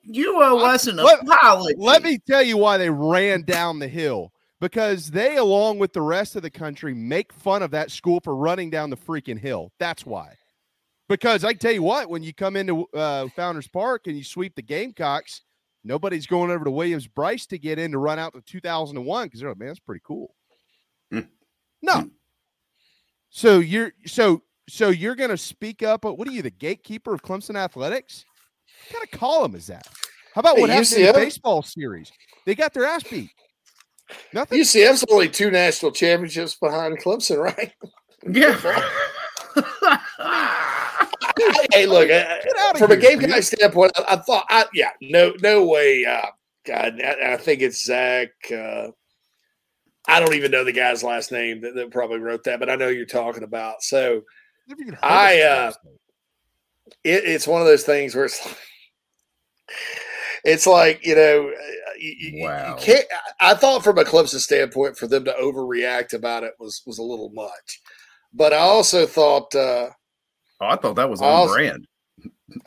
You 0.06 0.42
owe 0.42 0.60
us 0.66 0.88
an 0.88 0.98
let, 0.98 1.22
apology. 1.22 1.76
Let 1.78 2.04
me 2.04 2.20
tell 2.20 2.44
you 2.44 2.58
why 2.58 2.78
they 2.78 2.90
ran 2.90 3.42
down 3.44 3.80
the 3.80 3.88
hill. 3.88 4.32
Because 4.62 5.12
they, 5.12 5.36
along 5.36 5.80
with 5.80 5.94
the 5.94 6.02
rest 6.02 6.36
of 6.36 6.42
the 6.42 6.50
country, 6.50 6.94
make 6.94 7.34
fun 7.34 7.62
of 7.62 7.72
that 7.72 7.92
school 7.92 8.22
for 8.24 8.36
running 8.36 8.70
down 8.70 8.90
the 8.90 8.98
freaking 8.98 9.38
hill. 9.38 9.72
That's 9.80 10.06
why. 10.06 10.36
Because 11.10 11.44
I 11.44 11.54
tell 11.54 11.74
you 11.74 11.84
what, 11.84 12.10
when 12.10 12.24
you 12.24 12.34
come 12.34 12.56
into 12.56 12.86
uh, 12.94 13.28
Founders 13.36 13.68
Park 13.68 14.08
and 14.08 14.18
you 14.18 14.24
sweep 14.24 14.56
the 14.56 14.62
Gamecocks, 14.62 15.42
nobody's 15.84 16.26
going 16.26 16.52
over 16.52 16.64
to 16.66 16.72
Williams 16.72 17.06
Brice 17.06 17.46
to 17.48 17.60
get 17.60 17.78
in 17.78 17.92
to 17.92 17.98
run 17.98 18.18
out 18.18 18.34
to 18.34 18.42
2001 18.42 19.28
because 19.28 19.40
they're 19.40 19.50
like, 19.50 19.60
man, 19.60 19.68
that's 19.68 19.80
pretty 19.80 20.02
cool. 20.06 20.34
Mm. 21.14 21.28
No. 21.82 21.94
Mm. 21.94 22.12
So 23.30 23.60
you're 23.60 23.92
so 24.06 24.42
so 24.70 24.90
you're 24.90 25.16
gonna 25.16 25.38
speak 25.38 25.84
up. 25.84 26.06
Uh, 26.06 26.14
what 26.14 26.28
are 26.28 26.32
you, 26.32 26.42
the 26.42 26.50
gatekeeper 26.50 27.14
of 27.14 27.22
Clemson 27.22 27.56
athletics? 27.56 28.26
What 28.90 28.94
kind 28.94 29.04
of 29.04 29.20
column 29.20 29.56
is 29.56 29.68
that? 29.68 29.88
How 30.34 30.40
about 30.40 30.56
Hey, 30.56 30.62
what 30.62 30.70
happened 30.70 30.92
in 30.94 31.02
the 31.04 31.08
UCF? 31.10 31.16
baseball 31.16 31.64
series? 31.64 32.12
They 32.46 32.56
got 32.56 32.74
their 32.74 32.86
ass 32.86 33.04
beat. 33.04 33.32
Nothing. 34.34 34.60
UCF's 34.60 35.06
only 35.10 35.30
two 35.30 35.50
national 35.50 35.92
championships 35.92 36.56
behind 36.56 37.00
Clemson, 37.00 37.38
right? 37.44 37.74
Yeah. 38.28 38.56
hey, 41.74 41.86
look, 41.86 42.10
uh, 42.10 42.38
outta 42.60 42.80
from 42.80 42.92
a 42.92 42.96
here, 42.96 43.18
Gamecock 43.18 43.44
standpoint, 43.44 43.92
I, 43.96 44.04
I 44.10 44.16
thought, 44.18 44.46
I, 44.50 44.66
yeah, 44.74 44.92
no, 45.02 45.34
no 45.42 45.66
way. 45.66 46.06
Uh, 46.06 46.28
God, 46.66 47.02
I, 47.02 47.34
I 47.34 47.38
think 47.38 47.62
it's 47.62 47.84
Zach. 47.84 48.30
Uh, 48.52 48.88
I 50.08 50.20
don't 50.20 50.36
even 50.36 50.52
know 50.52 50.64
the 50.64 50.72
guy's 50.72 51.04
last 51.04 51.32
name 51.32 51.62
that, 51.62 51.74
that 51.76 51.92
probably 51.92 52.20
wrote 52.20 52.44
that, 52.44 52.60
but 52.60 52.70
I 52.70 52.76
know 52.76 52.90
you're 52.90 53.06
talking 53.06 53.44
about. 53.44 53.82
So 53.82 54.22
Never 54.68 54.82
even 54.82 54.94
heard 54.94 55.04
of 55.04 55.12
I, 55.12 55.42
uh, 55.42 55.72
stuff. 55.72 55.84
It, 57.04 57.24
it's 57.26 57.48
one 57.48 57.62
of 57.62 57.68
those 57.68 57.84
things 57.84 58.16
where 58.16 58.26
it's 58.26 58.46
like, 58.46 58.58
it's 60.44 60.68
like 60.68 61.06
you 61.06 61.16
know, 61.16 61.52
you, 62.00 62.16
you- 62.20 62.38
you 62.40 62.44
Wow. 62.44 62.78
can't. 62.80 63.06
I 63.40 63.52
I 63.52 63.54
thought 63.56 63.84
from 63.84 63.98
a 63.98 64.04
Clemson 64.04 64.40
standpoint, 64.40 64.98
for 64.98 65.08
them 65.08 65.26
to 65.26 65.34
overreact 65.34 66.14
about 66.14 66.44
it 66.44 66.54
was 66.60 66.82
was 66.86 66.98
a 67.00 67.04
little 67.04 67.30
much, 67.34 67.82
but 68.34 68.54
I 68.54 68.58
also 68.60 69.06
thought. 69.06 69.54
uh 69.56 69.90
Oh, 70.62 70.68
I 70.68 70.78
thought 70.78 70.96
that 70.96 71.10
was 71.10 71.22
on 71.22 71.28
also- 71.28 71.54
brand. 71.54 71.86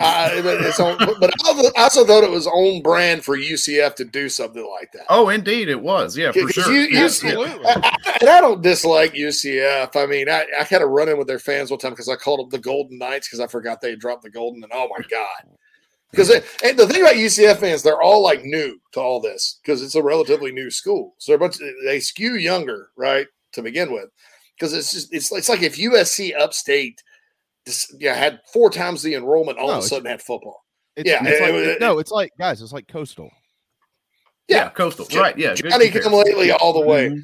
Uh, 0.00 0.42
but 0.42 0.60
it's 0.62 0.80
on, 0.80 0.98
but 1.20 1.30
I 1.76 1.82
also 1.82 2.04
thought 2.04 2.24
it 2.24 2.30
was 2.30 2.48
on 2.48 2.82
brand 2.82 3.24
for 3.24 3.36
UCF 3.38 3.94
to 3.96 4.04
do 4.04 4.28
something 4.28 4.68
like 4.68 4.90
that. 4.92 5.04
Oh, 5.08 5.28
indeed, 5.28 5.68
it 5.68 5.80
was. 5.80 6.16
Yeah, 6.16 6.32
for 6.32 6.48
sure. 6.50 6.72
you- 6.72 6.88
Yeah, 6.98 7.04
UCF 7.04 7.62
yeah. 7.62 7.70
I- 7.76 7.96
I- 8.04 8.18
and 8.20 8.28
I 8.28 8.40
don't 8.40 8.60
dislike 8.60 9.14
UCF. 9.14 9.94
I 9.94 10.06
mean, 10.06 10.28
I, 10.28 10.46
I 10.58 10.64
had 10.64 10.82
a 10.82 10.86
run 10.86 11.08
in 11.08 11.16
with 11.16 11.28
their 11.28 11.38
fans 11.38 11.70
one 11.70 11.78
time 11.78 11.92
because 11.92 12.08
I 12.08 12.16
called 12.16 12.40
them 12.40 12.48
the 12.50 12.58
Golden 12.58 12.98
Knights 12.98 13.28
because 13.28 13.38
I 13.40 13.46
forgot 13.46 13.80
they 13.80 13.94
dropped 13.94 14.22
the 14.24 14.30
Golden. 14.30 14.64
And 14.64 14.72
oh 14.74 14.88
my 14.96 15.04
God. 15.08 15.56
Because 16.10 16.30
and 16.30 16.76
the 16.78 16.86
thing 16.88 17.02
about 17.02 17.14
UCF 17.16 17.58
fans, 17.58 17.82
they're 17.82 18.00
all 18.02 18.22
like 18.22 18.42
new 18.42 18.80
to 18.92 19.00
all 19.00 19.20
this 19.20 19.60
because 19.62 19.82
it's 19.82 19.94
a 19.94 20.02
relatively 20.02 20.50
new 20.50 20.70
school. 20.70 21.14
So 21.18 21.30
they're 21.30 21.36
a 21.36 21.40
bunch, 21.40 21.58
they 21.84 22.00
skew 22.00 22.34
younger, 22.34 22.88
right, 22.96 23.26
to 23.52 23.62
begin 23.62 23.92
with. 23.92 24.08
Because 24.58 24.72
it's 24.72 24.90
just 24.90 25.12
it's 25.14 25.30
it's 25.30 25.48
like 25.48 25.62
if 25.62 25.76
USC 25.76 26.34
upstate 26.36 27.02
just, 27.68 27.94
yeah, 28.00 28.14
had 28.14 28.40
four 28.52 28.70
times 28.70 29.02
the 29.02 29.14
enrollment, 29.14 29.58
all 29.58 29.68
No, 29.68 29.74
of 29.74 29.84
a 29.84 29.86
sudden 29.86 30.06
had 30.06 30.20
football. 30.22 30.64
It's, 30.96 31.08
yeah, 31.08 31.20
it's 31.24 31.38
it- 31.38 31.42
like, 31.42 31.54
it- 31.54 31.80
no, 31.80 31.98
it's 31.98 32.10
like 32.10 32.32
guys, 32.38 32.60
it's 32.60 32.72
like 32.72 32.88
coastal. 32.88 33.30
Yeah, 34.48 34.70
coastal. 34.70 35.04
Jo- 35.06 35.20
Right. 35.20 35.38
Yeah. 35.38 35.54
good 35.54 35.70
Johnny 35.70 35.90
come 35.90 36.12
lately 36.12 36.50
all 36.50 36.72
the 36.72 36.80
way. 36.86 37.10
Mhm. 37.10 37.22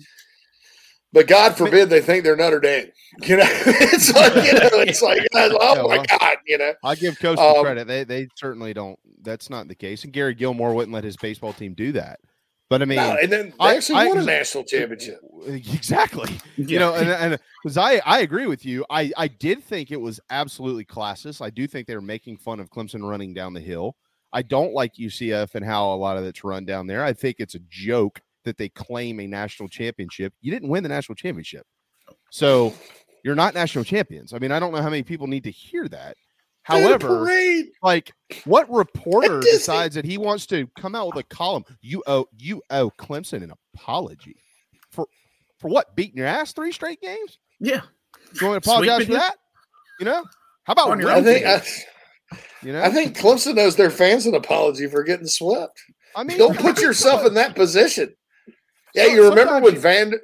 But 1.13 1.27
God 1.29 1.57
forbid 1.57 1.89
they 1.91 2.01
think 2.01 2.25
they're 2.25 2.37
Notre 2.37 2.61
Dame. 2.61 2.91
You 3.23 3.37
know, 3.37 3.45
it's 3.47 4.13
like 4.13 4.35
you 4.35 4.53
know, 4.53 4.81
it's 4.81 5.01
like 5.01 5.25
oh 5.35 5.47
Yeah, 5.77 5.83
my 5.83 5.89
well, 5.99 6.05
God, 6.19 6.37
you 6.47 6.59
know. 6.59 6.75
I 6.83 6.97
give 6.97 7.17
Coastal 7.21 7.59
Um, 7.59 7.63
credit. 7.65 7.87
They 7.87 8.03
they 8.05 8.27
certainly 8.37 8.75
don't. 8.75 8.99
That's 9.23 9.49
not 9.49 9.69
the 9.69 9.75
case. 9.77 10.03
And 10.05 10.13
Gary 10.13 10.35
Gilmore 10.35 10.75
wouldn't 10.75 10.93
let 10.93 11.05
his 11.05 11.17
baseball 11.17 11.53
team 11.53 11.75
do 11.75 11.93
that. 11.93 12.19
But 12.71 12.81
I 12.83 12.87
mean, 12.87 12.97
No, 12.97 13.17
and 13.21 13.31
then 13.31 13.51
they 13.51 13.55
I- 13.61 13.75
actually 13.77 13.99
I- 13.99 14.09
won 14.09 14.19
a 14.19 14.25
national 14.25 14.65
championship. 14.65 15.21
exactly. 15.47 16.31
You 16.57 16.79
know, 16.79 16.95
and 16.95 17.09
and 17.35 17.39
because 17.63 17.77
I 17.77 18.01
I 18.07 18.21
agree 18.21 18.47
with 18.47 18.65
you. 18.65 18.85
I 18.91 19.13
I 19.17 19.29
did 19.29 19.63
think 19.63 19.91
it 19.91 20.01
was 20.01 20.21
absolutely 20.31 20.85
classless. 20.85 21.41
I 21.45 21.51
do 21.51 21.67
think 21.67 21.87
they 21.87 21.95
were 21.95 22.01
making 22.01 22.39
fun 22.39 22.61
of 22.61 22.71
Clemson 22.71 23.09
running 23.09 23.35
down 23.35 23.53
the 23.53 23.61
hill. 23.61 23.97
I 24.33 24.43
don't 24.43 24.73
like 24.73 24.95
UCF 24.97 25.55
and 25.55 25.65
how 25.65 25.93
a 25.93 25.95
lot 25.95 26.17
of 26.17 26.25
it's 26.25 26.43
run 26.43 26.65
down 26.65 26.87
there. 26.87 27.05
I 27.05 27.13
think 27.13 27.37
it's 27.39 27.55
a 27.55 27.61
joke 27.71 28.21
that 28.45 28.57
they 28.57 28.69
claim 28.69 29.21
a 29.21 29.27
national 29.27 29.69
championship. 29.69 30.33
You 30.41 30.51
didn't 30.51 30.69
win 30.69 30.83
the 30.83 30.89
national 30.89 31.15
championship, 31.17 31.67
so 32.31 32.75
you're 33.23 33.35
not 33.37 33.55
national 33.55 33.85
champions. 33.85 34.33
I 34.33 34.39
mean, 34.39 34.51
I 34.53 34.59
don't 34.59 34.73
know 34.73 34.83
how 34.83 34.91
many 34.91 35.03
people 35.03 35.27
need 35.27 35.45
to 35.45 35.51
hear 35.51 35.87
that. 35.89 36.17
They 36.69 36.81
had 36.81 36.85
a 36.85 36.89
However, 37.05 37.09
parade. 37.25 37.67
like 37.83 38.13
what 38.45 38.71
reporter 38.71 39.41
Disney. 39.41 39.59
decides 39.59 39.95
that 39.97 40.05
he 40.05 40.17
wants 40.19 40.47
to 40.47 40.67
come 40.79 40.95
out 40.95 41.09
with 41.09 41.17
a 41.17 41.35
column? 41.35 41.65
You 41.83 42.03
owe 42.07 42.27
you 42.39 42.63
owe 42.71 42.91
Clemson 42.99 43.43
an 43.43 43.53
apology 43.75 44.37
for 44.91 45.07
for 45.59 45.69
what? 45.69 45.95
Beating 45.95 46.17
your 46.17 46.27
ass 46.27 46.53
three 46.53 46.73
straight 46.73 47.01
games? 47.03 47.39
Yeah. 47.61 47.83
You 48.41 48.47
want 48.47 48.63
to 48.63 48.71
apologize 48.71 48.97
Sweeping 49.05 49.07
for 49.07 49.13
you? 49.13 49.19
that? 49.19 49.37
You 50.01 50.07
know? 50.07 50.25
How 50.65 50.73
about 50.73 50.91
On 50.91 50.99
your 51.01 51.11
I 51.11 51.17
winning 51.21 51.43
think 51.43 51.47
I, 51.47 52.37
you 52.63 52.73
know? 52.73 52.83
I 52.83 52.89
think 52.91 53.17
Clemson 53.19 53.59
owes 53.59 53.77
their 53.77 53.91
fans 53.91 54.25
an 54.25 54.35
apology 54.35 54.87
for 54.89 55.03
getting 55.03 55.27
swept. 55.27 55.79
I 56.17 56.25
mean, 56.25 56.39
Don't 56.39 56.59
put 56.59 56.81
yourself 56.81 57.27
in 57.27 57.35
that 57.35 57.55
position. 57.55 58.15
Yeah, 58.95 59.05
So- 59.05 59.11
you 59.11 59.29
remember 59.29 59.61
when 59.61 59.75
you- 59.75 59.81
Van, 59.81 60.15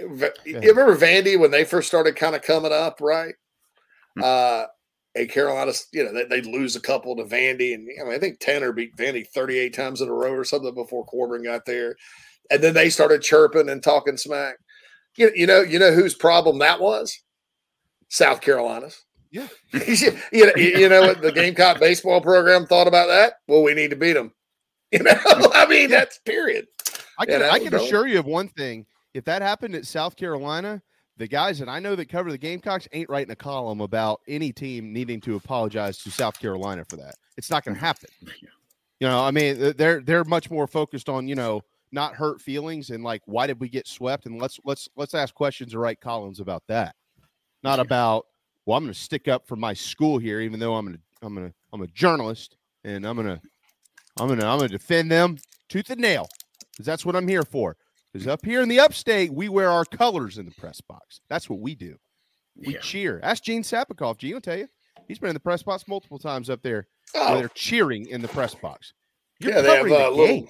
Va- 0.00 0.32
you 0.44 0.58
remember 0.60 0.96
Vandy 0.96 1.38
when 1.38 1.50
they 1.50 1.64
first 1.64 1.88
started 1.88 2.16
kind 2.16 2.34
of 2.36 2.42
coming 2.42 2.72
up, 2.72 3.00
right? 3.00 3.34
Hmm. 4.16 4.22
Uh, 4.24 4.64
and 5.14 5.28
Carolina, 5.28 5.72
you 5.92 6.04
know, 6.04 6.12
they, 6.12 6.24
they'd 6.24 6.46
lose 6.46 6.76
a 6.76 6.80
couple 6.80 7.16
to 7.16 7.24
Vandy, 7.24 7.74
and 7.74 7.88
I, 8.00 8.04
mean, 8.04 8.14
I 8.14 8.18
think 8.18 8.38
Tanner 8.38 8.72
beat 8.72 8.96
Vandy 8.96 9.26
38 9.26 9.74
times 9.74 10.00
in 10.00 10.08
a 10.08 10.12
row 10.12 10.32
or 10.32 10.44
something 10.44 10.74
before 10.74 11.04
Corbin 11.04 11.42
got 11.42 11.66
there, 11.66 11.96
and 12.50 12.62
then 12.62 12.74
they 12.74 12.90
started 12.90 13.22
chirping 13.22 13.68
and 13.68 13.82
talking 13.82 14.16
smack. 14.16 14.56
You, 15.16 15.30
you 15.34 15.46
know, 15.46 15.62
you 15.62 15.78
know 15.78 15.92
whose 15.92 16.14
problem 16.14 16.58
that 16.58 16.80
was? 16.80 17.18
South 18.08 18.40
Carolina's. 18.40 19.04
Yeah. 19.30 19.48
you 19.72 20.46
know, 20.46 20.52
you 20.56 20.88
know 20.88 21.02
what 21.02 21.22
the 21.22 21.32
Gamecock 21.32 21.78
baseball 21.78 22.20
program 22.20 22.66
thought 22.66 22.88
about 22.88 23.06
that? 23.08 23.34
Well, 23.46 23.62
we 23.62 23.74
need 23.74 23.90
to 23.90 23.96
beat 23.96 24.14
them. 24.14 24.32
You 24.92 25.04
know, 25.04 25.14
I 25.54 25.68
mean, 25.68 25.88
that's 25.88 26.18
period. 26.18 26.66
I 27.16 27.24
can 27.24 27.38
know, 27.38 27.48
I 27.48 27.60
can 27.60 27.72
assure 27.72 28.08
you 28.08 28.18
of 28.18 28.26
one 28.26 28.48
thing. 28.48 28.86
If 29.14 29.24
that 29.26 29.40
happened 29.40 29.76
at 29.76 29.86
South 29.86 30.16
Carolina, 30.16 30.82
the 31.20 31.28
guys 31.28 31.58
that 31.58 31.68
I 31.68 31.80
know 31.80 31.94
that 31.96 32.08
cover 32.08 32.30
the 32.30 32.38
Gamecocks 32.38 32.88
ain't 32.92 33.10
writing 33.10 33.30
a 33.30 33.36
column 33.36 33.82
about 33.82 34.22
any 34.26 34.52
team 34.52 34.90
needing 34.90 35.20
to 35.20 35.36
apologize 35.36 35.98
to 35.98 36.10
South 36.10 36.40
Carolina 36.40 36.82
for 36.88 36.96
that. 36.96 37.14
It's 37.36 37.50
not 37.50 37.62
going 37.64 37.76
to 37.76 37.80
happen. 37.80 38.08
You 39.02 39.08
know, 39.08 39.24
I 39.24 39.30
mean, 39.30 39.72
they're 39.78 40.02
they're 40.02 40.24
much 40.24 40.50
more 40.50 40.66
focused 40.66 41.08
on 41.08 41.26
you 41.26 41.34
know 41.34 41.62
not 41.90 42.12
hurt 42.14 42.38
feelings 42.38 42.90
and 42.90 43.02
like 43.02 43.22
why 43.24 43.46
did 43.46 43.58
we 43.58 43.70
get 43.70 43.88
swept 43.88 44.26
and 44.26 44.38
let's 44.38 44.60
let's 44.62 44.90
let's 44.94 45.14
ask 45.14 45.34
questions 45.34 45.72
and 45.72 45.80
write 45.80 46.02
columns 46.02 46.38
about 46.38 46.62
that, 46.68 46.94
not 47.62 47.80
about 47.80 48.26
well 48.66 48.76
I'm 48.76 48.84
going 48.84 48.92
to 48.92 49.00
stick 49.00 49.26
up 49.26 49.46
for 49.46 49.56
my 49.56 49.72
school 49.72 50.18
here 50.18 50.42
even 50.42 50.60
though 50.60 50.74
I'm 50.74 50.84
gonna 50.84 50.98
I'm 51.22 51.34
gonna 51.34 51.54
I'm 51.72 51.80
a 51.80 51.86
journalist 51.86 52.58
and 52.84 53.06
I'm 53.06 53.16
gonna 53.16 53.40
I'm 54.18 54.28
gonna 54.28 54.46
I'm 54.46 54.58
gonna 54.58 54.68
defend 54.68 55.10
them 55.10 55.38
tooth 55.70 55.88
and 55.88 56.02
nail 56.02 56.28
because 56.70 56.84
that's 56.84 57.06
what 57.06 57.16
I'm 57.16 57.26
here 57.26 57.44
for. 57.44 57.78
Because 58.12 58.26
up 58.26 58.44
here 58.44 58.60
in 58.62 58.68
the 58.68 58.80
upstate, 58.80 59.32
we 59.32 59.48
wear 59.48 59.70
our 59.70 59.84
colors 59.84 60.38
in 60.38 60.44
the 60.46 60.52
press 60.52 60.80
box. 60.80 61.20
That's 61.28 61.48
what 61.48 61.60
we 61.60 61.74
do. 61.74 61.96
We 62.56 62.74
cheer. 62.78 63.20
Ask 63.22 63.44
Gene 63.44 63.62
Sapakoff. 63.62 64.18
Gene 64.18 64.34
will 64.34 64.40
tell 64.40 64.58
you. 64.58 64.68
He's 65.08 65.18
been 65.18 65.30
in 65.30 65.34
the 65.34 65.40
press 65.40 65.62
box 65.62 65.86
multiple 65.88 66.18
times 66.18 66.50
up 66.50 66.62
there 66.62 66.86
Oh. 67.14 67.36
they're 67.38 67.48
cheering 67.54 68.06
in 68.08 68.20
the 68.22 68.28
press 68.28 68.54
box. 68.54 68.92
You're 69.40 69.52
Yeah, 69.54 69.60
they 69.62 69.68
have 69.68 69.76
covering 69.86 69.94
the 69.94 70.06
uh, 70.06 70.10
little. 70.10 70.26
game. 70.26 70.48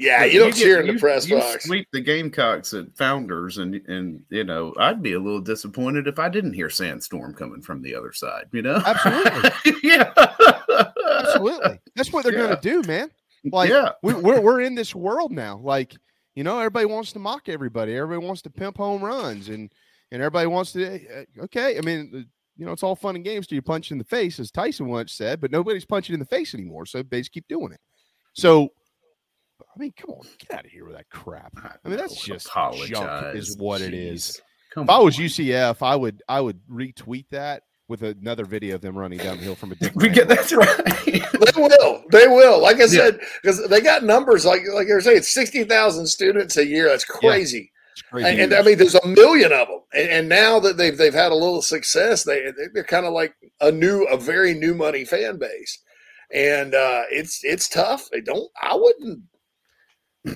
Yeah, 0.00 0.24
you 0.24 0.38
don't 0.38 0.50
get- 0.54 0.58
cheer 0.62 0.80
in 0.80 0.86
the 0.86 0.92
you- 0.92 0.98
press 1.00 1.28
you 1.28 1.36
box. 1.38 1.64
Sweep 1.64 1.88
the 1.92 2.00
Gamecocks 2.00 2.72
at 2.72 2.96
Founders, 2.98 3.58
and 3.58 3.74
and 3.88 4.20
you 4.30 4.44
know 4.44 4.72
I'd 4.78 5.02
be 5.02 5.14
a 5.14 5.18
little 5.18 5.40
disappointed 5.40 6.06
if 6.06 6.20
I 6.20 6.28
didn't 6.28 6.52
hear 6.52 6.70
Sandstorm 6.70 7.34
coming 7.34 7.62
from 7.62 7.82
the 7.82 7.94
other 7.96 8.12
side. 8.12 8.44
You 8.52 8.62
know, 8.62 8.80
Absolutely. 8.86 9.72
yeah, 9.82 10.12
Absolutely. 11.18 11.80
That's 11.96 12.12
what 12.12 12.24
they're 12.24 12.32
Yeah. 12.32 12.46
going 12.46 12.56
to 12.60 12.82
do, 12.82 12.82
man. 12.86 13.10
Like, 13.44 13.70
Yeah. 13.70 13.90
we, 14.02 14.14
we're, 14.14 14.40
we're 14.40 14.60
in 14.60 14.74
this 14.76 14.94
world 14.94 15.32
now. 15.32 15.58
Like, 15.58 15.96
you 16.38 16.44
know, 16.44 16.56
everybody 16.60 16.86
wants 16.86 17.10
to 17.10 17.18
mock 17.18 17.48
everybody. 17.48 17.96
Everybody 17.96 18.24
wants 18.24 18.42
to 18.42 18.50
pimp 18.50 18.76
home 18.76 19.02
runs 19.02 19.48
and, 19.48 19.72
and 20.12 20.22
everybody 20.22 20.46
wants 20.46 20.70
to, 20.70 20.86
uh, 20.86 21.24
okay. 21.46 21.76
I 21.76 21.80
mean, 21.80 22.28
you 22.56 22.64
know, 22.64 22.70
it's 22.70 22.84
all 22.84 22.94
fun 22.94 23.16
and 23.16 23.24
games 23.24 23.48
till 23.48 23.56
you 23.56 23.62
punch 23.62 23.90
in 23.90 23.98
the 23.98 24.04
face, 24.04 24.38
as 24.38 24.52
Tyson 24.52 24.86
once 24.86 25.14
said, 25.14 25.40
but 25.40 25.50
nobody's 25.50 25.84
punching 25.84 26.14
in 26.14 26.20
the 26.20 26.26
face 26.26 26.54
anymore. 26.54 26.86
So 26.86 27.02
they 27.02 27.18
just 27.18 27.32
keep 27.32 27.48
doing 27.48 27.72
it. 27.72 27.80
So, 28.34 28.68
I 29.60 29.80
mean, 29.80 29.92
come 29.96 30.10
on, 30.10 30.28
get 30.38 30.56
out 30.56 30.64
of 30.64 30.70
here 30.70 30.84
with 30.84 30.94
that 30.94 31.10
crap. 31.10 31.52
I 31.56 31.88
mean, 31.88 31.98
that's 31.98 32.24
just 32.24 32.48
junk 32.86 33.34
is 33.34 33.56
what 33.56 33.80
it 33.80 33.92
Jeez. 33.92 34.12
is. 34.12 34.42
Come 34.72 34.84
if 34.84 34.90
I 34.90 34.98
was 35.00 35.16
UCF, 35.16 35.82
I 35.82 35.96
would 35.96 36.22
I 36.28 36.40
would 36.40 36.60
retweet 36.70 37.26
that 37.32 37.64
with 37.88 38.02
another 38.02 38.44
video 38.44 38.74
of 38.74 38.82
them 38.82 38.96
running 38.96 39.18
downhill 39.18 39.54
from 39.54 39.72
a 39.72 39.74
different. 39.76 40.02
we 40.02 40.08
get 40.10 40.28
that's 40.28 40.52
right. 40.52 40.84
They 41.06 41.20
will. 41.56 42.04
They 42.10 42.26
will. 42.26 42.60
Like 42.60 42.80
I 42.80 42.86
said, 42.86 43.18
because 43.42 43.66
they 43.68 43.80
got 43.80 44.04
numbers 44.04 44.44
like 44.44 44.62
like 44.72 44.86
you're 44.86 45.00
saying, 45.00 45.22
sixty 45.22 45.64
thousand 45.64 46.06
students 46.06 46.56
a 46.56 46.66
year. 46.66 46.88
That's 46.88 47.04
crazy. 47.04 47.72
crazy 48.10 48.28
And, 48.28 48.40
and 48.40 48.54
I 48.54 48.62
mean, 48.62 48.78
there's 48.78 48.94
a 48.94 49.06
million 49.06 49.52
of 49.52 49.68
them. 49.68 49.80
And, 49.92 50.08
and 50.10 50.28
now 50.28 50.60
that 50.60 50.76
they've 50.76 50.96
they've 50.96 51.14
had 51.14 51.32
a 51.32 51.36
little 51.36 51.62
success, 51.62 52.24
they 52.24 52.52
they're 52.74 52.84
kind 52.84 53.06
of 53.06 53.12
like 53.12 53.34
a 53.60 53.72
new, 53.72 54.04
a 54.04 54.16
very 54.16 54.54
new 54.54 54.74
money 54.74 55.04
fan 55.04 55.38
base. 55.38 55.82
And 56.32 56.74
uh, 56.74 57.02
it's 57.10 57.42
it's 57.42 57.68
tough. 57.68 58.08
They 58.10 58.20
don't. 58.20 58.50
I 58.60 58.76
wouldn't. 58.76 59.22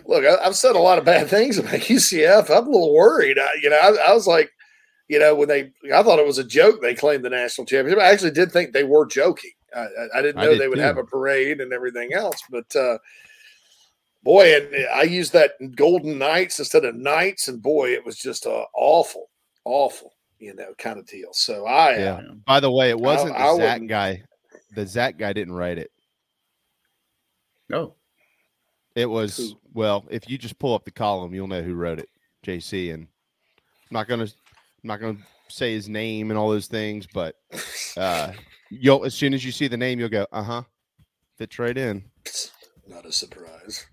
Look, 0.06 0.24
I, 0.24 0.36
I've 0.42 0.56
said 0.56 0.74
a 0.74 0.80
lot 0.80 0.98
of 0.98 1.04
bad 1.04 1.28
things 1.28 1.58
about 1.58 1.72
UCF. 1.80 2.50
I'm 2.50 2.66
a 2.66 2.70
little 2.70 2.94
worried. 2.94 3.38
I, 3.38 3.48
you 3.62 3.68
know, 3.68 3.76
I, 3.76 4.10
I 4.10 4.14
was 4.14 4.26
like, 4.26 4.50
you 5.12 5.18
know, 5.18 5.34
when 5.34 5.46
they, 5.48 5.70
I 5.94 6.02
thought 6.02 6.18
it 6.18 6.24
was 6.26 6.38
a 6.38 6.44
joke. 6.44 6.80
They 6.80 6.94
claimed 6.94 7.22
the 7.22 7.28
national 7.28 7.66
championship. 7.66 8.02
I 8.02 8.10
actually 8.10 8.30
did 8.30 8.50
think 8.50 8.72
they 8.72 8.84
were 8.84 9.04
joking. 9.04 9.50
I, 9.76 9.80
I, 9.80 10.06
I 10.18 10.22
didn't 10.22 10.38
I 10.40 10.44
know 10.44 10.50
did 10.52 10.60
they 10.60 10.68
would 10.68 10.76
too. 10.76 10.80
have 10.82 10.96
a 10.96 11.04
parade 11.04 11.60
and 11.60 11.70
everything 11.70 12.14
else. 12.14 12.40
But 12.50 12.74
uh, 12.74 12.96
boy, 14.22 14.56
and 14.56 14.86
I 14.94 15.02
used 15.02 15.34
that 15.34 15.52
Golden 15.76 16.18
Knights 16.18 16.58
instead 16.58 16.86
of 16.86 16.94
Knights, 16.96 17.48
and 17.48 17.60
boy, 17.62 17.90
it 17.92 18.04
was 18.06 18.16
just 18.16 18.46
uh, 18.46 18.64
awful, 18.74 19.28
awful, 19.66 20.14
you 20.38 20.54
know, 20.54 20.72
kind 20.78 20.98
of 20.98 21.06
deal. 21.06 21.28
So 21.32 21.66
I, 21.66 21.98
Yeah. 21.98 22.20
By 22.46 22.60
the 22.60 22.70
way, 22.72 22.88
it 22.88 22.98
wasn't 22.98 23.36
I 23.36 23.48
the 23.52 23.56
Zach 23.56 23.72
wouldn't- 23.74 23.90
guy. 23.90 24.22
The 24.74 24.86
Zach 24.86 25.18
guy 25.18 25.34
didn't 25.34 25.52
write 25.52 25.76
it. 25.76 25.90
No. 27.68 27.94
It 28.94 29.06
was 29.06 29.54
well. 29.74 30.06
If 30.10 30.28
you 30.30 30.38
just 30.38 30.58
pull 30.58 30.74
up 30.74 30.84
the 30.86 30.90
column, 30.90 31.34
you'll 31.34 31.46
know 31.48 31.62
who 31.62 31.74
wrote 31.74 31.98
it. 31.98 32.08
JC, 32.46 32.92
and 32.94 33.02
I'm 33.04 33.94
not 33.94 34.08
gonna, 34.08 34.26
I'm 34.82 34.88
not 34.88 35.00
gonna 35.00 35.18
say 35.48 35.72
his 35.74 35.88
name 35.88 36.30
and 36.30 36.38
all 36.38 36.50
those 36.50 36.66
things, 36.66 37.06
but 37.12 37.36
uh, 37.96 38.32
you'll 38.70 39.04
as 39.04 39.14
soon 39.14 39.34
as 39.34 39.44
you 39.44 39.52
see 39.52 39.68
the 39.68 39.76
name, 39.76 40.00
you'll 40.00 40.08
go, 40.08 40.26
uh 40.32 40.42
huh, 40.42 40.62
fits 41.38 41.58
right 41.58 41.76
in. 41.76 42.04
not 42.86 43.06
a 43.06 43.12
surprise. 43.12 43.86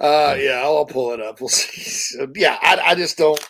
Uh, 0.00 0.36
yeah, 0.38 0.60
I'll, 0.62 0.84
pull 0.84 1.12
it 1.12 1.20
up. 1.20 1.40
We'll 1.40 1.48
see. 1.48 2.24
Yeah, 2.36 2.58
I, 2.62 2.78
I 2.78 2.94
just 2.94 3.18
don't. 3.18 3.40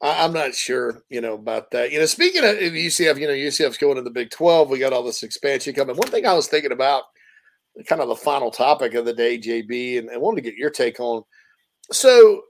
I, 0.00 0.24
I'm 0.24 0.32
not 0.32 0.54
sure, 0.54 1.02
you 1.08 1.20
know, 1.20 1.34
about 1.34 1.70
that. 1.72 1.92
You 1.92 2.00
know, 2.00 2.06
speaking 2.06 2.44
of 2.44 2.56
UCF, 2.56 3.18
you 3.18 3.26
know, 3.26 3.32
UCF's 3.32 3.78
going 3.78 3.96
to 3.96 4.02
the 4.02 4.10
Big 4.10 4.30
12. 4.30 4.70
We 4.70 4.78
got 4.78 4.92
all 4.92 5.02
this 5.02 5.22
expansion 5.22 5.74
coming. 5.74 5.96
One 5.96 6.08
thing 6.08 6.26
I 6.26 6.34
was 6.34 6.48
thinking 6.48 6.72
about, 6.72 7.04
kind 7.86 8.00
of 8.00 8.08
the 8.08 8.16
final 8.16 8.50
topic 8.50 8.94
of 8.94 9.04
the 9.04 9.12
day, 9.12 9.38
JB, 9.38 9.98
and 9.98 10.10
I 10.10 10.16
wanted 10.16 10.36
to 10.36 10.50
get 10.50 10.58
your 10.58 10.70
take 10.70 11.00
on. 11.00 11.22
So, 11.92 12.42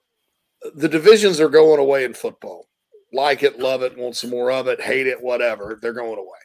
the 0.75 0.89
divisions 0.89 1.41
are 1.41 1.49
going 1.49 1.79
away 1.79 2.05
in 2.05 2.15
football. 2.15 2.68
Like 3.13 3.43
it, 3.43 3.59
love 3.59 3.83
it, 3.83 3.97
want 3.97 4.17
some 4.17 4.31
more 4.31 4.51
of 4.51 4.69
it, 4.69 4.81
hate 4.81 5.07
it, 5.07 5.23
whatever. 5.23 5.79
They're 5.81 5.93
going 5.93 6.19
away. 6.19 6.39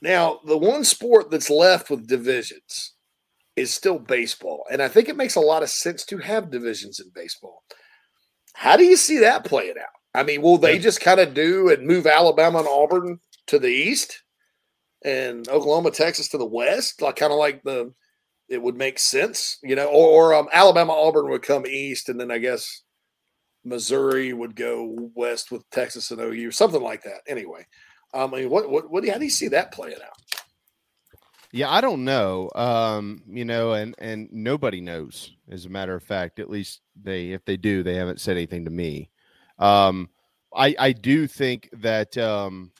Now, 0.00 0.40
the 0.46 0.58
one 0.58 0.84
sport 0.84 1.30
that's 1.30 1.50
left 1.50 1.90
with 1.90 2.06
divisions 2.06 2.94
is 3.56 3.72
still 3.72 3.98
baseball. 3.98 4.64
And 4.70 4.82
I 4.82 4.88
think 4.88 5.08
it 5.08 5.16
makes 5.16 5.36
a 5.36 5.40
lot 5.40 5.62
of 5.62 5.70
sense 5.70 6.04
to 6.06 6.18
have 6.18 6.50
divisions 6.50 7.00
in 7.00 7.10
baseball. 7.14 7.62
How 8.54 8.76
do 8.76 8.84
you 8.84 8.96
see 8.96 9.18
that 9.18 9.44
playing 9.44 9.74
out? 9.80 9.88
I 10.14 10.22
mean, 10.22 10.42
will 10.42 10.58
they 10.58 10.78
just 10.78 11.00
kind 11.00 11.20
of 11.20 11.34
do 11.34 11.70
and 11.70 11.86
move 11.86 12.06
Alabama 12.06 12.60
and 12.60 12.68
Auburn 12.68 13.18
to 13.48 13.58
the 13.58 13.68
east 13.68 14.22
and 15.04 15.48
Oklahoma, 15.48 15.90
Texas 15.90 16.28
to 16.28 16.38
the 16.38 16.46
west? 16.46 17.02
Like 17.02 17.16
kind 17.16 17.32
of 17.32 17.38
like 17.38 17.62
the 17.64 17.92
it 18.48 18.62
would 18.62 18.76
make 18.76 18.98
sense, 18.98 19.58
you 19.62 19.74
know, 19.74 19.86
or, 19.86 20.32
or 20.32 20.34
um, 20.34 20.48
Alabama, 20.52 20.92
Auburn 20.92 21.30
would 21.30 21.42
come 21.42 21.66
east, 21.66 22.08
and 22.08 22.20
then 22.20 22.30
I 22.30 22.38
guess 22.38 22.82
Missouri 23.64 24.32
would 24.32 24.56
go 24.56 25.10
west 25.14 25.50
with 25.50 25.68
Texas 25.70 26.10
and 26.10 26.20
OU, 26.20 26.50
something 26.50 26.82
like 26.82 27.02
that. 27.04 27.22
Anyway, 27.26 27.66
I 28.12 28.26
mean, 28.26 28.50
what 28.50 28.70
what 28.70 28.90
what 28.90 29.00
do 29.02 29.06
you, 29.06 29.12
how 29.12 29.18
do 29.18 29.24
you 29.24 29.30
see 29.30 29.48
that 29.48 29.72
playing 29.72 29.96
out? 30.04 30.12
Yeah, 31.52 31.70
I 31.70 31.80
don't 31.80 32.04
know. 32.04 32.50
Um, 32.54 33.22
you 33.28 33.44
know, 33.44 33.72
and 33.74 33.94
and 33.98 34.28
nobody 34.32 34.80
knows. 34.80 35.32
As 35.48 35.66
a 35.66 35.70
matter 35.70 35.94
of 35.94 36.02
fact, 36.02 36.40
at 36.40 36.50
least 36.50 36.80
they, 37.00 37.30
if 37.30 37.44
they 37.44 37.56
do, 37.56 37.82
they 37.82 37.94
haven't 37.94 38.20
said 38.20 38.36
anything 38.36 38.64
to 38.64 38.70
me. 38.72 39.10
Um, 39.58 40.08
I 40.54 40.74
I 40.78 40.92
do 40.92 41.26
think 41.28 41.70
that 41.74 42.18
um, 42.18 42.72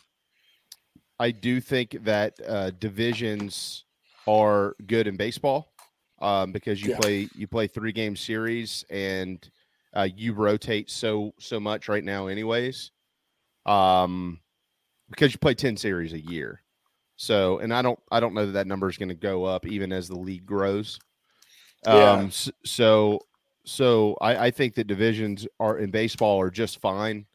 I 1.20 1.30
do 1.30 1.60
think 1.60 1.96
that 2.04 2.34
uh, 2.46 2.70
divisions 2.70 3.84
are 4.26 4.74
good 4.86 5.06
in 5.06 5.16
baseball 5.16 5.72
um, 6.20 6.50
because 6.50 6.82
you 6.82 6.90
Yeah. 6.90 6.96
play 6.96 7.28
you 7.36 7.46
play 7.46 7.68
three 7.68 7.92
game 7.92 8.16
series 8.16 8.84
and 8.90 9.48
uh, 9.94 10.08
you 10.14 10.32
rotate 10.32 10.90
so 10.90 11.32
so 11.38 11.58
much 11.60 11.88
right 11.88 12.04
now, 12.04 12.26
anyways. 12.26 12.90
Um, 13.66 14.40
because 15.10 15.32
you 15.32 15.38
play 15.38 15.54
ten 15.54 15.76
series 15.76 16.12
a 16.12 16.20
year. 16.20 16.60
So, 17.16 17.58
and 17.58 17.72
I 17.72 17.80
don't, 17.80 17.98
I 18.10 18.18
don't 18.18 18.34
know 18.34 18.46
that 18.46 18.52
that 18.52 18.66
number 18.66 18.88
is 18.88 18.98
going 18.98 19.08
to 19.08 19.14
go 19.14 19.44
up 19.44 19.66
even 19.66 19.92
as 19.92 20.08
the 20.08 20.18
league 20.18 20.44
grows. 20.46 20.98
Um, 21.86 22.26
s- 22.26 22.50
so, 22.64 23.20
so 23.64 24.16
I, 24.20 24.46
I 24.46 24.50
think 24.50 24.74
that 24.74 24.88
divisions 24.88 25.46
are 25.60 25.78
in 25.78 25.90
baseball 25.92 26.40
are 26.40 26.50
just 26.50 26.80
fine. 26.80 27.26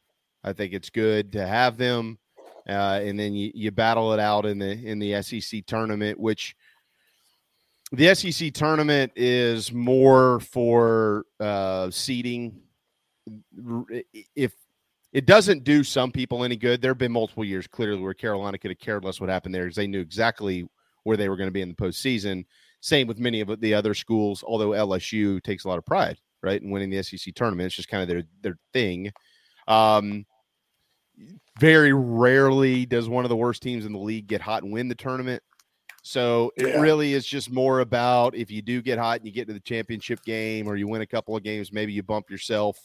I 0.44 0.52
think 0.54 0.74
it's 0.74 0.90
good 0.90 1.32
to 1.34 1.48
have 1.48 1.78
them, 1.78 2.20
uh, 2.68 3.00
and 3.04 3.18
then 3.18 3.34
you, 3.34 3.52
you 3.54 3.72
battle 3.72 4.12
it 4.14 4.20
out 4.20 4.46
in 4.46 4.60
the 4.60 4.72
in 4.72 5.00
the 5.00 5.22
SEC 5.22 5.66
tournament, 5.66 6.20
which 6.20 6.56
the 7.92 8.14
SEC 8.14 8.54
tournament 8.54 9.12
is 9.16 9.72
more 9.74 10.40
for 10.42 11.26
uh, 11.40 11.90
seeding. 11.90 12.62
If 14.36 14.54
it 15.12 15.26
doesn't 15.26 15.64
do 15.64 15.84
some 15.84 16.12
people 16.12 16.44
any 16.44 16.56
good, 16.56 16.82
there 16.82 16.92
have 16.92 17.00
been 17.00 17.12
multiple 17.12 17.44
years 17.44 17.66
clearly 17.68 18.02
where 18.02 18.14
Carolina 18.14 18.58
could 18.58 18.72
have 18.72 18.80
cared 18.80 19.04
less 19.04 19.20
what 19.20 19.30
happened 19.30 19.56
there 19.56 19.64
because 19.64 19.76
they 19.76 19.88
knew 19.88 20.02
exactly 20.02 20.68
where 21.04 21.18
they 21.18 21.30
were 21.30 21.38
going 21.38 21.48
to 21.48 21.52
be 21.52 21.62
in 21.62 21.70
the 21.70 21.76
postseason. 21.76 22.46
Same 22.82 23.08
with 23.08 23.18
many 23.18 23.42
of 23.42 23.60
the 23.60 23.74
other 23.74 23.94
schools, 23.94 24.44
although 24.46 24.70
LSU 24.70 25.42
takes 25.42 25.66
a 25.66 25.68
lot 25.68 25.80
of 25.80 25.86
pride, 25.86 26.18
right, 26.44 26.62
in 26.62 26.70
winning 26.70 26.90
the 26.90 27.02
SEC 27.02 27.34
tournament. 27.34 27.68
It's 27.68 27.76
just 27.76 27.90
kind 27.90 28.04
of 28.04 28.08
their 28.08 28.24
their 28.42 28.58
thing. 28.72 29.12
Um, 29.68 30.26
very 31.60 31.92
rarely 31.92 32.86
does 32.86 33.10
one 33.10 33.26
of 33.26 33.30
the 33.30 33.36
worst 33.36 33.62
teams 33.62 33.86
in 33.86 33.92
the 33.92 34.00
league 34.00 34.28
get 34.28 34.42
hot 34.42 34.64
and 34.64 34.72
win 34.72 34.88
the 34.88 34.96
tournament. 34.96 35.44
So 36.10 36.52
it 36.58 36.66
Yeah. 36.66 36.82
really 36.82 37.14
is 37.14 37.24
just 37.24 37.52
more 37.52 37.82
about 37.82 38.34
if 38.34 38.50
you 38.50 38.64
do 38.64 38.82
get 38.82 38.98
hot 38.98 39.18
and 39.18 39.28
you 39.28 39.32
get 39.32 39.46
to 39.48 39.54
the 39.54 39.60
championship 39.60 40.24
game 40.24 40.68
or 40.68 40.76
you 40.76 40.88
win 40.88 41.04
a 41.04 41.06
couple 41.06 41.38
of 41.38 41.44
games, 41.44 41.72
maybe 41.72 41.94
you 41.94 42.02
bump 42.02 42.32
yourself 42.32 42.80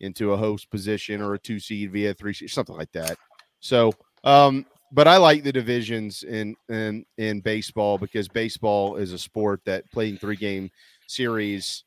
into 0.00 0.32
a 0.32 0.36
host 0.36 0.68
position 0.68 1.22
or 1.22 1.34
a 1.34 1.38
two 1.38 1.60
seed 1.60 1.92
via 1.92 2.12
three 2.12 2.34
seed, 2.34 2.50
something 2.50 2.74
like 2.74 2.90
that. 2.90 3.18
So, 3.60 3.92
um, 4.24 4.66
but 4.90 5.06
I 5.06 5.16
like 5.16 5.44
the 5.44 5.52
divisions 5.52 6.24
in 6.24 6.56
in 6.68 7.06
in 7.18 7.38
baseball 7.38 7.98
because 7.98 8.26
baseball 8.26 8.96
is 8.96 9.12
a 9.12 9.18
sport 9.18 9.60
that 9.64 9.88
playing 9.92 10.16
three 10.16 10.34
game 10.34 10.68
series, 11.06 11.84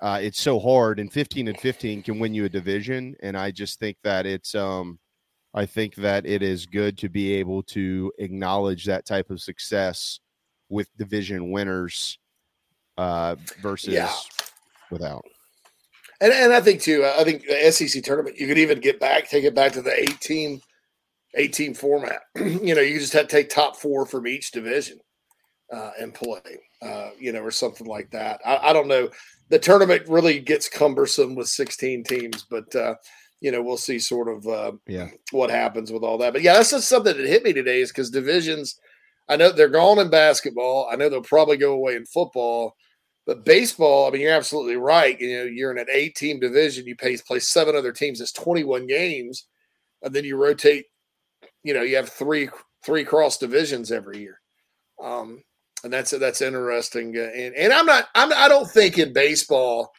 uh, 0.00 0.20
it's 0.22 0.40
so 0.40 0.60
hard, 0.60 1.00
and 1.00 1.12
fifteen 1.12 1.48
and 1.48 1.58
fifteen 1.58 2.04
can 2.04 2.20
win 2.20 2.34
you 2.34 2.44
a 2.44 2.48
division, 2.48 3.16
and 3.20 3.36
I 3.36 3.50
just 3.50 3.80
think 3.80 3.96
that 4.04 4.26
it's 4.26 4.54
um, 4.54 5.00
I 5.54 5.66
think 5.66 5.96
that 5.96 6.26
it 6.26 6.42
is 6.42 6.66
good 6.66 6.96
to 6.98 7.08
be 7.08 7.34
able 7.34 7.62
to 7.64 8.12
acknowledge 8.18 8.84
that 8.84 9.04
type 9.04 9.30
of 9.30 9.40
success 9.40 10.20
with 10.68 10.88
division 10.96 11.50
winners 11.50 12.18
uh, 12.96 13.36
versus 13.60 13.94
Yeah. 13.94 14.12
without. 14.90 15.24
And 16.20 16.32
and 16.32 16.52
I 16.52 16.60
think 16.60 16.82
too, 16.82 17.04
I 17.04 17.24
think 17.24 17.46
the 17.46 17.72
SEC 17.72 18.02
tournament, 18.02 18.38
you 18.38 18.46
could 18.46 18.58
even 18.58 18.78
get 18.80 19.00
back, 19.00 19.28
take 19.28 19.44
it 19.44 19.54
back 19.54 19.72
to 19.72 19.82
the 19.82 19.98
18, 19.98 20.60
18 21.34 21.74
format. 21.74 22.20
you 22.36 22.74
know, 22.74 22.82
you 22.82 22.98
just 22.98 23.14
have 23.14 23.26
to 23.26 23.36
take 23.36 23.48
top 23.48 23.76
four 23.76 24.06
from 24.06 24.26
each 24.26 24.50
division 24.52 24.98
uh, 25.72 25.92
and 25.98 26.14
play, 26.14 26.40
uh, 26.82 27.10
you 27.18 27.32
know, 27.32 27.40
or 27.40 27.50
something 27.50 27.86
like 27.86 28.10
that. 28.10 28.40
I, 28.44 28.70
I 28.70 28.72
don't 28.72 28.88
know. 28.88 29.08
The 29.48 29.58
tournament 29.58 30.06
really 30.08 30.38
gets 30.38 30.68
cumbersome 30.68 31.34
with 31.34 31.48
16 31.48 32.04
teams, 32.04 32.46
but, 32.48 32.72
uh, 32.76 32.94
you 33.40 33.50
know, 33.50 33.62
we'll 33.62 33.76
see 33.76 33.98
sort 33.98 34.28
of 34.28 34.46
uh, 34.46 34.72
Yeah. 34.86 35.08
what 35.32 35.50
happens 35.50 35.90
with 35.92 36.02
all 36.02 36.18
that. 36.18 36.32
But 36.32 36.42
yeah, 36.42 36.54
that's 36.54 36.70
just 36.70 36.88
something 36.88 37.16
that 37.16 37.26
hit 37.26 37.42
me 37.42 37.52
today 37.52 37.80
is 37.80 37.90
because 37.90 38.10
divisions, 38.10 38.78
I 39.28 39.36
know 39.36 39.50
they're 39.50 39.68
gone 39.68 39.98
in 39.98 40.10
basketball. 40.10 40.88
I 40.92 40.96
know 40.96 41.08
they'll 41.08 41.22
probably 41.22 41.56
go 41.56 41.72
away 41.72 41.96
in 41.96 42.04
football. 42.06 42.74
But 43.26 43.44
baseball, 43.44 44.06
I 44.08 44.10
mean, 44.10 44.22
you're 44.22 44.32
absolutely 44.32 44.76
right. 44.76 45.18
You 45.20 45.38
know, 45.38 45.44
you're 45.44 45.70
in 45.70 45.78
an 45.78 45.86
eight 45.92 46.16
team 46.16 46.40
division, 46.40 46.86
you 46.86 46.96
play, 46.96 47.16
play 47.18 47.38
seven 47.38 47.76
other 47.76 47.92
teams, 47.92 48.20
it's 48.20 48.32
21 48.32 48.86
games, 48.86 49.46
and 50.02 50.12
then 50.14 50.24
you 50.24 50.36
rotate, 50.36 50.86
you 51.62 51.74
know, 51.74 51.82
you 51.82 51.96
have 51.96 52.08
three 52.08 52.48
three 52.82 53.04
cross 53.04 53.36
divisions 53.36 53.92
every 53.92 54.18
year. 54.18 54.40
Um, 55.02 55.42
and 55.84 55.92
that's 55.92 56.10
that's 56.10 56.40
interesting. 56.40 57.16
Uh, 57.16 57.30
And 57.34 57.54
and 57.54 57.72
I'm 57.72 57.86
not 57.86 58.08
I'm 58.14 58.32
I 58.32 58.48
don't 58.48 58.68
think 58.68 58.98
in 58.98 59.12
baseball 59.12 59.92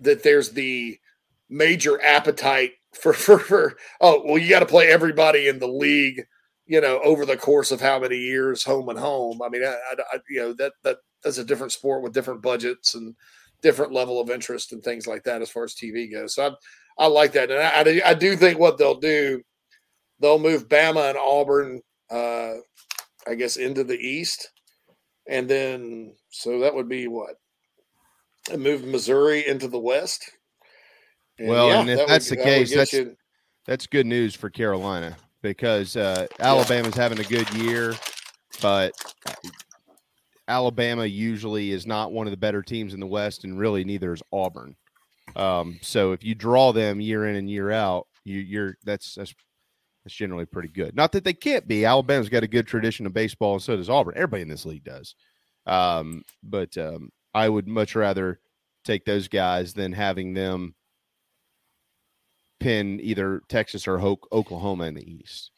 that 0.00 0.22
there's 0.22 0.50
the 0.50 0.98
major 1.48 2.02
appetite 2.02 2.72
for 2.94 3.12
for, 3.24 3.38
for 3.38 3.76
oh 4.00 4.22
well 4.24 4.38
you 4.38 4.48
got 4.50 4.60
to 4.60 4.66
play 4.66 4.88
everybody 4.88 5.48
in 5.48 5.58
the 5.58 5.66
league 5.68 6.22
you 6.66 6.80
know 6.80 7.00
over 7.04 7.24
the 7.26 7.36
course 7.36 7.70
of 7.70 7.80
how 7.80 7.98
many 7.98 8.16
years 8.16 8.64
home 8.64 8.88
and 8.88 8.98
home. 8.98 9.40
I 9.42 9.48
mean 9.48 9.64
I, 9.64 9.76
I- 10.12 10.18
you 10.28 10.40
know 10.40 10.52
that 10.54 10.72
that 10.84 10.98
that's 11.22 11.38
a 11.38 11.44
different 11.44 11.72
sport 11.72 12.02
with 12.02 12.12
different 12.14 12.42
budgets 12.42 12.94
and 12.94 13.14
different 13.62 13.92
level 13.92 14.20
of 14.20 14.30
interest 14.30 14.72
and 14.72 14.82
things 14.82 15.06
like 15.06 15.24
that 15.24 15.42
as 15.42 15.50
far 15.50 15.64
as 15.64 15.74
tv 15.74 16.10
goes. 16.12 16.34
So 16.34 16.54
i, 16.98 17.04
I 17.04 17.06
like 17.08 17.32
that. 17.32 17.50
And 17.50 17.60
I, 17.60 18.10
I 18.10 18.14
do 18.14 18.36
think 18.36 18.58
what 18.58 18.78
they'll 18.78 19.00
do 19.00 19.42
they'll 20.20 20.38
move 20.38 20.68
bama 20.68 21.10
and 21.10 21.18
auburn 21.18 21.80
uh 22.10 22.54
i 23.28 23.34
guess 23.36 23.56
into 23.56 23.84
the 23.84 23.98
east. 23.98 24.50
And 25.28 25.48
then 25.48 26.14
so 26.30 26.60
that 26.60 26.74
would 26.74 26.88
be 26.88 27.08
what? 27.08 27.36
And 28.50 28.62
move 28.62 28.84
missouri 28.84 29.46
into 29.46 29.68
the 29.68 29.78
west 29.80 30.30
And 31.38 31.48
well, 31.48 31.68
yeah, 31.68 31.80
and 31.80 31.90
if 31.90 31.96
that 31.98 32.02
would- 32.04 32.10
that's 32.10 32.28
the 32.30 32.36
that 32.36 32.44
case, 32.44 32.74
that's 32.74 32.92
you- 32.92 33.16
that's 33.66 33.86
good 33.86 34.06
news 34.06 34.34
for 34.34 34.48
Carolina 34.50 35.16
because 35.42 35.96
uh, 35.96 36.26
Alabama's 36.40 36.94
having 36.94 37.18
a 37.20 37.24
good 37.24 37.48
year, 37.54 37.94
but 38.62 38.92
Alabama 40.48 41.04
usually 41.04 41.72
is 41.72 41.86
not 41.86 42.12
one 42.12 42.26
of 42.26 42.30
the 42.30 42.36
better 42.36 42.62
teams 42.62 42.94
in 42.94 43.00
the 43.00 43.06
West, 43.06 43.44
and 43.44 43.58
really 43.58 43.84
neither 43.84 44.12
is 44.12 44.22
Auburn. 44.32 44.76
Um, 45.34 45.78
so 45.82 46.12
if 46.12 46.22
you 46.22 46.34
draw 46.34 46.72
them 46.72 47.00
year 47.00 47.26
in 47.26 47.34
and 47.36 47.50
year 47.50 47.70
out, 47.72 48.06
you, 48.24 48.38
you're 48.40 48.76
that's 48.84 49.14
that's 49.16 49.34
that's 50.04 50.14
generally 50.14 50.46
pretty 50.46 50.68
good. 50.68 50.94
Not 50.94 51.10
that 51.12 51.24
they 51.24 51.32
can't 51.34 51.66
be. 51.66 51.84
Alabama's 51.84 52.28
got 52.28 52.44
a 52.44 52.48
good 52.48 52.66
tradition 52.68 53.06
of 53.06 53.12
baseball, 53.12 53.54
and 53.54 53.62
so 53.62 53.76
does 53.76 53.90
Auburn. 53.90 54.14
Everybody 54.16 54.42
in 54.42 54.48
this 54.48 54.64
league 54.64 54.84
does. 54.84 55.16
Um, 55.66 56.22
but 56.44 56.78
um, 56.78 57.10
I 57.34 57.48
would 57.48 57.66
much 57.66 57.96
rather 57.96 58.38
take 58.84 59.04
those 59.04 59.26
guys 59.26 59.74
than 59.74 59.92
having 59.92 60.32
them 60.32 60.76
pin 62.60 62.98
either 63.02 63.42
Texas 63.48 63.86
or 63.86 63.98
Ho- 63.98 64.18
Oklahoma 64.32 64.84
in 64.84 64.94
the 64.94 65.08
East. 65.10 65.50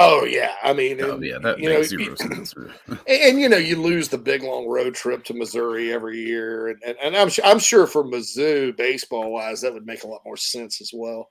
Oh 0.00 0.24
yeah, 0.24 0.52
I 0.62 0.72
mean, 0.74 1.00
Oh 1.02 1.14
and, 1.14 1.24
yeah, 1.24 1.38
that 1.42 1.58
you 1.58 1.68
makes 1.70 1.90
know, 1.92 1.98
zero 1.98 2.14
sense. 2.14 2.54
and, 2.86 2.98
and, 3.08 3.40
you 3.40 3.48
know, 3.48 3.56
you 3.56 3.80
lose 3.80 4.08
the 4.08 4.18
big 4.18 4.42
long 4.44 4.68
road 4.68 4.94
trip 4.94 5.24
to 5.24 5.34
Missouri 5.34 5.92
every 5.92 6.18
year, 6.18 6.68
and, 6.68 6.80
and, 6.86 6.96
and 7.02 7.16
I'm 7.16 7.30
su- 7.30 7.42
I'm 7.44 7.58
sure 7.58 7.86
for 7.88 8.04
Mizzou 8.04 8.76
baseball 8.76 9.32
wise 9.32 9.60
that 9.62 9.72
would 9.74 9.86
make 9.86 10.04
a 10.04 10.06
lot 10.06 10.20
more 10.24 10.36
sense 10.36 10.80
as 10.80 10.90
well. 10.94 11.28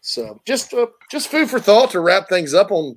So 0.00 0.40
just 0.46 0.72
uh, 0.74 0.86
just 1.10 1.28
food 1.28 1.50
for 1.50 1.58
thought 1.58 1.90
to 1.90 2.00
wrap 2.00 2.28
things 2.28 2.54
up 2.54 2.70
on 2.70 2.96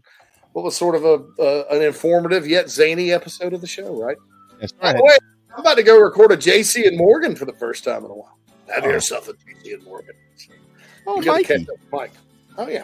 what 0.53 0.63
was 0.65 0.75
sort 0.77 0.93
of 0.95 1.03
a 1.03 1.23
uh, 1.41 1.63
an 1.71 1.81
informative 1.81 2.47
yet 2.47 2.69
zany 2.69 3.11
episode 3.11 3.53
of 3.53 3.61
the 3.61 3.67
show, 3.67 3.95
right? 3.99 4.17
Yes, 4.61 4.71
By 4.73 4.93
the 4.93 5.01
way, 5.03 5.17
I'm 5.53 5.61
about 5.61 5.77
to 5.77 5.83
go 5.83 5.99
record 5.99 6.31
a 6.31 6.37
JC 6.37 6.85
and 6.87 6.95
Morgan 6.97 7.35
for 7.35 7.45
the 7.45 7.53
first 7.53 7.83
time 7.83 8.05
in 8.05 8.11
a 8.11 8.15
while. 8.15 8.37
Have 8.71 8.83
Oh. 8.83 8.89
yourself 8.89 9.29
a 9.29 9.33
JC 9.33 9.73
and 9.75 9.83
Morgan. 9.83 10.13
Oh, 11.07 11.21
Mikey. 11.21 11.43
catch 11.45 11.61
up 11.61 11.67
with 11.69 11.91
Mike. 11.91 12.11
Oh 12.57 12.67
yeah. 12.67 12.83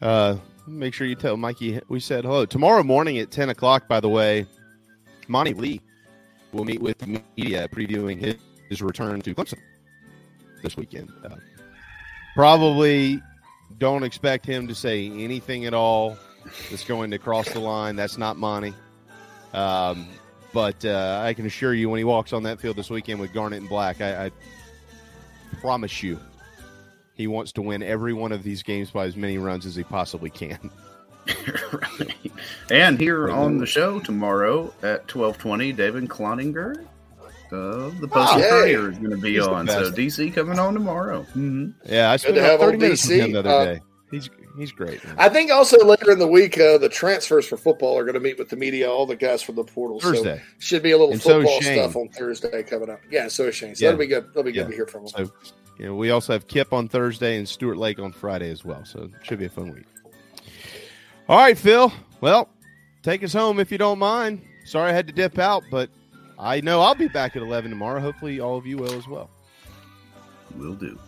Uh, 0.00 0.36
make 0.66 0.94
sure 0.94 1.06
you 1.06 1.14
tell 1.14 1.36
Mikey 1.36 1.80
we 1.88 2.00
said 2.00 2.24
hello. 2.24 2.46
Tomorrow 2.46 2.82
morning 2.82 3.18
at 3.18 3.30
10 3.30 3.50
o'clock, 3.50 3.86
by 3.86 4.00
the 4.00 4.08
way, 4.08 4.46
Monte 5.28 5.54
Lee 5.54 5.80
will 6.52 6.64
meet 6.64 6.80
with 6.80 6.98
the 6.98 7.22
media 7.36 7.68
previewing 7.68 8.18
his, 8.18 8.36
his 8.68 8.82
return 8.82 9.20
to 9.20 9.34
Clemson 9.34 9.58
this 10.62 10.76
weekend. 10.76 11.12
Uh, 11.24 11.36
probably 12.34 13.20
don't 13.78 14.02
expect 14.02 14.46
him 14.46 14.66
to 14.66 14.74
say 14.74 15.06
anything 15.10 15.66
at 15.66 15.74
all 15.74 16.16
that's 16.70 16.84
going 16.84 17.10
to 17.10 17.18
cross 17.18 17.48
the 17.50 17.60
line. 17.60 17.94
That's 17.94 18.16
not 18.18 18.36
Monte. 18.36 18.74
Um, 19.52 20.08
but 20.52 20.84
uh, 20.84 21.20
I 21.22 21.34
can 21.34 21.46
assure 21.46 21.74
you, 21.74 21.88
when 21.88 21.98
he 21.98 22.04
walks 22.04 22.32
on 22.32 22.42
that 22.44 22.60
field 22.60 22.76
this 22.76 22.90
weekend 22.90 23.20
with 23.20 23.32
Garnet 23.32 23.60
and 23.60 23.68
Black, 23.68 24.00
I, 24.00 24.26
I 24.26 24.30
promise 25.60 26.02
you, 26.02 26.18
he 27.20 27.26
wants 27.26 27.52
to 27.52 27.60
win 27.60 27.82
every 27.82 28.14
one 28.14 28.32
of 28.32 28.42
these 28.42 28.62
games 28.62 28.90
by 28.90 29.04
as 29.04 29.14
many 29.14 29.36
runs 29.36 29.66
as 29.66 29.76
he 29.76 29.82
possibly 29.84 30.30
can. 30.30 30.58
right. 31.72 32.32
And 32.70 32.98
here 32.98 33.30
on 33.30 33.58
the 33.58 33.66
show 33.66 34.00
tomorrow 34.00 34.72
at 34.82 35.06
twelve 35.06 35.36
twenty, 35.36 35.70
David 35.72 36.08
Cloninger 36.08 36.86
of 37.52 38.00
the 38.00 38.08
Post 38.08 38.32
Oh, 38.34 38.40
Courier 38.48 38.84
yay. 38.84 38.90
is 38.92 38.98
going 38.98 39.10
to 39.10 39.16
be 39.18 39.34
He's 39.34 39.46
on. 39.46 39.66
So. 39.68 39.90
DC 39.92 40.32
coming 40.34 40.58
on 40.58 40.72
tomorrow. 40.72 41.22
hmm 41.34 41.70
Yeah, 41.84 42.10
I 42.10 42.14
Good 42.14 42.20
spent 42.20 42.34
to 42.36 42.40
about 42.40 42.50
have 42.52 42.60
thirty 42.60 42.72
old 42.76 42.80
minutes 42.80 43.06
with 43.06 43.18
DC. 43.18 43.24
him 43.24 43.32
the 43.32 43.38
other 43.40 43.50
Uh, 43.50 43.64
day. 43.66 43.80
He's 44.10 44.30
he's 44.58 44.72
great. 44.72 45.04
man. 45.04 45.14
I 45.18 45.28
think 45.28 45.50
also 45.52 45.76
later 45.84 46.10
in 46.10 46.18
the 46.18 46.26
week, 46.26 46.58
uh, 46.58 46.78
the 46.78 46.88
transfers 46.88 47.46
for 47.46 47.56
football 47.56 47.96
are 47.98 48.02
going 48.04 48.14
to 48.14 48.20
meet 48.20 48.38
with 48.38 48.48
the 48.48 48.56
media, 48.56 48.90
all 48.90 49.04
the 49.06 49.14
guys 49.14 49.42
from 49.42 49.54
the 49.56 49.62
portal. 49.64 50.00
Thursday. 50.00 50.38
So 50.38 50.42
should 50.58 50.82
be 50.82 50.90
a 50.92 50.96
little 50.98 51.12
And 51.12 51.22
football 51.22 51.60
Shane. 51.60 51.78
stuff 51.78 51.96
on 51.96 52.08
Thursday 52.08 52.62
coming 52.64 52.88
up. 52.90 53.00
Yeah, 53.10 53.28
so 53.28 53.44
is 53.44 53.54
Shane. 53.54 53.74
So 53.76 53.84
Yeah. 53.84 53.90
that'll 53.90 54.00
be 54.00 54.06
good. 54.08 54.26
That'll 54.28 54.42
be 54.42 54.52
good 54.52 54.60
Yeah. 54.62 54.66
to 54.68 54.74
hear 54.74 54.86
from 54.86 55.02
him. 55.02 55.08
So, 55.08 55.30
you 55.80 55.86
know, 55.86 55.94
we 55.94 56.10
also 56.10 56.34
have 56.34 56.46
Kip 56.46 56.74
on 56.74 56.88
Thursday 56.88 57.38
and 57.38 57.48
Stuart 57.48 57.78
Lake 57.78 57.98
on 57.98 58.12
Friday 58.12 58.50
as 58.50 58.66
well. 58.66 58.84
So 58.84 59.04
it 59.04 59.12
should 59.22 59.38
be 59.38 59.46
a 59.46 59.48
fun 59.48 59.72
week. 59.72 59.86
All 61.26 61.38
right, 61.38 61.56
Phil. 61.56 61.90
Well, 62.20 62.50
take 63.02 63.24
us 63.24 63.32
home 63.32 63.58
if 63.58 63.72
you 63.72 63.78
don't 63.78 63.98
mind. 63.98 64.42
Sorry 64.66 64.90
I 64.90 64.92
had 64.92 65.06
to 65.06 65.12
dip 65.14 65.38
out, 65.38 65.62
but 65.70 65.88
I 66.38 66.60
know 66.60 66.82
I'll 66.82 66.94
be 66.94 67.08
back 67.08 67.34
at 67.34 67.40
11 67.40 67.70
tomorrow. 67.70 67.98
Hopefully, 67.98 68.40
all 68.40 68.58
of 68.58 68.66
you 68.66 68.76
will 68.76 68.92
as 68.92 69.08
well. 69.08 69.30
Will 70.54 70.74
do. 70.74 70.98